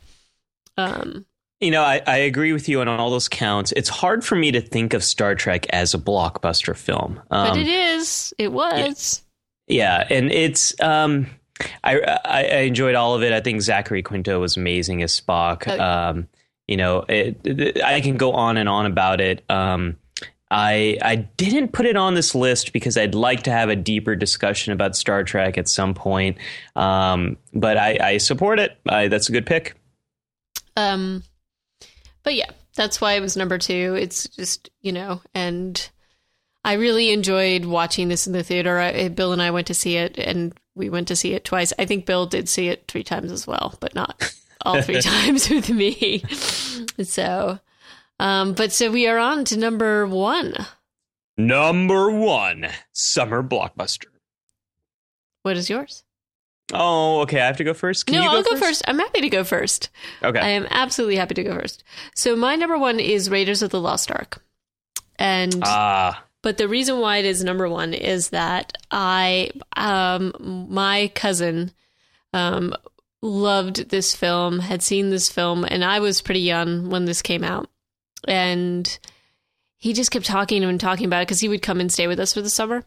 Um, 0.76 1.24
you 1.60 1.70
know, 1.70 1.82
I, 1.82 2.01
I, 2.06 2.16
agree 2.18 2.52
with 2.52 2.68
you 2.68 2.80
on 2.80 2.88
all 2.88 3.10
those 3.10 3.28
counts. 3.28 3.72
It's 3.72 3.88
hard 3.88 4.24
for 4.24 4.34
me 4.34 4.51
to 4.52 4.62
think 4.62 4.94
of 4.94 5.05
Star 5.05 5.34
Trek 5.34 5.66
as 5.70 5.92
a 5.92 5.98
blockbuster 5.98 6.74
film, 6.76 7.20
um, 7.30 7.48
but 7.48 7.56
it 7.59 7.68
is. 7.68 8.32
It 8.38 8.52
was. 8.52 9.22
Yeah, 9.66 10.06
yeah 10.09 10.16
and 10.16 10.30
it's. 10.30 10.78
Um, 10.80 11.26
I, 11.84 12.01
I, 12.01 12.44
I 12.44 12.59
enjoyed 12.60 12.94
all 12.94 13.14
of 13.14 13.22
it. 13.22 13.32
I 13.32 13.40
think 13.40 13.60
Zachary 13.60 14.02
Quinto 14.02 14.40
was 14.40 14.56
amazing 14.56 15.02
as 15.02 15.18
Spock. 15.18 15.64
Oh. 15.66 15.78
Um, 15.82 16.28
you 16.66 16.76
know, 16.76 17.05
it, 17.09 17.40
it, 17.44 17.82
I 17.82 18.01
can 18.01 18.16
go 18.16 18.32
on 18.32 18.56
and 18.56 18.68
on 18.68 18.86
about 18.86 19.20
it. 19.20 19.44
Um, 19.51 19.97
I 20.51 20.98
I 21.02 21.16
didn't 21.16 21.72
put 21.72 21.86
it 21.86 21.97
on 21.97 22.14
this 22.14 22.35
list 22.35 22.72
because 22.72 22.97
I'd 22.97 23.14
like 23.14 23.44
to 23.44 23.52
have 23.52 23.68
a 23.68 23.77
deeper 23.77 24.16
discussion 24.16 24.72
about 24.72 24.97
Star 24.97 25.22
Trek 25.22 25.56
at 25.56 25.68
some 25.68 25.94
point. 25.94 26.39
Um, 26.74 27.36
but 27.52 27.77
I, 27.77 27.98
I 28.02 28.16
support 28.18 28.59
it. 28.59 28.77
I, 28.89 29.09
that's 29.09 29.28
a 29.28 29.32
good 29.32 29.47
pick. 29.47 29.74
Um, 30.77 31.22
but 32.22 32.35
yeah, 32.35 32.51
that's 32.74 33.01
why 33.01 33.12
it 33.12 33.20
was 33.20 33.36
number 33.36 33.59
two. 33.59 33.97
It's 33.98 34.28
just 34.28 34.70
you 34.81 34.93
know, 34.93 35.22
and 35.35 35.89
I 36.64 36.74
really 36.74 37.12
enjoyed 37.12 37.64
watching 37.64 38.09
this 38.09 38.27
in 38.27 38.32
the 38.32 38.43
theater. 38.43 38.78
I, 38.78 39.09
Bill 39.09 39.32
and 39.32 39.40
I 39.40 39.52
went 39.52 39.68
to 39.68 39.74
see 39.74 39.97
it, 39.97 40.18
and 40.18 40.52
we 40.74 40.90
went 40.90 41.09
to 41.09 41.16
see 41.16 41.35
it 41.35 41.44
twice. 41.44 41.72
I 41.78 41.86
think 41.86 42.06
Bill 42.06 42.27
did 42.27 42.48
see 42.48 42.68
it 42.68 42.86
three 42.89 43.05
times 43.05 43.31
as 43.31 43.47
well, 43.47 43.77
but 43.78 43.94
not 43.94 44.35
all 44.62 44.82
three 44.82 45.01
times 45.01 45.48
with 45.48 45.70
me. 45.70 46.24
so 47.05 47.60
um, 48.20 48.52
but 48.52 48.70
so 48.70 48.90
we 48.90 49.09
are 49.09 49.18
on 49.18 49.47
to 49.47 49.59
number 49.59 50.06
one. 50.06 50.55
Number 51.38 52.10
one, 52.10 52.68
summer 52.92 53.42
blockbuster. 53.42 54.09
What 55.42 55.56
is 55.56 55.70
yours? 55.70 56.05
Oh, 56.70 57.20
okay. 57.20 57.40
I 57.40 57.47
have 57.47 57.56
to 57.56 57.64
go 57.64 57.72
first. 57.72 58.05
Can 58.05 58.16
no, 58.16 58.24
go 58.24 58.28
I'll 58.28 58.42
first? 58.42 58.51
go 58.51 58.56
first. 58.66 58.82
I'm 58.86 58.98
happy 58.98 59.22
to 59.22 59.30
go 59.30 59.42
first. 59.42 59.88
Okay. 60.22 60.38
I 60.38 60.48
am 60.51 60.66
absolutely 60.68 61.16
happy 61.16 61.34
to 61.34 61.42
go 61.42 61.55
first. 61.55 61.82
So 62.14 62.36
my 62.36 62.56
number 62.56 62.76
one 62.76 63.01
is 63.01 63.30
Raiders 63.30 63.62
of 63.62 63.70
the 63.70 63.80
Lost 63.80 64.10
Ark, 64.10 64.42
and 65.18 65.59
ah. 65.64 66.22
But 66.42 66.59
the 66.59 66.68
reason 66.68 67.01
why 67.01 67.18
it 67.18 67.24
is 67.24 67.42
number 67.42 67.70
one 67.70 67.94
is 67.94 68.30
that 68.30 68.76
I, 68.90 69.51
um, 69.76 70.66
my 70.68 71.10
cousin, 71.14 71.72
um, 72.34 72.74
loved 73.22 73.88
this 73.88 74.14
film, 74.14 74.59
had 74.59 74.82
seen 74.82 75.09
this 75.09 75.30
film, 75.30 75.64
and 75.64 75.82
I 75.82 76.01
was 76.01 76.20
pretty 76.20 76.40
young 76.40 76.90
when 76.90 77.06
this 77.06 77.22
came 77.22 77.44
out 77.44 77.68
and 78.26 78.98
he 79.76 79.92
just 79.92 80.10
kept 80.10 80.26
talking 80.26 80.62
and 80.62 80.80
talking 80.80 81.06
about 81.06 81.22
it 81.22 81.28
because 81.28 81.40
he 81.40 81.48
would 81.48 81.62
come 81.62 81.80
and 81.80 81.90
stay 81.90 82.06
with 82.06 82.20
us 82.20 82.34
for 82.34 82.42
the 82.42 82.51
summer. 82.51 82.84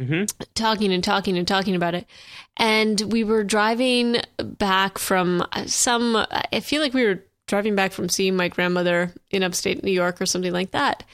Mm-hmm. 0.00 0.24
Talking 0.54 0.92
and 0.92 1.04
talking 1.04 1.36
and 1.36 1.46
talking 1.46 1.74
about 1.74 1.94
it. 1.94 2.06
And 2.56 3.00
we 3.12 3.22
were 3.22 3.44
driving 3.44 4.22
back 4.38 4.96
from 4.96 5.46
some, 5.66 6.26
I 6.30 6.60
feel 6.60 6.80
like 6.80 6.94
we 6.94 7.04
were 7.04 7.22
driving 7.46 7.74
back 7.74 7.92
from 7.92 8.08
seeing 8.08 8.34
my 8.34 8.48
grandmother 8.48 9.12
in 9.30 9.42
upstate 9.42 9.84
New 9.84 9.92
York 9.92 10.20
or 10.20 10.26
something 10.26 10.52
like 10.52 10.70
that. 10.70 11.04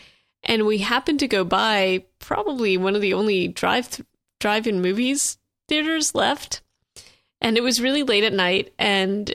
And 0.44 0.66
we 0.66 0.78
happened 0.78 1.18
to 1.20 1.28
go 1.28 1.42
by 1.42 2.04
probably 2.20 2.76
one 2.76 2.94
of 2.94 3.00
the 3.00 3.14
only 3.14 3.48
drive 3.48 4.04
drive-in 4.38 4.80
movies 4.80 5.38
theaters 5.66 6.14
left. 6.14 6.60
And 7.40 7.56
it 7.56 7.62
was 7.62 7.80
really 7.80 8.04
late 8.04 8.22
at 8.22 8.32
night 8.32 8.72
and 8.78 9.34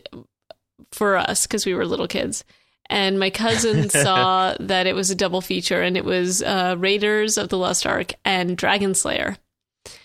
for 0.92 1.18
us 1.18 1.46
because 1.46 1.66
we 1.66 1.74
were 1.74 1.86
little 1.86 2.08
kids. 2.08 2.46
And 2.92 3.18
my 3.20 3.30
cousin 3.32 3.90
saw 3.90 4.56
that 4.60 4.86
it 4.86 4.94
was 4.94 5.10
a 5.10 5.16
double 5.16 5.42
feature 5.42 5.82
and 5.82 5.98
it 5.98 6.06
was 6.06 6.44
uh, 6.44 6.76
Raiders 6.78 7.38
of 7.38 7.50
the 7.50 7.58
Lost 7.58 7.88
Ark 7.88 8.14
and 8.24 8.56
Dragon 8.58 8.94
Slayer. 8.94 9.38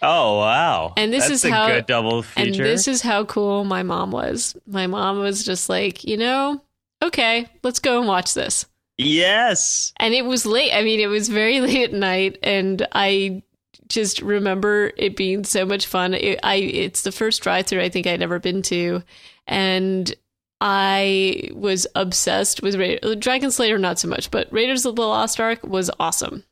Oh 0.00 0.38
wow! 0.38 0.94
And 0.96 1.12
this 1.12 1.28
That's 1.28 1.44
is 1.44 1.50
a 1.50 1.50
how 1.50 1.66
good 1.66 1.86
double 1.86 2.22
feature. 2.22 2.48
And 2.48 2.54
this 2.54 2.88
is 2.88 3.02
how 3.02 3.24
cool 3.26 3.64
my 3.64 3.82
mom 3.82 4.10
was. 4.10 4.56
My 4.66 4.86
mom 4.86 5.18
was 5.18 5.44
just 5.44 5.68
like, 5.68 6.04
you 6.04 6.16
know, 6.16 6.62
okay, 7.02 7.46
let's 7.62 7.80
go 7.80 7.98
and 7.98 8.08
watch 8.08 8.32
this. 8.32 8.64
yes. 8.96 9.92
And 9.98 10.14
it 10.14 10.24
was 10.24 10.46
late. 10.46 10.72
I 10.72 10.82
mean, 10.82 11.00
it 11.00 11.08
was 11.08 11.28
very 11.28 11.60
late 11.66 11.90
at 11.90 11.92
night, 11.92 12.38
and 12.42 12.86
I 12.92 13.42
just 13.88 14.22
remember 14.22 14.92
it 14.96 15.14
being 15.14 15.44
so 15.44 15.66
much 15.66 15.86
fun. 15.86 16.14
It, 16.14 16.40
I 16.42 16.54
it's 16.56 17.02
the 17.02 17.12
first 17.12 17.42
drive-through 17.42 17.82
I 17.82 17.90
think 17.90 18.06
I'd 18.06 18.22
ever 18.22 18.38
been 18.38 18.62
to, 18.62 19.02
and 19.46 20.14
I 20.60 21.50
was 21.52 21.86
obsessed 21.94 22.62
with 22.62 22.76
Ra- 22.76 23.14
Dragon 23.14 23.50
Slayer. 23.50 23.78
Not 23.78 23.98
so 23.98 24.08
much, 24.08 24.30
but 24.30 24.50
Raiders 24.52 24.86
of 24.86 24.96
the 24.96 25.02
Lost 25.02 25.38
Ark 25.38 25.62
was 25.62 25.90
awesome, 26.00 26.44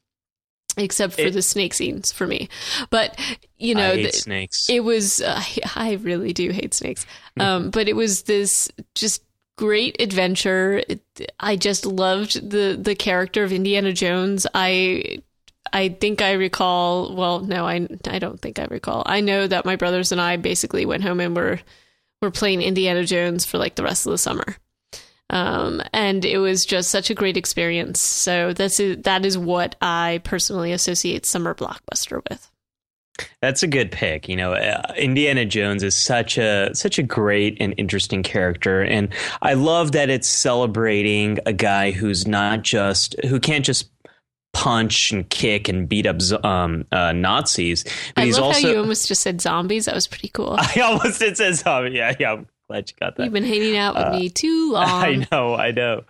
except 0.76 1.14
for 1.14 1.22
It- 1.22 1.32
the 1.32 1.42
snake 1.42 1.72
scenes 1.74 2.12
for 2.12 2.26
me. 2.26 2.48
But 2.90 3.18
you 3.58 3.74
know, 3.74 3.96
the- 3.96 4.12
snakes. 4.12 4.68
it 4.68 4.80
was 4.80 5.22
uh, 5.22 5.42
i 5.76 5.94
really 6.02 6.32
do 6.34 6.50
hate 6.50 6.74
snakes 6.74 7.06
um, 7.40 7.70
but 7.70 7.88
it 7.88 7.96
was 7.96 8.24
this 8.24 8.70
just 8.94 9.22
great 9.56 9.96
adventure 10.02 10.82
It- 10.88 11.32
i 11.40 11.56
just 11.56 11.86
loved 11.86 12.50
the 12.50 12.76
the 12.78 12.94
character 12.94 13.42
of 13.44 13.52
indiana 13.52 13.92
jones 13.92 14.46
i 14.52 15.18
i 15.72 15.88
think 15.88 16.20
i 16.20 16.32
recall 16.32 17.14
well 17.14 17.40
no 17.40 17.64
i 17.66 17.88
i 18.08 18.18
don't 18.18 18.40
think 18.40 18.58
i 18.58 18.64
recall 18.66 19.02
i 19.06 19.20
know 19.20 19.46
that 19.46 19.64
my 19.64 19.76
brothers 19.76 20.12
and 20.12 20.20
i 20.20 20.36
basically 20.36 20.84
went 20.84 21.04
home 21.04 21.20
and 21.20 21.34
were 21.36 21.60
were 22.24 22.30
playing 22.30 22.62
indiana 22.62 23.04
jones 23.04 23.44
for 23.44 23.58
like 23.58 23.76
the 23.76 23.84
rest 23.84 24.06
of 24.06 24.10
the 24.10 24.18
summer. 24.18 24.56
Um, 25.30 25.82
and 25.92 26.24
it 26.24 26.38
was 26.38 26.66
just 26.66 26.90
such 26.90 27.08
a 27.08 27.14
great 27.14 27.36
experience. 27.36 28.00
So 28.00 28.52
that's 28.52 28.76
that 28.78 29.24
is 29.24 29.38
what 29.38 29.74
i 29.80 30.20
personally 30.22 30.72
associate 30.72 31.26
summer 31.26 31.54
blockbuster 31.54 32.22
with. 32.28 32.50
That's 33.40 33.62
a 33.62 33.68
good 33.68 33.92
pick. 33.92 34.28
You 34.28 34.36
know, 34.36 34.54
uh, 34.54 34.92
Indiana 34.96 35.44
Jones 35.44 35.82
is 35.82 35.94
such 35.94 36.36
a 36.36 36.74
such 36.74 36.98
a 36.98 37.02
great 37.02 37.56
and 37.60 37.72
interesting 37.76 38.24
character, 38.24 38.82
and 38.82 39.08
I 39.40 39.54
love 39.54 39.92
that 39.92 40.10
it's 40.10 40.28
celebrating 40.28 41.38
a 41.46 41.52
guy 41.52 41.92
who's 41.92 42.26
not 42.26 42.62
just 42.62 43.14
who 43.26 43.38
can't 43.38 43.64
just 43.64 43.88
punch 44.54 45.12
and 45.12 45.28
kick 45.28 45.68
and 45.68 45.86
beat 45.88 46.06
up 46.06 46.16
um, 46.44 46.86
uh, 46.90 47.12
Nazis, 47.12 47.84
but 48.14 48.22
I 48.22 48.24
he's 48.24 48.36
love 48.38 48.46
also. 48.46 48.62
how 48.62 48.72
you 48.72 48.78
almost 48.78 49.06
just 49.08 49.20
said 49.22 49.40
zombies. 49.42 49.84
That 49.84 49.94
was 49.94 50.06
pretty 50.06 50.28
cool. 50.28 50.56
I 50.58 50.80
almost 50.80 51.18
did 51.20 51.36
say 51.36 51.52
zombie. 51.52 51.90
Yeah, 51.90 52.14
yeah. 52.18 52.32
I'm 52.32 52.46
glad 52.68 52.88
you 52.90 52.96
got 52.98 53.16
that. 53.16 53.24
You've 53.24 53.32
been 53.34 53.44
hanging 53.44 53.76
out 53.76 53.94
with 53.96 54.04
Uh, 54.06 54.12
me 54.18 54.30
too 54.30 54.72
long. 54.72 54.84
I 54.88 55.26
know, 55.30 55.54
I 55.54 55.72
know. 55.72 56.04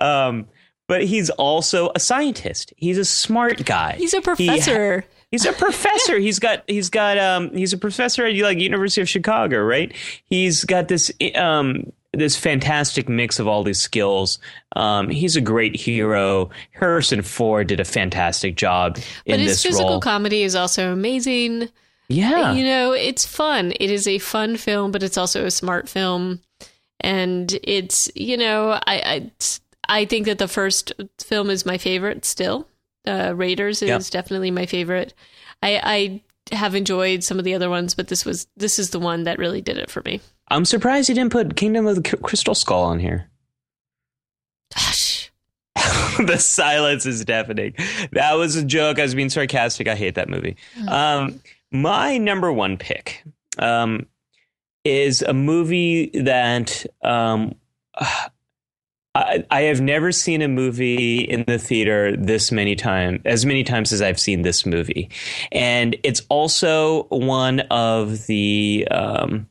Um, 0.00 0.48
but 0.88 1.04
he's 1.04 1.30
also 1.30 1.92
a 1.94 2.00
scientist. 2.00 2.72
He's 2.76 2.98
a 2.98 3.04
smart 3.04 3.64
guy. 3.64 3.94
He's 3.96 4.12
a 4.14 4.20
professor. 4.20 5.04
He's 5.30 5.44
a 5.46 5.52
professor. 5.52 6.18
he's 6.18 6.40
got 6.40 6.64
he's 6.66 6.90
got 6.90 7.16
um 7.16 7.54
he's 7.54 7.72
a 7.72 7.78
professor 7.78 8.26
at 8.26 8.34
like 8.34 8.58
University 8.58 9.00
of 9.00 9.08
Chicago, 9.08 9.60
right? 9.60 9.92
He's 10.24 10.64
got 10.64 10.88
this 10.88 11.12
um 11.36 11.92
this 12.12 12.36
fantastic 12.36 13.08
mix 13.08 13.38
of 13.38 13.46
all 13.46 13.62
these 13.62 13.80
skills. 13.80 14.38
Um, 14.74 15.08
he's 15.10 15.36
a 15.36 15.40
great 15.40 15.76
hero. 15.76 16.50
Harrison 16.72 17.22
Ford 17.22 17.68
did 17.68 17.78
a 17.80 17.84
fantastic 17.84 18.56
job 18.56 18.96
in 19.26 19.34
but 19.34 19.40
his 19.40 19.52
this 19.52 19.62
physical 19.62 19.90
role. 19.92 20.00
comedy 20.00 20.42
is 20.42 20.56
also 20.56 20.92
amazing. 20.92 21.68
yeah, 22.08 22.52
You 22.52 22.64
know, 22.64 22.92
it's 22.92 23.24
fun. 23.24 23.72
It 23.78 23.90
is 23.90 24.08
a 24.08 24.18
fun 24.18 24.56
film, 24.56 24.90
but 24.90 25.02
it's 25.04 25.16
also 25.18 25.46
a 25.46 25.50
smart 25.52 25.88
film. 25.88 26.40
And 27.00 27.58
it's, 27.62 28.10
you 28.14 28.36
know, 28.36 28.70
I 28.72 28.80
I, 28.86 29.30
I 29.88 30.04
think 30.04 30.26
that 30.26 30.38
the 30.38 30.48
first 30.48 30.92
film 31.18 31.48
is 31.48 31.64
my 31.64 31.78
favorite 31.78 32.24
still. 32.24 32.66
Uh, 33.06 33.32
Raiders 33.34 33.82
is 33.82 33.88
Yep. 33.88 34.02
definitely 34.10 34.50
my 34.50 34.66
favorite. 34.66 35.14
I, 35.62 36.20
I 36.52 36.54
have 36.56 36.74
enjoyed 36.74 37.22
some 37.24 37.38
of 37.38 37.44
the 37.44 37.54
other 37.54 37.70
ones, 37.70 37.94
but 37.94 38.08
this 38.08 38.24
was 38.24 38.46
this 38.56 38.78
is 38.78 38.90
the 38.90 38.98
one 38.98 39.22
that 39.24 39.38
really 39.38 39.60
did 39.62 39.78
it 39.78 39.90
for 39.90 40.02
me. 40.04 40.20
I'm 40.50 40.64
surprised 40.64 41.08
you 41.08 41.14
didn't 41.14 41.32
put 41.32 41.56
Kingdom 41.56 41.86
of 41.86 42.02
the 42.02 42.16
Crystal 42.18 42.54
Skull 42.54 42.82
on 42.82 42.98
here. 42.98 43.30
Gosh. 44.74 45.32
the 46.26 46.38
silence 46.38 47.06
is 47.06 47.24
deafening. 47.24 47.74
That 48.12 48.34
was 48.34 48.56
a 48.56 48.64
joke. 48.64 48.98
I 48.98 49.02
was 49.02 49.14
being 49.14 49.30
sarcastic. 49.30 49.88
I 49.88 49.94
hate 49.94 50.16
that 50.16 50.28
movie. 50.28 50.56
Um, 50.88 51.40
my 51.70 52.18
number 52.18 52.52
one 52.52 52.76
pick 52.76 53.24
um, 53.58 54.06
is 54.84 55.22
a 55.22 55.32
movie 55.32 56.10
that 56.14 56.84
um, 57.02 57.54
I, 59.14 59.44
I 59.50 59.62
have 59.62 59.80
never 59.80 60.12
seen 60.12 60.40
a 60.40 60.48
movie 60.48 61.18
in 61.18 61.44
the 61.46 61.58
theater 61.58 62.16
this 62.16 62.52
many 62.52 62.76
times, 62.76 63.20
as 63.24 63.44
many 63.44 63.64
times 63.64 63.92
as 63.92 64.00
I've 64.00 64.20
seen 64.20 64.42
this 64.42 64.64
movie, 64.64 65.10
and 65.50 65.96
it's 66.02 66.22
also 66.28 67.04
one 67.04 67.60
of 67.70 68.26
the. 68.26 68.86
Um, 68.90 69.48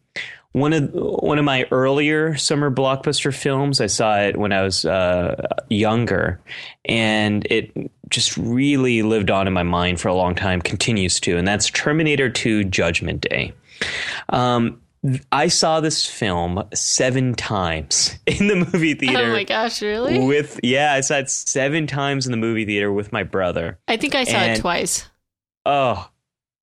one 0.54 0.74
of 0.74 0.90
one 0.94 1.38
of 1.38 1.46
my 1.46 1.66
earlier 1.72 2.36
summer 2.36 2.72
blockbuster 2.72 3.36
films. 3.36 3.82
I 3.82 3.88
saw 3.88 4.20
it 4.20 4.38
when 4.38 4.52
I 4.52 4.64
was 4.64 4.86
uh, 4.86 5.48
younger, 5.70 6.40
and 6.86 7.46
it 7.50 7.72
just 8.10 8.36
really 8.38 9.04
lived 9.04 9.30
on 9.30 9.48
in 9.48 9.54
my 9.54 9.64
mind 9.64 10.00
for 10.00 10.08
a 10.08 10.16
long 10.16 10.36
time. 10.36 10.62
Continues 10.62 11.20
to, 11.22 11.38
and 11.38 11.48
that's 11.48 11.70
Terminator 11.70 12.30
Two: 12.30 12.64
Judgment 12.64 13.22
Day. 13.22 13.54
Um, 14.30 14.82
I 15.32 15.48
saw 15.48 15.80
this 15.80 16.06
film 16.06 16.64
seven 16.74 17.36
times 17.36 18.18
in 18.26 18.48
the 18.48 18.56
movie 18.56 18.94
theater. 18.96 19.30
Oh 19.30 19.32
my 19.32 19.44
gosh, 19.44 19.82
really? 19.82 20.20
With 20.20 20.60
yeah, 20.64 20.94
I 20.94 21.02
saw 21.02 21.18
it 21.18 21.30
seven 21.30 21.88
times 21.88 22.26
in 22.26 22.32
the 22.32 22.38
movie 22.38 22.66
theater 22.66 22.92
with 22.92 23.12
my 23.12 23.24
brother. 23.24 23.80
I 23.88 23.98
think 23.98 24.16
I 24.16 24.24
saw 24.24 24.38
and- 24.38 24.58
it 24.58 24.62
twice. 24.62 25.08
Oh, 25.66 26.10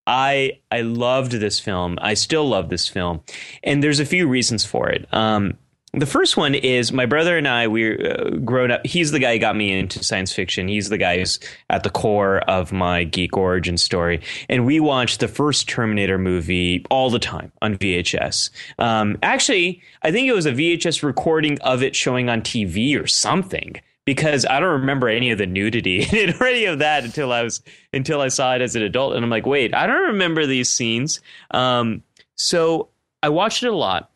I 0.07 0.61
I 0.71 0.83
loved 0.83 1.33
this 1.33 1.59
film. 1.59 1.99
I 2.01 2.15
still 2.15 2.49
love 2.49 2.69
this 2.69 2.89
film, 2.89 3.23
and 3.63 3.83
there's 3.83 4.01
a 4.01 4.07
few 4.07 4.29
reasons 4.29 4.65
for 4.65 4.89
it. 4.89 5.07
Um, 5.13 5.59
the 5.97 6.07
first 6.07 6.37
one 6.37 6.55
is 6.55 6.93
my 6.93 7.07
brother 7.07 7.39
and 7.39 7.49
I. 7.49 7.69
We're 7.69 8.13
uh, 8.13 8.31
grown 8.45 8.71
up. 8.71 8.85
He's 8.85 9.13
the 9.13 9.19
guy 9.19 9.35
who 9.35 9.39
got 9.39 9.57
me 9.57 9.73
into 9.73 10.05
science 10.05 10.31
fiction. 10.31 10.69
He's 10.69 10.91
the 10.91 10.99
guy 10.99 11.19
who's 11.19 11.41
at 11.71 11.85
the 11.85 11.91
core 11.91 12.41
of 12.41 12.71
my 12.71 13.05
geek 13.05 13.35
origin 13.35 13.79
story. 13.79 14.21
And 14.51 14.67
we 14.67 14.79
watched 14.79 15.21
the 15.21 15.29
first 15.29 15.69
Terminator 15.69 16.19
movie 16.19 16.85
all 16.91 17.09
the 17.09 17.19
time 17.19 17.51
on 17.63 17.79
VHS. 17.79 18.51
Um, 18.79 19.17
actually, 19.23 19.81
I 20.03 20.13
think 20.13 20.29
it 20.29 20.35
was 20.35 20.45
a 20.45 20.53
VHS 20.53 21.03
recording 21.03 21.59
of 21.63 21.83
it 21.83 21.97
showing 21.97 22.29
on 22.29 22.43
TV 22.43 23.01
or 23.03 23.07
something 23.07 23.81
because 24.07 24.47
I 24.47 24.61
don't 24.61 24.81
remember 24.81 25.09
any 25.09 25.31
of 25.31 25.39
the 25.39 25.47
nudity 25.47 26.03
in 26.13 26.35
any 26.43 26.65
of 26.65 26.79
that 26.79 27.05
until 27.05 27.33
I 27.33 27.43
was 27.43 27.63
until 27.93 28.23
I 28.23 28.29
saw 28.29 28.55
it 28.55 28.63
as 28.63 28.75
an 28.75 28.83
adult, 28.83 29.15
and 29.15 29.23
I'm 29.23 29.31
like, 29.31 29.45
wait, 29.45 29.75
I 29.75 29.87
don't 29.87 30.09
remember 30.09 30.47
these 30.47 30.71
scenes. 30.71 31.21
Um, 31.51 32.03
so 32.37 32.89
I 33.23 33.29
watched 33.29 33.63
it 33.63 33.69
a 33.69 33.77
lot, 33.77 34.11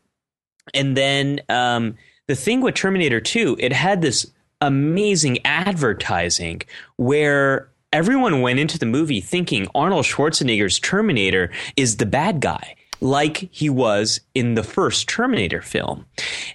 and 0.73 0.97
then 0.97 1.41
um, 1.51 1.97
the 2.27 2.37
thing 2.37 2.63
with 2.63 2.75
Terminator 2.75 3.21
2, 3.21 3.57
it 3.59 3.73
had 3.73 4.01
this 4.01 4.31
amazing 4.61 5.39
advertising 5.45 6.63
where 6.97 7.69
everyone 7.93 8.41
went 8.41 8.59
into 8.59 8.79
the 8.79 8.87
movie 8.87 9.21
thinking 9.21 9.67
Arnold 9.75 10.05
Schwarzenegger's 10.05 10.79
Terminator 10.79 11.51
is 11.77 11.97
the 11.97 12.07
bad 12.07 12.41
guy, 12.41 12.77
like 13.01 13.49
he 13.51 13.69
was 13.69 14.21
in 14.35 14.55
the 14.55 14.63
first 14.63 15.09
Terminator 15.09 15.63
film, 15.63 16.07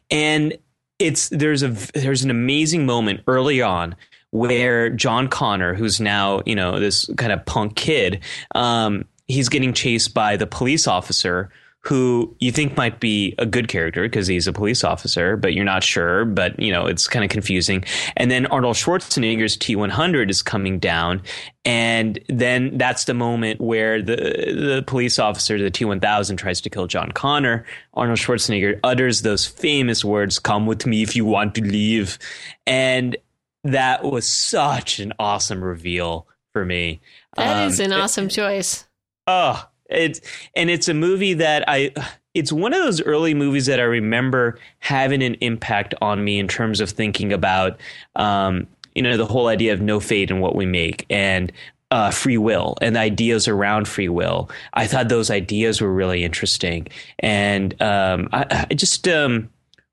and 0.10 0.58
it's 1.00 1.30
there's 1.30 1.64
a 1.64 1.70
there's 1.94 2.24
an 2.24 2.30
amazing 2.30 2.86
moment 2.86 3.22
early 3.28 3.62
on 3.62 3.96
where 4.32 4.90
John 4.90 5.28
Connor, 5.28 5.74
who's 5.74 6.00
now 6.00 6.42
you 6.46 6.56
know 6.56 6.80
this 6.80 7.10
kind 7.18 7.32
of 7.32 7.46
punk 7.46 7.76
kid, 7.76 8.22
um, 8.54 9.06
he's 9.28 9.50
getting 9.50 9.74
chased 9.74 10.14
by 10.14 10.38
the 10.38 10.48
police 10.48 10.88
officer 10.88 11.52
who 11.86 12.36
you 12.40 12.52
think 12.52 12.76
might 12.76 13.00
be 13.00 13.36
a 13.38 13.46
good 13.46 13.68
character 13.68 14.02
because 14.04 14.26
he's 14.26 14.48
a 14.48 14.54
police 14.54 14.84
officer, 14.84 15.38
but 15.38 15.54
you're 15.54 15.64
not 15.64 15.84
sure. 15.84 16.26
But 16.26 16.60
you 16.60 16.72
know 16.72 16.86
it's 16.88 17.08
kind 17.08 17.24
of 17.24 17.30
confusing. 17.30 17.84
And 18.18 18.32
then 18.32 18.48
Arnold 18.48 18.76
Schwarzenegger's 18.76 19.56
T100 19.58 20.30
is 20.30 20.42
coming 20.42 20.80
down, 20.80 21.22
and 21.64 22.20
then 22.28 22.78
that's 22.78 23.04
the 23.06 23.14
moment 23.14 23.62
where 23.62 24.02
the 24.02 24.16
the 24.16 24.84
police 24.88 25.20
officer, 25.20 25.58
the 25.58 25.70
T1000, 25.72 26.38
tries 26.38 26.62
to 26.62 26.70
kill 26.70 26.88
John 26.88 27.12
Connor. 27.12 27.66
Arnold 27.94 28.20
Schwarzenegger 28.20 28.80
utters 28.84 29.22
those 29.22 29.46
famous 29.46 30.04
words, 30.04 30.40
"Come 30.40 30.66
with 30.66 30.86
me 30.86 31.04
if 31.04 31.16
you 31.16 31.26
want 31.26 31.56
to 31.56 31.62
leave," 31.62 32.18
and 32.66 33.16
that 33.64 34.04
was 34.04 34.28
such 34.28 35.00
an 35.00 35.14
awesome 35.20 35.64
reveal 35.64 36.28
for 36.54 36.66
me. 36.66 37.02
That 37.36 37.68
is 37.68 37.80
Um, 37.80 37.88
an 37.88 37.94
awesome 37.94 38.30
choice. 38.30 38.86
Oh, 39.28 39.68
it's 39.90 40.22
and 40.56 40.70
it's 40.70 40.88
a 40.88 40.94
movie 40.94 41.34
that 41.34 41.64
I 41.68 41.92
it's 42.36 42.52
one 42.52 42.74
of 42.74 42.84
those 42.84 43.02
early 43.02 43.34
movies 43.34 43.66
that 43.66 43.80
I 43.80 43.84
remember 43.84 44.60
having 44.80 45.24
an 45.24 45.36
impact 45.36 45.96
on 46.02 46.24
me 46.24 46.38
in 46.38 46.48
terms 46.50 46.82
of 46.82 46.90
thinking 46.90 47.32
about, 47.32 47.80
um, 48.18 48.68
you 48.94 49.02
know, 49.02 49.16
the 49.16 49.26
whole 49.26 49.48
idea 49.48 49.72
of 49.74 49.80
no 49.80 50.02
fate 50.02 50.30
in 50.30 50.42
what 50.42 50.54
we 50.54 50.66
make 50.66 51.06
and 51.10 51.52
uh, 51.92 52.12
free 52.12 52.38
will 52.38 52.76
and 52.82 52.98
ideas 52.98 53.48
around 53.48 53.88
free 53.88 54.10
will. 54.10 54.50
I 54.74 54.86
thought 54.86 55.08
those 55.08 55.32
ideas 55.32 55.80
were 55.80 55.94
really 55.94 56.26
interesting, 56.26 56.88
and 57.20 57.82
um, 57.82 58.28
I, 58.34 58.66
I, 58.70 58.74
just 58.74 59.08
um, 59.08 59.50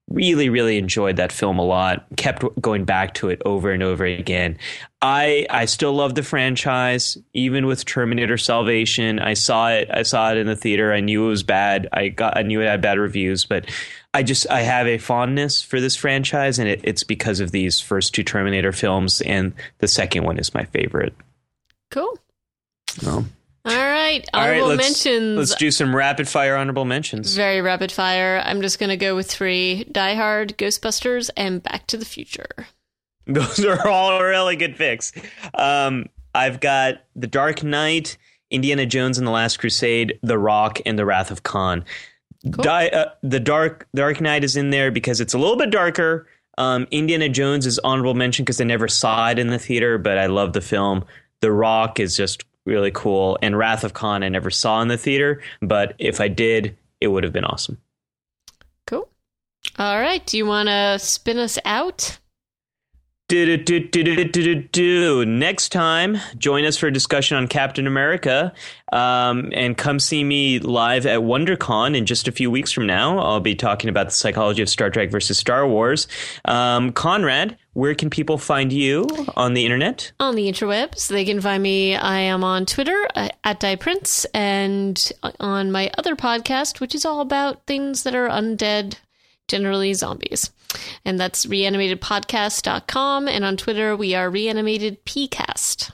really, 0.09 0.49
really 0.49 0.79
enjoyed 0.79 1.16
that 1.16 1.33
film 1.33 1.59
a 1.59 1.65
lot. 1.65 2.07
Kept 2.16 2.45
going 2.61 2.85
back 2.85 3.15
to 3.15 3.29
it 3.29 3.41
over 3.45 3.70
and 3.70 3.83
over 3.83 4.05
again. 4.05 4.59
I 5.01 5.47
I 5.51 5.65
still 5.65 5.93
love 5.93 6.15
the 6.15 6.23
franchise, 6.23 7.19
even 7.35 7.66
with 7.66 7.85
Terminator 7.85 8.39
Salvation. 8.39 9.19
I 9.19 9.35
saw 9.35 9.70
it. 9.70 9.89
I 9.91 10.03
saw 10.03 10.33
it 10.33 10.39
in 10.39 10.47
the 10.47 10.57
theater. 10.57 10.93
I 10.93 11.01
knew 11.01 11.27
it 11.27 11.29
was 11.29 11.43
bad. 11.43 11.89
I 11.93 12.09
got. 12.09 12.37
I 12.37 12.43
knew 12.43 12.61
it 12.61 12.66
had 12.66 12.81
bad 12.81 12.99
reviews, 12.99 13.45
but 13.45 13.66
I 14.15 14.23
just 14.23 14.49
I 14.51 14.61
have 14.61 14.87
a 14.87 14.99
fondness 14.99 15.62
for 15.62 15.81
this 15.81 15.97
franchise, 15.97 16.59
and 16.59 16.69
it, 16.69 16.81
it's 16.85 17.03
because 17.03 17.41
of 17.41 17.51
these 17.51 17.81
first 17.81 18.15
two 18.15 18.23
Terminator 18.23 18.73
films, 18.73 19.20
and 19.23 19.55
the 19.79 19.89
second 19.89 20.24
one 20.24 20.39
is 20.39 20.55
my 20.55 20.65
favorite. 20.65 21.15
Cool. 21.91 22.19
Well, 23.03 23.27
all 23.64 23.76
right. 23.76 24.28
Honorable 24.32 24.68
let's, 24.68 24.82
mentions. 24.82 25.39
Let's 25.39 25.55
do 25.55 25.70
some 25.70 25.94
rapid 25.94 26.28
fire 26.28 26.56
honorable 26.56 26.84
mentions. 26.84 27.34
Very 27.34 27.60
rapid 27.60 27.93
fire. 27.93 28.43
I'm 28.44 28.60
just 28.60 28.78
going 28.78 28.90
to 28.90 28.97
go 28.97 29.14
with 29.14 29.30
three 29.30 29.84
Die 29.84 30.14
Hard, 30.14 30.56
Ghostbusters, 30.59 31.30
and 31.36 31.62
Back 31.62 31.86
to 31.89 31.97
the 31.97 32.05
Future. 32.05 32.66
Those 33.26 33.64
are 33.64 33.86
all 33.86 34.22
really 34.22 34.56
good 34.56 34.76
picks. 34.76 35.12
Um, 35.55 36.06
I've 36.34 36.60
got 36.60 37.05
The 37.14 37.26
Dark 37.28 37.62
Knight, 37.62 38.16
Indiana 38.51 38.86
Jones 38.86 39.18
and 39.18 39.26
the 39.26 39.30
Last 39.30 39.59
Crusade, 39.59 40.18
The 40.22 40.39
Rock, 40.39 40.80
and 40.84 40.98
The 40.98 41.05
Wrath 41.05 41.30
of 41.30 41.43
Khan. 41.43 41.84
Cool. 42.44 42.64
Die, 42.64 42.89
uh, 42.89 43.10
the 43.22 43.39
Dark 43.39 43.86
Dark 43.94 44.20
Knight 44.20 44.43
is 44.43 44.56
in 44.56 44.70
there 44.70 44.90
because 44.90 45.20
it's 45.20 45.34
a 45.34 45.39
little 45.39 45.56
bit 45.56 45.70
darker. 45.70 46.26
Um, 46.59 46.89
Indiana 46.90 47.28
Jones 47.28 47.66
is 47.66 47.78
honorable 47.78 48.14
mention 48.14 48.44
because 48.44 48.60
I 48.60 48.64
never 48.64 48.89
saw 48.89 49.30
it 49.30 49.39
in 49.39 49.47
the 49.47 49.59
theater, 49.59 49.97
but 49.97 50.18
I 50.18 50.26
love 50.26 50.52
the 50.52 50.60
film. 50.60 51.05
The 51.40 51.52
Rock 51.52 52.01
is 52.01 52.16
just 52.16 52.44
really 52.66 52.90
cool. 52.90 53.39
And 53.43 53.56
Wrath 53.56 53.84
of 53.84 53.94
Khan 53.94 54.22
I 54.22 54.28
never 54.28 54.51
saw 54.51 54.80
in 54.82 54.89
the 54.89 54.98
theater, 54.98 55.43
but 55.60 55.94
if 55.98 56.20
I 56.20 56.28
did, 56.28 56.76
it 57.01 57.09
would 57.09 57.24
have 57.24 57.32
been 57.32 57.44
awesome. 57.44 57.78
Cool. 58.86 59.09
All 59.78 60.01
right. 60.01 60.24
Do 60.24 60.36
you 60.36 60.47
want 60.47 60.68
to 60.68 60.98
spin 60.98 61.39
us 61.39 61.59
out? 61.64 62.18
Do, 63.32 63.56
do, 63.56 64.54
do, 64.60 65.24
Next 65.24 65.70
time, 65.70 66.18
join 66.36 66.66
us 66.66 66.76
for 66.76 66.88
a 66.88 66.92
discussion 66.92 67.38
on 67.38 67.48
Captain 67.48 67.86
America. 67.86 68.52
Um, 68.92 69.50
and 69.54 69.74
come 69.74 70.00
see 70.00 70.22
me 70.22 70.59
live 70.59 71.06
at 71.06 71.20
WonderCon 71.20 71.96
in 71.96 72.04
just 72.04 72.28
a 72.28 72.32
few 72.32 72.50
weeks 72.50 72.72
from 72.72 72.86
now. 72.86 73.18
I'll 73.18 73.40
be 73.40 73.54
talking 73.54 73.88
about 73.88 74.09
the 74.09 74.12
psychology 74.12 74.60
of 74.60 74.68
Star 74.68 74.90
Trek 74.90 75.10
versus 75.10 75.38
Star 75.38 75.66
Wars. 75.66 76.09
Um, 76.44 76.92
Conrad, 76.92 77.56
where 77.72 77.94
can 77.94 78.10
people 78.10 78.36
find 78.36 78.70
you 78.70 79.09
on 79.34 79.54
the 79.54 79.64
internet? 79.64 80.12
On 80.20 80.34
the 80.34 80.46
interwebs. 80.46 81.09
They 81.09 81.24
can 81.24 81.40
find 81.40 81.62
me. 81.62 81.96
I 81.96 82.18
am 82.18 82.44
on 82.44 82.66
Twitter 82.66 83.09
uh, 83.14 83.30
at 83.44 83.60
DiePrince 83.60 84.26
and 84.34 85.10
on 85.40 85.72
my 85.72 85.90
other 85.96 86.16
podcast, 86.16 86.80
which 86.80 86.94
is 86.94 87.06
all 87.06 87.22
about 87.22 87.66
things 87.66 88.02
that 88.02 88.14
are 88.14 88.28
undead, 88.28 88.96
generally 89.48 89.94
zombies. 89.94 90.51
And 91.05 91.19
that's 91.19 91.47
reanimatedpodcast.com. 91.47 93.28
And 93.28 93.44
on 93.44 93.56
Twitter, 93.56 93.97
we 93.97 94.14
are 94.14 94.31
reanimatedpcast. 94.31 95.93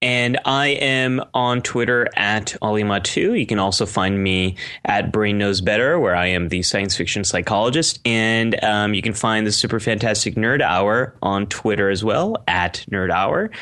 And 0.00 0.40
I 0.44 0.68
am 0.68 1.22
on 1.32 1.62
Twitter 1.62 2.08
at 2.16 2.56
Olima2. 2.60 3.38
You 3.38 3.46
can 3.46 3.60
also 3.60 3.86
find 3.86 4.20
me 4.20 4.56
at 4.84 5.12
Brain 5.12 5.38
Knows 5.38 5.60
Better, 5.60 6.00
where 6.00 6.16
I 6.16 6.26
am 6.26 6.48
the 6.48 6.62
science 6.62 6.96
fiction 6.96 7.22
psychologist. 7.22 8.00
And 8.04 8.62
um, 8.64 8.94
you 8.94 9.02
can 9.02 9.12
find 9.12 9.46
the 9.46 9.52
Super 9.52 9.78
Fantastic 9.78 10.34
Nerd 10.34 10.60
Hour 10.60 11.14
on 11.22 11.46
Twitter 11.46 11.88
as 11.88 12.02
well, 12.02 12.42
at 12.48 12.84
Nerd 12.90 13.12
Hour 13.12 13.52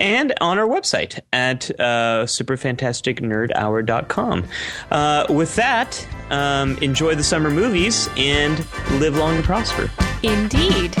and 0.00 0.34
on 0.40 0.58
our 0.58 0.66
website 0.66 1.20
at 1.32 1.70
uh, 1.78 2.24
superfantasticnerdhour.com. 2.24 4.48
Uh, 4.90 5.26
with 5.28 5.54
that, 5.54 6.08
um, 6.30 6.76
enjoy 6.78 7.14
the 7.14 7.22
summer 7.22 7.50
movies 7.50 8.08
and 8.16 8.58
live 8.98 9.16
long 9.16 9.36
and 9.36 9.44
prosper. 9.44 9.88
Indeed. 10.22 10.96